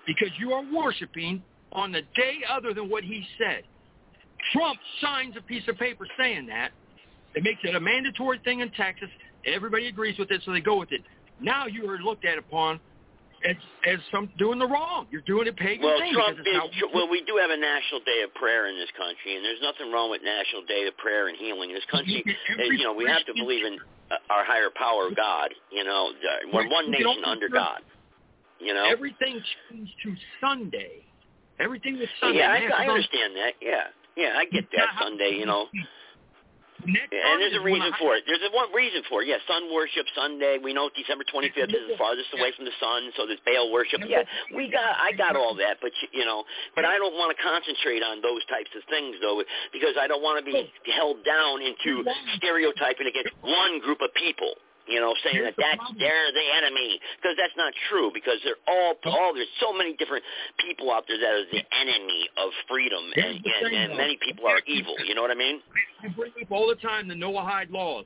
because 0.07 0.29
you 0.39 0.53
are 0.53 0.65
worshiping 0.73 1.43
on 1.75 1.93
the 1.93 2.03
day 2.15 2.39
other 2.51 2.73
than 2.73 2.89
what 2.89 3.05
he 3.05 3.25
said. 3.39 3.63
Trump 4.53 4.79
signs 5.01 5.35
a 5.37 5.43
piece 5.43 5.67
of 5.69 5.77
paper 5.79 6.07
saying 6.19 6.47
that. 6.47 6.71
It 7.35 7.43
makes 7.43 7.61
it 7.65 7.75
a 7.75 7.81
mandatory 7.81 8.41
thing 8.45 8.61
in 8.61 8.71
Texas. 8.71 9.09
Everybody 9.47 9.89
agrees 9.89 10.19
with 10.19 10.31
it, 10.31 10.43
so 10.45 10.53
they 10.53 10.61
go 10.61 10.79
with 10.79 10.93
it. 10.93 11.03
Now 11.41 11.67
you 11.67 11.89
are 11.91 11.99
looked 11.99 12.25
at 12.25 12.39
upon 12.39 12.79
as 13.45 13.57
as 13.87 13.99
some 14.11 14.31
doing 14.39 14.59
the 14.59 14.67
wrong. 14.67 15.07
You're 15.11 15.27
doing 15.27 15.49
a 15.49 15.53
pagan 15.53 15.85
Well, 15.85 15.99
thing. 15.99 16.15
Trump 16.15 16.39
is, 16.39 16.47
how- 16.55 16.71
well, 16.95 17.09
we 17.09 17.23
do 17.27 17.37
have 17.37 17.51
a 17.51 17.57
national 17.57 18.01
day 18.01 18.23
of 18.25 18.33
prayer 18.35 18.69
in 18.69 18.77
this 18.77 18.89
country, 18.97 19.37
and 19.37 19.45
there's 19.45 19.61
nothing 19.61 19.93
wrong 19.93 20.11
with 20.11 20.23
National 20.23 20.65
Day 20.65 20.87
of 20.87 20.97
Prayer 20.97 21.29
and 21.29 21.37
healing. 21.37 21.71
In 21.71 21.77
this 21.77 21.85
country, 21.91 22.25
uh, 22.25 22.63
you 22.63 22.85
know, 22.85 22.95
we 22.95 23.05
have 23.05 23.25
to 23.27 23.35
believe 23.35 23.67
in 23.67 23.79
uh, 24.11 24.17
our 24.31 24.45
higher 24.45 24.71
power, 24.75 25.11
God. 25.15 25.51
You 25.71 25.85
know, 25.85 26.13
we're 26.53 26.69
one 26.71 26.91
nation 26.91 27.25
under 27.27 27.49
God. 27.49 27.81
You 28.61 28.73
know. 28.73 28.87
everything 28.87 29.43
changed 29.69 29.93
to 30.05 30.15
Sunday. 30.41 31.05
Everything 31.61 31.99
was 31.99 32.09
Sunday. 32.21 32.39
yeah, 32.41 32.51
I, 32.75 32.85
I 32.85 32.89
understand 32.89 33.37
that. 33.37 33.53
Yeah, 33.63 33.85
yeah, 34.17 34.35
I 34.37 34.45
get 34.47 34.65
that 34.77 34.89
Sunday. 35.01 35.37
You 35.39 35.47
know. 35.47 35.67
Yeah, 36.85 37.01
and 37.01 37.41
there's 37.41 37.57
a 37.57 37.65
reason 37.65 37.97
for 37.97 38.13
it. 38.13 38.29
There's 38.29 38.45
a 38.45 38.53
one 38.53 38.69
reason 38.77 39.01
for 39.09 39.25
it. 39.25 39.29
Yeah, 39.29 39.41
sun 39.49 39.73
worship 39.73 40.05
Sunday. 40.13 40.61
We 40.61 40.77
know 40.77 40.93
December 40.93 41.25
25th 41.25 41.73
is 41.73 41.81
the 41.89 41.97
farthest 41.97 42.29
away 42.37 42.53
from 42.53 42.69
the 42.69 42.77
sun, 42.77 43.09
so 43.17 43.25
there's 43.25 43.41
Baal 43.49 43.73
worship. 43.73 44.05
Yeah, 44.05 44.21
we 44.53 44.69
got, 44.69 44.93
I 45.01 45.17
got 45.17 45.33
all 45.33 45.57
that, 45.57 45.81
but 45.81 45.93
you 46.13 46.27
know, 46.29 46.45
but 46.77 46.85
I 46.85 46.99
don't 47.01 47.17
want 47.17 47.33
to 47.33 47.41
concentrate 47.41 48.05
on 48.05 48.21
those 48.21 48.45
types 48.53 48.69
of 48.77 48.85
things 48.93 49.17
though, 49.25 49.41
because 49.73 49.97
I 49.97 50.05
don't 50.07 50.21
want 50.21 50.45
to 50.45 50.45
be 50.45 50.69
held 50.93 51.25
down 51.25 51.65
into 51.65 52.05
stereotyping 52.37 53.09
against 53.09 53.33
one 53.41 53.81
group 53.81 54.05
of 54.05 54.13
people. 54.13 54.53
You 54.87 55.01
know, 55.01 55.15
saying 55.25 55.43
that 55.45 55.55
that's 55.57 55.81
they're 55.99 56.33
the 56.33 56.47
enemy 56.61 57.01
because 57.17 57.37
that's 57.41 57.57
not 57.57 57.73
true. 57.89 58.11
Because 58.13 58.37
they're 58.45 58.61
all, 58.69 58.95
all 59.07 59.33
there's 59.33 59.49
so 59.61 59.73
many 59.73 59.97
different 59.97 60.25
people 60.61 60.93
out 60.93 61.05
there 61.09 61.19
that 61.19 61.33
are 61.33 61.49
the 61.51 61.65
enemy 61.81 62.29
of 62.37 62.51
freedom, 62.69 63.01
and, 63.17 63.41
and, 63.41 63.75
and 63.75 63.97
many 63.97 64.19
people 64.21 64.47
are 64.47 64.61
evil. 64.67 64.95
You 65.07 65.15
know 65.15 65.23
what 65.23 65.31
I 65.31 65.41
mean? 65.41 65.61
I 66.03 66.09
bring 66.09 66.33
up 66.41 66.53
all 66.53 66.69
the 66.69 66.77
time 66.77 67.09
the 67.09 67.15
Noahide 67.15 67.71
laws. 67.71 68.05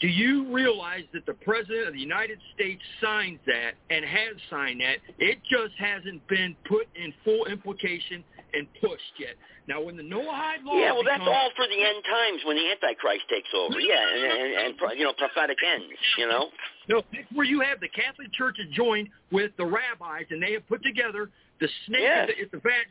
Do 0.00 0.06
you 0.06 0.46
realize 0.54 1.04
that 1.12 1.26
the 1.26 1.34
President 1.34 1.88
of 1.88 1.94
the 1.94 2.00
United 2.00 2.38
States 2.54 2.80
signed 3.02 3.40
that 3.46 3.72
and 3.90 4.04
has 4.04 4.36
signed 4.48 4.80
that? 4.80 4.98
It 5.18 5.38
just 5.50 5.74
hasn't 5.76 6.26
been 6.28 6.54
put 6.68 6.86
in 6.94 7.12
full 7.24 7.46
implication 7.46 8.22
and 8.54 8.66
pushed 8.80 9.14
yet. 9.18 9.34
Now, 9.68 9.82
when 9.82 9.96
the 9.96 10.02
Noahide 10.02 10.64
laws 10.64 10.80
Yeah, 10.80 10.92
well, 10.92 11.04
that's 11.04 11.22
all 11.26 11.50
for 11.54 11.66
the 11.66 11.76
end 11.76 12.02
times 12.04 12.40
when 12.44 12.56
the 12.56 12.70
Antichrist 12.70 13.24
takes 13.28 13.48
over. 13.54 13.78
Yeah, 13.78 14.00
and, 14.00 14.24
and, 14.24 14.80
and 14.80 14.98
you 14.98 15.04
know, 15.04 15.12
prophetic 15.12 15.58
ends. 15.62 15.92
You 16.16 16.28
know. 16.28 16.48
No, 16.88 17.02
that's 17.12 17.28
where 17.34 17.44
you 17.46 17.60
have 17.60 17.80
the 17.80 17.88
Catholic 17.88 18.32
Church 18.32 18.56
has 18.58 18.68
joined 18.74 19.08
with 19.30 19.52
the 19.58 19.66
rabbis, 19.66 20.24
and 20.30 20.42
they 20.42 20.52
have 20.52 20.66
put 20.68 20.82
together 20.82 21.28
the 21.60 21.68
snake 21.86 22.00
Yes. 22.00 22.30
is 22.40 22.50
the, 22.50 22.58
bad. 22.58 22.86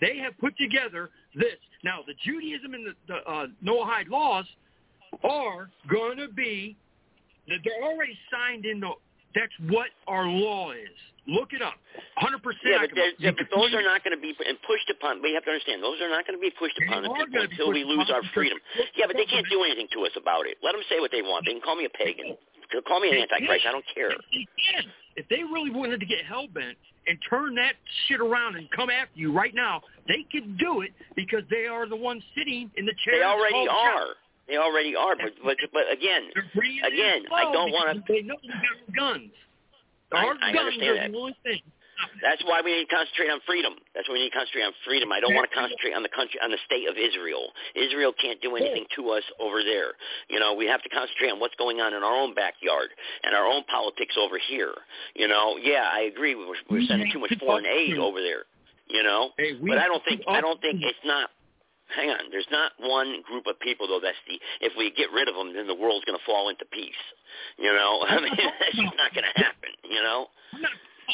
They 0.00 0.18
have 0.18 0.38
put 0.38 0.56
together 0.56 1.10
this. 1.34 1.60
Now, 1.84 2.00
the 2.06 2.14
Judaism 2.24 2.74
and 2.74 2.86
the, 2.86 2.94
the 3.08 3.30
uh, 3.30 3.46
Noahide 3.64 4.08
laws 4.08 4.46
are 5.22 5.68
going 5.90 6.16
to 6.18 6.28
be. 6.28 6.76
That 7.48 7.58
they're 7.62 7.84
already 7.88 8.18
signed 8.32 8.64
into. 8.64 8.92
That's 9.34 9.52
what 9.70 9.88
our 10.08 10.26
law 10.26 10.72
is. 10.72 10.96
Look 11.26 11.52
it 11.52 11.62
up. 11.62 11.74
100%. 12.22 12.38
Yeah, 12.62 12.78
but, 12.86 12.94
can- 12.94 13.18
you 13.18 13.32
but 13.34 13.50
those 13.50 13.74
are 13.74 13.82
not 13.82 14.06
going 14.06 14.14
to 14.14 14.22
be 14.22 14.30
and 14.46 14.56
pushed 14.62 14.88
upon. 14.90 15.22
We 15.22 15.34
have 15.34 15.42
to 15.44 15.50
understand 15.50 15.82
those 15.82 15.98
are 16.00 16.08
not 16.08 16.26
going 16.26 16.38
to 16.38 16.42
be 16.42 16.54
pushed 16.54 16.78
upon 16.78 17.02
the 17.02 17.10
are 17.10 17.26
people 17.26 17.34
gonna 17.34 17.48
be 17.50 17.54
until 17.58 17.72
we 17.74 17.82
lose 17.82 18.06
our 18.14 18.22
freedom. 18.30 18.58
Yeah, 18.94 19.10
but 19.10 19.16
they 19.18 19.26
can't 19.26 19.46
do 19.50 19.62
anything 19.66 19.90
to 19.98 20.06
us 20.06 20.14
about 20.14 20.46
it. 20.46 20.56
Let 20.62 20.72
them 20.72 20.86
say 20.88 21.02
what 21.02 21.10
they 21.10 21.22
want. 21.22 21.44
They 21.46 21.52
can 21.52 21.62
call 21.62 21.74
me 21.74 21.84
a 21.84 21.92
pagan. 21.92 22.38
Call 22.86 23.00
me 23.00 23.10
an 23.10 23.26
Antichrist. 23.26 23.66
I 23.66 23.72
don't 23.72 23.84
care. 23.92 24.10
If 24.10 24.22
They 24.30 24.46
can. 24.58 24.84
If 25.16 25.28
they 25.28 25.42
really 25.42 25.70
wanted 25.70 25.98
to 26.00 26.06
get 26.06 26.24
hell 26.28 26.46
bent 26.46 26.76
and 27.06 27.18
turn 27.30 27.54
that 27.56 27.74
shit 28.06 28.20
around 28.20 28.56
and 28.56 28.70
come 28.70 28.90
after 28.90 29.16
you 29.18 29.32
right 29.32 29.54
now, 29.54 29.80
they 30.06 30.26
could 30.30 30.58
do 30.58 30.82
it 30.82 30.90
because 31.14 31.42
they 31.48 31.66
are 31.66 31.88
the 31.88 31.96
ones 31.96 32.22
sitting 32.36 32.70
in 32.76 32.84
the 32.84 32.92
chair. 33.04 33.18
They 33.18 33.24
already 33.24 33.66
are. 33.66 34.14
They 34.46 34.56
already 34.58 34.94
are. 34.94 35.16
But 35.16 35.32
but 35.42 35.56
but 35.72 35.90
again, 35.90 36.30
again, 36.84 37.22
I 37.34 37.42
don't 37.50 37.72
want 37.72 38.06
to. 38.06 38.12
They 38.12 38.22
know 38.22 38.36
we 38.42 38.48
got 38.48 38.96
guns. 38.96 39.30
I- 40.12 40.24
I 40.42 40.52
understand 40.60 40.96
that. 40.98 41.12
the 41.12 41.18
only 41.18 41.36
thing. 41.42 41.62
That's 42.20 42.44
why 42.44 42.60
we 42.60 42.76
need 42.76 42.88
to 42.90 42.94
concentrate 42.94 43.30
on 43.30 43.40
freedom. 43.46 43.74
That's 43.94 44.06
why 44.06 44.14
we 44.14 44.20
need 44.20 44.30
to 44.30 44.36
concentrate 44.36 44.64
on 44.64 44.74
freedom. 44.84 45.12
I 45.12 45.20
don't 45.20 45.32
want 45.34 45.48
to 45.48 45.54
concentrate 45.56 45.94
on 45.96 46.02
the 46.02 46.10
country, 46.12 46.38
on 46.44 46.50
the 46.50 46.58
state 46.66 46.86
of 46.88 46.96
Israel. 46.98 47.48
Israel 47.74 48.12
can't 48.12 48.38
do 48.42 48.54
anything 48.56 48.84
to 48.96 49.10
us 49.16 49.24
over 49.40 49.62
there. 49.64 49.94
You 50.28 50.38
know, 50.38 50.52
we 50.52 50.66
have 50.66 50.82
to 50.82 50.90
concentrate 50.90 51.30
on 51.32 51.40
what's 51.40 51.54
going 51.56 51.80
on 51.80 51.94
in 51.94 52.02
our 52.04 52.14
own 52.14 52.34
backyard 52.34 52.90
and 53.24 53.34
our 53.34 53.46
own 53.46 53.64
politics 53.64 54.14
over 54.18 54.36
here. 54.36 54.74
You 55.14 55.26
know, 55.26 55.56
yeah, 55.56 55.88
I 55.90 56.00
agree. 56.02 56.34
We're, 56.34 56.52
we're 56.68 56.84
sending 56.86 57.10
too 57.12 57.18
much 57.18 57.32
foreign 57.40 57.64
aid 57.64 57.96
over 57.96 58.20
there. 58.20 58.44
You 58.88 59.02
know, 59.02 59.30
but 59.70 59.78
I 59.78 59.86
don't 59.88 60.04
think 60.04 60.20
I 60.28 60.40
don't 60.42 60.60
think 60.60 60.80
it's 60.82 61.04
not. 61.04 61.30
Hang 61.94 62.10
on, 62.10 62.30
there's 62.30 62.46
not 62.50 62.72
one 62.78 63.22
group 63.22 63.46
of 63.46 63.58
people 63.60 63.86
though. 63.88 64.00
That's 64.02 64.18
the 64.28 64.38
if 64.60 64.72
we 64.76 64.90
get 64.90 65.10
rid 65.12 65.28
of 65.28 65.34
them, 65.34 65.54
then 65.54 65.66
the 65.66 65.74
world's 65.74 66.04
going 66.04 66.18
to 66.18 66.24
fall 66.26 66.48
into 66.50 66.64
peace. 66.66 66.94
You 67.58 67.72
know, 67.72 68.02
I 68.08 68.20
mean 68.20 68.32
that's 68.60 68.76
just 68.76 68.96
not 68.96 69.14
going 69.14 69.24
to 69.34 69.42
happen. 69.42 69.70
You 69.88 70.02
know. 70.02 70.26
I'm 70.54 70.62
not 70.62 70.70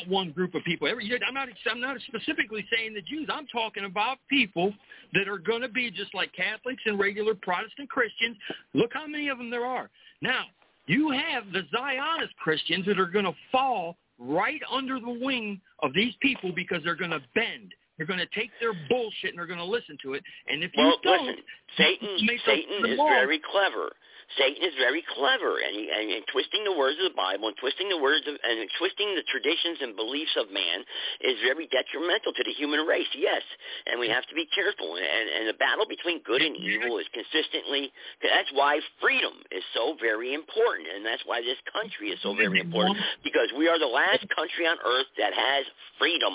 one 0.09 0.31
group 0.31 0.55
of 0.55 0.65
people. 0.65 0.89
Every, 0.89 1.11
I'm 1.27 1.35
not. 1.35 1.49
I'm 1.71 1.81
not 1.81 1.97
specifically 2.07 2.65
saying 2.75 2.95
the 2.95 3.03
Jews. 3.03 3.29
I'm 3.31 3.47
talking 3.49 3.85
about 3.85 4.19
people 4.29 4.73
that 5.13 5.29
are 5.29 5.39
going 5.39 5.63
to 5.63 5.69
be 5.69 5.91
just 5.91 6.15
like 6.15 6.33
Catholics 6.33 6.83
and 6.87 6.99
regular 6.99 7.35
Protestant 7.35 7.91
Christians. 7.91 8.37
Look 8.75 8.91
how 8.95 9.07
many 9.07 9.29
of 9.29 9.39
them 9.39 9.51
there 9.51 9.67
are. 9.67 9.91
Now 10.23 10.45
you 10.87 11.11
have 11.11 11.45
the 11.53 11.63
Zionist 11.71 12.35
Christians 12.37 12.87
that 12.87 12.99
are 12.99 13.07
going 13.07 13.25
to 13.25 13.35
fall 13.51 13.97
right 14.19 14.61
under 14.71 14.99
the 15.01 15.19
wing 15.23 15.61
of 15.83 15.93
these 15.95 16.15
people 16.21 16.53
because 16.55 16.81
they're 16.85 16.97
going 16.97 17.11
to 17.11 17.23
bend. 17.35 17.73
They're 17.97 18.07
going 18.07 18.21
to 18.21 18.39
take 18.39 18.51
their 18.61 18.73
bullshit 18.89 19.31
and 19.31 19.39
they're 19.39 19.47
going 19.47 19.59
to 19.59 19.65
listen 19.65 19.97
to 20.03 20.15
it. 20.15 20.25
And 20.49 20.63
if 20.65 20.71
you 20.75 20.85
Well, 20.85 20.97
don't, 21.03 21.27
listen, 21.27 21.43
Satan 21.77 22.09
Satan 22.47 22.87
is 22.93 22.99
law. 22.99 23.09
very 23.09 23.41
clever. 23.51 23.93
Satan 24.39 24.63
is 24.65 24.75
very 24.79 25.05
clever, 25.15 25.61
and, 25.61 25.77
and, 25.77 26.07
and 26.11 26.25
twisting 26.33 26.65
the 26.65 26.73
words 26.73 26.97
of 26.99 27.11
the 27.13 27.17
Bible 27.17 27.49
and 27.49 27.57
twisting 27.61 27.89
the 27.89 28.01
words 28.01 28.25
of, 28.27 28.35
and 28.35 28.69
twisting 28.79 29.15
the 29.15 29.27
traditions 29.29 29.79
and 29.83 29.97
beliefs 29.97 30.33
of 30.41 30.49
man 30.51 30.85
is 31.21 31.37
very 31.45 31.69
detrimental 31.69 32.33
to 32.33 32.43
the 32.45 32.55
human 32.57 32.87
race. 32.87 33.09
Yes, 33.15 33.43
and 33.87 34.01
we 34.01 34.09
have 34.09 34.25
to 34.29 34.35
be 34.35 34.49
careful. 34.55 34.97
And, 34.97 35.27
and 35.29 35.45
the 35.49 35.59
battle 35.59 35.85
between 35.85 36.23
good 36.25 36.41
and 36.41 36.57
evil 36.57 36.99
is 36.99 37.07
consistently. 37.13 37.93
That's 38.25 38.51
why 38.57 38.81
freedom 39.01 39.35
is 39.53 39.65
so 39.77 39.97
very 40.01 40.35
important, 40.35 40.89
and 40.89 41.05
that's 41.05 41.23
why 41.27 41.41
this 41.45 41.61
country 41.73 42.11
is 42.11 42.19
so 42.23 42.35
very 42.35 42.61
important 42.61 42.99
because 43.23 43.53
we 43.57 43.69
are 43.69 43.79
the 43.79 43.91
last 43.91 44.25
country 44.35 44.67
on 44.67 44.77
earth 44.81 45.11
that 45.19 45.35
has 45.35 45.65
freedom. 45.99 46.35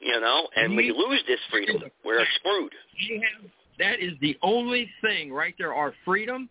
You 0.00 0.20
know, 0.20 0.48
and 0.56 0.76
we 0.76 0.92
lose 0.92 1.22
this 1.26 1.40
freedom, 1.50 1.82
we're 2.04 2.24
screwed. 2.38 2.72
That 3.78 3.98
is 3.98 4.12
the 4.20 4.36
only 4.42 4.90
thing 5.00 5.32
right 5.32 5.54
there, 5.58 5.74
our 5.74 5.94
freedom. 6.04 6.48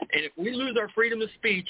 And 0.00 0.24
if 0.24 0.32
we 0.36 0.52
lose 0.52 0.76
our 0.78 0.88
freedom 0.90 1.20
of 1.22 1.28
speech, 1.36 1.68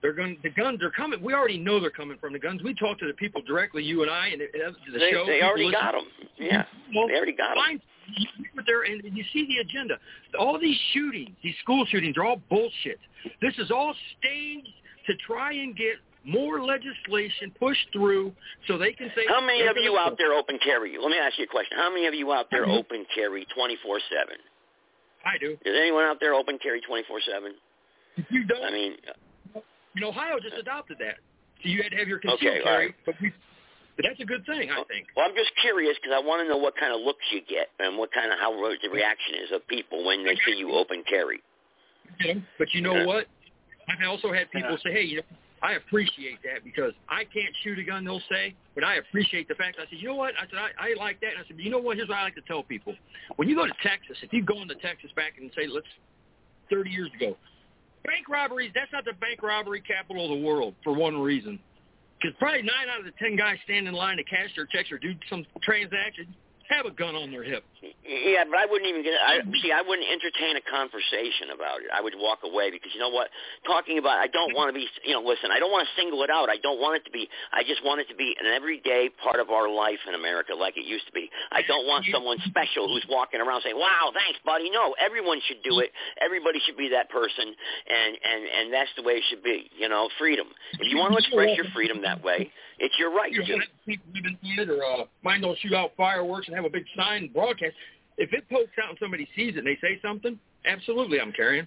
they're 0.00 0.12
going. 0.12 0.38
The 0.42 0.50
guns 0.50 0.82
are 0.82 0.90
coming. 0.90 1.20
We 1.22 1.34
already 1.34 1.58
know 1.58 1.80
they're 1.80 1.90
coming 1.90 2.18
from 2.18 2.32
the 2.32 2.38
guns. 2.38 2.62
We 2.62 2.72
talk 2.74 2.98
to 3.00 3.06
the 3.06 3.12
people 3.14 3.42
directly, 3.42 3.82
you 3.82 4.02
and 4.02 4.10
I, 4.10 4.28
and 4.28 4.40
it- 4.40 4.50
it- 4.54 4.74
the 4.92 4.98
They, 4.98 5.10
show. 5.10 5.26
they 5.26 5.42
already 5.42 5.64
listen. 5.66 5.80
got 5.80 5.92
them. 5.92 6.06
Yeah, 6.38 6.64
Well, 6.94 7.08
they 7.08 7.14
already 7.14 7.32
got 7.32 7.56
them. 7.56 7.80
But 8.54 8.64
they're, 8.64 8.82
and 8.84 9.02
you 9.16 9.24
see 9.32 9.44
the 9.46 9.58
agenda. 9.58 9.98
All 10.38 10.58
these 10.58 10.78
shootings, 10.92 11.30
these 11.42 11.56
school 11.58 11.84
shootings, 11.86 12.16
are 12.16 12.24
all 12.24 12.40
bullshit. 12.48 12.98
This 13.42 13.58
is 13.58 13.70
all 13.70 13.94
staged 14.18 14.68
to 15.06 15.14
try 15.26 15.52
and 15.52 15.76
get 15.76 15.96
more 16.24 16.62
legislation 16.62 17.50
pushed 17.58 17.86
through 17.92 18.32
so 18.66 18.78
they 18.78 18.92
can 18.92 19.10
say. 19.14 19.26
How 19.28 19.40
many 19.40 19.62
of 19.66 19.76
you 19.76 19.98
out 19.98 20.16
there 20.16 20.32
open 20.32 20.58
carry? 20.58 20.96
Let 20.98 21.10
me 21.10 21.18
ask 21.18 21.38
you 21.38 21.44
a 21.44 21.48
question. 21.48 21.76
How 21.76 21.90
many 21.92 22.06
of 22.06 22.14
you 22.14 22.32
out 22.32 22.50
there 22.50 22.64
Mhm. 22.66 22.78
open 22.78 23.04
carry 23.14 23.44
24/7? 23.46 24.38
I 25.24 25.38
do. 25.38 25.52
Is 25.64 25.74
anyone 25.76 26.04
out 26.04 26.18
there 26.20 26.34
open 26.34 26.58
carry 26.62 26.80
24/7? 26.80 27.52
You 28.30 28.44
don't. 28.44 28.64
I 28.64 28.70
mean, 28.70 28.96
You 29.94 30.00
know, 30.02 30.08
Ohio 30.08 30.38
just 30.40 30.56
adopted 30.56 30.98
that. 31.00 31.16
So 31.62 31.68
you 31.68 31.82
had 31.82 31.90
to 31.92 31.98
have 31.98 32.08
your 32.08 32.18
concealed 32.18 32.40
Okay, 32.54 32.62
carry, 32.62 32.86
right. 32.86 32.94
but, 33.04 33.14
we, 33.20 33.32
but 33.96 34.04
that's 34.06 34.20
a 34.20 34.24
good 34.24 34.46
thing, 34.46 34.70
I 34.70 34.76
think. 34.86 35.06
well, 35.16 35.26
I'm 35.28 35.34
just 35.34 35.50
curious 35.60 35.96
because 36.00 36.14
I 36.14 36.24
want 36.24 36.42
to 36.42 36.48
know 36.48 36.56
what 36.56 36.76
kind 36.76 36.92
of 36.94 37.00
looks 37.00 37.24
you 37.32 37.40
get 37.42 37.68
and 37.80 37.98
what 37.98 38.12
kind 38.12 38.30
of 38.32 38.38
how 38.38 38.52
the 38.54 38.88
reaction 38.90 39.34
is 39.42 39.50
of 39.50 39.66
people 39.66 40.04
when 40.04 40.24
they 40.24 40.36
see 40.46 40.54
you 40.56 40.70
open 40.72 41.02
carry. 41.08 41.40
'em, 42.24 42.46
but 42.58 42.72
you 42.74 42.80
know 42.80 42.94
Yeah. 42.94 43.06
what? 43.06 43.26
I've 43.88 44.06
also 44.08 44.32
had 44.32 44.50
people 44.52 44.70
Yeah. 44.72 44.76
say, 44.78 44.92
hey, 44.92 45.02
you 45.02 45.16
know, 45.16 45.22
I 45.62 45.74
appreciate 45.74 46.38
that 46.44 46.62
because 46.62 46.92
I 47.08 47.24
can't 47.24 47.54
shoot 47.62 47.78
a 47.78 47.84
gun, 47.84 48.04
they'll 48.04 48.22
say, 48.30 48.54
but 48.74 48.84
I 48.84 48.96
appreciate 48.96 49.48
the 49.48 49.54
fact. 49.54 49.78
I 49.80 49.88
said, 49.90 49.98
you 49.98 50.08
know 50.08 50.14
what? 50.14 50.34
I 50.40 50.46
said, 50.48 50.58
I, 50.58 50.90
I 50.90 50.94
like 50.94 51.20
that. 51.20 51.32
And 51.34 51.44
I 51.44 51.48
said, 51.48 51.56
you 51.58 51.70
know 51.70 51.78
what? 51.78 51.96
Here's 51.96 52.08
what 52.08 52.18
I 52.18 52.22
like 52.22 52.36
to 52.36 52.42
tell 52.42 52.62
people. 52.62 52.94
When 53.36 53.48
you 53.48 53.56
go 53.56 53.66
to 53.66 53.72
Texas, 53.82 54.16
if 54.22 54.32
you 54.32 54.42
go 54.42 54.62
into 54.62 54.76
Texas 54.76 55.10
back 55.16 55.34
and 55.38 55.50
say, 55.56 55.66
let's, 55.66 55.86
30 56.70 56.90
years 56.90 57.10
ago, 57.16 57.36
bank 58.04 58.28
robberies, 58.28 58.70
that's 58.74 58.92
not 58.92 59.04
the 59.04 59.14
bank 59.14 59.42
robbery 59.42 59.80
capital 59.80 60.24
of 60.24 60.38
the 60.38 60.46
world 60.46 60.74
for 60.84 60.92
one 60.92 61.18
reason. 61.18 61.58
Because 62.20 62.36
probably 62.38 62.62
nine 62.62 62.88
out 62.92 63.00
of 63.00 63.06
the 63.06 63.12
ten 63.18 63.36
guys 63.36 63.56
stand 63.64 63.86
in 63.88 63.94
line 63.94 64.16
to 64.16 64.24
cash 64.24 64.50
their 64.54 64.66
checks 64.66 64.90
or 64.90 64.98
do 64.98 65.14
some 65.30 65.46
transaction 65.62 66.34
have 66.68 66.86
a 66.86 66.92
gun 66.92 67.16
on 67.16 67.30
their 67.30 67.42
hip. 67.42 67.64
Yeah, 68.04 68.44
but 68.44 68.58
I 68.60 68.66
wouldn't 68.68 68.88
even 68.88 69.04
get. 69.04 69.16
I 69.16 69.40
see. 69.60 69.72
I 69.72 69.80
wouldn't 69.80 70.08
entertain 70.08 70.56
a 70.56 70.64
conversation 70.64 71.52
about 71.52 71.80
it. 71.80 71.88
I 71.92 72.00
would 72.00 72.16
walk 72.16 72.40
away 72.44 72.70
because 72.72 72.92
you 72.92 73.00
know 73.00 73.08
what? 73.08 73.28
Talking 73.64 73.96
about. 73.96 74.20
I 74.20 74.28
don't 74.28 74.52
want 74.56 74.68
to 74.68 74.76
be. 74.76 74.84
You 75.04 75.16
know, 75.16 75.24
listen. 75.24 75.48
I 75.52 75.60
don't 75.60 75.72
want 75.72 75.88
to 75.88 75.92
single 75.96 76.24
it 76.24 76.30
out. 76.30 76.48
I 76.48 76.60
don't 76.60 76.80
want 76.80 77.00
it 77.00 77.04
to 77.08 77.12
be. 77.12 77.28
I 77.52 77.64
just 77.64 77.84
want 77.84 78.00
it 78.00 78.08
to 78.08 78.16
be 78.16 78.36
an 78.40 78.48
everyday 78.48 79.08
part 79.22 79.40
of 79.40 79.48
our 79.48 79.68
life 79.68 80.00
in 80.08 80.14
America, 80.14 80.52
like 80.54 80.76
it 80.76 80.84
used 80.84 81.06
to 81.08 81.14
be. 81.14 81.30
I 81.52 81.62
don't 81.64 81.86
want 81.86 82.04
someone 82.12 82.36
special 82.48 82.88
who's 82.88 83.04
walking 83.08 83.40
around 83.40 83.62
saying, 83.64 83.78
"Wow, 83.78 84.12
thanks, 84.12 84.40
buddy." 84.44 84.68
No, 84.68 84.92
everyone 85.00 85.40
should 85.48 85.62
do 85.64 85.80
it. 85.80 85.92
Everybody 86.20 86.60
should 86.64 86.76
be 86.76 86.92
that 86.92 87.08
person, 87.08 87.48
and 87.48 88.12
and 88.12 88.40
and 88.44 88.64
that's 88.72 88.92
the 88.96 89.04
way 89.04 89.20
it 89.20 89.24
should 89.28 89.42
be. 89.42 89.70
You 89.72 89.88
know, 89.88 90.08
freedom. 90.18 90.48
If 90.76 90.88
you 90.92 90.98
want 90.98 91.12
to 91.12 91.18
express 91.18 91.56
your 91.56 91.66
freedom 91.72 92.02
that 92.02 92.24
way, 92.24 92.52
it's 92.78 92.94
your 92.98 93.14
right 93.14 93.32
you 93.32 93.42
to. 93.44 93.58
people 93.86 94.06
in 94.14 94.38
it 94.42 94.70
or 94.70 94.84
uh, 94.84 95.04
mine 95.22 95.40
don't 95.40 95.58
shoot 95.58 95.74
out 95.74 95.92
fireworks 95.96 96.46
and 96.46 96.56
have 96.56 96.64
a 96.64 96.70
big 96.70 96.84
sign 96.96 97.30
broadcast. 97.32 97.74
If 98.16 98.32
it 98.32 98.48
pokes 98.50 98.74
out 98.82 98.90
and 98.90 98.98
somebody 99.00 99.28
sees 99.36 99.54
it 99.54 99.58
and 99.58 99.66
they 99.66 99.78
say 99.80 99.98
something, 100.02 100.38
absolutely, 100.64 101.20
I'm 101.20 101.32
carrying. 101.32 101.66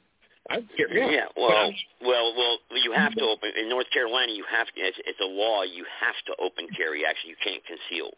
I 0.49 0.66
carry. 0.76 0.97
Yeah, 0.97 1.30
But 1.36 1.41
well, 1.41 1.72
well, 2.01 2.34
well, 2.36 2.57
you 2.82 2.91
have 2.93 3.14
to 3.14 3.24
open 3.24 3.51
in 3.59 3.70
North 3.70 3.86
Carolina. 3.93 4.32
You 4.32 4.43
have 4.49 4.68
to. 4.74 4.82
It's, 4.82 4.97
it's 5.05 5.20
a 5.22 5.30
law. 5.30 5.62
You 5.64 5.86
have 6.01 6.18
to 6.28 6.34
open 6.41 6.68
carry. 6.76 7.05
Actually, 7.05 7.38
you 7.38 7.41
can't 7.43 7.62
conceal. 7.64 8.09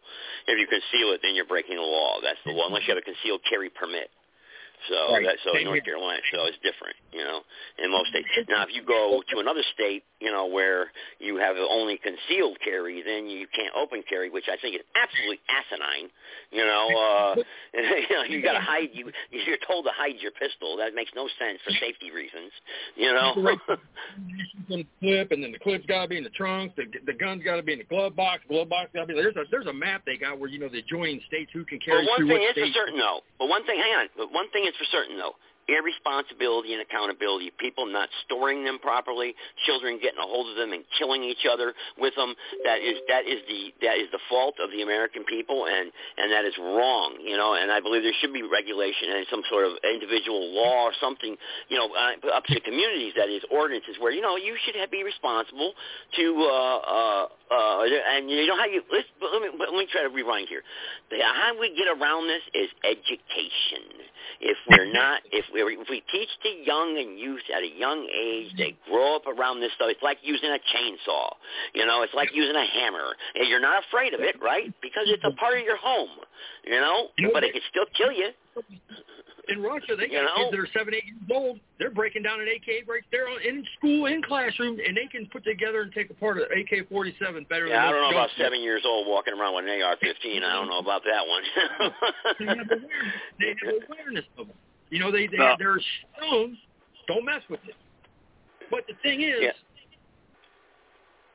If 0.47 0.55
you 0.55 0.65
conceal 0.65 1.11
it, 1.11 1.19
then 1.21 1.35
you're 1.35 1.49
breaking 1.49 1.75
the 1.75 1.83
law. 1.83 2.23
That's 2.23 2.39
the 2.45 2.55
law, 2.55 2.67
unless 2.67 2.87
you 2.87 2.95
have 2.95 3.03
a 3.03 3.05
concealed 3.05 3.41
carry 3.49 3.69
permit. 3.69 4.09
So 4.89 5.13
Right. 5.13 5.25
that 5.25 5.39
so 5.43 5.55
in 5.55 5.65
North. 5.65 5.83
Carolina, 5.83 6.21
so 6.31 6.45
it's 6.45 6.57
different, 6.59 6.95
you 7.11 7.23
know, 7.23 7.41
in 7.77 7.91
most 7.91 8.09
states. 8.09 8.27
Now, 8.49 8.63
if 8.63 8.73
you 8.73 8.83
go 8.83 9.23
to 9.29 9.39
another 9.39 9.63
state, 9.73 10.03
you 10.19 10.31
know, 10.31 10.45
where 10.45 10.91
you 11.19 11.37
have 11.37 11.55
only 11.57 11.97
concealed 11.97 12.59
carry, 12.63 13.01
then 13.01 13.27
you 13.27 13.47
can't 13.47 13.73
open 13.75 14.03
carry, 14.07 14.29
which 14.29 14.47
I 14.49 14.57
think 14.57 14.75
is 14.75 14.81
absolutely 14.95 15.39
asinine. 15.47 16.09
You 16.51 16.65
know, 16.65 16.87
uh, 16.89 17.35
you 17.73 18.15
know, 18.15 18.23
you 18.23 18.41
got 18.41 18.53
to 18.53 18.61
hide. 18.61 18.89
You 18.93 19.11
you're 19.31 19.57
told 19.67 19.85
to 19.85 19.91
hide 19.95 20.19
your 20.19 20.31
pistol. 20.31 20.77
That 20.77 20.95
makes 20.95 21.11
no 21.15 21.27
sense 21.39 21.59
for 21.63 21.71
safety 21.71 22.11
reasons. 22.11 22.51
You 22.95 23.13
know. 23.13 23.57
The 24.69 24.85
clip, 25.01 25.31
and 25.31 25.43
then 25.43 25.51
the 25.51 25.59
clip's 25.59 25.85
got 25.85 26.03
to 26.03 26.07
be 26.07 26.17
in 26.17 26.23
the 26.23 26.31
trunk. 26.31 26.75
The 26.75 26.85
the 27.05 27.13
gun's 27.13 27.43
got 27.43 27.57
to 27.57 27.63
be 27.63 27.73
in 27.73 27.79
the 27.79 27.89
glove 27.89 28.15
box. 28.15 28.43
Glove 28.47 28.69
box 28.69 28.89
got 28.93 29.01
to 29.01 29.07
be 29.07 29.13
there's 29.13 29.35
a 29.35 29.43
there's 29.51 29.67
a 29.67 29.73
map 29.73 30.03
they 30.05 30.17
got 30.17 30.39
where 30.39 30.49
you 30.49 30.59
know 30.59 30.69
the 30.69 30.79
adjoining 30.79 31.21
states 31.27 31.51
who 31.53 31.65
can 31.65 31.79
carry 31.79 32.05
But 32.05 32.23
one 32.23 32.27
thing 32.27 32.43
is 32.43 32.53
for 32.55 32.71
certain, 32.73 32.97
though. 32.97 33.21
But 33.39 33.49
one 33.49 33.65
thing, 33.65 33.77
hang 33.77 33.93
on. 33.93 34.07
But 34.15 34.31
one 34.31 34.49
thing 34.51 34.65
is 34.65 34.72
for 34.77 34.85
certain, 34.91 35.17
though. 35.17 35.35
Irresponsibility 35.71 36.73
and 36.75 36.81
accountability. 36.83 37.47
People 37.57 37.85
not 37.87 38.09
storing 38.25 38.65
them 38.65 38.79
properly. 38.83 39.31
Children 39.65 39.95
getting 39.95 40.19
a 40.19 40.27
hold 40.27 40.49
of 40.51 40.57
them 40.59 40.73
and 40.73 40.83
killing 40.99 41.23
each 41.23 41.47
other 41.47 41.71
with 41.97 42.11
them. 42.19 42.35
That 42.67 42.83
is 42.83 42.99
that 43.07 43.23
is 43.23 43.39
the 43.47 43.71
that 43.79 43.95
is 43.95 44.11
the 44.11 44.19
fault 44.27 44.55
of 44.59 44.71
the 44.75 44.81
American 44.83 45.23
people, 45.23 45.63
and 45.71 45.87
and 46.19 46.33
that 46.35 46.43
is 46.43 46.51
wrong. 46.59 47.15
You 47.23 47.37
know, 47.39 47.55
and 47.55 47.71
I 47.71 47.79
believe 47.79 48.03
there 48.03 48.11
should 48.19 48.33
be 48.35 48.43
regulation 48.43 49.15
and 49.15 49.23
some 49.31 49.39
sort 49.49 49.63
of 49.63 49.79
individual 49.87 50.51
law 50.51 50.83
or 50.83 50.91
something. 50.99 51.37
You 51.71 51.77
know, 51.79 51.87
uh, 51.95 52.35
up 52.35 52.43
to 52.51 52.59
communities. 52.59 53.13
That 53.15 53.29
is 53.31 53.39
ordinances 53.49 53.95
where 54.03 54.11
you 54.11 54.19
know 54.19 54.35
you 54.35 54.59
should 54.67 54.75
have, 54.75 54.91
be 54.91 55.03
responsible 55.07 55.71
to. 56.19 56.25
uh 56.43 56.77
uh 56.83 57.23
uh 57.55 57.87
And 58.19 58.27
you 58.29 58.47
know 58.51 58.57
how 58.59 58.67
you 58.67 58.83
let's 58.91 59.07
let 59.23 59.39
me 59.39 59.47
let 59.55 59.71
me 59.71 59.87
try 59.87 60.03
to 60.03 60.11
rewind 60.11 60.49
here. 60.51 60.63
The- 61.09 61.23
How 61.23 61.55
we 61.55 61.71
get 61.71 61.87
around 61.87 62.27
this 62.27 62.43
is 62.51 62.67
education. 62.83 64.11
If 64.41 64.57
we're 64.69 64.91
not, 64.91 65.21
if 65.31 65.45
we 65.53 65.61
if 65.61 65.87
we 65.89 66.03
teach 66.11 66.29
the 66.43 66.63
young 66.65 66.97
and 66.97 67.19
youth 67.19 67.43
at 67.55 67.63
a 67.63 67.71
young 67.77 68.07
age, 68.09 68.53
they 68.57 68.75
grow 68.89 69.15
up 69.15 69.27
around 69.27 69.59
this 69.61 69.71
stuff. 69.75 69.87
It's 69.89 70.03
like 70.03 70.17
using 70.21 70.49
a 70.49 70.59
chainsaw. 70.73 71.33
You 71.73 71.85
know, 71.85 72.01
it's 72.01 72.13
like 72.13 72.29
using 72.33 72.55
a 72.55 72.65
hammer. 72.65 73.15
And 73.35 73.47
you're 73.47 73.61
not 73.61 73.83
afraid 73.87 74.13
of 74.13 74.21
it, 74.21 74.41
right? 74.41 74.73
Because 74.81 75.05
it's 75.07 75.23
a 75.23 75.31
part 75.35 75.57
of 75.57 75.63
your 75.63 75.77
home. 75.77 76.09
You 76.65 76.79
know, 76.79 77.07
but 77.33 77.43
it 77.43 77.53
can 77.53 77.61
still 77.69 77.85
kill 77.95 78.11
you. 78.11 78.29
In 79.49 79.61
Russia, 79.61 79.95
they 79.97 80.05
You 80.07 80.23
got 80.23 80.23
know? 80.23 80.35
kids 80.49 80.51
that 80.51 80.59
are 80.61 80.67
seven, 80.77 80.93
eight 80.93 81.03
years 81.05 81.19
old. 81.29 81.59
They're 81.77 81.91
breaking 81.91 82.23
down 82.23 82.39
an 82.39 82.47
AK 82.47 82.87
right 82.87 83.03
there 83.11 83.27
on, 83.27 83.41
in 83.41 83.65
school, 83.77 84.05
in 84.05 84.21
classroom, 84.23 84.79
and 84.79 84.95
they 84.95 85.05
can 85.11 85.25
put 85.27 85.43
together 85.43 85.81
and 85.81 85.91
take 85.91 86.09
apart 86.09 86.37
an 86.37 86.45
AK-47 86.57 87.49
better 87.49 87.67
Yeah, 87.67 87.87
I 87.87 87.91
don't 87.91 88.01
know 88.03 88.09
about 88.17 88.29
guns. 88.29 88.39
seven 88.39 88.61
years 88.61 88.83
old 88.85 89.05
walking 89.05 89.33
around 89.33 89.55
with 89.55 89.65
an 89.65 89.81
AR-15. 89.81 90.43
I 90.43 90.53
don't 90.53 90.69
know 90.69 90.79
about 90.79 91.01
that 91.03 91.27
one. 91.27 91.43
They 92.39 92.45
have 92.45 92.67
awareness. 92.71 92.87
They 93.39 93.47
have 93.47 93.89
awareness 93.89 94.25
of 94.37 94.49
it. 94.49 94.55
You 94.89 94.99
know, 94.99 95.11
they 95.11 95.27
they 95.27 95.37
No. 95.37 95.55
they're 95.59 95.79
stones. 96.17 96.57
Don't 97.07 97.25
mess 97.25 97.41
with 97.49 97.59
it. 97.67 97.75
But 98.71 98.85
the 98.87 98.93
thing 99.03 99.21
is, 99.21 99.41
Yeah. 99.41 99.51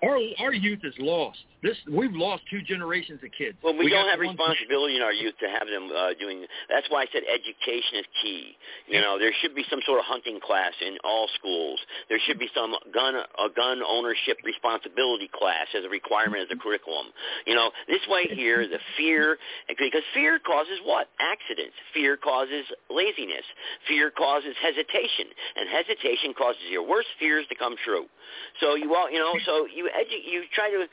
Our 0.02 0.18
our 0.38 0.52
youth 0.52 0.80
is 0.84 0.94
lost. 0.98 1.38
This 1.62 1.74
we've 1.90 2.14
lost 2.14 2.46
two 2.50 2.62
generations 2.62 3.18
of 3.24 3.34
kids. 3.34 3.58
Well, 3.66 3.74
we, 3.74 3.90
got 3.90 4.06
don't 4.06 4.10
have 4.14 4.22
responsibility 4.22 4.94
in 4.94 5.02
our 5.02 5.12
youth 5.12 5.34
to 5.42 5.50
have 5.50 5.66
them 5.66 5.90
uh, 5.90 6.14
doing. 6.14 6.46
That's 6.70 6.86
why 6.86 7.02
I 7.02 7.06
said 7.10 7.26
education 7.26 7.98
is 7.98 8.06
key. 8.22 8.54
You 8.86 9.02
know, 9.02 9.18
there 9.18 9.34
should 9.42 9.58
be 9.58 9.66
some 9.66 9.82
sort 9.82 9.98
of 9.98 10.06
hunting 10.06 10.38
class 10.38 10.70
in 10.78 10.98
all 11.02 11.26
schools. 11.34 11.80
There 12.08 12.22
should 12.22 12.38
be 12.38 12.46
some 12.54 12.78
gun 12.94 13.18
a 13.18 13.50
gun 13.50 13.82
ownership 13.82 14.38
responsibility 14.46 15.26
class 15.34 15.66
as 15.74 15.82
a 15.82 15.90
requirement 15.90 16.46
as 16.46 16.50
a 16.54 16.58
curriculum. 16.58 17.10
You 17.42 17.58
know, 17.58 17.74
this 17.90 18.06
way 18.06 18.30
here, 18.30 18.62
the 18.62 18.78
fear 18.96 19.38
because 19.66 20.06
fear 20.14 20.38
causes 20.38 20.78
what? 20.86 21.10
Accidents. 21.18 21.74
Fear 21.90 22.22
causes 22.22 22.70
laziness. 22.86 23.46
Fear 23.90 24.14
causes 24.14 24.54
hesitation, 24.62 25.26
and 25.58 25.66
hesitation 25.66 26.38
causes 26.38 26.62
your 26.70 26.86
worst 26.86 27.10
fears 27.18 27.50
to 27.50 27.58
come 27.58 27.74
true. 27.82 28.06
So 28.60 28.74
you 28.76 28.94
all, 28.94 29.10
you 29.10 29.18
know, 29.18 29.34
so 29.44 29.66
you 29.66 29.87
edu- 29.92 30.24
you 30.24 30.44
try 30.54 30.70
to 30.70 30.86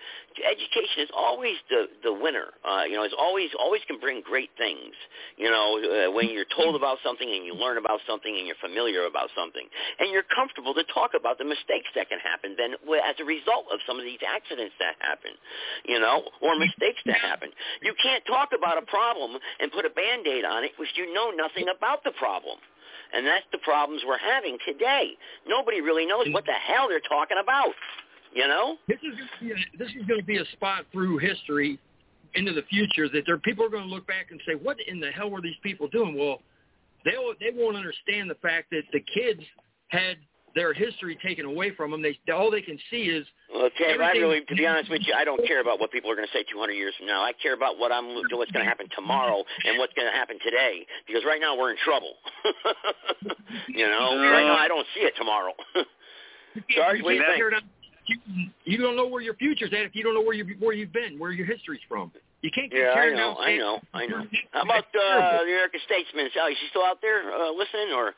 education 0.44 1.04
is 1.04 1.12
always 1.16 1.56
the 1.70 1.88
the 2.04 2.14
winner. 2.14 2.52
Uh, 2.64 2.84
you 2.88 2.96
know, 2.96 3.04
it's 3.04 3.16
always 3.18 3.50
always 3.60 3.82
can 3.88 4.00
bring 4.00 4.22
great 4.22 4.50
things. 4.58 4.94
You 5.38 5.50
know, 5.50 5.80
uh, 5.80 6.12
when 6.12 6.30
you're 6.30 6.50
told 6.56 6.76
about 6.76 7.00
something 7.04 7.28
and 7.28 7.46
you 7.46 7.54
learn 7.54 7.78
about 7.78 8.00
something 8.08 8.32
and 8.32 8.48
you're 8.48 8.60
familiar 8.60 9.06
about 9.06 9.30
something 9.36 9.66
and 10.00 10.12
you're 10.12 10.28
comfortable 10.28 10.74
to 10.74 10.84
talk 10.94 11.12
about 11.18 11.38
the 11.38 11.46
mistakes 11.46 11.90
that 11.96 12.10
can 12.10 12.20
happen 12.20 12.56
then 12.58 12.76
as 13.04 13.16
a 13.20 13.26
result 13.26 13.68
of 13.72 13.80
some 13.88 14.00
of 14.00 14.06
these 14.06 14.22
accidents 14.24 14.76
that 14.80 14.96
happen. 15.00 15.32
You 15.86 16.00
know, 16.00 16.24
or 16.42 16.56
mistakes 16.58 17.02
that 17.06 17.20
happen. 17.20 17.50
You 17.82 17.94
can't 18.02 18.24
talk 18.26 18.50
about 18.56 18.78
a 18.78 18.86
problem 18.86 19.40
and 19.60 19.72
put 19.72 19.86
a 19.86 19.94
band-aid 19.94 20.46
on 20.46 20.64
it 20.64 20.72
if 20.78 20.90
you 20.96 21.14
know 21.14 21.32
nothing 21.32 21.68
about 21.70 22.04
the 22.04 22.12
problem. 22.12 22.58
And 23.14 23.26
that's 23.26 23.46
the 23.52 23.60
problems 23.60 24.02
we're 24.06 24.18
having 24.18 24.58
today. 24.66 25.14
Nobody 25.48 25.82
really 25.82 26.06
knows 26.06 26.28
what 26.32 26.46
the 26.46 26.58
hell 26.58 26.88
they're 26.90 27.00
talking 27.00 27.38
about. 27.42 27.72
You 28.36 28.48
know? 28.48 28.76
This 28.88 29.00
is 29.02 29.18
gonna 29.40 29.54
a, 29.54 29.78
this 29.78 29.88
is 29.90 30.06
going 30.06 30.20
to 30.20 30.26
be 30.26 30.38
a 30.38 30.46
spot 30.54 30.86
through 30.92 31.18
history 31.20 31.80
into 32.36 32.52
the 32.52 32.64
future 32.64 33.08
that 33.10 33.24
there 33.26 33.38
people 33.38 33.66
are 33.66 33.70
going 33.70 33.88
to 33.88 33.90
look 33.90 34.06
back 34.06 34.28
and 34.30 34.42
say, 34.46 34.56
"What 34.56 34.78
in 34.86 35.00
the 35.00 35.10
hell 35.10 35.32
were 35.32 35.42
these 35.42 35.58
people 35.64 35.88
doing?" 35.88 36.18
Well, 36.18 36.42
they 37.06 37.16
they 37.40 37.56
won't 37.56 37.78
understand 37.78 38.30
the 38.30 38.36
fact 38.36 38.72
that 38.72 38.84
the 38.92 39.00
kids 39.00 39.42
had 39.88 40.18
their 40.54 40.74
history 40.74 41.18
taken 41.24 41.46
away 41.46 41.72
from 41.76 41.92
them. 41.92 42.02
They 42.02 42.18
all 42.32 42.52
they 42.52 42.62
can 42.62 42.78
see 42.90 43.04
is 43.04 43.26
Well, 43.54 43.70
Ted, 43.78 44.02
I 44.02 44.12
really, 44.12 44.42
to 44.48 44.56
be 44.56 44.66
honest 44.66 44.90
with 44.90 45.02
you, 45.06 45.14
I 45.16 45.24
don't 45.24 45.46
care 45.48 45.62
about 45.62 45.80
what 45.80 45.92
people 45.92 46.12
are 46.12 46.16
going 46.16 46.28
to 46.28 46.34
say 46.34 46.44
200 46.52 46.74
years 46.74 46.94
from 46.98 47.08
now. 47.08 47.22
I 47.22 47.32
care 47.42 47.54
about 47.54 47.78
what 47.78 47.92
I'm, 47.92 48.16
what's 48.16 48.52
going 48.52 48.64
to 48.64 48.64
happen 48.64 48.88
tomorrow 48.96 49.44
and 49.66 49.78
what's 49.78 49.94
going 49.94 50.08
to 50.12 50.18
happen 50.18 50.40
today. 50.44 50.88
Because 51.08 51.24
right 51.28 51.42
now 51.42 51.58
we're 51.58 51.72
in 51.72 51.78
trouble. 51.84 52.14
you 53.68 53.86
know, 53.86 54.16
right 54.16 54.48
now 54.48 54.56
I 54.56 54.68
don't 54.68 54.88
see 54.96 55.02
it 55.02 55.14
tomorrow. 55.18 55.52
Sarge, 56.76 57.04
what 57.04 57.12
do 57.12 57.16
you 57.16 57.24
think? 57.52 57.64
You, 58.08 58.18
you 58.66 58.78
don't 58.78 58.96
know 58.96 59.08
where 59.08 59.22
your 59.22 59.36
future's 59.36 59.72
at 59.74 59.80
if 59.80 59.96
you 59.96 60.04
don't 60.04 60.14
know 60.14 60.22
where 60.22 60.34
you 60.34 60.56
where 60.60 60.74
you've 60.74 60.94
been, 60.94 61.18
where 61.18 61.32
your 61.32 61.46
history's 61.46 61.82
from. 61.88 62.12
You 62.42 62.52
can't 62.54 62.70
keep 62.70 62.80
Yeah, 62.80 62.94
I 62.94 63.10
know, 63.10 63.16
down. 63.16 63.38
I 63.40 63.58
know, 63.58 63.80
I 63.94 64.06
know. 64.06 64.24
How 64.52 64.62
about 64.62 64.86
uh, 64.94 65.44
the 65.44 65.50
American 65.50 65.80
Statesman? 65.86 66.28
Is 66.28 66.34
she 66.34 66.68
still 66.70 66.86
out 66.86 67.02
there 67.02 67.34
uh, 67.34 67.52
listening, 67.52 67.94
or 67.96 68.14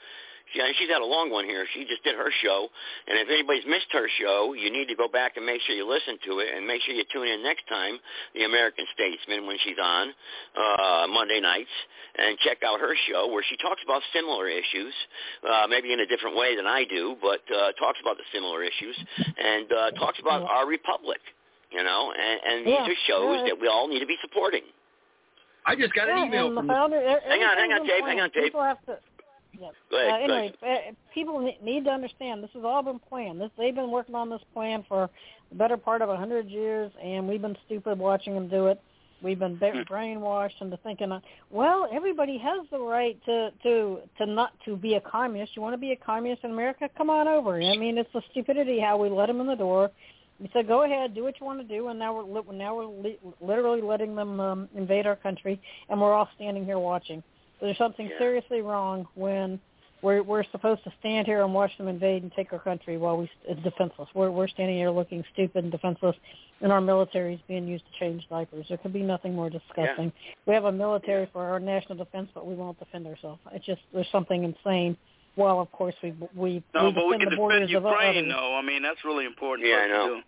she, 0.53 0.59
she's 0.79 0.89
had 0.89 1.01
a 1.01 1.05
long 1.05 1.29
one 1.29 1.45
here. 1.45 1.65
She 1.73 1.85
just 1.85 2.03
did 2.03 2.15
her 2.15 2.31
show, 2.43 2.67
and 3.07 3.17
if 3.19 3.27
anybody's 3.29 3.65
missed 3.67 3.91
her 3.91 4.07
show, 4.19 4.53
you 4.53 4.71
need 4.71 4.87
to 4.87 4.95
go 4.95 5.07
back 5.07 5.37
and 5.37 5.45
make 5.45 5.61
sure 5.61 5.75
you 5.75 5.87
listen 5.87 6.17
to 6.25 6.39
it, 6.39 6.55
and 6.55 6.65
make 6.65 6.81
sure 6.81 6.93
you 6.95 7.03
tune 7.11 7.27
in 7.27 7.43
next 7.43 7.67
time, 7.67 7.99
the 8.33 8.43
American 8.43 8.85
Statesman, 8.93 9.47
when 9.47 9.57
she's 9.63 9.79
on 9.81 10.13
uh, 10.55 11.07
Monday 11.07 11.39
nights, 11.41 11.73
and 12.17 12.37
check 12.39 12.63
out 12.65 12.79
her 12.79 12.95
show 13.09 13.27
where 13.31 13.43
she 13.47 13.57
talks 13.57 13.81
about 13.83 14.01
similar 14.13 14.47
issues, 14.47 14.93
uh, 15.47 15.67
maybe 15.69 15.93
in 15.93 15.99
a 15.99 16.07
different 16.07 16.35
way 16.35 16.55
than 16.55 16.65
I 16.65 16.83
do, 16.89 17.15
but 17.21 17.41
uh, 17.51 17.71
talks 17.79 17.99
about 18.01 18.17
the 18.17 18.27
similar 18.33 18.63
issues 18.63 18.97
and 19.37 19.71
uh, 19.71 19.91
talks 19.91 20.19
about 20.19 20.43
our 20.43 20.67
republic. 20.67 21.19
You 21.69 21.83
know, 21.83 22.13
and, 22.15 22.39
and 22.47 22.57
these 22.65 22.79
are 22.79 22.99
shows 23.11 23.43
yeah. 23.43 23.51
that 23.51 23.59
we 23.59 23.67
all 23.67 23.89
need 23.89 23.99
to 23.99 24.07
be 24.07 24.15
supporting. 24.21 24.63
I 25.65 25.75
just 25.75 25.93
got 25.93 26.07
Yeah, 26.07 26.23
an 26.23 26.27
email 26.29 26.55
from 26.55 26.65
founder, 26.65 26.95
Hang 26.95 27.43
on, 27.43 27.57
hang 27.57 27.73
on, 27.73 27.85
Dave, 27.85 28.05
hang 28.07 28.21
on. 28.21 28.29
Dave. 28.33 28.43
People 28.45 28.63
have 28.63 28.79
to 28.85 28.97
Go 29.59 29.97
ahead, 29.97 30.13
uh, 30.13 30.27
go 30.27 30.33
anyway, 30.33 30.53
uh, 30.61 30.91
people 31.13 31.39
need 31.61 31.85
to 31.85 31.89
understand 31.91 32.43
this 32.43 32.51
has 32.53 32.63
all 32.63 32.83
been 32.83 32.99
planned. 32.99 33.41
This 33.41 33.49
they've 33.57 33.75
been 33.75 33.91
working 33.91 34.15
on 34.15 34.29
this 34.29 34.41
plan 34.53 34.85
for 34.87 35.09
the 35.49 35.55
better 35.55 35.77
part 35.77 36.01
of 36.01 36.09
a 36.09 36.17
hundred 36.17 36.47
years, 36.47 36.91
and 37.03 37.27
we've 37.27 37.41
been 37.41 37.57
stupid 37.65 37.97
watching 37.97 38.33
them 38.35 38.47
do 38.47 38.67
it. 38.67 38.81
We've 39.21 39.39
been 39.39 39.57
ba- 39.57 39.83
brainwashed 39.89 40.61
into 40.61 40.77
thinking, 40.77 41.11
uh, 41.11 41.21
well, 41.49 41.87
everybody 41.91 42.37
has 42.37 42.67
the 42.69 42.79
right 42.79 43.17
to 43.25 43.51
to 43.63 43.99
to 44.19 44.25
not 44.25 44.53
to 44.65 44.75
be 44.75 44.93
a 44.93 45.01
communist. 45.01 45.55
You 45.55 45.61
want 45.61 45.73
to 45.73 45.79
be 45.79 45.91
a 45.91 45.95
communist 45.95 46.43
in 46.43 46.51
America? 46.51 46.89
Come 46.97 47.09
on 47.09 47.27
over. 47.27 47.59
I 47.59 47.77
mean, 47.77 47.97
it's 47.97 48.11
the 48.13 48.21
stupidity 48.31 48.79
how 48.79 48.97
we 48.97 49.09
let 49.09 49.25
them 49.27 49.41
in 49.41 49.47
the 49.47 49.55
door. 49.55 49.89
We 50.39 50.51
said, 50.53 50.67
go 50.67 50.83
ahead, 50.83 51.15
do 51.15 51.23
what 51.23 51.39
you 51.39 51.47
want 51.47 51.59
to 51.61 51.67
do, 51.67 51.87
and 51.87 51.97
now 51.97 52.23
we're 52.23 52.53
now 52.53 52.75
we're 52.75 52.85
li- 52.85 53.19
literally 53.41 53.81
letting 53.81 54.13
them 54.13 54.39
um, 54.39 54.69
invade 54.75 55.07
our 55.07 55.15
country, 55.15 55.59
and 55.89 55.99
we're 55.99 56.13
all 56.13 56.29
standing 56.35 56.63
here 56.63 56.77
watching. 56.77 57.23
There's 57.61 57.77
something 57.77 58.07
Yeah. 58.09 58.17
seriously 58.19 58.61
wrong 58.61 59.07
when 59.15 59.59
we're 60.03 60.21
we're 60.21 60.43
supposed 60.51 60.83
to 60.83 60.93
stand 60.99 61.25
here 61.25 61.43
and 61.43 61.53
watch 61.53 61.75
them 61.77 61.87
invade 61.87 62.21
and 62.21 62.31
take 62.33 62.53
our 62.53 62.59
country 62.59 62.97
while 62.97 63.17
we 63.17 63.29
it's 63.47 63.61
defenseless. 63.63 64.07
We're 64.13 64.29
we're 64.29 64.47
standing 64.47 64.77
here 64.77 64.91
looking 64.91 65.23
stupid 65.33 65.63
and 65.63 65.71
defenseless, 65.71 66.15
and 66.61 66.71
our 66.71 66.81
military 66.81 67.33
is 67.33 67.39
being 67.47 67.67
used 67.67 67.83
to 67.91 67.99
change 67.99 68.27
diapers. 68.29 68.67
There 68.69 68.77
could 68.77 68.93
be 68.93 69.01
nothing 69.01 69.33
more 69.33 69.49
disgusting. 69.49 70.11
We 70.45 70.53
have 70.53 70.65
a 70.65 70.71
military 70.71 71.25
for 71.33 71.43
our 71.45 71.59
national 71.59 71.97
defense, 71.97 72.29
but 72.35 72.45
we 72.45 72.53
won't 72.53 72.77
defend 72.77 73.07
ourselves. 73.07 73.39
It's 73.51 73.65
just 73.65 73.81
there's 73.91 74.09
something 74.11 74.43
insane. 74.43 74.95
Well, 75.35 75.59
of 75.59 75.71
course 75.71 75.95
we 76.03 76.13
we 76.35 76.63
No, 76.75 76.85
we 76.85 76.91
but 76.91 77.05
we 77.07 77.13
defend 77.13 77.21
can 77.21 77.29
the 77.31 77.35
borders 77.37 77.61
defend 77.69 77.75
of 77.85 77.91
Ukraine, 77.91 78.17
others. 78.25 78.33
though. 78.37 78.55
I 78.55 78.61
mean, 78.61 78.83
that's 78.83 79.03
really 79.03 79.25
important 79.25 79.67
Yeah, 79.67 79.77
I 79.77 79.87
know. 79.87 80.21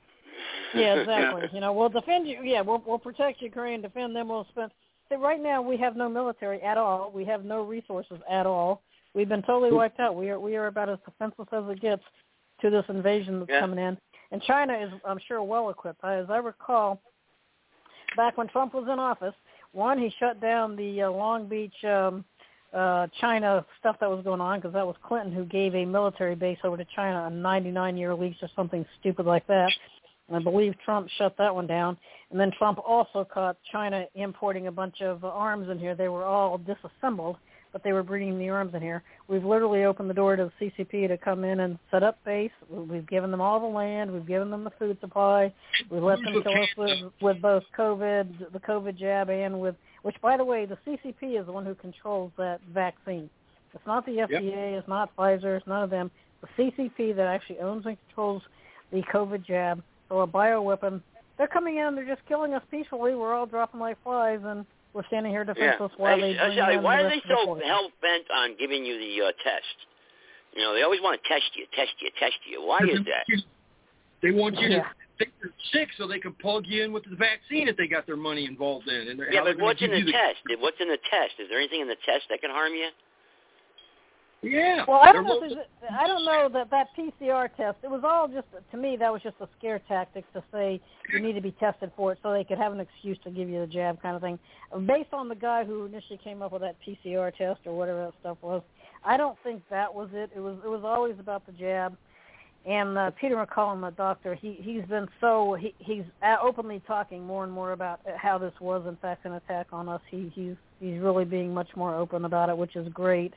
do. 0.74 0.80
Yeah, 0.80 0.94
exactly. 1.02 1.50
you 1.54 1.60
know, 1.60 1.74
we'll 1.74 1.90
defend 1.90 2.28
you. 2.28 2.40
Yeah, 2.44 2.62
we'll 2.62 2.82
we'll 2.88 2.98
protect 2.98 3.40
Ukraine, 3.42 3.82
defend 3.84 4.16
them. 4.16 4.30
We'll 4.30 4.46
spend. 4.52 4.72
Right 5.18 5.42
now 5.42 5.62
we 5.62 5.78
have 5.78 5.96
no 5.96 6.08
military 6.08 6.62
at 6.62 6.78
all. 6.78 7.12
We 7.14 7.26
have 7.26 7.44
no 7.44 7.64
resources 7.64 8.20
at 8.30 8.46
all. 8.46 8.82
We've 9.16 9.30
been 9.30 9.42
totally 9.42 9.72
wiped 9.72 10.00
out. 10.00 10.16
We 10.16 10.30
are 10.30 10.40
we 10.40 10.56
are 10.56 10.68
about 10.68 10.90
as 10.90 11.00
defenseless 11.06 11.48
as 11.52 11.64
it 11.70 11.82
gets 11.82 12.04
to 12.62 12.70
this 12.70 12.86
invasion 12.90 13.40
that's 13.40 13.50
Yeah. 13.52 13.62
coming 13.62 13.80
in. 13.80 13.98
And 14.32 14.42
China 14.44 14.74
is, 14.78 14.92
I'm 15.06 15.18
sure, 15.28 15.42
well 15.42 15.70
equipped. 15.72 16.04
As 16.04 16.30
I 16.30 16.38
recall, 16.38 17.02
back 18.16 18.38
when 18.38 18.48
Trump 18.50 18.76
was 18.76 18.84
in 18.84 19.00
office, 19.00 19.34
one 19.72 19.98
he 19.98 20.10
shut 20.20 20.40
down 20.40 20.76
the 20.76 21.04
uh, 21.04 21.12
Long 21.12 21.48
Beach. 21.48 21.84
Um, 21.84 22.26
uh 22.72 23.08
China 23.20 23.66
stuff 23.80 23.96
that 24.00 24.08
was 24.08 24.24
going 24.24 24.40
on 24.40 24.60
because 24.60 24.74
that 24.74 24.86
was 24.86 24.96
Clinton 25.04 25.32
who 25.32 25.44
gave 25.44 25.74
a 25.74 25.86
military 25.86 26.36
base 26.36 26.60
over 26.64 26.78
to 26.78 26.86
China 26.96 27.18
on 27.22 27.42
99 27.42 27.98
year 27.98 28.14
lease 28.14 28.36
or 28.44 28.50
something 28.56 28.86
stupid 29.00 29.26
like 29.26 29.48
that. 29.48 29.72
I 30.36 30.40
believe 30.40 30.76
Trump 30.86 31.10
shut 31.18 31.36
that 31.38 31.54
one 31.54 31.68
down. 31.68 31.98
And 32.32 32.40
then 32.40 32.52
Trump 32.58 32.80
also 32.86 33.26
caught 33.26 33.58
China 33.72 34.06
importing 34.16 34.68
a 34.68 34.72
bunch 34.72 35.02
of 35.02 35.24
arms 35.26 35.70
in 35.70 35.80
here. 35.80 35.96
They 35.96 36.08
were 36.08 36.24
all 36.24 36.60
disassembled, 36.60 37.38
but 37.72 37.84
they 37.84 37.94
were 37.94 38.04
bringing 38.04 38.38
the 38.38 38.50
arms 38.50 38.74
in 38.76 38.82
here. 38.82 39.04
We've 39.28 39.44
literally 39.44 39.84
opened 39.84 40.10
the 40.10 40.14
door 40.14 40.36
to 40.36 40.52
the 40.60 40.72
CCP 40.78 41.08
to 41.08 41.18
come 41.18 41.44
in 41.44 41.62
and 41.62 41.80
set 41.90 42.04
up 42.04 42.24
base. 42.24 42.52
We've 42.70 43.08
given 43.08 43.32
them 43.32 43.42
all 43.42 43.60
the 43.60 43.66
land. 43.66 44.12
We've 44.12 44.28
given 44.28 44.52
them 44.52 44.64
the 44.64 44.72
food 44.78 44.98
supply. 45.02 45.54
We've 45.90 46.04
let 46.04 46.20
them 46.20 46.44
kill 46.44 46.62
us 46.62 46.70
with, 46.78 47.12
with 47.22 47.42
both 47.42 47.64
COVID, 47.78 48.52
the 48.54 48.60
COVID 48.60 48.98
jab, 48.98 49.30
and 49.30 49.60
with 49.60 49.76
which, 50.04 50.16
by 50.22 50.38
the 50.38 50.46
way, 50.46 50.66
the 50.66 50.78
CCP 50.88 51.40
is 51.40 51.46
the 51.46 51.52
one 51.52 51.66
who 51.66 51.76
controls 51.76 52.32
that 52.38 52.62
vaccine. 52.74 53.30
It's 53.74 53.86
not 53.86 54.06
the 54.06 54.14
FDA. 54.14 54.78
It's 54.78 54.88
not 54.88 55.16
Pfizer. 55.16 55.58
It's 55.58 55.68
none 55.68 55.84
of 55.84 55.90
them. 55.90 56.10
The 56.42 56.48
CCP 56.58 57.16
that 57.16 57.28
actually 57.28 57.60
owns 57.60 57.86
and 57.86 57.98
controls 58.08 58.42
the 58.92 59.02
COVID 59.14 59.46
jab 59.46 59.84
or 60.10 60.24
a 60.24 60.28
bioweapon. 60.28 61.02
They're 61.38 61.48
coming 61.48 61.78
in. 61.78 61.96
They're 61.96 62.06
just 62.06 62.26
killing 62.28 62.54
us 62.54 62.64
peacefully. 62.70 63.16
We're 63.16 63.34
all 63.34 63.46
dropping 63.46 63.80
like 63.80 64.02
flies, 64.04 64.40
and 64.44 64.66
we're 64.94 65.06
standing 65.08 65.32
here 65.32 65.46
Yeah. 65.48 65.54
defenseless 65.54 65.92
while 65.98 66.16
Hey, 66.18 66.34
they 66.34 66.38
bring 66.38 66.56
Sally, 66.58 66.76
in 66.76 66.84
why 66.84 66.98
the 66.98 67.04
are 67.04 67.08
rest 67.08 67.24
they 67.28 67.34
of 67.34 67.58
the 67.58 67.64
so 67.64 67.68
hell 67.68 67.92
bent 68.02 68.26
on 68.32 68.56
giving 68.58 68.86
you 68.86 68.98
the 69.00 69.26
uh, 69.28 69.32
test? 69.44 69.76
You 70.54 70.62
know, 70.64 70.74
they 70.74 70.82
always 70.82 71.00
want 71.02 71.22
to 71.22 71.30
test 71.30 71.56
you, 71.56 71.66
test 71.76 71.92
you, 72.00 72.10
test 72.20 72.36
you. 72.50 72.62
Why 72.66 72.80
is 72.80 73.00
that? 73.06 73.26
They 74.22 74.32
want 74.32 74.58
you 74.60 74.68
Yeah. 74.68 74.84
to 74.84 74.90
think 75.20 75.32
you're 75.42 75.54
sick 75.72 75.90
so 75.98 76.08
they 76.08 76.20
can 76.20 76.34
plug 76.34 76.66
you 76.66 76.84
in 76.84 76.92
with 76.92 77.04
the 77.06 77.16
vaccine 77.16 77.68
if 77.68 77.78
they 77.78 77.88
got 77.88 78.06
their 78.08 78.18
money 78.18 78.46
involved 78.46 78.88
in. 78.88 78.96
it. 78.96 79.08
And 79.10 79.20
they're- 79.20 79.32
Yeah, 79.32 79.44
but 79.44 79.58
what's 79.60 79.82
in 79.82 79.92
give 79.92 80.00
the 80.02 80.06
you 80.08 80.12
test? 80.12 80.40
What's 80.60 80.80
in 80.82 80.90
the 80.90 80.98
test? 81.10 81.40
Is 81.40 81.48
there 81.50 81.60
anything 81.60 81.82
in 81.82 81.88
the 81.88 81.96
test 82.06 82.28
that 82.30 82.42
can 82.42 82.50
harm 82.50 82.74
you? 82.74 82.90
Yeah. 84.42 84.86
Well, 84.88 85.02
I 85.04 85.12
don't 85.12 85.26
know. 85.26 85.42
If 85.44 85.58
I 85.92 86.08
don't 86.08 86.24
know 86.24 86.50
that 86.54 86.70
that 86.72 86.88
PCR 86.98 87.50
test. 87.58 87.78
It 87.84 87.90
was 87.90 88.02
all 88.06 88.28
just 88.28 88.48
to 88.72 88.78
me. 88.78 88.96
That 88.98 89.12
was 89.12 89.22
just 89.22 89.36
a 89.42 89.50
scare 89.58 89.80
tactic 89.88 90.32
to 90.34 90.44
say 90.52 90.80
you 91.12 91.20
need 91.20 91.34
to 91.34 91.42
be 91.42 91.52
tested 91.52 91.92
for 91.98 92.14
it, 92.14 92.20
so 92.24 92.32
they 92.32 92.46
could 92.46 92.58
have 92.58 92.72
an 92.72 92.80
excuse 92.80 93.18
to 93.26 93.32
give 93.32 93.50
you 93.50 93.60
the 93.60 93.68
jab, 93.68 94.02
kind 94.02 94.16
of 94.16 94.22
thing. 94.22 94.40
Based 94.86 95.14
on 95.14 95.28
the 95.28 95.36
guy 95.36 95.66
who 95.66 95.86
initially 95.86 96.20
came 96.24 96.42
up 96.42 96.54
with 96.54 96.62
that 96.62 96.78
PCR 96.88 97.36
test 97.36 97.60
or 97.66 97.78
whatever 97.78 98.06
that 98.06 98.14
stuff 98.22 98.38
was, 98.42 98.62
I 99.04 99.18
don't 99.18 99.38
think 99.44 99.62
that 99.70 99.94
was 99.94 100.10
it. 100.14 100.30
It 100.34 100.40
was 100.40 100.58
it 100.64 100.70
was 100.70 100.82
always 100.86 101.16
about 101.20 101.46
the 101.46 101.52
jab. 101.52 101.98
And 102.66 102.98
uh, 102.98 103.12
Peter 103.20 103.36
McCullough, 103.36 103.82
the 103.82 103.96
doctor, 103.96 104.36
he 104.36 104.58
he's 104.62 104.84
been 104.86 105.08
so 105.20 105.58
he 105.60 105.74
he's 105.80 106.04
uh, 106.24 106.36
openly 106.42 106.82
talking 106.88 107.26
more 107.26 107.44
and 107.44 107.52
more 107.52 107.74
about 107.74 108.00
how 108.18 108.38
this 108.38 108.54
was 108.62 108.86
in 108.88 108.96
fact 108.98 109.26
an 109.26 109.34
attack 109.34 109.68
on 109.74 109.90
us. 109.90 110.02
He 110.10 110.32
he's 110.34 110.56
he's 110.80 111.00
really 111.00 111.26
being 111.26 111.54
much 111.54 111.70
more 111.76 111.96
open 111.96 112.24
about 112.24 112.50
it, 112.50 112.58
which 112.58 112.76
is 112.76 112.88
great. 112.94 113.34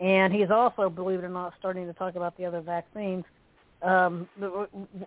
And 0.00 0.32
he's 0.32 0.50
also, 0.50 0.90
believe 0.90 1.20
it 1.20 1.24
or 1.24 1.28
not, 1.28 1.54
starting 1.58 1.86
to 1.86 1.92
talk 1.92 2.16
about 2.16 2.36
the 2.36 2.44
other 2.44 2.60
vaccines. 2.60 3.24
Um, 3.82 4.28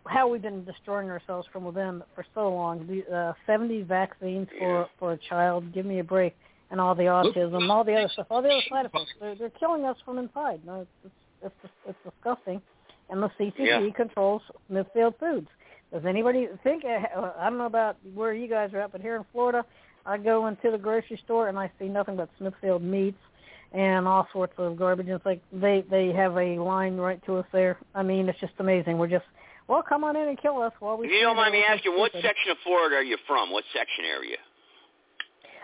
how 0.06 0.28
we've 0.28 0.42
been 0.42 0.64
destroying 0.64 1.10
ourselves 1.10 1.48
from 1.52 1.66
within 1.66 2.04
for 2.14 2.24
so 2.36 2.50
long. 2.54 2.86
The, 2.88 3.16
uh, 3.16 3.34
70 3.48 3.82
vaccines 3.84 4.48
for 4.60 4.88
for 5.00 5.14
a 5.14 5.18
child. 5.18 5.74
Give 5.74 5.86
me 5.86 6.00
a 6.00 6.04
break. 6.04 6.36
And 6.70 6.80
all 6.82 6.94
the 6.94 7.04
autism, 7.04 7.70
all 7.70 7.84
the 7.84 7.96
other 7.96 8.10
stuff, 8.14 8.28
all 8.30 8.42
the 8.42 8.50
other 8.50 8.62
side 8.70 8.86
effects. 8.86 9.12
They're, 9.20 9.36
they're 9.36 9.50
killing 9.52 9.86
us 9.86 9.98
from 10.06 10.20
inside. 10.20 10.62
No, 10.66 10.82
it's 10.82 11.14
it's 11.44 11.56
it's, 11.64 11.74
it's 11.88 11.98
disgusting. 12.04 12.62
And 13.10 13.24
the 13.24 13.30
CCP 13.40 13.54
Yeah. 13.60 13.90
controls 13.96 14.42
Smithfield 14.68 15.16
Foods. 15.20 15.48
Does 15.94 16.06
anybody 16.06 16.48
think? 16.64 16.84
uh, 16.86 17.32
I 17.40 17.50
don't 17.50 17.58
know 17.58 17.66
about 17.66 17.98
where 18.14 18.34
you 18.34 18.48
guys 18.48 18.74
are 18.74 18.82
at, 18.82 18.92
but 18.92 19.02
here 19.02 19.16
in 19.16 19.26
Florida, 19.32 19.66
I 20.06 20.18
go 20.18 20.48
into 20.48 20.70
the 20.72 20.78
grocery 20.78 21.20
store 21.24 21.48
and 21.48 21.58
I 21.58 21.72
see 21.80 21.88
nothing 21.88 22.18
but 22.18 22.30
Smithfield 22.38 22.84
meats 22.84 23.18
and 23.74 24.08
all 24.08 24.28
sorts 24.32 24.54
of 24.58 24.78
garbage. 24.78 25.08
It's 25.08 25.26
like 25.26 25.42
they 25.52 25.84
they 25.90 26.12
have 26.14 26.38
a 26.38 26.58
line 26.60 26.98
right 26.98 27.24
to 27.26 27.38
us 27.38 27.46
there. 27.52 27.78
I 27.94 28.04
mean, 28.04 28.30
it's 28.30 28.40
just 28.40 28.54
amazing. 28.60 28.98
We're 28.98 29.08
just 29.08 29.26
well, 29.68 29.84
come 29.88 30.04
on 30.04 30.16
in 30.16 30.30
and 30.30 30.42
kill 30.42 30.62
us 30.62 30.74
while 30.80 30.98
we. 30.98 31.08
If 31.08 31.12
you 31.12 31.22
don't 31.22 31.36
mind 31.36 31.54
me 31.54 31.64
asking, 31.68 31.98
what 31.98 32.12
section 32.14 32.52
of 32.52 32.58
Florida 32.64 32.96
are 32.96 33.04
you 33.04 33.18
from? 33.28 33.52
What 33.52 33.66
section 33.74 34.06
area? 34.06 34.38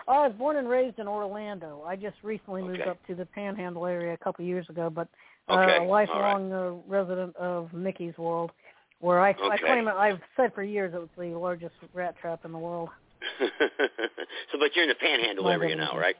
Oh, 0.06 0.24
I 0.24 0.28
was 0.28 0.36
born 0.36 0.56
and 0.56 0.68
raised 0.68 0.98
in 0.98 1.08
Orlando. 1.08 1.82
I 1.86 1.96
just 1.96 2.16
recently 2.22 2.62
moved 2.62 2.82
up 2.82 2.98
to 3.06 3.14
the 3.14 3.24
Panhandle 3.24 3.86
area 3.86 4.12
a 4.12 4.18
couple 4.18 4.44
of 4.44 4.48
years 4.48 4.66
ago, 4.68 4.90
but 4.90 5.08
uh, 5.48 5.54
Okay, 5.54 5.78
a 5.78 5.88
lifelong 5.88 6.52
uh, 6.52 6.72
resident 6.86 7.34
of 7.36 7.72
Mickey's 7.72 8.16
World, 8.18 8.50
where 9.00 9.20
I, 9.20 9.30
I 9.30 9.54
Okay. 9.54 9.66
claim 9.66 9.88
it. 9.88 9.94
I've 9.94 10.20
said 10.36 10.52
for 10.54 10.62
years 10.62 10.92
it 10.94 10.98
was 10.98 11.08
the 11.16 11.28
largest 11.28 11.74
rat 11.94 12.16
trap 12.20 12.44
in 12.44 12.52
the 12.52 12.58
world. 12.58 12.90
so, 13.38 14.58
but 14.58 14.76
you're 14.76 14.84
in 14.84 14.90
the 14.90 14.94
Panhandle 14.94 15.44
My 15.44 15.54
area 15.54 15.74
now, 15.76 15.96
right? 15.96 16.16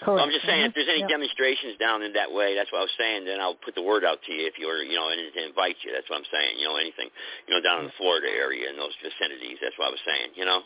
Correct. 0.00 0.16
Well, 0.16 0.24
I'm 0.24 0.32
just 0.32 0.46
saying, 0.48 0.64
if 0.64 0.72
there's 0.74 0.88
any 0.88 1.04
Yep. 1.04 1.12
demonstrations 1.12 1.76
down 1.76 2.02
in 2.02 2.12
that 2.14 2.32
way, 2.32 2.54
that's 2.56 2.72
what 2.72 2.80
I 2.80 2.88
was 2.88 2.96
saying. 2.96 3.24
Then 3.26 3.40
I'll 3.40 3.54
put 3.60 3.74
the 3.74 3.82
word 3.84 4.04
out 4.04 4.22
to 4.24 4.32
you 4.32 4.46
if 4.48 4.58
you're, 4.58 4.82
you 4.82 4.96
know, 4.96 5.10
and 5.12 5.20
to 5.20 5.44
invite 5.44 5.76
you. 5.84 5.92
That's 5.92 6.08
what 6.08 6.16
I'm 6.16 6.30
saying. 6.32 6.56
You 6.58 6.64
know, 6.64 6.76
anything, 6.76 7.10
you 7.46 7.54
know, 7.54 7.60
down 7.60 7.80
in 7.80 7.86
the 7.92 7.96
Florida 8.00 8.28
area 8.28 8.70
in 8.70 8.76
those 8.76 8.96
vicinities. 9.04 9.58
That's 9.60 9.76
what 9.76 9.88
I 9.88 9.90
was 9.90 10.00
saying. 10.08 10.32
You 10.36 10.46
know. 10.48 10.60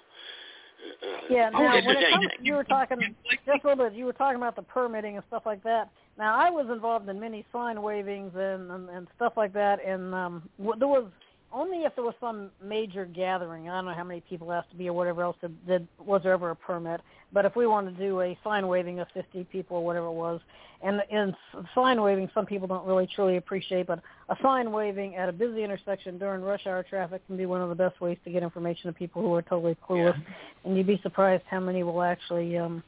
Yeah, 1.31 1.48
now 1.51 1.81
when 1.82 1.97
it 1.97 2.11
comes, 2.11 2.28
you 2.43 2.55
were 2.55 2.65
talking 2.65 3.16
just 3.47 3.65
a 3.65 3.69
little 3.69 3.89
bit. 3.89 3.97
You 3.97 4.05
were 4.05 4.12
talking 4.12 4.36
about 4.36 4.55
the 4.56 4.62
permitting 4.62 5.16
and 5.16 5.24
stuff 5.28 5.43
like 5.47 5.62
that. 5.65 5.90
Now 6.19 6.36
I 6.36 6.51
was 6.51 6.66
involved 6.70 7.09
in 7.09 7.19
many 7.19 7.44
sign 7.52 7.81
wavings 7.81 8.32
and 8.35 8.70
and, 8.70 8.89
and 8.90 9.09
stuff 9.16 9.32
like 9.36 9.52
that, 9.55 9.85
and 9.85 10.15
um, 10.15 10.48
w- 10.59 10.78
there 10.78 10.89
was 10.89 11.06
only 11.55 11.85
if 11.85 11.94
there 11.94 12.05
was 12.05 12.14
some 12.20 12.51
major 12.62 13.06
gathering. 13.06 13.68
I 13.68 13.76
don't 13.76 13.86
know 13.86 13.94
how 13.94 14.05
many 14.05 14.20
people 14.28 14.51
has 14.51 14.64
to 14.70 14.76
be 14.76 14.89
or 14.89 14.93
whatever 14.93 15.22
else. 15.22 15.36
Did, 15.66 15.86
was 16.05 16.22
there 16.22 16.32
ever 16.32 16.51
a 16.51 16.56
permit? 16.56 17.01
But 17.32 17.44
if 17.44 17.56
we 17.56 17.66
wanted 17.66 17.97
to 17.97 18.05
do 18.06 18.20
a 18.20 18.39
sign 18.44 18.66
waving 18.66 19.01
of 19.01 19.06
50 19.14 19.44
people 19.44 19.78
or 19.78 19.85
whatever 19.85 20.06
it 20.06 20.12
was, 20.12 20.40
and 20.82 21.01
in 21.10 21.35
sign 21.74 22.02
waving, 22.02 22.28
some 22.35 22.44
people 22.44 22.68
don't 22.68 22.86
really 22.86 23.09
truly 23.14 23.36
appreciate, 23.36 23.86
but 23.86 24.01
a 24.28 24.36
sign 24.43 24.70
waving 24.70 25.16
at 25.16 25.28
a 25.28 25.32
busy 25.32 25.62
intersection 25.62 26.18
during 26.18 26.43
rush 26.43 26.66
hour 26.66 26.82
traffic 26.82 27.26
can 27.26 27.36
be 27.36 27.47
one 27.47 27.62
of 27.62 27.70
the 27.70 27.74
best 27.74 28.01
ways 28.01 28.18
to 28.24 28.31
get 28.31 28.43
information 28.43 28.93
to 28.93 28.93
people 28.93 29.22
who 29.22 29.32
are 29.35 29.43
totally 29.43 29.76
clueless. 29.89 30.20
And 30.64 30.76
you'd 30.76 30.86
be 30.86 31.01
surprised 31.02 31.44
how 31.48 31.60
many 31.60 31.82
will 31.82 32.02
actually 32.02 32.59
um 32.59 32.82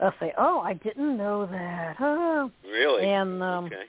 uh, 0.00 0.10
say, 0.18 0.32
"Oh, 0.38 0.60
I 0.60 0.72
didn't 0.74 1.16
know 1.16 1.46
that." 1.46 1.96
Oh. 2.00 2.50
Really? 2.64 3.06
And 3.06 3.42
um 3.42 3.66
okay. 3.66 3.84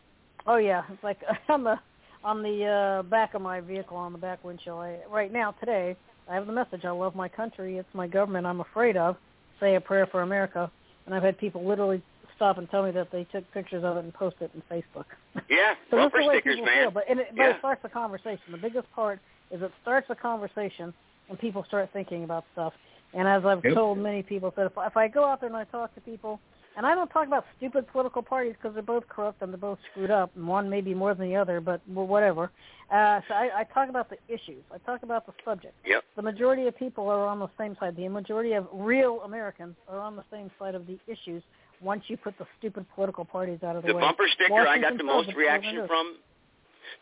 oh 0.46 0.58
yeah, 0.58 0.84
it's 0.92 1.04
like 1.04 1.20
on 1.50 1.64
the 1.64 1.80
on 2.24 2.44
the 2.44 2.66
uh 2.66 3.04
back 3.04 3.34
of 3.34 3.42
my 3.42 3.60
vehicle 3.62 3.98
on 3.98 4.12
the 4.12 4.18
back 4.18 4.44
windshield. 4.44 4.80
I, 4.80 5.00
right 5.10 5.32
now 5.32 5.52
today, 5.60 5.96
I 6.30 6.36
have 6.36 6.46
the 6.48 6.54
message, 6.54 6.86
"I 6.86 6.92
love 6.92 7.16
my 7.16 7.28
country. 7.28 7.78
It's 7.78 7.94
my 7.94 8.08
government 8.08 8.46
I'm 8.46 8.62
afraid 8.62 8.98
of." 8.98 9.18
Say 9.60 9.76
a 9.76 9.82
prayer 9.82 10.08
for 10.08 10.22
America. 10.22 10.72
And 11.06 11.16
I've 11.16 11.24
had 11.24 11.38
people 11.38 11.66
literally 11.66 12.02
stop 12.36 12.58
and 12.58 12.70
tell 12.70 12.84
me 12.84 12.92
that 12.92 13.12
they 13.12 13.24
took 13.26 13.50
pictures 13.54 13.84
of 13.84 13.98
it 13.98 14.04
and 14.04 14.14
post 14.14 14.38
it 14.42 14.52
on 14.56 14.62
Facebook. 14.72 15.06
Yeah, 15.50 15.74
So 15.90 15.98
that's 15.98 16.12
bumper 16.12 16.22
the 16.22 16.28
way 16.28 16.36
stickers, 16.36 16.56
people 16.56 16.66
man. 16.66 16.84
feel. 16.86 16.92
But, 16.92 17.04
and 17.10 17.20
it, 17.20 17.28
but 17.36 17.44
Yeah. 17.44 17.50
it 17.52 17.56
starts 17.60 17.82
a 17.84 17.90
conversation. 17.90 18.52
The 18.52 18.58
biggest 18.58 18.92
part 18.92 19.20
is 19.52 19.62
it 19.62 19.72
starts 19.82 20.08
a 20.10 20.16
conversation 20.16 20.94
and 21.30 21.38
people 21.40 21.64
start 21.68 21.90
thinking 21.94 22.24
about 22.24 22.46
stuff. 22.54 22.74
And 23.14 23.28
as 23.28 23.46
I've 23.46 23.64
Yep. 23.64 23.74
told 23.74 23.98
many 23.98 24.24
people, 24.24 24.52
that 24.56 24.66
if, 24.68 24.72
if 24.78 24.96
I 24.98 25.08
go 25.08 25.26
out 25.26 25.42
there 25.42 25.48
and 25.50 25.58
I 25.58 25.66
talk 25.66 25.94
to 25.96 26.02
people, 26.02 26.40
And 26.78 26.86
I 26.86 26.96
don't 26.96 27.10
talk 27.10 27.28
about 27.28 27.46
stupid 27.58 27.88
political 27.92 28.22
parties 28.22 28.56
because 28.58 28.74
they're 28.74 28.84
both 28.84 29.08
corrupt 29.10 29.42
and 29.42 29.52
they're 29.52 29.58
both 29.60 29.80
screwed 29.92 30.12
up, 30.12 30.32
and 30.36 30.48
one 30.48 30.70
maybe 30.70 30.94
more 30.94 31.14
than 31.14 31.28
the 31.28 31.36
other, 31.36 31.60
but 31.60 31.82
well, 31.88 32.08
whatever. 32.08 32.52
Uh, 32.92 33.22
so 33.28 33.34
I, 33.34 33.50
I 33.60 33.64
talk 33.74 33.90
about 33.90 34.10
the 34.10 34.18
issues. 34.28 34.64
I 34.74 34.78
talk 34.80 35.04
about 35.04 35.26
the 35.26 35.34
subject. 35.46 35.74
Yep. 35.86 36.04
The 36.16 36.22
majority 36.22 36.68
of 36.68 36.78
people 36.78 37.10
are 37.10 37.26
on 37.26 37.40
the 37.40 37.50
same 37.58 37.76
side. 37.80 37.96
The 37.96 38.08
majority 38.08 38.54
of 38.54 38.68
real 38.74 39.22
Americans 39.24 39.76
are 39.88 40.00
on 40.00 40.16
the 40.16 40.24
same 40.32 40.52
side 40.60 40.76
of 40.76 40.88
the 40.88 40.98
issues. 41.08 41.44
Once 41.82 42.04
you 42.08 42.18
put 42.18 42.38
the 42.38 42.46
stupid 42.60 42.86
political 42.94 43.26
parties 43.26 43.60
out 43.64 43.76
of 43.76 43.84
the, 43.84 43.90
The 43.90 43.96
way, 43.96 44.02
bumper 44.02 44.28
sticker 44.34 44.68
I 44.68 44.78
got 44.78 44.98
the 44.98 45.04
most 45.04 45.34
reaction 45.36 45.88
from. 45.88 46.18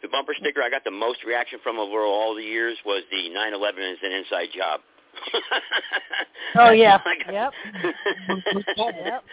The 0.01 0.07
bumper 0.07 0.33
sticker 0.39 0.61
I 0.61 0.69
got 0.69 0.83
the 0.83 0.91
most 0.91 1.23
reaction 1.25 1.59
from 1.63 1.77
over 1.77 2.01
all 2.03 2.35
the 2.35 2.43
years 2.43 2.77
was 2.85 3.03
the 3.11 3.29
9/11 3.29 3.93
is 3.93 3.99
an 4.03 4.11
inside 4.11 4.49
job. 4.55 4.81
Oh 6.55 6.71
yeah. 6.71 6.97
I 7.05 7.31
yep. 7.31 7.53
yep. 8.77 9.23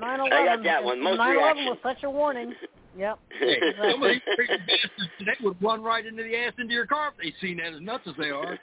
9/11. 0.00 0.32
I 0.32 0.44
got 0.46 0.64
that 0.64 0.82
one. 0.82 1.02
Most 1.02 1.20
9/11 1.20 1.30
reaction. 1.36 1.66
was 1.66 1.78
such 1.82 2.02
a 2.04 2.10
warning. 2.10 2.54
Yep. 2.96 3.18
Hey, 3.38 3.58
Exactly. 3.60 3.90
some 3.92 4.02
of 4.02 4.10
these 4.10 4.20
crazy 4.36 4.62
bastards 4.66 5.10
today 5.18 5.36
would 5.42 5.62
run 5.62 5.82
right 5.82 6.06
into 6.06 6.22
the 6.22 6.36
ass 6.36 6.52
into 6.58 6.72
your 6.72 6.86
car 6.86 7.12
if 7.12 7.22
they 7.22 7.46
seen 7.46 7.58
that 7.58 7.74
as 7.74 7.80
nuts 7.80 8.04
as 8.06 8.14
they 8.18 8.30
are. 8.30 8.58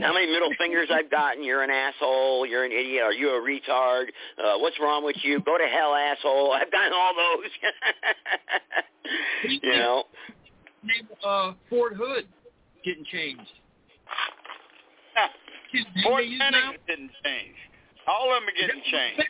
How 0.00 0.12
many 0.14 0.26
middle 0.26 0.50
fingers 0.58 0.88
I've 0.90 1.10
gotten? 1.10 1.44
You're 1.44 1.62
an 1.62 1.70
asshole. 1.70 2.46
You're 2.46 2.64
an 2.64 2.72
idiot. 2.72 3.02
Are 3.02 3.12
you 3.12 3.30
a 3.30 3.40
retard? 3.40 4.06
Uh, 4.42 4.58
what's 4.58 4.78
wrong 4.80 5.04
with 5.04 5.16
you? 5.22 5.40
Go 5.40 5.58
to 5.58 5.64
hell, 5.64 5.94
asshole. 5.94 6.52
I've 6.52 6.72
gotten 6.72 6.92
all 6.92 7.12
those. 7.14 7.50
you 9.48 9.60
know. 9.62 10.04
Name 10.82 11.08
uh, 11.24 11.52
Fort 11.68 11.94
Hood 11.94 12.26
getting 12.84 13.04
changed. 13.04 13.52
His 15.72 15.84
name 15.94 16.04
Fort 16.04 16.24
Benning 16.24 16.78
didn't 16.86 17.12
change. 17.24 17.56
All 18.06 18.32
of 18.34 18.42
them 18.42 18.48
are 18.48 18.58
getting 18.58 18.82
changed. 18.90 19.22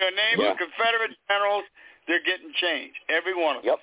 Their 0.00 0.10
name 0.12 0.36
Yeah. 0.40 0.52
of 0.52 0.58
Confederate 0.58 1.16
generals, 1.28 1.64
they're 2.06 2.20
getting 2.24 2.52
changed. 2.54 2.98
Every 3.08 3.34
one 3.34 3.56
of 3.56 3.62
them. 3.62 3.76
Yep. 3.76 3.80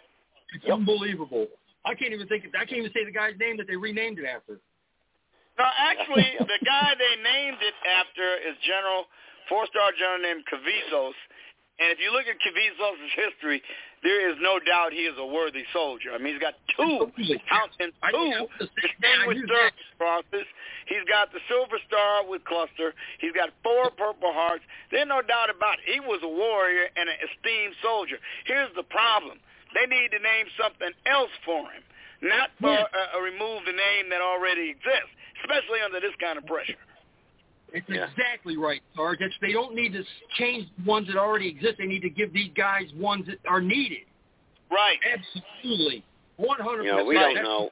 It's 0.54 0.70
unbelievable. 0.70 1.48
I 1.86 1.94
can't 1.96 2.14
even 2.14 2.28
think. 2.28 2.46
I 2.56 2.66
can't 2.66 2.80
even 2.80 2.94
say 2.94 3.06
the 3.06 3.12
guy's 3.12 3.38
name 3.40 3.58
that 3.58 3.68
they 3.68 3.76
renamed 3.76 4.20
it 4.20 4.26
after. 4.26 4.60
No, 5.58 5.66
actually, 5.66 6.36
the 6.40 6.60
guy 6.66 6.94
they 6.98 7.16
named 7.24 7.62
it 7.62 7.74
after 7.88 8.36
is 8.44 8.58
General, 8.66 9.08
four-star 9.48 9.92
general 9.98 10.20
named 10.20 10.44
Cavazos. 10.52 11.16
And 11.76 11.92
if 11.92 12.00
you 12.00 12.08
look 12.16 12.24
at 12.24 12.40
Cavazos' 12.40 13.12
history, 13.20 13.60
there 14.00 14.32
is 14.32 14.40
no 14.40 14.64
doubt 14.64 14.96
he 14.96 15.04
is 15.12 15.18
a 15.20 15.26
worthy 15.28 15.68
soldier. 15.76 16.16
I 16.16 16.18
mean, 16.18 16.40
he's 16.40 16.44
got 16.44 16.56
two, 16.72 17.12
count 17.52 17.72
them, 17.76 17.92
two 18.16 18.48
distinguished 18.80 19.44
service 19.52 19.92
crosses. 20.00 20.48
He's 20.88 21.04
got 21.04 21.36
the 21.36 21.44
Silver 21.52 21.76
Star 21.84 22.24
with 22.24 22.48
cluster. 22.48 22.96
He's 23.20 23.36
got 23.36 23.52
four 23.60 23.92
Purple 23.92 24.32
Hearts. 24.32 24.64
There's 24.88 25.10
no 25.10 25.20
doubt 25.20 25.52
about 25.52 25.84
it. 25.84 25.92
He 25.92 26.00
was 26.00 26.24
a 26.24 26.32
warrior 26.32 26.88
and 26.96 27.12
an 27.12 27.20
esteemed 27.28 27.76
soldier. 27.84 28.24
Here's 28.48 28.72
the 28.80 28.88
problem. 28.88 29.44
They 29.76 29.84
need 29.84 30.16
to 30.16 30.22
name 30.24 30.48
something 30.56 30.96
else 31.04 31.34
for 31.44 31.68
him, 31.76 31.84
not 32.24 32.56
for 32.62 32.72
uh, 32.72 32.88
uh, 32.88 33.20
remove 33.20 33.68
the 33.68 33.76
name 33.76 34.08
that 34.16 34.24
already 34.24 34.72
exists, 34.72 35.12
especially 35.44 35.84
under 35.84 36.00
this 36.00 36.16
kind 36.24 36.40
of 36.40 36.48
pressure. 36.48 36.80
It's 37.76 37.86
exactly 37.92 38.56
right, 38.56 38.82
Sarge. 38.96 39.20
It's, 39.20 39.36
they 39.42 39.52
don't 39.52 39.76
need 39.76 39.92
to 39.94 40.04
change 40.40 40.68
ones 40.86 41.08
that 41.08 41.18
already 41.18 41.50
exist. 41.50 41.76
They 41.78 41.86
need 41.86 42.02
to 42.08 42.10
give 42.10 42.32
these 42.32 42.52
guys 42.56 42.88
ones 42.96 43.28
that 43.28 43.38
are 43.48 43.60
needed. 43.60 44.08
Right. 44.72 44.98
Absolutely. 45.04 46.04
One 46.38 46.60
hundred 46.60 46.88
You 46.88 46.96
percent. 46.96 47.04
know, 47.04 47.12
we 47.12 47.16
don't 47.16 47.44
know. 47.44 47.70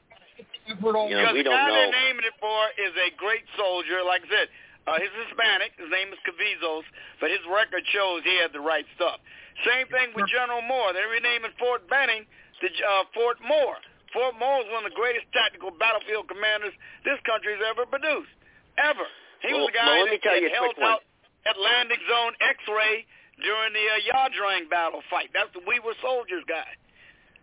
I've 0.68 0.80
heard 0.80 0.96
all 0.96 1.08
You 1.08 1.16
know, 1.16 1.32
because 1.32 1.40
we 1.40 1.44
the 1.44 1.52
don't 1.52 1.60
guy 1.60 1.72
they're 1.72 1.96
naming 2.04 2.24
it 2.28 2.36
for 2.40 2.60
is 2.80 2.94
a 3.00 3.16
great 3.16 3.44
soldier. 3.56 4.04
Like 4.04 4.24
I 4.28 4.30
said, 4.32 4.48
uh, 4.88 5.00
he's 5.00 5.12
Hispanic. 5.28 5.76
His 5.80 5.92
name 5.92 6.12
is 6.12 6.20
Cavazos, 6.28 6.88
but 7.20 7.32
his 7.32 7.44
record 7.48 7.84
shows 7.92 8.24
he 8.24 8.36
had 8.40 8.52
the 8.52 8.64
right 8.64 8.88
stuff. 8.96 9.20
Same 9.64 9.88
thing 9.88 10.12
with 10.16 10.28
General 10.32 10.64
Moore. 10.64 10.92
They're 10.92 11.12
renaming 11.12 11.52
Fort 11.60 11.88
Benning 11.88 12.24
to 12.60 12.68
uh, 12.68 13.04
Fort 13.16 13.40
Moore. 13.44 13.80
Fort 14.12 14.36
Moore 14.40 14.64
is 14.64 14.70
one 14.72 14.84
of 14.84 14.92
the 14.92 14.98
greatest 15.00 15.28
tactical 15.32 15.72
battlefield 15.76 16.28
commanders 16.28 16.76
this 17.08 17.20
country's 17.28 17.60
ever 17.64 17.88
produced. 17.88 18.32
Ever. 18.80 19.08
He 19.44 19.52
was 19.54 19.68
the 19.70 19.76
guy 19.76 19.86
well, 19.86 20.08
let 20.08 20.12
me 20.12 20.18
that, 20.18 20.24
tell 20.24 20.36
that 20.36 20.42
you 20.42 20.50
a 20.50 20.56
held 20.56 20.74
quick 20.74 20.82
one. 20.82 20.98
out 20.98 21.04
Atlantic 21.46 22.00
Zone 22.08 22.34
X-ray 22.40 23.04
during 23.44 23.72
the 23.76 23.86
uh, 23.86 24.08
Ia 24.08 24.32
Drang 24.32 24.66
battle 24.72 25.04
fight. 25.12 25.30
That's 25.36 25.52
the 25.52 25.62
We 25.68 25.84
Were 25.84 25.96
Soldiers 26.00 26.48
guy. 26.48 26.68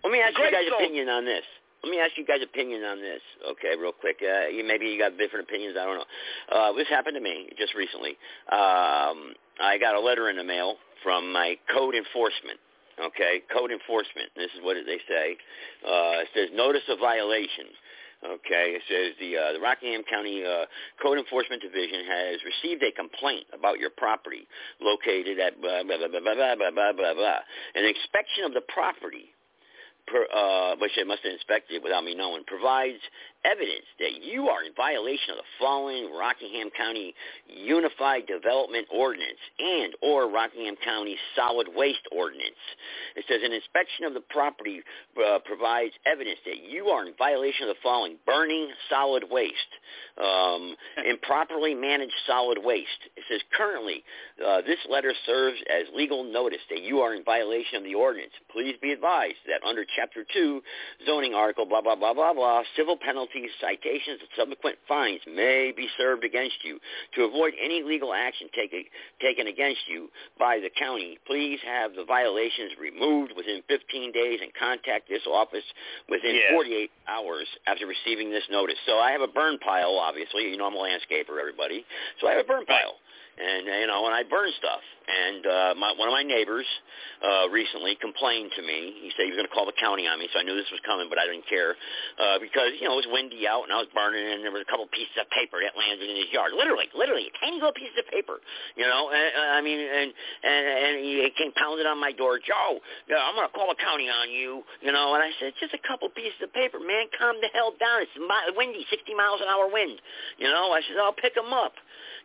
Let 0.02 0.12
me 0.12 0.20
ask 0.24 0.32
you 0.38 0.48
guys' 0.48 0.64
soldier. 0.72 0.80
opinion 0.80 1.08
on 1.12 1.24
this. 1.28 1.44
Let 1.84 1.90
me 1.92 2.00
ask 2.00 2.12
you 2.16 2.24
guys' 2.24 2.40
opinion 2.44 2.84
on 2.84 3.00
this, 3.00 3.20
okay, 3.52 3.72
real 3.76 3.92
quick. 3.92 4.20
Uh, 4.20 4.48
you 4.48 4.64
maybe 4.64 4.84
you 4.84 4.98
got 5.00 5.16
different 5.16 5.48
opinions. 5.48 5.76
I 5.80 5.84
don't 5.84 5.96
know. 5.96 6.08
Uh, 6.52 6.72
this 6.72 6.88
happened 6.88 7.16
to 7.16 7.24
me 7.24 7.48
just 7.56 7.74
recently. 7.74 8.16
Um, 8.52 9.32
I 9.60 9.76
got 9.80 9.94
a 9.96 10.00
letter 10.00 10.28
in 10.28 10.36
the 10.36 10.44
mail 10.44 10.76
from 11.02 11.32
my 11.32 11.56
code 11.72 11.94
enforcement. 11.94 12.60
Okay, 13.00 13.40
code 13.48 13.72
enforcement. 13.72 14.28
This 14.36 14.52
is 14.52 14.60
what 14.60 14.76
they 14.84 15.00
say. 15.08 15.36
Uh, 15.80 16.20
it 16.20 16.28
says 16.36 16.48
notice 16.52 16.84
of 16.88 16.98
violation. 17.00 17.72
Okay, 18.20 18.76
it 18.76 18.82
says 18.84 19.16
the 19.16 19.32
uh, 19.32 19.52
the 19.56 19.60
Rockingham 19.60 20.04
County 20.04 20.44
uh, 20.44 20.68
Code 21.00 21.16
Enforcement 21.16 21.62
Division 21.62 22.04
has 22.04 22.36
received 22.44 22.82
a 22.84 22.92
complaint 22.92 23.46
about 23.56 23.80
your 23.80 23.88
property 23.88 24.46
located 24.76 25.40
at 25.40 25.56
blah 25.60 25.82
blah 25.82 25.96
blah 25.96 26.08
blah 26.08 26.20
blah 26.20 26.54
blah 26.54 26.70
blah 26.70 26.92
blah 26.92 27.14
blah. 27.14 27.40
An 27.74 27.84
inspection 27.88 28.44
of 28.44 28.52
the 28.52 28.60
property 28.68 29.32
per, 30.06 30.28
uh, 30.28 30.76
which 30.76 30.92
they 30.96 31.04
must 31.04 31.24
have 31.24 31.32
inspected 31.32 31.82
without 31.82 32.04
me 32.04 32.14
knowing, 32.14 32.44
provides 32.44 33.00
evidence 33.44 33.86
that 33.98 34.22
you 34.22 34.48
are 34.48 34.64
in 34.64 34.72
violation 34.74 35.30
of 35.30 35.38
the 35.38 35.50
following 35.58 36.12
Rockingham 36.12 36.70
County 36.76 37.14
Unified 37.48 38.26
Development 38.26 38.86
Ordinance 38.92 39.40
and 39.58 39.94
or 40.02 40.30
Rockingham 40.30 40.76
County 40.84 41.16
Solid 41.34 41.68
Waste 41.74 42.06
Ordinance. 42.12 42.60
It 43.16 43.24
says 43.28 43.40
an 43.44 43.52
inspection 43.52 44.04
of 44.04 44.14
the 44.14 44.20
property 44.20 44.82
uh, 45.16 45.38
provides 45.44 45.92
evidence 46.06 46.38
that 46.44 46.62
you 46.68 46.86
are 46.86 47.06
in 47.06 47.14
violation 47.16 47.68
of 47.68 47.74
the 47.74 47.80
following: 47.82 48.16
burning 48.26 48.68
solid 48.88 49.24
waste, 49.30 49.72
um, 50.20 50.76
improperly 51.08 51.74
managed 51.74 52.14
solid 52.26 52.58
waste. 52.62 53.08
It 53.16 53.24
says 53.30 53.40
currently 53.56 54.04
uh, 54.44 54.62
this 54.62 54.78
letter 54.88 55.12
serves 55.26 55.58
as 55.70 55.84
legal 55.94 56.24
notice 56.24 56.60
that 56.70 56.82
you 56.82 57.00
are 57.00 57.14
in 57.14 57.24
violation 57.24 57.76
of 57.76 57.84
the 57.84 57.94
ordinance. 57.94 58.32
Please 58.52 58.76
be 58.80 58.92
advised 58.92 59.40
that 59.46 59.66
under 59.66 59.84
Chapter 59.96 60.24
2, 60.32 60.62
zoning 61.06 61.34
article, 61.34 61.66
blah, 61.66 61.80
blah, 61.80 61.96
blah, 61.96 62.14
blah, 62.14 62.34
blah, 62.34 62.62
civil 62.76 62.96
penalties, 63.30 63.50
citations, 63.60 64.20
and 64.20 64.28
subsequent 64.36 64.76
fines 64.88 65.20
may 65.26 65.72
be 65.76 65.88
served 65.96 66.24
against 66.24 66.56
you. 66.62 66.78
To 67.14 67.24
avoid 67.24 67.54
any 67.62 67.82
legal 67.82 68.12
action 68.12 68.48
taken, 68.54 68.84
taken 69.20 69.46
against 69.46 69.80
you 69.88 70.08
by 70.38 70.58
the 70.58 70.70
county, 70.78 71.18
please 71.26 71.58
have 71.64 71.94
the 71.94 72.04
violations 72.04 72.72
removed 72.80 73.32
within 73.36 73.62
15 73.68 74.12
days 74.12 74.40
and 74.42 74.52
contact 74.54 75.08
this 75.08 75.26
office 75.26 75.64
within 76.08 76.34
Yeah. 76.36 76.52
48 76.54 76.90
hours 77.08 77.48
after 77.66 77.86
receiving 77.86 78.30
this 78.30 78.48
notice. 78.50 78.78
So 78.86 78.98
I 78.98 79.12
have 79.12 79.20
a 79.22 79.28
burn 79.28 79.58
pile, 79.58 79.98
obviously. 79.98 80.50
You 80.50 80.56
know 80.56 80.66
I'm 80.66 80.74
a 80.74 80.78
landscaper, 80.78 81.38
everybody. 81.38 81.84
So 82.20 82.28
I 82.28 82.32
have 82.32 82.44
a 82.44 82.48
burn 82.48 82.66
pile 82.66 82.98
and 83.40 83.66
you 83.66 83.88
know, 83.88 84.04
and 84.06 84.14
I 84.14 84.22
burn 84.22 84.50
stuff. 84.58 84.84
And 85.10 85.42
uh, 85.42 85.72
my, 85.74 85.90
one 85.98 86.06
of 86.06 86.14
my 86.14 86.22
neighbors 86.22 86.68
uh, 87.18 87.50
recently 87.50 87.98
complained 87.98 88.54
to 88.54 88.62
me. 88.62 88.94
He 89.02 89.10
said 89.16 89.26
he 89.26 89.34
was 89.34 89.40
going 89.42 89.50
to 89.50 89.56
call 89.56 89.66
the 89.66 89.74
county 89.74 90.06
on 90.06 90.22
me, 90.22 90.30
so 90.30 90.38
I 90.38 90.46
knew 90.46 90.54
this 90.54 90.70
was 90.70 90.78
coming, 90.86 91.10
but 91.10 91.18
I 91.18 91.26
didn't 91.26 91.50
care 91.50 91.74
uh, 92.20 92.38
because 92.38 92.78
you 92.78 92.86
know 92.86 92.94
it 92.94 93.02
was 93.02 93.10
windy 93.10 93.42
out 93.50 93.66
and 93.66 93.74
I 93.74 93.82
was 93.82 93.90
burning, 93.90 94.22
and 94.22 94.46
there 94.46 94.54
was 94.54 94.62
a 94.62 94.70
couple 94.70 94.86
pieces 94.94 95.12
of 95.18 95.26
paper 95.34 95.58
that 95.58 95.74
landed 95.74 96.06
in 96.06 96.14
his 96.14 96.30
yard. 96.30 96.54
Literally, 96.54 96.86
literally, 96.94 97.26
tiny 97.42 97.58
little 97.58 97.74
pieces 97.74 97.96
of 97.98 98.06
paper. 98.12 98.38
You 98.78 98.86
know, 98.86 99.10
and, 99.10 99.58
I 99.58 99.60
mean, 99.64 99.82
and 99.82 100.14
and 100.46 100.62
and 100.70 100.92
he 101.02 101.26
came 101.34 101.50
pounding 101.58 101.90
on 101.90 101.98
my 101.98 102.14
door, 102.14 102.38
Joe. 102.38 102.78
Yeah, 103.10 103.18
I'm 103.18 103.34
going 103.34 103.48
to 103.50 103.54
call 103.56 103.66
the 103.66 103.80
county 103.80 104.06
on 104.06 104.30
you. 104.30 104.62
You 104.78 104.94
know, 104.94 105.18
and 105.18 105.24
I 105.24 105.34
said, 105.42 105.58
just 105.58 105.74
a 105.74 105.82
couple 105.82 106.06
pieces 106.14 106.38
of 106.44 106.54
paper, 106.54 106.78
man. 106.78 107.10
Calm 107.18 107.34
the 107.42 107.50
hell 107.50 107.74
down. 107.80 108.06
It's 108.06 108.14
windy, 108.54 108.86
60 108.86 109.10
miles 109.18 109.42
an 109.42 109.50
hour 109.50 109.66
wind. 109.66 109.98
You 110.38 110.46
know, 110.46 110.70
I 110.70 110.80
said, 110.86 111.02
I'll 111.02 111.16
pick 111.16 111.34
them 111.34 111.50
up. 111.50 111.74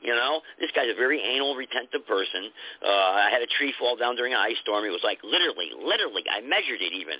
You 0.06 0.14
know, 0.14 0.42
this 0.62 0.70
guy's 0.78 0.94
a 0.94 0.96
very 0.98 1.18
anal, 1.20 1.56
retentive 1.58 2.06
person. 2.06 2.54
Uh, 2.86 3.26
I 3.26 3.30
had 3.34 3.42
a 3.42 3.50
tree 3.58 3.74
fall 3.80 3.98
down 3.98 4.16
during 4.16 4.34
an 4.34 4.40
ice 4.40 4.58
storm. 4.62 4.86
It 4.86 4.94
was 4.94 5.04
like 5.04 5.20
literally, 5.26 5.74
literally, 5.74 6.24
I 6.30 6.46
measured 6.46 6.80
it 6.80 6.94
even 6.94 7.18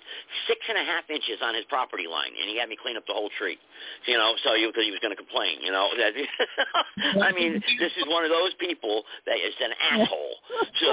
six 0.48 0.62
and 0.70 0.78
a 0.78 0.86
half 0.86 1.10
inches 1.10 1.42
on 1.42 1.58
his 1.58 1.66
property 1.66 2.06
line, 2.06 2.32
and 2.38 2.46
he 2.46 2.60
had 2.62 2.70
me 2.70 2.78
clean 2.78 2.96
up 2.96 3.10
the 3.10 3.18
whole 3.18 3.34
tree. 3.42 3.58
You 4.06 4.18
know, 4.18 4.38
so 4.46 4.54
because 4.54 4.86
he 4.86 4.94
was 4.94 5.02
going 5.02 5.16
to 5.16 5.20
complain. 5.20 5.60
You 5.66 5.74
know, 5.74 5.90
that 6.00 6.14
I 7.26 7.34
mean, 7.34 7.58
this 7.80 7.92
is 7.98 8.06
one 8.08 8.24
of 8.24 8.30
those 8.30 8.54
people 8.62 9.04
that 9.26 9.42
is 9.42 9.54
an 9.58 9.74
asshole. 9.82 10.36
So, 10.80 10.90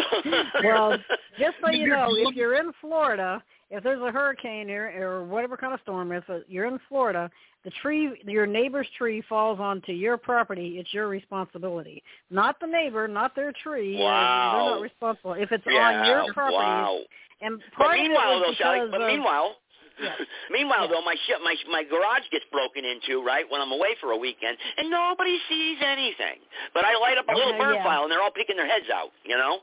well, 0.64 0.98
just 1.39 1.56
so 1.60 1.70
you 1.77 1.89
know, 1.89 2.09
if 2.10 2.35
you're 2.35 2.56
in 2.56 2.73
Florida, 2.81 3.43
if 3.70 3.82
there's 3.82 4.02
a 4.02 4.10
hurricane 4.10 4.70
or, 4.70 4.89
or 5.01 5.24
whatever 5.24 5.56
kind 5.56 5.74
of 5.74 5.81
storm, 5.81 6.12
if 6.12 6.24
you're 6.48 6.66
in 6.66 6.78
Florida, 6.89 7.31
the 7.65 7.71
tree, 7.83 8.21
your 8.27 8.47
neighbor's 8.47 8.89
tree 8.99 9.23
falls 9.29 9.61
onto 9.61 9.93
your 9.93 10.17
property, 10.17 10.77
it's 10.79 10.93
your 10.93 11.09
responsibility. 11.09 12.03
Not 12.31 12.59
the 12.61 12.67
neighbor, 12.67 13.07
not 13.07 13.35
their 13.37 13.53
tree. 13.63 13.99
Wow. 13.99 14.53
They're 14.65 14.75
not 14.75 14.81
responsible. 14.83 15.33
If 15.35 15.53
it's 15.53 15.65
yeah, 15.67 16.01
on 16.01 16.07
your 16.07 16.33
property, 16.35 16.57
wow. 16.57 16.99
and 17.41 17.61
But 17.79 17.85
part 17.85 17.99
of 17.99 18.05
it 18.05 18.09
meanwhile, 18.09 18.41
was 18.41 18.57
though, 18.59 18.65
Sally, 18.65 18.89
but 18.91 19.01
of- 19.01 19.07
meanwhile, 19.09 19.57
Yeah. 20.03 20.09
meanwhile 20.51 20.89
though, 20.89 21.03
my 21.05 21.15
shit, 21.29 21.37
my 21.45 21.55
my 21.71 21.85
garage 21.85 22.25
gets 22.33 22.45
broken 22.51 22.83
into 22.83 23.23
right 23.23 23.45
when 23.49 23.61
I'm 23.61 23.71
away 23.71 23.95
for 24.01 24.11
a 24.13 24.17
weekend, 24.17 24.57
and 24.79 24.89
nobody 24.91 25.39
sees 25.49 25.79
anything. 25.85 26.41
But 26.75 26.85
I 26.85 26.97
light 26.99 27.19
up 27.19 27.29
a 27.29 27.33
little 27.37 27.53
Yeah, 27.53 27.59
burn 27.63 27.75
yeah. 27.77 27.83
pile, 27.85 28.03
and 28.03 28.11
they're 28.11 28.23
all 28.23 28.33
peeking 28.35 28.57
their 28.57 28.67
heads 28.67 28.89
out. 28.93 29.11
You 29.25 29.37
know, 29.37 29.59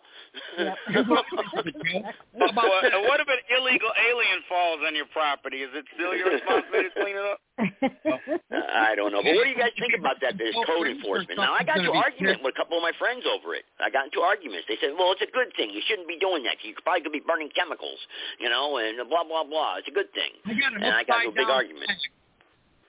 Yep. 0.57 0.77
What, 1.09 1.25
what 2.53 3.19
if 3.19 3.27
an 3.27 3.41
illegal 3.57 3.89
alien 3.97 4.39
falls 4.47 4.79
on 4.85 4.95
your 4.95 5.07
property? 5.11 5.57
Is 5.65 5.71
it 5.73 5.85
still 5.95 6.15
your 6.15 6.31
responsibility 6.31 6.89
to 6.93 7.01
clean 7.01 7.17
it 7.17 7.25
up? 7.25 7.39
I 7.59 8.95
don't 8.95 9.11
know. 9.11 9.21
But 9.21 9.35
what 9.35 9.43
do 9.43 9.51
you 9.51 9.59
guys 9.59 9.75
think 9.79 9.93
about 9.97 10.17
that? 10.21 10.37
There's 10.37 10.55
code 10.65 10.87
enforcement. 10.87 11.37
Now, 11.39 11.53
I 11.53 11.63
got 11.63 11.77
into 11.79 11.91
argument 11.91 12.39
with 12.43 12.55
a 12.55 12.57
couple 12.57 12.77
of 12.77 12.83
my 12.83 12.93
friends 12.97 13.23
over 13.27 13.55
it. 13.55 13.63
I 13.79 13.89
got 13.89 14.05
into 14.05 14.21
arguments. 14.21 14.65
They 14.67 14.77
said, 14.79 14.95
well, 14.97 15.11
it's 15.11 15.21
a 15.21 15.31
good 15.31 15.51
thing. 15.55 15.69
You 15.69 15.81
shouldn't 15.85 16.07
be 16.07 16.17
doing 16.17 16.43
that. 16.43 16.57
You 16.63 16.73
probably 16.83 17.01
could 17.01 17.11
be 17.11 17.23
burning 17.25 17.49
chemicals, 17.55 17.99
you 18.39 18.49
know, 18.49 18.77
and 18.77 18.97
blah, 19.09 19.23
blah, 19.23 19.43
blah. 19.43 19.77
It's 19.77 19.87
a 19.87 19.95
good 19.95 20.11
thing. 20.15 20.31
I 20.45 20.55
got 20.55 20.73
an 20.75 20.83
and 20.83 20.95
I 20.95 21.03
got 21.03 21.25
into 21.25 21.35
a 21.35 21.43
big 21.43 21.49
argument. 21.49 21.91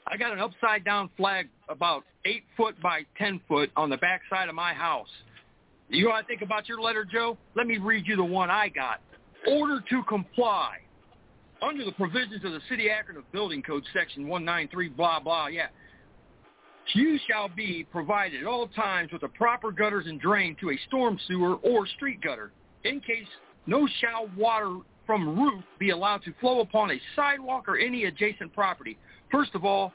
I 0.06 0.16
got 0.16 0.32
an 0.32 0.40
upside 0.40 0.84
down 0.84 1.10
flag 1.16 1.48
about 1.68 2.04
eight 2.24 2.44
foot 2.56 2.80
by 2.80 3.02
ten 3.18 3.40
foot 3.46 3.70
on 3.76 3.90
the 3.90 3.96
back 3.98 4.22
side 4.30 4.48
of 4.48 4.54
my 4.54 4.72
house. 4.72 5.10
You 5.88 6.04
know 6.04 6.10
what 6.10 6.24
I 6.24 6.26
think 6.26 6.42
about 6.42 6.68
your 6.68 6.80
letter, 6.80 7.04
Joe? 7.04 7.36
Let 7.56 7.66
me 7.66 7.78
read 7.78 8.06
you 8.06 8.16
the 8.16 8.24
one 8.24 8.50
I 8.50 8.68
got. 8.68 9.00
Order 9.46 9.82
to 9.90 10.02
comply. 10.04 10.78
Under 11.62 11.84
the 11.84 11.92
provisions 11.92 12.44
of 12.44 12.52
the 12.52 12.60
City 12.68 12.88
Akron 12.90 13.16
of 13.18 13.30
Building 13.32 13.62
Code 13.62 13.84
Section 13.92 14.26
193, 14.28 14.88
blah, 14.90 15.20
blah, 15.20 15.48
yeah. 15.48 15.66
You 16.94 17.18
shall 17.28 17.48
be 17.48 17.86
provided 17.92 18.40
at 18.40 18.46
all 18.46 18.66
times 18.68 19.12
with 19.12 19.20
the 19.20 19.28
proper 19.28 19.70
gutters 19.70 20.06
and 20.06 20.20
drain 20.20 20.56
to 20.60 20.70
a 20.70 20.78
storm 20.88 21.18
sewer 21.28 21.56
or 21.56 21.86
street 21.86 22.20
gutter. 22.22 22.50
In 22.84 23.00
case 23.00 23.26
no 23.66 23.86
shall 24.00 24.28
water 24.36 24.78
from 25.06 25.38
roof 25.38 25.62
be 25.78 25.90
allowed 25.90 26.22
to 26.24 26.32
flow 26.40 26.60
upon 26.60 26.90
a 26.90 27.00
sidewalk 27.14 27.68
or 27.68 27.76
any 27.78 28.04
adjacent 28.04 28.52
property. 28.54 28.98
First 29.30 29.54
of 29.54 29.64
all, 29.64 29.92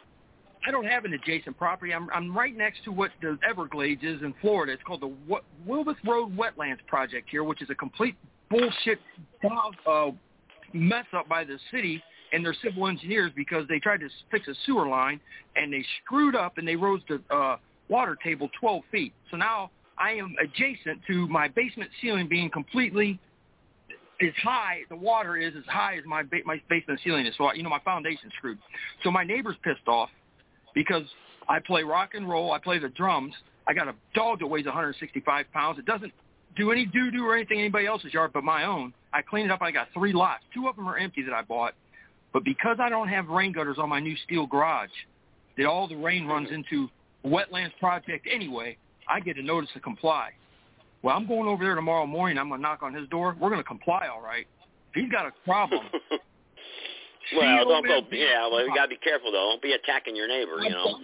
I 0.68 0.72
don't 0.72 0.86
have 0.86 1.06
an 1.06 1.14
adjacent 1.14 1.58
property. 1.58 1.94
I'm 1.94 2.10
I'm 2.12 2.36
right 2.36 2.56
next 2.56 2.84
to 2.86 2.92
what 2.92 3.12
the 3.22 3.38
Everglades 3.48 4.02
is 4.04 4.22
in 4.22 4.34
Florida. 4.42 4.74
It's 4.74 4.84
called 4.84 5.02
the 5.02 5.14
Wa- 5.28 5.42
Wilbeth 5.68 5.98
Road 6.06 6.36
Wetlands 6.36 6.86
Project 6.88 7.30
here, 7.30 7.44
which 7.44 7.62
is 7.62 7.70
a 7.70 7.76
complete 7.76 8.16
bullshit 8.50 9.00
uh, 9.88 10.12
mess 10.74 11.06
up 11.14 11.28
by 11.28 11.44
the 11.44 11.58
city 11.72 12.02
and 12.34 12.44
their 12.44 12.56
civil 12.64 12.88
engineers 12.88 13.32
because 13.36 13.68
they 13.68 13.80
tried 13.80 14.00
to 14.00 14.10
fix 14.32 14.48
a 14.48 14.54
sewer 14.66 14.88
line 14.88 15.20
and 15.56 15.72
they 15.72 15.84
screwed 16.04 16.36
up 16.36 16.58
and 16.58 16.68
they 16.68 16.76
rose 16.76 17.02
the 17.08 17.22
uh, 17.34 17.58
water 17.90 18.18
table 18.24 18.50
12 18.60 18.82
feet. 18.92 19.14
So 19.32 19.38
now 19.38 19.72
I 19.98 20.12
am 20.12 20.36
adjacent 20.44 21.02
to 21.08 21.28
my 21.28 21.48
basement 21.48 21.90
ceiling 22.02 22.28
being 22.28 22.50
completely 22.50 23.20
as 24.22 24.34
high. 24.44 24.80
The 24.90 24.96
water 24.96 25.38
is 25.38 25.54
as 25.58 25.66
high 25.68 25.98
as 25.98 26.06
my 26.06 26.24
ba- 26.24 26.44
my 26.46 26.62
basement 26.70 27.00
ceiling 27.04 27.26
is. 27.26 27.34
So 27.38 27.46
I, 27.46 27.54
you 27.54 27.64
know 27.64 27.70
my 27.70 27.80
foundation's 27.80 28.34
screwed. 28.38 28.58
So 29.04 29.12
my 29.12 29.24
neighbor's 29.24 29.56
pissed 29.64 29.88
off 29.88 30.10
because 30.74 31.04
I 31.48 31.60
play 31.60 31.84
rock 31.84 32.12
and 32.14 32.28
roll. 32.28 32.52
I 32.52 32.60
play 32.60 32.80
the 32.80 32.90
drums. 32.90 33.34
I 33.68 33.74
got 33.74 33.88
a 33.88 33.96
dog 34.14 34.40
that 34.40 34.48
weighs 34.48 34.66
165 34.66 35.46
pounds. 35.52 35.80
It 35.80 35.86
doesn't 35.86 36.14
do 36.56 36.72
any 36.72 36.86
doo 36.86 37.12
doo 37.12 37.26
or 37.26 37.36
anything 37.36 37.60
in 37.60 37.66
anybody 37.66 37.86
else's 37.88 38.14
yard 38.14 38.32
but 38.34 38.44
my 38.44 38.66
own. 38.66 38.94
I 39.14 39.22
cleaned 39.22 39.46
it 39.46 39.52
up. 39.52 39.62
I 39.62 39.72
got 39.72 39.88
three 39.94 40.14
lots. 40.14 40.44
Two 40.54 40.68
of 40.68 40.76
them 40.76 40.88
are 40.88 40.98
empty 40.98 41.24
that 41.24 41.34
I 41.34 41.42
bought. 41.42 41.74
But 42.34 42.44
because 42.44 42.78
I 42.80 42.90
don't 42.90 43.08
have 43.08 43.28
rain 43.30 43.54
gutters 43.54 43.78
on 43.80 43.90
my 43.90 44.00
new 44.00 44.16
steel 44.26 44.46
garage, 44.46 44.90
that 45.58 45.66
all 45.66 45.88
the 45.88 45.96
rain 45.96 46.26
runs 46.26 46.50
into 46.52 46.90
wetlands 47.26 47.72
project 47.80 48.28
anyway, 48.30 48.78
I 49.08 49.20
get 49.20 49.38
a 49.38 49.42
notice 49.42 49.70
to 49.74 49.80
comply. 49.80 50.32
Well, 51.02 51.16
I'm 51.16 51.28
going 51.28 51.48
over 51.48 51.64
there 51.64 51.76
tomorrow 51.76 52.06
morning. 52.06 52.38
I'm 52.38 52.50
going 52.50 52.60
to 52.60 52.62
knock 52.62 52.82
on 52.82 52.94
his 52.94 53.08
door. 53.10 53.36
We're 53.40 53.50
going 53.50 53.62
to 53.62 53.68
comply, 53.68 54.08
all 54.14 54.22
right. 54.22 54.48
He's 54.94 55.12
got 55.12 55.26
a 55.26 55.32
problem, 55.44 55.86
Well, 57.34 57.66
don't 57.66 57.86
go. 57.86 58.02
Yeah, 58.12 58.48
well, 58.52 58.62
you 58.62 58.74
gotta 58.76 58.90
be 58.90 58.98
careful 59.02 59.32
though. 59.32 59.50
Don't 59.58 59.62
be 59.62 59.74
attacking 59.74 60.16
your 60.16 60.28
neighbor. 60.28 60.62
You 60.62 60.70
know. 60.70 61.00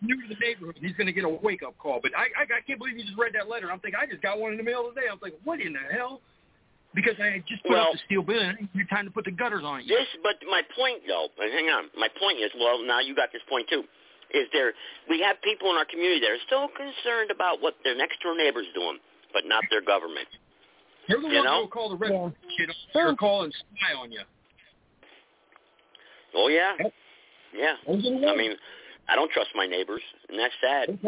new 0.00 0.16
to 0.22 0.28
the 0.28 0.38
neighborhood. 0.40 0.78
He's 0.80 0.96
going 0.96 1.06
to 1.08 1.12
get 1.12 1.24
a 1.24 1.28
wake 1.28 1.62
up 1.62 1.76
call. 1.78 2.00
But 2.00 2.12
I, 2.16 2.32
I, 2.32 2.42
I 2.48 2.60
can't 2.66 2.78
believe 2.78 2.96
you 2.96 3.04
just 3.04 3.18
read 3.18 3.34
that 3.34 3.48
letter. 3.48 3.70
I'm 3.70 3.80
thinking 3.80 4.00
I 4.00 4.06
just 4.06 4.22
got 4.22 4.38
one 4.38 4.52
in 4.52 4.58
the 4.58 4.64
mail 4.64 4.88
today. 4.88 5.06
I 5.10 5.12
was 5.12 5.20
like, 5.20 5.36
what 5.44 5.60
in 5.60 5.74
the 5.74 5.84
hell? 5.92 6.20
Because 6.94 7.20
I 7.20 7.36
had 7.36 7.44
just 7.46 7.62
put 7.64 7.72
Well- 7.76 7.92
up 7.92 8.00
the 8.00 8.00
steel 8.06 8.22
building. 8.24 8.48
I 8.48 8.56
didn't 8.56 8.72
have 8.80 8.88
time 8.88 9.04
to 9.04 9.12
put 9.12 9.26
the 9.28 9.36
gutters 9.36 9.60
on 9.64 9.80
it. 9.80 9.86
yet. 9.86 9.98
This, 10.00 10.08
but 10.24 10.40
my 10.48 10.62
point 10.72 11.04
though, 11.04 11.28
and 11.36 11.52
hang 11.52 11.68
on. 11.68 11.92
My 11.98 12.08
point 12.16 12.40
is, 12.40 12.48
well, 12.56 12.80
now 12.80 13.00
you 13.00 13.12
got 13.14 13.28
this 13.32 13.44
point 13.48 13.68
too. 13.68 13.84
Is 14.32 14.48
there? 14.52 14.72
We 15.08 15.20
have 15.20 15.36
people 15.44 15.68
in 15.70 15.76
our 15.76 15.84
community 15.88 16.20
that 16.20 16.32
are 16.32 16.44
still 16.48 16.68
concerned 16.72 17.30
about 17.30 17.60
what 17.60 17.76
their 17.84 17.96
next 17.96 18.20
door 18.24 18.36
neighbor's 18.36 18.68
doing, 18.74 18.98
but 19.32 19.44
not 19.44 19.64
their 19.72 19.80
government. 19.80 20.28
They're 21.08 21.16
the 21.20 21.28
you 21.28 21.40
ones 21.40 21.44
know? 21.44 21.54
who 21.56 21.60
will 21.64 21.68
call 21.72 21.88
the 21.88 21.96
red 21.96 22.12
shit. 22.56 22.68
They'll 22.92 23.16
call 23.16 23.44
and 23.44 23.52
spy 23.52 23.96
on 23.96 24.12
you. 24.12 24.20
Oh 26.34 26.48
yeah, 26.48 26.74
yeah. 27.54 27.74
Those 27.86 28.06
are 28.06 28.20
the 28.20 28.26
I 28.26 28.36
mean, 28.36 28.52
I 29.08 29.14
don't 29.16 29.30
trust 29.30 29.50
my 29.54 29.66
neighbors, 29.66 30.02
and 30.28 30.38
that's 30.38 30.54
sad. 30.60 30.98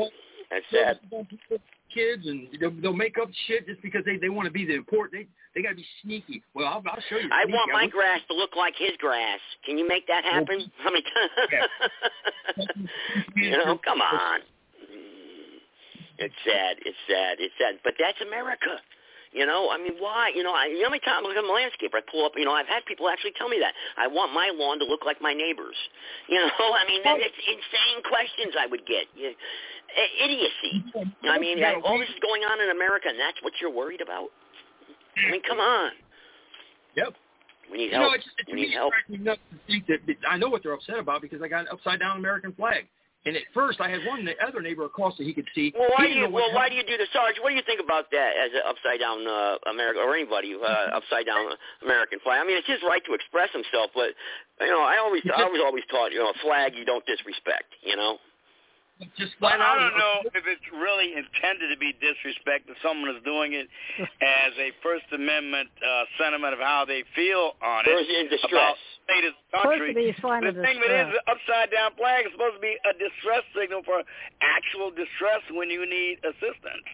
That's 0.50 0.64
sad. 0.72 0.98
just 1.00 1.10
dump 1.10 1.28
people's 1.28 1.60
Kids 1.94 2.24
and 2.24 2.46
they'll, 2.60 2.70
they'll 2.80 2.92
make 2.92 3.18
up 3.18 3.28
shit 3.48 3.66
just 3.66 3.82
because 3.82 4.04
they 4.04 4.16
they 4.16 4.28
want 4.28 4.46
to 4.46 4.52
be 4.52 4.64
the 4.64 4.74
important. 4.74 5.26
They 5.26 5.60
they 5.60 5.62
got 5.64 5.70
to 5.70 5.74
be 5.74 5.86
sneaky. 6.02 6.40
Well, 6.54 6.66
I'll, 6.68 6.82
I'll 6.86 7.02
show 7.10 7.16
you. 7.16 7.28
I 7.32 7.42
sneaky. 7.42 7.56
want 7.56 7.72
my 7.72 7.82
will- 7.84 7.90
grass 7.90 8.20
to 8.28 8.34
look 8.34 8.54
like 8.56 8.74
his 8.78 8.92
grass. 8.98 9.40
Can 9.66 9.76
you 9.76 9.88
make 9.88 10.06
that 10.06 10.22
happen? 10.24 10.70
Many 10.84 11.02
times? 11.02 12.78
you 13.36 13.50
know, 13.50 13.76
come 13.84 14.00
on. 14.00 14.40
It's 16.18 16.34
sad. 16.44 16.76
It's 16.84 16.98
sad. 17.08 17.38
It's 17.40 17.54
sad. 17.58 17.80
But 17.82 17.94
that's 17.98 18.20
America. 18.20 18.78
You 19.32 19.46
know, 19.46 19.70
I 19.70 19.78
mean, 19.78 19.94
why? 20.02 20.32
You 20.34 20.42
know, 20.42 20.50
I, 20.52 20.66
you 20.66 20.82
know 20.82 20.90
how 20.90 20.90
many 20.90 21.06
times 21.06 21.22
I 21.22 21.28
look 21.28 21.36
at 21.38 21.46
my 21.46 21.54
landscaper, 21.62 21.98
I 21.98 22.04
pull 22.10 22.26
up, 22.26 22.32
you 22.34 22.44
know, 22.44 22.50
I've 22.50 22.66
had 22.66 22.82
people 22.84 23.08
actually 23.08 23.30
tell 23.38 23.48
me 23.48 23.58
that. 23.62 23.74
I 23.96 24.08
want 24.10 24.34
my 24.34 24.50
lawn 24.52 24.80
to 24.80 24.84
look 24.84 25.06
like 25.06 25.22
my 25.22 25.32
neighbor's. 25.34 25.76
You 26.28 26.38
know, 26.42 26.50
I 26.50 26.82
mean, 26.86 27.02
that, 27.04 27.18
it's 27.22 27.38
insane 27.46 28.02
questions 28.06 28.54
I 28.58 28.66
would 28.66 28.86
get. 28.86 29.06
You, 29.14 29.30
i- 29.30 30.14
idiocy. 30.26 30.82
I 31.30 31.38
mean, 31.38 31.62
all 31.84 31.98
this 31.98 32.08
is 32.08 32.18
going 32.22 32.42
on 32.42 32.60
in 32.60 32.70
America, 32.70 33.06
and 33.08 33.18
that's 33.18 33.38
what 33.42 33.52
you're 33.60 33.70
worried 33.72 34.00
about? 34.00 34.28
I 35.16 35.30
mean, 35.30 35.42
come 35.46 35.58
on. 35.58 35.90
Yep. 36.96 37.14
We 37.70 37.78
need 37.78 37.84
You 37.94 37.98
know, 37.98 38.10
help. 38.10 38.14
it's, 38.16 38.26
it's 38.38 38.48
we 38.50 38.66
need 38.66 38.72
help. 38.74 38.92
enough 39.10 39.38
to 39.50 39.56
think 39.66 39.86
that 39.86 40.00
I 40.28 40.36
know 40.38 40.48
what 40.48 40.62
they're 40.62 40.72
upset 40.74 40.98
about 40.98 41.22
because 41.22 41.40
I 41.42 41.46
got 41.48 41.60
an 41.62 41.68
upside 41.72 42.00
down 42.00 42.16
American 42.18 42.52
flag. 42.52 42.86
And 43.26 43.36
at 43.36 43.44
first, 43.52 43.80
I 43.80 43.88
had 43.90 44.00
one 44.08 44.24
the 44.24 44.32
other 44.40 44.62
neighbor 44.62 44.84
across 44.86 45.16
that 45.18 45.24
he 45.24 45.34
could 45.34 45.48
see. 45.54 45.74
Well, 45.76 45.92
why 45.92 46.06
do 46.06 46.12
you 46.12 46.28
well 46.30 46.54
why 46.54 46.70
do 46.70 46.74
you 46.74 46.82
do 46.82 46.96
the 46.96 47.04
Sarge? 47.12 47.36
What 47.42 47.50
do 47.50 47.56
you 47.56 47.66
think 47.68 47.80
about 47.80 48.10
that 48.12 48.32
as 48.32 48.50
an 48.56 48.64
upside 48.64 48.96
down 48.96 49.26
uh, 49.28 49.60
America 49.68 50.00
or 50.00 50.16
anybody 50.16 50.56
uh, 50.56 50.96
upside 50.96 51.26
down 51.26 51.52
American 51.84 52.18
flag? 52.24 52.40
I 52.40 52.46
mean, 52.48 52.56
it's 52.56 52.66
his 52.66 52.80
right 52.80 53.04
to 53.04 53.12
express 53.12 53.52
himself, 53.52 53.92
but 53.92 54.16
you 54.64 54.72
know, 54.72 54.80
I 54.80 54.96
always 54.96 55.20
I 55.28 55.44
was 55.44 55.60
always 55.60 55.84
taught 55.92 56.12
you 56.12 56.18
know, 56.18 56.32
a 56.32 56.38
flag 56.40 56.72
you 56.74 56.88
don't 56.88 57.04
disrespect. 57.04 57.76
You 57.84 57.96
know. 57.96 58.16
Just 59.16 59.32
Well, 59.40 59.52
I 59.56 59.74
don't 59.80 59.96
know 59.96 60.28
if 60.36 60.44
it's 60.44 60.64
really 60.76 61.16
intended 61.16 61.72
to 61.72 61.78
be 61.80 61.96
disrespect 62.04 62.68
if 62.68 62.76
someone 62.84 63.08
is 63.16 63.22
doing 63.24 63.54
it 63.56 63.64
as 64.20 64.52
a 64.60 64.72
First 64.84 65.08
Amendment 65.12 65.68
uh, 65.80 66.04
sentiment 66.20 66.52
of 66.52 66.60
how 66.60 66.84
they 66.84 67.04
feel 67.16 67.56
on 67.64 67.88
it. 67.88 67.92
First 67.96 68.10
in 68.12 68.28
About 68.28 68.36
distress. 68.44 68.76
the 68.76 69.00
state 69.08 69.24
of 69.24 69.32
the 69.32 69.42
Supposed 69.56 69.64
country. 69.80 69.88
to 69.88 70.00
be 70.04 70.08
a 70.12 70.16
sign 70.20 70.40
the 70.44 70.52
of 70.52 70.60
thing 70.60 70.76
that 70.84 70.92
is, 70.92 71.08
the 71.16 71.22
upside 71.32 71.72
down 71.72 71.96
flag 71.96 72.28
is 72.28 72.32
supposed 72.36 72.60
to 72.60 72.64
be 72.64 72.76
a 72.76 72.92
distress 73.00 73.44
signal 73.56 73.80
for 73.88 74.04
actual 74.44 74.92
distress 74.92 75.40
when 75.56 75.72
you 75.72 75.88
need 75.88 76.20
assistance. 76.20 76.84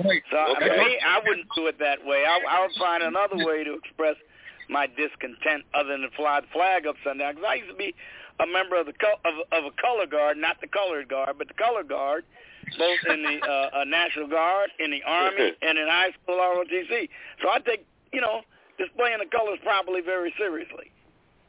Right. 0.00 0.24
So 0.32 0.56
Okay. 0.56 0.72
for 0.72 0.76
me, 0.88 0.96
I 1.04 1.20
wouldn't 1.20 1.52
do 1.52 1.68
it 1.68 1.76
that 1.84 2.00
way. 2.00 2.24
I, 2.24 2.40
I 2.48 2.64
would 2.64 2.72
find 2.80 3.04
another 3.04 3.36
way 3.44 3.60
to 3.62 3.76
express 3.76 4.16
my 4.68 4.86
discontent 4.86 5.64
other 5.74 5.90
than 5.90 6.02
to 6.02 6.10
fly 6.16 6.40
the 6.40 6.46
flag 6.52 6.86
upside 6.86 7.18
down. 7.18 7.34
Because 7.34 7.48
I 7.48 7.54
used 7.54 7.70
to 7.70 7.76
be 7.76 7.94
a 8.40 8.46
member 8.46 8.78
of 8.78 8.86
the 8.86 8.94
col- 8.94 9.20
of, 9.24 9.34
of 9.52 9.64
a 9.64 9.74
color 9.80 10.06
guard, 10.06 10.36
not 10.36 10.60
the 10.60 10.68
colored 10.68 11.08
guard, 11.08 11.36
but 11.38 11.48
the 11.48 11.54
color 11.54 11.82
guard, 11.82 12.24
both 12.78 13.00
in 13.08 13.22
the 13.22 13.36
uh, 13.42 13.82
uh, 13.82 13.84
National 13.84 14.28
Guard, 14.28 14.70
in 14.78 14.90
the 14.90 15.02
Army, 15.04 15.52
and 15.62 15.78
in 15.78 15.86
high 15.86 16.10
school 16.22 16.36
ROTC. 16.36 17.08
So 17.42 17.50
I 17.50 17.58
take 17.60 17.84
you 18.12 18.20
know 18.20 18.42
displaying 18.78 19.18
the 19.18 19.28
colors 19.30 19.58
properly 19.62 20.00
very 20.00 20.32
seriously. 20.38 20.90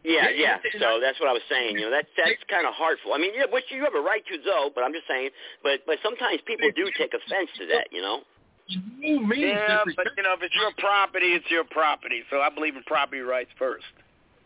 Yeah, 0.03 0.27
Yeah, 0.35 0.60
yeah. 0.60 0.80
So 0.84 0.99
that's 0.99 1.15
what 1.19 1.30
I 1.30 1.34
was 1.34 1.45
saying. 1.48 1.80
You 1.80 1.88
know, 1.88 1.91
that's 1.91 2.11
that's 2.18 2.44
kind 2.52 2.68
of 2.68 2.73
heartful. 2.76 3.14
I 3.14 3.18
mean, 3.18 3.31
yeah, 3.35 3.48
which 3.48 3.64
you 3.72 3.84
have 3.88 3.95
a 3.95 4.03
right 4.03 4.23
to, 4.27 4.35
though. 4.44 4.69
But 4.76 4.84
I'm 4.84 4.91
just 4.91 5.07
saying. 5.07 5.31
But 5.64 5.88
but 5.88 5.98
sometimes 6.03 6.44
people 6.44 6.68
do 6.76 6.91
take 6.98 7.15
offense 7.15 7.49
to 7.57 7.65
that. 7.72 7.88
You 7.91 8.02
know. 8.02 8.27
No 8.69 9.19
means 9.19 9.44
Yeah, 9.44 9.84
but 9.95 10.07
you 10.18 10.23
know 10.23 10.34
if 10.34 10.41
it's 10.41 10.56
your 10.56 10.72
property, 10.77 11.34
it's 11.34 11.49
your 11.52 11.64
property. 11.65 12.23
So 12.30 12.41
I 12.41 12.49
believe 12.49 12.76
in 12.76 12.84
property 12.84 13.22
rights 13.22 13.52
first. 13.60 13.85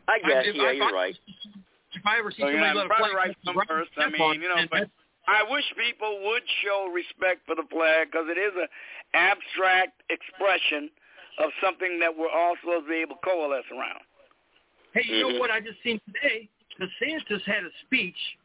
I 0.07 0.19
guess. 0.19 0.45
if 0.47 0.55
yeah, 0.55 0.63
I- 0.63 0.71
you're 0.71 0.91
right. 0.91 1.15
If 1.93 2.05
I 2.05 2.19
ever 2.19 2.31
see 2.31 2.41
So 2.41 2.47
somebody 2.51 2.73
know, 2.73 2.75
let 2.75 2.85
a 2.85 2.89
property 2.89 3.15
rights 3.15 3.35
come 3.45 3.57
right 3.57 3.67
first. 3.67 3.91
I 3.97 4.09
mean, 4.09 4.41
you 4.41 4.49
know, 4.49 4.65
but 4.69 4.89
I 5.27 5.43
wish 5.49 5.63
people 5.77 6.19
would 6.25 6.43
show 6.63 6.89
respect 6.93 7.45
for 7.45 7.55
the 7.55 7.63
flag 7.71 8.11
because 8.11 8.27
it 8.29 8.37
is 8.37 8.53
an 8.55 8.67
abstract 9.13 10.01
expression 10.09 10.89
of 11.39 11.51
something 11.61 11.99
that 11.99 12.15
we're 12.15 12.29
all 12.29 12.55
supposed 12.61 12.85
to 12.85 12.89
be 12.89 13.01
able 13.01 13.15
to 13.15 13.21
coalesce 13.23 13.65
around. 13.71 14.01
Hey, 14.93 15.03
you 15.05 15.25
Mhm. 15.25 15.33
know 15.33 15.39
what 15.39 15.51
I 15.51 15.59
just 15.59 15.81
seen 15.83 15.99
today? 16.05 16.49
DeSantis 16.79 17.43
had 17.45 17.63
a 17.63 17.71
speech 17.81 18.37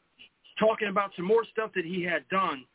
talking 0.59 0.89
about 0.89 1.15
some 1.15 1.25
more 1.25 1.45
stuff 1.47 1.73
that 1.75 1.85
he 1.85 2.03
had 2.03 2.29
done, 2.29 2.67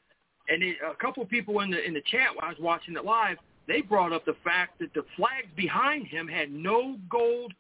and 0.50 0.64
it, 0.64 0.78
a 0.90 0.96
couple 0.96 1.24
of 1.24 1.30
people 1.30 1.60
in 1.62 1.72
the 1.72 1.84
in 1.84 1.94
the 1.94 2.02
chat 2.12 2.30
while 2.36 2.46
I 2.46 2.50
was 2.50 2.60
watching 2.60 2.96
it 2.96 3.06
live, 3.06 3.38
they 3.68 3.82
brought 3.82 4.14
up 4.14 4.26
the 4.26 4.36
fact 4.44 4.80
that 4.80 4.94
the 4.94 5.04
flags 5.16 5.48
behind 5.56 6.08
him 6.08 6.28
had 6.28 6.52
no 6.52 6.98
gold 7.10 7.54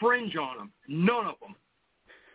fringe 0.00 0.36
on 0.36 0.56
them, 0.56 0.72
none 0.88 1.26
of 1.26 1.34
them. 1.40 1.54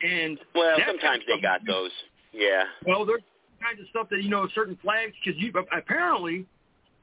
And 0.03 0.39
Well, 0.53 0.77
sometimes 0.85 1.23
they 1.27 1.41
got 1.41 1.61
those. 1.65 1.91
Yeah. 2.31 2.63
Well, 2.85 3.05
there's 3.05 3.23
kinds 3.61 3.81
of 3.81 3.87
stuff 3.89 4.07
that 4.09 4.21
you 4.21 4.29
know 4.29 4.47
certain 4.53 4.77
flags 4.81 5.13
because 5.23 5.41
you 5.41 5.51
apparently 5.75 6.45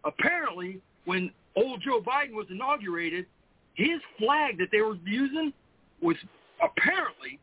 apparently 0.04 0.80
when 1.04 1.30
old 1.56 1.82
Joe 1.82 2.00
Biden 2.00 2.32
was 2.32 2.46
inaugurated, 2.50 3.26
his 3.74 4.00
flag 4.18 4.58
that 4.58 4.68
they 4.70 4.80
were 4.80 4.96
using 5.04 5.52
was 6.00 6.16
apparently 6.62 7.38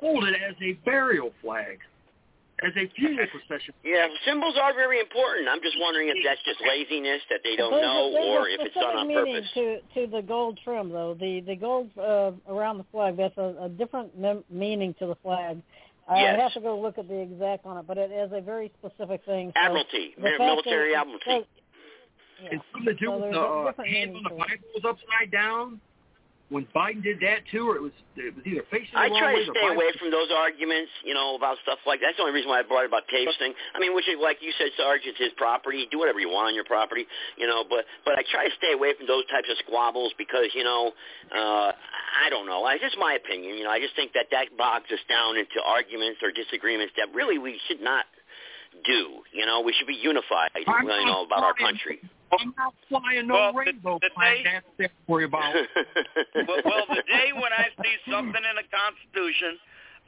folded 0.00 0.34
as 0.34 0.54
a 0.62 0.72
burial 0.84 1.32
flag, 1.42 1.78
as 2.62 2.72
a 2.76 2.88
funeral 2.94 3.26
procession. 3.28 3.74
Yeah, 3.84 4.06
symbols 4.24 4.56
are 4.60 4.74
very 4.74 5.00
important. 5.00 5.48
I'm 5.48 5.62
just 5.62 5.76
wondering 5.80 6.08
if 6.08 6.16
that's 6.24 6.42
just 6.44 6.60
laziness 6.60 7.20
that 7.30 7.40
they 7.44 7.56
don't 7.56 7.70
There's 7.72 7.82
know, 7.82 8.10
there's 8.12 8.26
a 8.26 8.30
or 8.30 8.48
if 8.48 8.60
it's 8.60 8.74
done 8.74 8.96
on 8.96 9.06
specific 9.06 9.24
meaning 9.24 9.42
purpose. 9.42 9.84
To 9.94 10.06
to 10.06 10.10
the 10.16 10.22
gold 10.22 10.60
trim 10.64 10.90
though, 10.90 11.14
the 11.18 11.40
the 11.40 11.56
gold 11.56 11.90
uh, 11.98 12.32
around 12.48 12.78
the 12.78 12.86
flag 12.92 13.16
that's 13.16 13.36
a, 13.38 13.54
a 13.62 13.68
different 13.68 14.18
mem- 14.18 14.44
meaning 14.50 14.94
to 14.98 15.06
the 15.06 15.16
flag. 15.22 15.62
I 16.08 16.22
Yes. 16.22 16.40
have 16.40 16.52
to 16.54 16.60
go 16.60 16.78
look 16.80 16.98
at 16.98 17.06
the 17.06 17.20
exact 17.20 17.64
on 17.66 17.78
it, 17.78 17.86
but 17.86 17.96
it 17.96 18.10
is 18.10 18.32
a 18.34 18.40
very 18.40 18.72
specific 18.82 19.24
thing. 19.24 19.52
So 19.54 19.60
Admiralty, 19.60 20.14
the 20.16 20.22
mi- 20.22 20.30
fact 20.30 20.40
military 20.40 20.90
that- 20.92 21.00
admiralty. 21.00 21.24
so- 21.26 21.44
yeah. 22.42 22.48
And 22.52 22.60
something 22.72 22.86
to 22.86 22.94
do 22.98 23.06
So 23.06 23.16
with 23.20 23.30
the 23.32 23.38
a 23.38 23.42
uh, 23.42 23.64
different 23.70 23.90
hand 23.90 24.12
meaning 24.12 24.16
on 24.16 24.22
the 24.24 24.28
to 24.30 24.34
it. 24.34 24.38
Bible 24.48 24.68
was 24.74 24.84
upside 24.88 25.30
down. 25.30 25.80
When 26.50 26.66
Biden 26.74 26.98
did 26.98 27.22
that 27.22 27.46
too, 27.46 27.70
or 27.70 27.78
it 27.78 27.82
was 27.82 27.94
it 28.18 28.34
was 28.34 28.42
either 28.42 28.66
facing 28.74 28.90
the 28.90 28.98
I 28.98 29.06
try 29.06 29.38
to 29.38 29.46
stay 29.54 29.70
away 29.70 29.94
from 29.94 30.10
those 30.10 30.34
arguments, 30.34 30.90
you 31.06 31.14
know, 31.14 31.38
about 31.38 31.62
stuff 31.62 31.78
like 31.86 32.02
that. 32.02 32.10
that's 32.10 32.18
the 32.18 32.26
only 32.26 32.34
reason 32.34 32.50
why 32.50 32.58
I 32.58 32.66
brought 32.66 32.82
it 32.82 32.90
about 32.90 33.06
thing. 33.06 33.54
I 33.70 33.78
mean, 33.78 33.94
which 33.94 34.10
is 34.10 34.18
like 34.18 34.42
you 34.42 34.50
said, 34.58 34.74
Sarge, 34.74 35.06
it's 35.06 35.18
his 35.18 35.30
property. 35.38 35.86
Do 35.94 36.02
whatever 36.02 36.18
you 36.18 36.26
want 36.26 36.50
on 36.50 36.54
your 36.58 36.66
property, 36.66 37.06
you 37.38 37.46
know. 37.46 37.62
But 37.62 37.86
but 38.02 38.18
I 38.18 38.26
try 38.26 38.50
to 38.50 38.54
stay 38.58 38.74
away 38.74 38.98
from 38.98 39.06
those 39.06 39.22
types 39.30 39.46
of 39.46 39.62
squabbles 39.62 40.10
because 40.18 40.50
you 40.50 40.66
know, 40.66 40.90
uh, 41.30 41.70
I 41.70 42.26
don't 42.34 42.50
know. 42.50 42.66
It's 42.66 42.82
just 42.82 42.98
my 42.98 43.14
opinion. 43.14 43.54
You 43.54 43.70
know, 43.70 43.74
I 43.74 43.78
just 43.78 43.94
think 43.94 44.10
that 44.18 44.26
that 44.34 44.50
bogs 44.58 44.90
us 44.90 45.02
down 45.06 45.38
into 45.38 45.62
arguments 45.62 46.18
or 46.18 46.34
disagreements 46.34 46.98
that 46.98 47.14
really 47.14 47.38
we 47.38 47.62
should 47.70 47.80
not 47.80 48.10
do. 48.82 49.22
You 49.30 49.46
know, 49.46 49.62
we 49.62 49.70
should 49.78 49.86
be 49.86 49.98
unified. 50.02 50.50
You 51.06 51.06
know, 51.06 51.24
about 51.30 51.46
our 51.46 51.54
country. 51.54 52.02
I'm 52.38 52.54
not 52.56 52.74
flying 52.88 53.26
no 53.26 53.34
Well, 53.34 53.52
rainbow 53.54 53.98
the 54.00 54.10
flag. 54.14 54.44
day- 54.44 54.60
That's 54.62 54.66
what 54.76 54.86
to 54.86 55.10
worry 55.10 55.24
about. 55.24 55.54
well, 56.46 56.62
well, 56.64 56.84
the 56.88 57.02
day 57.10 57.32
when 57.34 57.52
I 57.52 57.68
see 57.82 57.94
something 58.10 58.38
in 58.42 58.54
the 58.56 58.66
Constitution 58.70 59.58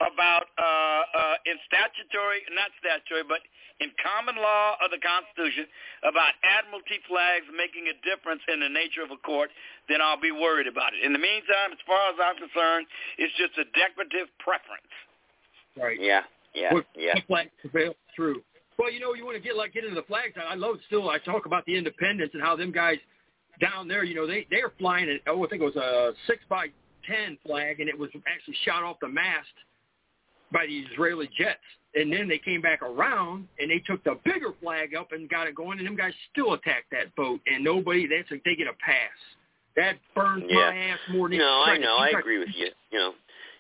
about 0.01 0.47
uh, 0.59 0.63
uh, 0.63 1.37
in 1.51 1.59
statutory, 1.67 2.43
not 2.55 2.71
statutory, 2.79 3.23
but 3.27 3.43
in 3.83 3.91
common 3.99 4.39
law 4.39 4.79
of 4.79 4.91
the 4.95 4.99
Constitution 5.03 5.67
about 6.07 6.35
admiralty 6.47 7.03
flags 7.11 7.47
making 7.51 7.91
a 7.91 7.97
difference 8.07 8.43
in 8.47 8.63
the 8.63 8.71
nature 8.71 9.03
of 9.03 9.11
a 9.11 9.19
court, 9.27 9.51
then 9.91 9.99
I'll 9.99 10.21
be 10.21 10.31
worried 10.31 10.67
about 10.71 10.95
it. 10.95 11.03
In 11.03 11.13
the 11.13 11.19
meantime, 11.23 11.75
as 11.75 11.83
far 11.87 12.11
as 12.15 12.17
I'm 12.23 12.39
concerned, 12.39 12.87
it's 13.19 13.35
just 13.35 13.59
a 13.59 13.67
decorative 13.75 14.31
preference. 14.39 14.91
Right. 15.75 15.99
Yeah, 15.99 16.23
yeah, 16.55 16.75
What, 16.75 16.87
yeah. 16.95 17.15
what 17.19 17.27
flag 17.27 17.51
prevails 17.61 17.97
true. 18.15 18.43
Well, 18.79 18.91
you 18.91 19.01
know, 19.01 19.15
you 19.15 19.25
want 19.25 19.37
to 19.37 19.43
get 19.43 19.57
like 19.57 19.75
get 19.75 19.85
into 19.85 19.95
the 19.95 20.07
flags. 20.07 20.35
I 20.37 20.55
love 20.55 20.77
still. 20.87 21.11
I 21.11 21.19
talk 21.19 21.47
about 21.47 21.65
the 21.67 21.77
independence 21.77 22.31
and 22.35 22.43
how 22.43 22.57
them 22.57 22.73
guys 22.73 22.99
down 23.61 23.89
there. 23.89 24.05
You 24.05 24.15
know, 24.15 24.27
they 24.27 24.47
they 24.51 24.61
are 24.63 24.73
flying. 24.79 25.09
An, 25.09 25.21
oh, 25.27 25.45
I 25.45 25.49
think 25.49 25.63
it 25.63 25.65
was 25.65 25.77
a 25.77 26.13
six 26.27 26.41
by 26.49 26.69
ten 27.07 27.39
flag, 27.47 27.81
and 27.81 27.89
it 27.89 27.99
was 27.99 28.11
actually 28.27 28.57
shot 28.65 28.83
off 28.83 28.97
the 29.01 29.09
mast 29.09 29.49
by 30.53 30.67
the 30.67 30.81
Israeli 30.93 31.29
jets. 31.39 31.61
And 31.95 32.11
then 32.11 32.27
they 32.27 32.39
came 32.39 32.63
back 32.63 32.81
around 32.81 33.47
and 33.61 33.71
they 33.71 33.79
took 33.87 34.03
the 34.05 34.19
bigger 34.25 34.55
flag 34.63 34.95
up 34.95 35.13
and 35.13 35.29
got 35.29 35.47
it 35.47 35.55
going. 35.55 35.79
And 35.79 35.87
them 35.87 35.95
guys 35.97 36.15
still 36.33 36.55
attacked 36.55 36.91
that 36.91 37.15
boat, 37.17 37.41
and 37.47 37.63
nobody. 37.63 38.07
That's 38.07 38.31
like 38.31 38.43
they 38.45 38.57
get 38.57 38.67
a 38.67 38.73
pass. 38.85 39.13
That 39.77 39.97
burns 40.15 40.45
Yeah. 40.49 40.71
my 40.71 40.77
ass 40.77 40.99
more 41.11 41.29
than 41.29 41.39
No, 41.39 41.63
I 41.65 41.79
know. 41.79 41.97
I 41.97 42.09
agree 42.19 42.39
with 42.39 42.49
you. 42.55 42.69
You 42.91 42.99
know, 42.99 43.15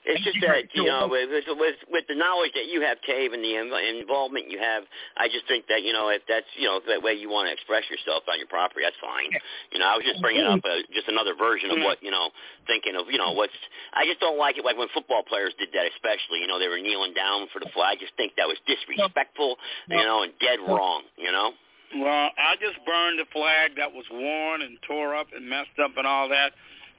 it's 0.04 0.24
just 0.26 0.38
that 0.42 0.66
you 0.74 0.82
know, 0.82 1.06
with 1.06 1.30
with 1.30 1.78
with, 1.86 2.04
the 2.10 2.18
knowledge 2.18 2.50
that 2.58 2.66
you 2.66 2.82
have, 2.82 2.98
Cave, 3.06 3.30
and 3.32 3.42
the 3.42 3.54
involvement 3.54 4.50
you 4.50 4.58
have, 4.58 4.82
I 5.16 5.30
just 5.30 5.46
think 5.46 5.70
that 5.70 5.86
you 5.86 5.94
know, 5.94 6.10
if 6.10 6.22
that's 6.26 6.48
you 6.58 6.66
know, 6.66 6.82
that 6.90 7.02
way 7.02 7.14
you 7.14 7.30
want 7.30 7.46
to 7.46 7.52
express 7.54 7.86
yourself 7.86 8.26
on 8.26 8.38
your 8.38 8.50
property, 8.50 8.82
that's 8.82 8.98
fine. 8.98 9.30
You 9.70 9.78
know, 9.78 9.86
I 9.86 9.94
was 9.94 10.02
just 10.02 10.18
bringing 10.18 10.42
up 10.42 10.58
a, 10.66 10.82
just 10.90 11.06
another 11.06 11.38
version 11.38 11.70
of 11.70 11.78
mm-hmm. 11.78 11.86
what 11.86 12.02
you 12.02 12.10
know, 12.10 12.34
thinking 12.66 12.98
of 12.98 13.06
you 13.14 13.18
know 13.18 13.30
what's. 13.30 13.54
I 13.94 14.02
just 14.02 14.18
don't 14.18 14.38
like 14.38 14.58
it 14.58 14.66
like 14.66 14.74
when 14.74 14.90
football 14.90 15.22
players 15.22 15.54
did 15.54 15.70
that, 15.70 15.86
especially. 15.94 16.42
You 16.42 16.50
know, 16.50 16.58
they 16.58 16.68
were 16.68 16.82
kneeling 16.82 17.14
down 17.14 17.46
for 17.54 17.62
the 17.62 17.70
flag. 17.70 17.94
I 17.94 18.00
just 18.02 18.18
think 18.18 18.34
that 18.42 18.50
was 18.50 18.58
disrespectful. 18.66 19.54
You 19.86 20.02
know, 20.02 20.26
and 20.26 20.34
dead 20.42 20.58
wrong. 20.66 21.06
You 21.14 21.30
know. 21.30 21.54
Well, 21.94 22.30
I 22.34 22.56
just 22.56 22.80
burned 22.86 23.20
the 23.20 23.28
flag 23.32 23.76
that 23.76 23.92
was 23.92 24.06
worn 24.10 24.62
and 24.62 24.78
tore 24.88 25.14
up 25.14 25.28
and 25.36 25.44
messed 25.48 25.76
up 25.78 25.92
and 25.96 26.06
all 26.06 26.28
that. 26.30 26.52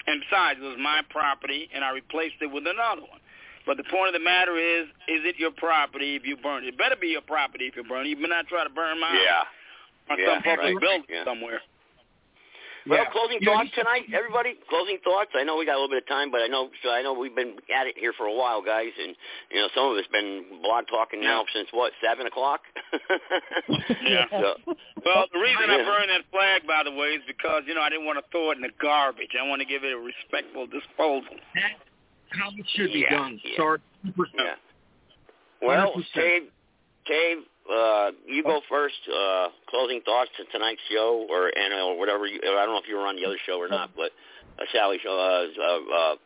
And 0.08 0.22
besides, 0.22 0.60
it 0.60 0.68
was 0.68 0.78
my 0.80 1.02
property, 1.10 1.70
and 1.74 1.84
I 1.84 1.92
replaced 1.92 2.36
it 2.42 2.48
with 2.52 2.68
another 2.68 3.02
one. 3.02 3.20
But 3.66 3.78
the 3.78 3.88
point 3.88 4.12
of 4.12 4.14
the 4.14 4.24
matter 4.24 4.58
is, 4.60 4.88
is 5.08 5.24
it 5.24 5.40
your 5.40 5.52
property 5.52 6.16
if 6.16 6.26
you 6.26 6.36
burn 6.36 6.64
it? 6.66 6.76
It 6.76 6.78
better 6.78 6.98
be 7.00 7.08
your 7.08 7.22
property 7.24 7.66
if 7.68 7.76
you 7.78 7.84
burn 7.84 8.06
it. 8.06 8.10
You 8.10 8.16
better 8.18 8.28
not 8.28 8.48
try 8.48 8.64
to 8.66 8.70
burn 8.70 9.00
mine 9.00 9.16
Yeah. 9.16 9.44
on 10.12 10.20
Yeah, 10.20 10.26
some 10.36 10.44
public 10.44 10.74
right. 10.76 10.80
building 10.82 11.06
Yeah. 11.08 11.24
somewhere. 11.24 11.62
Well, 12.86 13.00
Yeah. 13.00 13.06
closing 13.12 13.38
You 13.40 13.46
know, 13.48 13.54
thoughts 13.64 13.72
tonight, 13.76 14.06
everybody. 14.14 14.56
Closing 14.68 14.98
thoughts. 15.00 15.32
I 15.36 15.44
know 15.44 15.56
we 15.56 15.66
got 15.66 15.74
a 15.76 15.80
little 15.80 15.90
bit 15.90 16.04
of 16.04 16.08
time, 16.08 16.32
but 16.32 16.42
I 16.42 16.48
know 16.48 16.70
so 16.84 16.90
I 16.92 17.02
know 17.02 17.14
we've 17.14 17.34
been 17.36 17.56
at 17.74 17.88
it 17.88 17.98
here 17.98 18.12
for 18.14 18.26
a 18.28 18.34
while, 18.34 18.62
guys, 18.62 18.92
and 19.00 19.16
you 19.52 19.60
know 19.62 19.70
some 19.74 19.92
of 19.92 19.98
us 19.98 20.06
been 20.12 20.60
blog 20.62 20.88
talking 20.88 21.22
now 21.22 21.46
since 21.54 21.70
what 21.72 21.94
seven 22.04 22.28
o'clock. 22.28 22.62
Yeah. 24.04 24.26
So, 24.30 24.56
Well, 25.06 25.26
the 25.32 25.40
reason 25.40 25.70
I 25.70 25.78
burned 25.84 26.10
that 26.10 26.26
flag, 26.32 26.68
by 26.68 26.84
the 26.84 26.92
way, 26.92 27.16
is 27.16 27.24
because 27.26 27.64
you 27.68 27.74
know 27.74 27.82
I 27.82 27.90
didn't 27.90 28.06
want 28.06 28.20
to 28.20 28.26
throw 28.32 28.52
it 28.52 28.58
in 28.58 28.62
the 28.62 28.72
garbage. 28.82 29.32
I 29.40 29.48
want 29.48 29.62
to 29.62 29.66
give 29.66 29.84
it 29.84 29.94
a 29.94 29.98
respectful 29.98 30.68
disposal. 30.68 31.36
That's 31.56 31.80
how 32.40 32.50
it 32.50 32.66
should 32.76 32.92
be 32.92 33.00
Yeah, 33.10 33.16
done. 33.16 33.40
yeah. 33.44 33.54
Start. 33.54 33.82
yeah. 34.36 34.56
Well, 35.62 35.94
Dave, 36.14 36.44
Dave, 37.06 37.38
uh, 37.72 38.12
you 38.28 38.44
go 38.44 38.62
first. 38.70 38.96
Uh, 39.08 39.48
closing 39.70 40.02
thoughts 40.02 40.30
to 40.38 40.44
tonight's 40.52 40.82
show, 40.92 41.26
or 41.30 41.48
and 41.48 41.74
or 41.74 41.98
whatever. 41.98 42.28
You, 42.28 42.40
I 42.44 42.66
don't 42.66 42.76
know 42.76 42.82
if 42.82 42.88
you 42.88 42.98
were 42.98 43.08
on 43.08 43.16
the 43.16 43.26
other 43.26 43.38
show 43.46 43.60
or 43.60 43.70
not, 43.70 43.92
but 43.96 44.12
uh, 44.60 44.66
Sally 44.74 44.98
uh, 45.08 45.12
uh, 45.12 45.46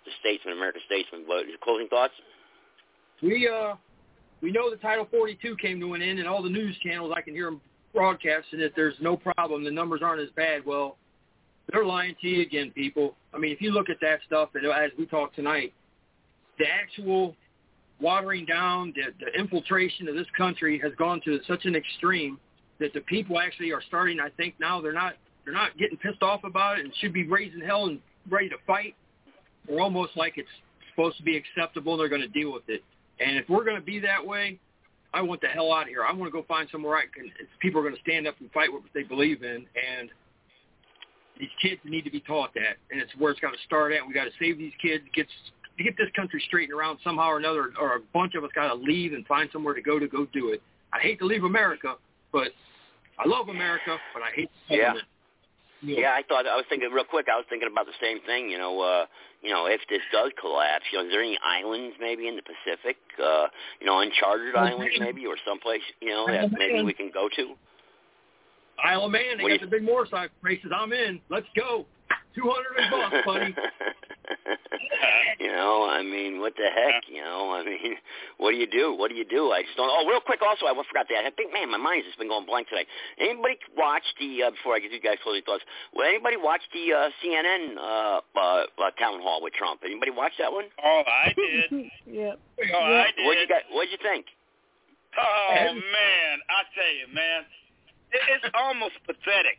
the 0.05 0.11
Statesman, 0.19 0.55
American 0.55 0.81
Statesman. 0.85 1.25
But 1.27 1.45
closing 1.61 1.87
thoughts. 1.87 2.13
We 3.21 3.47
uh 3.47 3.75
we 4.41 4.51
know 4.51 4.69
the 4.69 4.77
Title 4.77 5.07
42 5.09 5.57
came 5.57 5.79
to 5.79 5.93
an 5.93 6.01
end, 6.01 6.19
and 6.19 6.27
all 6.27 6.43
the 6.43 6.49
news 6.49 6.75
channels 6.83 7.13
I 7.15 7.21
can 7.21 7.33
hear 7.33 7.45
them 7.45 7.61
broadcasting 7.93 8.59
that 8.59 8.73
there's 8.75 8.95
no 9.01 9.17
problem, 9.17 9.63
the 9.63 9.71
numbers 9.71 10.01
aren't 10.03 10.21
as 10.21 10.29
bad. 10.35 10.63
Well, 10.65 10.97
they're 11.71 11.85
lying 11.85 12.15
to 12.21 12.27
you 12.27 12.41
again, 12.41 12.71
people. 12.71 13.15
I 13.33 13.39
mean, 13.39 13.51
if 13.51 13.61
you 13.61 13.71
look 13.71 13.89
at 13.89 13.97
that 14.01 14.19
stuff, 14.25 14.49
and 14.53 14.65
as 14.65 14.91
we 14.97 15.05
talk 15.05 15.33
tonight, 15.33 15.73
the 16.59 16.65
actual 16.67 17.35
watering 17.99 18.45
down, 18.45 18.93
the, 18.95 19.25
the 19.25 19.39
infiltration 19.39 20.07
of 20.07 20.15
this 20.15 20.27
country 20.37 20.79
has 20.83 20.91
gone 20.97 21.21
to 21.25 21.39
such 21.47 21.65
an 21.65 21.75
extreme 21.75 22.39
that 22.79 22.93
the 22.93 23.01
people 23.01 23.39
actually 23.39 23.71
are 23.71 23.81
starting. 23.87 24.19
I 24.19 24.29
think 24.29 24.55
now 24.59 24.81
they're 24.81 24.93
not 24.93 25.13
they're 25.43 25.53
not 25.53 25.77
getting 25.77 25.97
pissed 25.97 26.21
off 26.21 26.43
about 26.43 26.77
it 26.77 26.85
and 26.85 26.93
should 26.99 27.13
be 27.13 27.25
raising 27.25 27.61
hell 27.61 27.85
and 27.85 27.99
ready 28.29 28.49
to 28.49 28.57
fight. 28.67 28.95
They're 29.67 29.79
almost 29.79 30.17
like 30.17 30.33
it's 30.37 30.49
supposed 30.91 31.17
to 31.17 31.23
be 31.23 31.37
acceptable. 31.37 31.95
They're 31.97 32.09
going 32.09 32.21
to 32.21 32.27
deal 32.27 32.51
with 32.51 32.63
it. 32.67 32.83
And 33.19 33.37
if 33.37 33.47
we're 33.49 33.63
going 33.63 33.77
to 33.77 33.81
be 33.81 33.99
that 34.01 34.25
way, 34.25 34.59
I 35.13 35.21
want 35.21 35.41
the 35.41 35.47
hell 35.47 35.71
out 35.71 35.83
of 35.83 35.87
here. 35.87 36.03
I 36.03 36.11
want 36.11 36.31
to 36.31 36.37
go 36.37 36.45
find 36.47 36.67
somewhere 36.71 36.97
I 36.97 37.03
can. 37.13 37.31
People 37.59 37.79
are 37.79 37.83
going 37.83 37.95
to 37.95 38.01
stand 38.01 38.27
up 38.27 38.35
and 38.39 38.51
fight 38.51 38.71
what 38.71 38.83
they 38.93 39.03
believe 39.03 39.41
in, 39.41 39.65
and 39.75 40.09
these 41.39 41.49
kids 41.61 41.79
need 41.85 42.03
to 42.03 42.11
be 42.11 42.19
taught 42.19 42.53
that. 42.55 42.77
And 42.91 43.01
it's 43.01 43.11
where 43.17 43.31
it's 43.31 43.39
got 43.39 43.51
to 43.51 43.57
start 43.65 43.93
at. 43.93 44.05
We 44.05 44.13
got 44.13 44.25
to 44.25 44.31
save 44.39 44.57
these 44.57 44.73
kids, 44.81 45.03
get 45.15 45.27
get 45.83 45.97
this 45.97 46.09
country 46.15 46.41
straightened 46.47 46.77
around 46.77 46.99
somehow 47.03 47.29
or 47.29 47.37
another, 47.37 47.71
or 47.79 47.95
a 47.95 47.99
bunch 48.13 48.35
of 48.35 48.43
us 48.43 48.49
got 48.55 48.67
to 48.69 48.75
leave 48.75 49.13
and 49.13 49.25
find 49.27 49.49
somewhere 49.51 49.73
to 49.73 49.81
go 49.81 49.99
to 49.99 50.07
go 50.07 50.25
do 50.33 50.49
it. 50.49 50.61
I 50.93 50.99
hate 50.99 51.19
to 51.19 51.25
leave 51.25 51.43
America, 51.43 51.95
but 52.31 52.49
I 53.19 53.27
love 53.27 53.49
America, 53.49 53.97
but 54.13 54.23
I 54.23 54.31
hate. 54.35 54.49
The 54.69 54.75
Yeah. 54.75 54.83
government. 54.87 55.07
Yeah, 55.81 56.09
I 56.17 56.23
thought 56.23 56.47
I 56.47 56.55
was 56.55 56.65
thinking 56.69 56.89
real 56.91 57.05
quick. 57.05 57.27
I 57.31 57.37
was 57.37 57.45
thinking 57.49 57.69
about 57.71 57.85
the 57.85 57.93
same 58.01 58.19
thing. 58.21 58.49
You 58.49 58.57
know, 58.57 58.81
uh, 58.81 59.05
you 59.43 59.51
know, 59.51 59.67
if 59.67 59.79
this 59.89 60.01
does 60.11 60.31
collapse, 60.41 60.85
you 60.91 60.97
know, 60.97 61.05
is 61.05 61.11
there 61.11 61.21
any 61.21 61.37
islands 61.43 61.95
maybe 61.99 62.27
in 62.27 62.35
the 62.35 62.41
Pacific, 62.41 62.97
uh, 63.23 63.45
you 63.79 63.85
know, 63.85 63.99
uncharted 63.99 64.55
Well, 64.55 64.63
islands 64.63 64.97
man. 64.97 65.05
maybe, 65.07 65.27
or 65.27 65.37
someplace, 65.45 65.83
you 66.01 66.09
know, 66.09 66.25
Well, 66.25 66.49
that 66.49 66.57
maybe 66.57 66.81
we 66.81 66.93
can 66.93 67.11
go 67.13 67.29
to? 67.29 67.55
Isle 68.83 69.05
of 69.05 69.11
Man, 69.11 69.37
they 69.37 69.43
What 69.43 69.49
do 69.49 69.57
got 69.59 69.65
the 69.65 69.71
big 69.71 69.83
motorcycle 69.83 70.35
races. 70.41 70.71
I'm 70.73 70.93
in. 70.93 71.21
Let's 71.29 71.47
go. 71.55 71.85
Two 72.35 72.45
hundred 72.45 72.77
and 72.77 72.91
bucks, 72.91 73.25
buddy. 73.25 73.55
you 75.39 75.47
know, 75.47 75.89
I 75.89 76.03
mean, 76.03 76.39
what 76.39 76.53
the 76.55 76.69
heck? 76.69 77.01
You 77.09 77.21
know, 77.21 77.51
I 77.51 77.65
mean, 77.65 77.97
what 78.37 78.51
do 78.51 78.57
you 78.57 78.67
do? 78.69 78.93
What 78.93 79.09
do 79.09 79.15
you 79.17 79.25
do? 79.25 79.51
I 79.51 79.63
just 79.63 79.75
don't. 79.75 79.89
Oh, 79.89 80.05
real 80.07 80.21
quick, 80.21 80.41
also, 80.45 80.65
I 80.69 80.73
forgot 80.87 81.07
that. 81.09 81.25
I 81.25 81.31
think, 81.33 81.51
man, 81.51 81.71
my 81.71 81.81
mind's 81.81 82.05
just 82.05 82.19
been 82.19 82.27
going 82.29 82.45
blank 82.45 82.69
today. 82.69 82.85
Anybody 83.17 83.57
watch 83.75 84.05
the 84.19 84.43
uh, 84.43 84.51
before 84.51 84.75
I 84.75 84.79
get 84.79 84.91
you 84.91 85.01
guys 85.01 85.17
closing 85.23 85.41
thoughts? 85.43 85.63
Well, 85.93 86.07
anybody 86.07 86.37
watch 86.37 86.61
the 86.73 86.93
uh, 86.93 87.09
CNN 87.23 87.77
uh, 87.77 88.21
uh, 88.37 88.69
uh, 88.77 88.91
town 89.01 89.17
hall 89.25 89.41
with 89.41 89.53
Trump? 89.53 89.81
Anybody 89.83 90.11
watch 90.11 90.33
that 90.37 90.53
one? 90.53 90.65
Oh, 90.77 91.01
I 91.09 91.33
did. 91.33 91.89
yeah. 92.05 92.37
Oh, 92.37 92.93
I 93.01 93.09
did. 93.17 93.25
What'd 93.25 93.41
you 93.41 93.49
got? 93.49 93.63
What'd 93.73 93.91
you 93.91 94.01
think? 94.01 94.25
Oh 95.17 95.73
man, 95.73 96.33
I 96.45 96.61
tell 96.77 96.93
you, 96.93 97.09
man, 97.09 97.41
it, 98.13 98.21
it's 98.37 98.53
almost 98.53 98.93
pathetic 99.09 99.57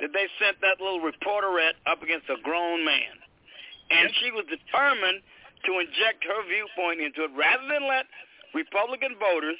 that 0.00 0.12
they 0.12 0.26
sent 0.38 0.60
that 0.60 0.80
little 0.80 1.00
reporterette 1.00 1.78
up 1.86 2.02
against 2.02 2.28
a 2.28 2.38
grown 2.42 2.84
man, 2.84 3.14
and 3.90 4.10
she 4.20 4.30
was 4.30 4.44
determined 4.46 5.22
to 5.64 5.80
inject 5.80 6.22
her 6.24 6.40
viewpoint 6.46 7.00
into 7.00 7.24
it 7.24 7.32
rather 7.34 7.66
than 7.66 7.88
let 7.88 8.06
Republican 8.54 9.16
voters 9.18 9.58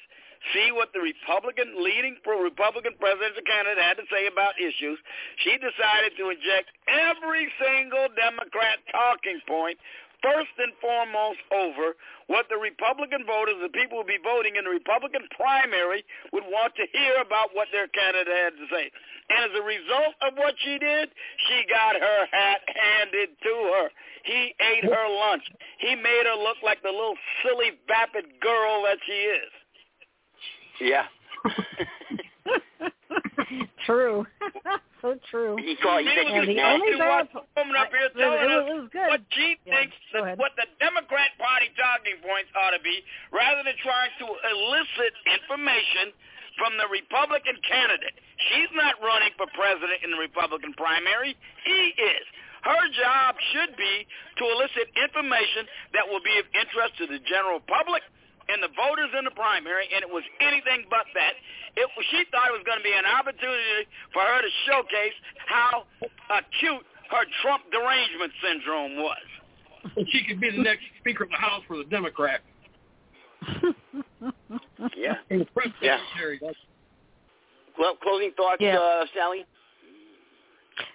see 0.54 0.70
what 0.70 0.92
the 0.92 1.00
Republican 1.00 1.74
leading 1.82 2.16
Republican 2.22 2.94
presidential 3.00 3.42
candidate 3.42 3.82
had 3.82 3.96
to 3.98 4.06
say 4.12 4.28
about 4.30 4.54
issues. 4.60 4.98
She 5.42 5.58
decided 5.58 6.14
to 6.18 6.30
inject 6.30 6.70
every 6.86 7.50
single 7.58 8.06
Democrat 8.14 8.78
talking 8.92 9.40
point 9.48 9.78
first 10.26 10.50
and 10.58 10.74
foremost 10.82 11.38
over 11.54 11.94
what 12.26 12.50
the 12.50 12.58
Republican 12.58 13.22
voters, 13.22 13.54
the 13.62 13.70
people 13.70 14.02
who 14.02 14.04
would 14.04 14.10
be 14.10 14.18
voting 14.18 14.58
in 14.58 14.66
the 14.66 14.74
Republican 14.74 15.22
primary, 15.38 16.02
would 16.34 16.42
want 16.50 16.74
to 16.74 16.82
hear 16.90 17.22
about 17.22 17.54
what 17.54 17.70
their 17.70 17.86
candidate 17.94 18.34
had 18.34 18.58
to 18.58 18.66
say. 18.66 18.90
And 19.30 19.46
as 19.46 19.54
a 19.54 19.62
result 19.62 20.18
of 20.26 20.34
what 20.34 20.58
she 20.58 20.82
did, 20.82 21.14
she 21.46 21.62
got 21.70 21.94
her 21.94 22.20
hat 22.34 22.66
handed 22.66 23.38
to 23.38 23.54
her. 23.78 23.86
He 24.26 24.50
ate 24.58 24.82
her 24.82 25.06
lunch. 25.06 25.46
He 25.78 25.94
made 25.94 26.26
her 26.26 26.34
look 26.34 26.58
like 26.66 26.82
the 26.82 26.90
little 26.90 27.14
silly, 27.46 27.78
vapid 27.86 28.42
girl 28.42 28.82
that 28.82 28.98
she 29.06 29.30
is. 29.30 29.50
Yeah. 30.82 31.06
true. 33.86 34.26
so 35.06 35.20
true. 35.30 35.54
He 35.62 35.78
called. 35.78 36.02
He 36.02 36.10
said 36.10 36.26
and 36.26 36.50
you 36.50 36.58
the 36.58 36.62
only 36.66 36.98
bad 36.98 37.30
was 37.30 37.46
woman 37.54 37.78
up 37.78 37.94
here 37.94 38.10
it, 38.10 38.18
telling 38.18 38.42
it, 38.42 38.50
us 38.50 38.66
was, 38.66 38.66
it 38.66 38.76
was 38.82 38.88
good. 38.90 39.08
what 39.14 39.22
she 39.30 39.48
Yeah, 39.62 39.78
thinks 39.78 39.96
go 40.10 40.26
that 40.26 40.34
what 40.36 40.52
the 40.58 40.66
Democrat 40.82 41.30
Party 41.38 41.70
talking 41.78 42.18
points 42.26 42.50
ought 42.58 42.74
to 42.74 42.82
be, 42.82 43.00
rather 43.30 43.62
than 43.62 43.78
trying 43.80 44.10
to 44.18 44.26
elicit 44.26 45.12
information 45.30 46.10
from 46.58 46.74
the 46.80 46.88
Republican 46.90 47.54
candidate. 47.68 48.16
She's 48.50 48.72
not 48.74 48.96
running 49.04 49.30
for 49.38 49.46
president 49.54 50.02
in 50.02 50.10
the 50.10 50.18
Republican 50.20 50.72
primary. 50.74 51.36
He 51.64 51.80
is. 51.94 52.24
Her 52.64 52.82
job 52.98 53.36
should 53.54 53.76
be 53.78 54.08
to 54.40 54.44
elicit 54.50 54.90
information 54.98 55.70
that 55.94 56.02
will 56.08 56.24
be 56.24 56.34
of 56.42 56.46
interest 56.56 56.98
to 56.98 57.06
the 57.06 57.22
general 57.22 57.62
public 57.62 58.02
and 58.48 58.62
the 58.62 58.70
voters 58.78 59.10
in 59.18 59.24
the 59.24 59.34
primary, 59.34 59.86
and 59.94 60.02
it 60.02 60.10
was 60.10 60.22
anything 60.40 60.86
but 60.88 61.06
that. 61.14 61.34
It 61.76 61.88
was, 61.96 62.04
she 62.10 62.24
thought 62.30 62.48
it 62.48 62.56
was 62.56 62.64
going 62.64 62.78
to 62.78 62.84
be 62.86 62.94
an 62.94 63.04
opportunity 63.04 63.84
for 64.12 64.22
her 64.22 64.40
to 64.40 64.50
showcase 64.66 65.16
how 65.46 65.84
acute 66.30 66.84
her 67.10 67.24
Trump 67.42 67.62
derangement 67.70 68.32
syndrome 68.42 68.96
was. 69.02 69.26
She 70.10 70.24
could 70.26 70.40
be 70.40 70.50
the 70.50 70.62
next 70.62 70.82
Speaker 70.98 71.24
of 71.24 71.30
the 71.30 71.36
House 71.36 71.62
for 71.68 71.76
the 71.76 71.84
Democrat. 71.84 72.40
Yeah. 74.96 75.14
And 75.30 75.40
the 75.42 75.44
press 75.46 75.68
Yeah. 75.80 75.98
secretary. 76.14 76.40
Well, 77.78 77.94
closing 78.02 78.32
thoughts, 78.36 78.60
Yeah. 78.60 78.78
uh, 78.78 79.06
Sally. 79.14 79.44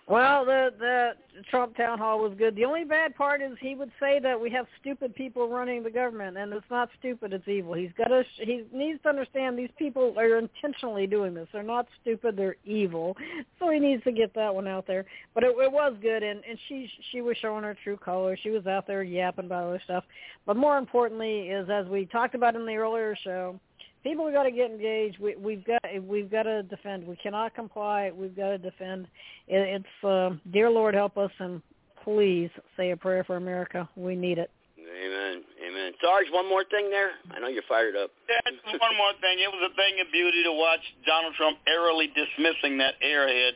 Well, 0.08 0.46
the 0.46 0.74
the 0.78 1.12
Trump 1.50 1.78
town 1.78 1.98
hall 1.98 2.20
was 2.20 2.34
good. 2.38 2.56
The 2.56 2.66
only 2.66 2.84
bad 2.84 3.16
part 3.16 3.42
is 3.42 3.52
he 3.62 3.76
would 3.76 3.92
say 4.00 4.20
that 4.20 4.40
we 4.40 4.50
have 4.52 4.66
stupid 4.80 5.16
people 5.16 5.48
running 5.48 5.84
the 5.84 5.90
government, 5.90 6.38
and 6.38 6.52
it's 6.54 6.66
not 6.70 6.90
stupid; 7.00 7.34
it's 7.34 7.48
evil. 7.48 7.74
He's 7.74 7.92
got 7.98 8.10
to 8.10 8.24
he 8.38 8.66
needs 8.74 9.02
to 9.04 9.10
understand 9.10 9.58
these 9.58 9.70
people 9.78 10.14
are 10.18 10.38
intentionally 10.38 11.08
doing 11.08 11.34
this. 11.34 11.48
They're 11.54 11.64
not 11.64 11.88
stupid; 12.02 12.36
they're 12.36 12.58
evil. 12.66 13.16
So 13.60 13.70
he 13.70 13.80
needs 13.80 14.04
to 14.04 14.12
get 14.12 14.34
that 14.36 14.54
one 14.54 14.68
out 14.68 14.86
there. 14.86 15.06
But 15.34 15.44
it, 15.44 15.56
it 15.58 15.72
was 15.72 15.96
good, 16.02 16.24
and 16.24 16.42
and 16.48 16.60
she 16.68 16.90
she 17.12 17.22
was 17.22 17.38
showing 17.38 17.64
her 17.64 17.78
true 17.84 17.98
colors. 17.98 18.40
She 18.44 18.50
was 18.50 18.68
out 18.68 18.88
there 18.88 19.04
yapping 19.04 19.46
about 19.46 19.68
other 19.68 19.82
stuff. 19.86 20.04
But 20.46 20.58
more 20.58 20.78
importantly, 20.78 21.50
is 21.50 21.70
as 21.70 21.88
we 21.88 22.06
talked 22.06 22.36
about 22.36 22.56
in 22.56 22.66
the 22.66 22.76
earlier 22.76 23.16
show 23.24 23.60
people 24.04 24.26
have 24.26 24.34
got 24.34 24.44
to 24.44 24.52
get 24.52 24.72
engaged. 24.72 25.20
We, 25.20 25.36
we've 25.36 25.66
got 25.66 25.82
we've 26.04 26.30
got 26.30 26.44
to 26.44 26.64
defend. 26.64 27.06
We 27.06 27.16
cannot 27.18 27.56
comply. 27.56 28.12
We've 28.14 28.36
got 28.36 28.50
to 28.50 28.58
defend. 28.58 29.08
It, 29.48 29.82
it's 29.82 30.06
uh, 30.06 30.38
dear 30.52 30.70
Lord, 30.70 30.94
help 30.94 31.18
us, 31.18 31.32
and 31.40 31.62
please 32.04 32.50
say 32.78 32.92
a 32.92 32.98
prayer 32.98 33.24
for 33.24 33.38
America. 33.38 33.88
We 33.96 34.16
need 34.16 34.38
it. 34.38 34.52
Amen. 34.78 35.44
Amen. 35.66 35.92
Sarge, 36.04 36.28
one 36.32 36.50
more 36.50 36.66
thing 36.66 36.90
there. 36.90 37.12
I 37.32 37.40
know 37.40 37.48
you're 37.48 37.64
fired 37.68 37.96
up. 37.96 38.12
Yeah, 38.28 38.78
one 38.78 38.98
more 38.98 39.14
thing. 39.22 39.40
It 39.40 39.48
was 39.48 39.72
a 39.72 39.74
thing 39.76 40.04
of 40.04 40.12
beauty 40.12 40.44
to 40.44 40.52
watch 40.52 40.82
Donald 41.08 41.34
Trump 41.36 41.58
airily 41.68 42.12
dismissing 42.12 42.78
that 42.80 42.96
airhead 43.00 43.56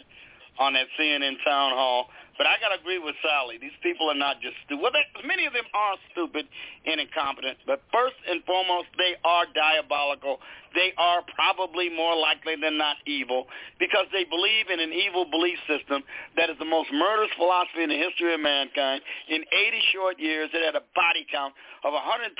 on 0.60 0.74
that 0.74 0.88
CNN 0.98 1.36
town 1.44 1.72
hall. 1.76 2.08
But 2.38 2.48
I 2.48 2.60
got 2.60 2.76
to 2.76 2.80
agree 2.80 3.00
with 3.00 3.16
Sally. 3.24 3.56
These 3.58 3.76
people 3.80 4.12
are 4.12 4.18
not 4.18 4.44
just 4.44 4.60
stupid. 4.68 4.84
Well, 4.84 4.92
they, 4.92 5.08
many 5.24 5.48
of 5.48 5.54
them 5.56 5.64
are 5.72 5.96
stupid 6.12 6.48
and 6.84 7.00
incompetent. 7.00 7.64
But 7.64 7.80
first 7.96 8.20
and 8.28 8.44
foremost, 8.44 8.92
they 9.00 9.16
are 9.24 9.48
diabolical. 9.56 10.44
They 10.76 10.92
are 11.00 11.24
probably 11.32 11.88
more 11.88 12.12
likely 12.12 12.60
than 12.60 12.76
not 12.76 13.00
evil 13.08 13.48
because 13.80 14.12
they 14.12 14.28
believe 14.28 14.68
in 14.68 14.84
an 14.84 14.92
evil 14.92 15.24
belief 15.24 15.56
system 15.64 16.04
that 16.36 16.52
is 16.52 16.60
the 16.60 16.68
most 16.68 16.92
murderous 16.92 17.32
philosophy 17.40 17.88
in 17.88 17.90
the 17.90 17.96
history 17.96 18.36
of 18.36 18.44
mankind. 18.44 19.00
In 19.32 19.48
80 19.48 19.96
short 19.96 20.20
years, 20.20 20.52
it 20.52 20.60
had 20.60 20.76
a 20.76 20.84
body 20.92 21.24
count 21.32 21.56
of 21.88 21.96
125 21.96 22.36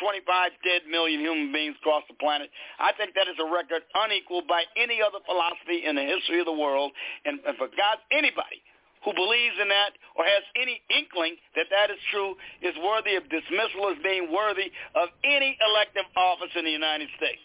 dead 0.68 0.84
million 0.92 1.24
human 1.24 1.56
beings 1.56 1.80
across 1.80 2.04
the 2.12 2.20
planet. 2.20 2.52
I 2.84 2.92
think 3.00 3.16
that 3.16 3.32
is 3.32 3.40
a 3.40 3.48
record 3.48 3.88
unequaled 3.96 4.52
by 4.52 4.68
any 4.76 5.00
other 5.00 5.24
philosophy 5.24 5.88
in 5.88 5.96
the 5.96 6.04
history 6.04 6.44
of 6.44 6.46
the 6.46 6.60
world. 6.60 6.92
And, 7.24 7.40
and 7.48 7.56
for 7.56 7.72
God, 7.72 8.04
anybody 8.12 8.60
who 9.06 9.14
believes 9.14 9.56
in 9.62 9.70
that 9.70 9.94
or 10.18 10.26
has 10.26 10.42
any 10.58 10.82
inkling 10.90 11.38
that 11.56 11.70
that 11.70 11.94
is 11.94 12.02
true 12.10 12.34
is 12.66 12.74
worthy 12.82 13.16
of 13.16 13.24
dismissal 13.30 13.94
as 13.94 14.02
being 14.02 14.34
worthy 14.34 14.74
of 14.98 15.14
any 15.24 15.56
elective 15.62 16.10
office 16.18 16.52
in 16.58 16.66
the 16.66 16.74
United 16.74 17.08
States. 17.16 17.40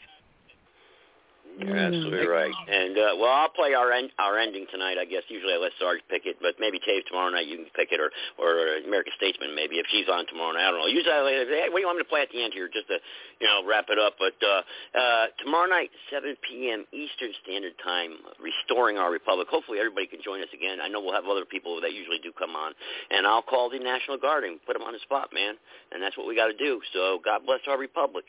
You're 1.61 1.77
absolutely 1.77 2.27
right. 2.27 2.55
And 2.69 2.97
uh, 2.97 3.12
well, 3.20 3.32
I'll 3.32 3.53
play 3.53 3.74
our 3.74 3.93
end, 3.93 4.11
our 4.19 4.39
ending 4.39 4.66
tonight. 4.73 4.97
I 4.97 5.05
guess 5.05 5.23
usually 5.28 5.53
I 5.53 5.61
let 5.61 5.73
Sarge 5.78 6.01
pick 6.09 6.24
it, 6.24 6.37
but 6.41 6.57
maybe 6.59 6.81
Tave 6.81 7.05
tomorrow 7.07 7.28
night 7.31 7.47
you 7.47 7.57
can 7.61 7.70
pick 7.77 7.93
it, 7.93 8.01
or 8.01 8.11
or 8.41 8.81
American 8.87 9.12
Statesman 9.16 9.55
maybe 9.55 9.77
if 9.77 9.87
she's 9.93 10.09
on 10.09 10.27
tomorrow 10.27 10.53
night. 10.57 10.65
I 10.66 10.70
don't 10.73 10.81
know. 10.81 10.91
Usually 10.91 11.12
I 11.12 11.45
say, 11.45 11.59
hey, 11.65 11.69
what 11.69 11.78
do 11.78 11.82
you 11.85 11.91
want 11.91 12.01
me 12.01 12.05
to 12.05 12.11
play 12.11 12.23
at 12.24 12.32
the 12.32 12.41
end 12.43 12.57
here, 12.57 12.69
just 12.73 12.89
to 12.89 12.97
you 13.41 13.47
know 13.47 13.61
wrap 13.66 13.93
it 13.93 13.99
up. 14.01 14.16
But 14.16 14.37
uh, 14.41 14.62
uh, 14.97 15.24
tomorrow 15.45 15.69
night, 15.69 15.93
7 16.09 16.32
p.m. 16.49 16.89
Eastern 16.97 17.37
Standard 17.45 17.77
Time, 17.85 18.16
restoring 18.41 18.97
our 18.97 19.12
republic. 19.12 19.49
Hopefully 19.53 19.78
everybody 19.78 20.09
can 20.09 20.24
join 20.24 20.41
us 20.41 20.51
again. 20.57 20.81
I 20.81 20.89
know 20.89 21.05
we'll 21.05 21.16
have 21.16 21.28
other 21.28 21.45
people 21.45 21.81
that 21.85 21.93
usually 21.93 22.19
do 22.24 22.32
come 22.32 22.57
on, 22.57 22.73
and 23.12 23.27
I'll 23.27 23.45
call 23.45 23.69
the 23.69 23.78
National 23.78 24.16
Guard 24.16 24.45
and 24.45 24.57
put 24.65 24.74
them 24.74 24.82
on 24.82 24.97
the 24.97 25.03
spot, 25.05 25.31
man. 25.37 25.61
And 25.93 26.01
that's 26.03 26.16
what 26.16 26.27
we 26.27 26.35
got 26.35 26.49
to 26.49 26.57
do. 26.57 26.81
So 26.93 27.20
God 27.24 27.45
bless 27.45 27.61
our 27.69 27.78
republic. 27.78 28.24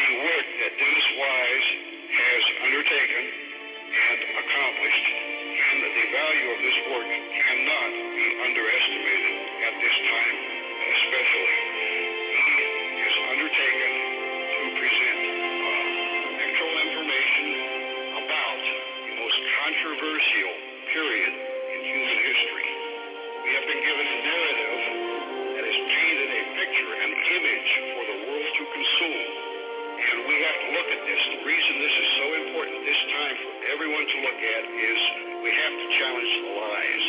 The 0.00 0.16
work 0.24 0.46
that 0.64 0.72
Dennis 0.80 1.08
Wise 1.20 1.68
has 2.08 2.42
undertaken 2.64 3.24
and 3.90 4.18
accomplished, 4.32 5.06
and 5.60 5.76
the 5.92 6.06
value 6.08 6.48
of 6.56 6.58
this 6.64 6.78
work 6.88 7.10
cannot 7.10 7.90
be 8.16 8.26
underestimated 8.48 9.34
at 9.60 9.74
this 9.76 9.96
time, 10.08 10.36
especially. 10.88 11.58
He 12.96 13.00
has 13.04 13.16
undertaken 13.28 13.90
to 14.40 14.62
present 14.80 15.20
uh, 15.20 16.44
actual 16.48 16.74
information 16.80 17.46
about 18.24 18.60
the 19.04 19.14
most 19.20 19.38
controversial 19.60 20.52
period 20.96 21.32
in 21.76 21.78
human 21.84 22.18
history. 22.24 22.68
We 23.44 23.50
have 23.52 23.66
been 23.68 23.82
given 23.84 24.06
a 24.06 24.18
narrative 24.24 24.80
that 25.60 25.64
has 25.68 25.78
painted 25.92 26.28
a 26.40 26.42
picture, 26.56 26.90
an 27.04 27.12
image 27.36 27.70
for 27.84 28.04
the 28.08 28.16
world 28.24 28.48
to 28.48 28.64
consume. 28.64 29.49
And 30.20 30.28
we 30.28 30.36
have 30.36 30.60
to 30.60 30.70
look 30.76 30.88
at 30.92 31.00
this. 31.08 31.20
The 31.32 31.40
reason 31.48 31.72
this 31.80 31.96
is 31.96 32.08
so 32.20 32.26
important 32.44 32.76
this 32.84 33.02
time 33.08 33.36
for 33.40 33.52
everyone 33.72 34.04
to 34.04 34.16
look 34.20 34.36
at 34.36 34.62
is 34.68 34.98
we 35.40 35.48
have 35.48 35.74
to 35.80 35.86
challenge 35.96 36.32
the 36.44 36.52
lies. 36.60 37.06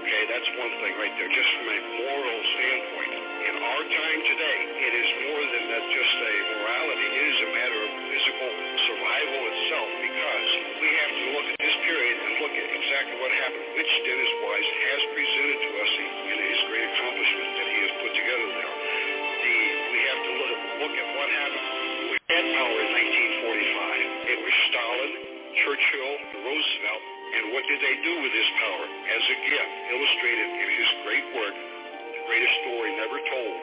Okay, 0.00 0.22
that's 0.24 0.48
one 0.56 0.72
thing 0.80 0.96
right 0.96 1.12
there, 1.20 1.28
just 1.36 1.50
from 1.52 1.68
a 1.68 1.78
moral 2.00 2.38
standpoint. 2.56 3.12
In 3.44 3.54
our 3.60 3.82
time 3.92 4.20
today, 4.24 4.58
it 4.88 4.92
is 4.96 5.08
more 5.28 5.42
than 5.52 5.64
that 5.68 5.84
just 5.84 6.16
a 6.16 6.32
morality. 6.56 7.06
It 7.12 7.24
is 7.28 7.38
a 7.44 7.50
matter 7.60 7.76
of 7.76 7.90
physical 8.08 8.50
survival 8.88 9.40
itself 9.52 9.88
because 10.00 10.48
we 10.80 10.88
have 10.96 11.12
to 11.12 11.24
look 11.36 11.46
at 11.52 11.58
this 11.60 11.76
period 11.84 12.16
and 12.24 12.32
look 12.40 12.56
at 12.56 12.68
exactly 12.72 13.16
what 13.20 13.36
happened, 13.36 13.68
which 13.76 13.92
Dennis 14.00 14.32
Wise 14.40 14.70
has 14.80 15.00
presented 15.12 15.58
to 15.60 15.70
us 15.76 15.92
in 16.24 16.36
his 16.40 16.60
great 16.72 16.88
accomplishment 16.88 17.48
that 17.52 17.68
he 17.68 17.78
has 17.84 17.92
put 18.00 18.12
together 18.16 18.48
there. 18.48 19.25
We 19.36 19.98
have 20.08 20.20
to 20.24 20.32
look, 20.80 20.94
at 20.96 21.08
what 21.12 21.28
happened. 21.28 21.68
We 22.08 22.16
had 22.32 22.44
power 22.56 22.76
in 22.80 22.90
1945. 22.96 24.32
It 24.32 24.38
was 24.40 24.54
Stalin, 24.72 25.12
Churchill, 25.60 26.14
Roosevelt, 26.40 27.02
and 27.36 27.42
what 27.52 27.64
did 27.68 27.80
they 27.84 27.96
do 28.00 28.12
with 28.24 28.32
this 28.32 28.50
power 28.56 28.84
as 28.86 29.22
a 29.28 29.36
gift, 29.44 29.72
illustrated 29.92 30.48
in 30.56 30.68
his 30.72 30.90
great 31.04 31.26
work, 31.36 31.52
The 31.52 32.22
Greatest 32.24 32.54
Story 32.64 32.90
Never 32.96 33.18
Told. 33.28 33.60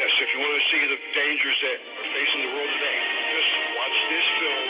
Yes, 0.00 0.12
if 0.22 0.28
you 0.32 0.38
want 0.40 0.54
to 0.54 0.64
see 0.72 0.82
the 0.86 1.00
dangers 1.12 1.58
that 1.60 1.78
are 2.00 2.08
facing 2.14 2.40
the 2.40 2.52
world 2.56 2.72
today, 2.72 2.98
just 3.36 3.50
watch 3.76 3.96
this 4.08 4.26
film. 4.40 4.64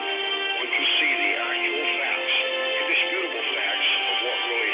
One 0.58 0.70
can 0.74 0.86
see 0.98 1.12
the 1.22 1.30
actual 1.38 1.84
facts, 2.02 2.36
indisputable 2.82 3.44
facts 3.54 3.90
of 4.10 4.16
what 4.26 4.38
really 4.48 4.69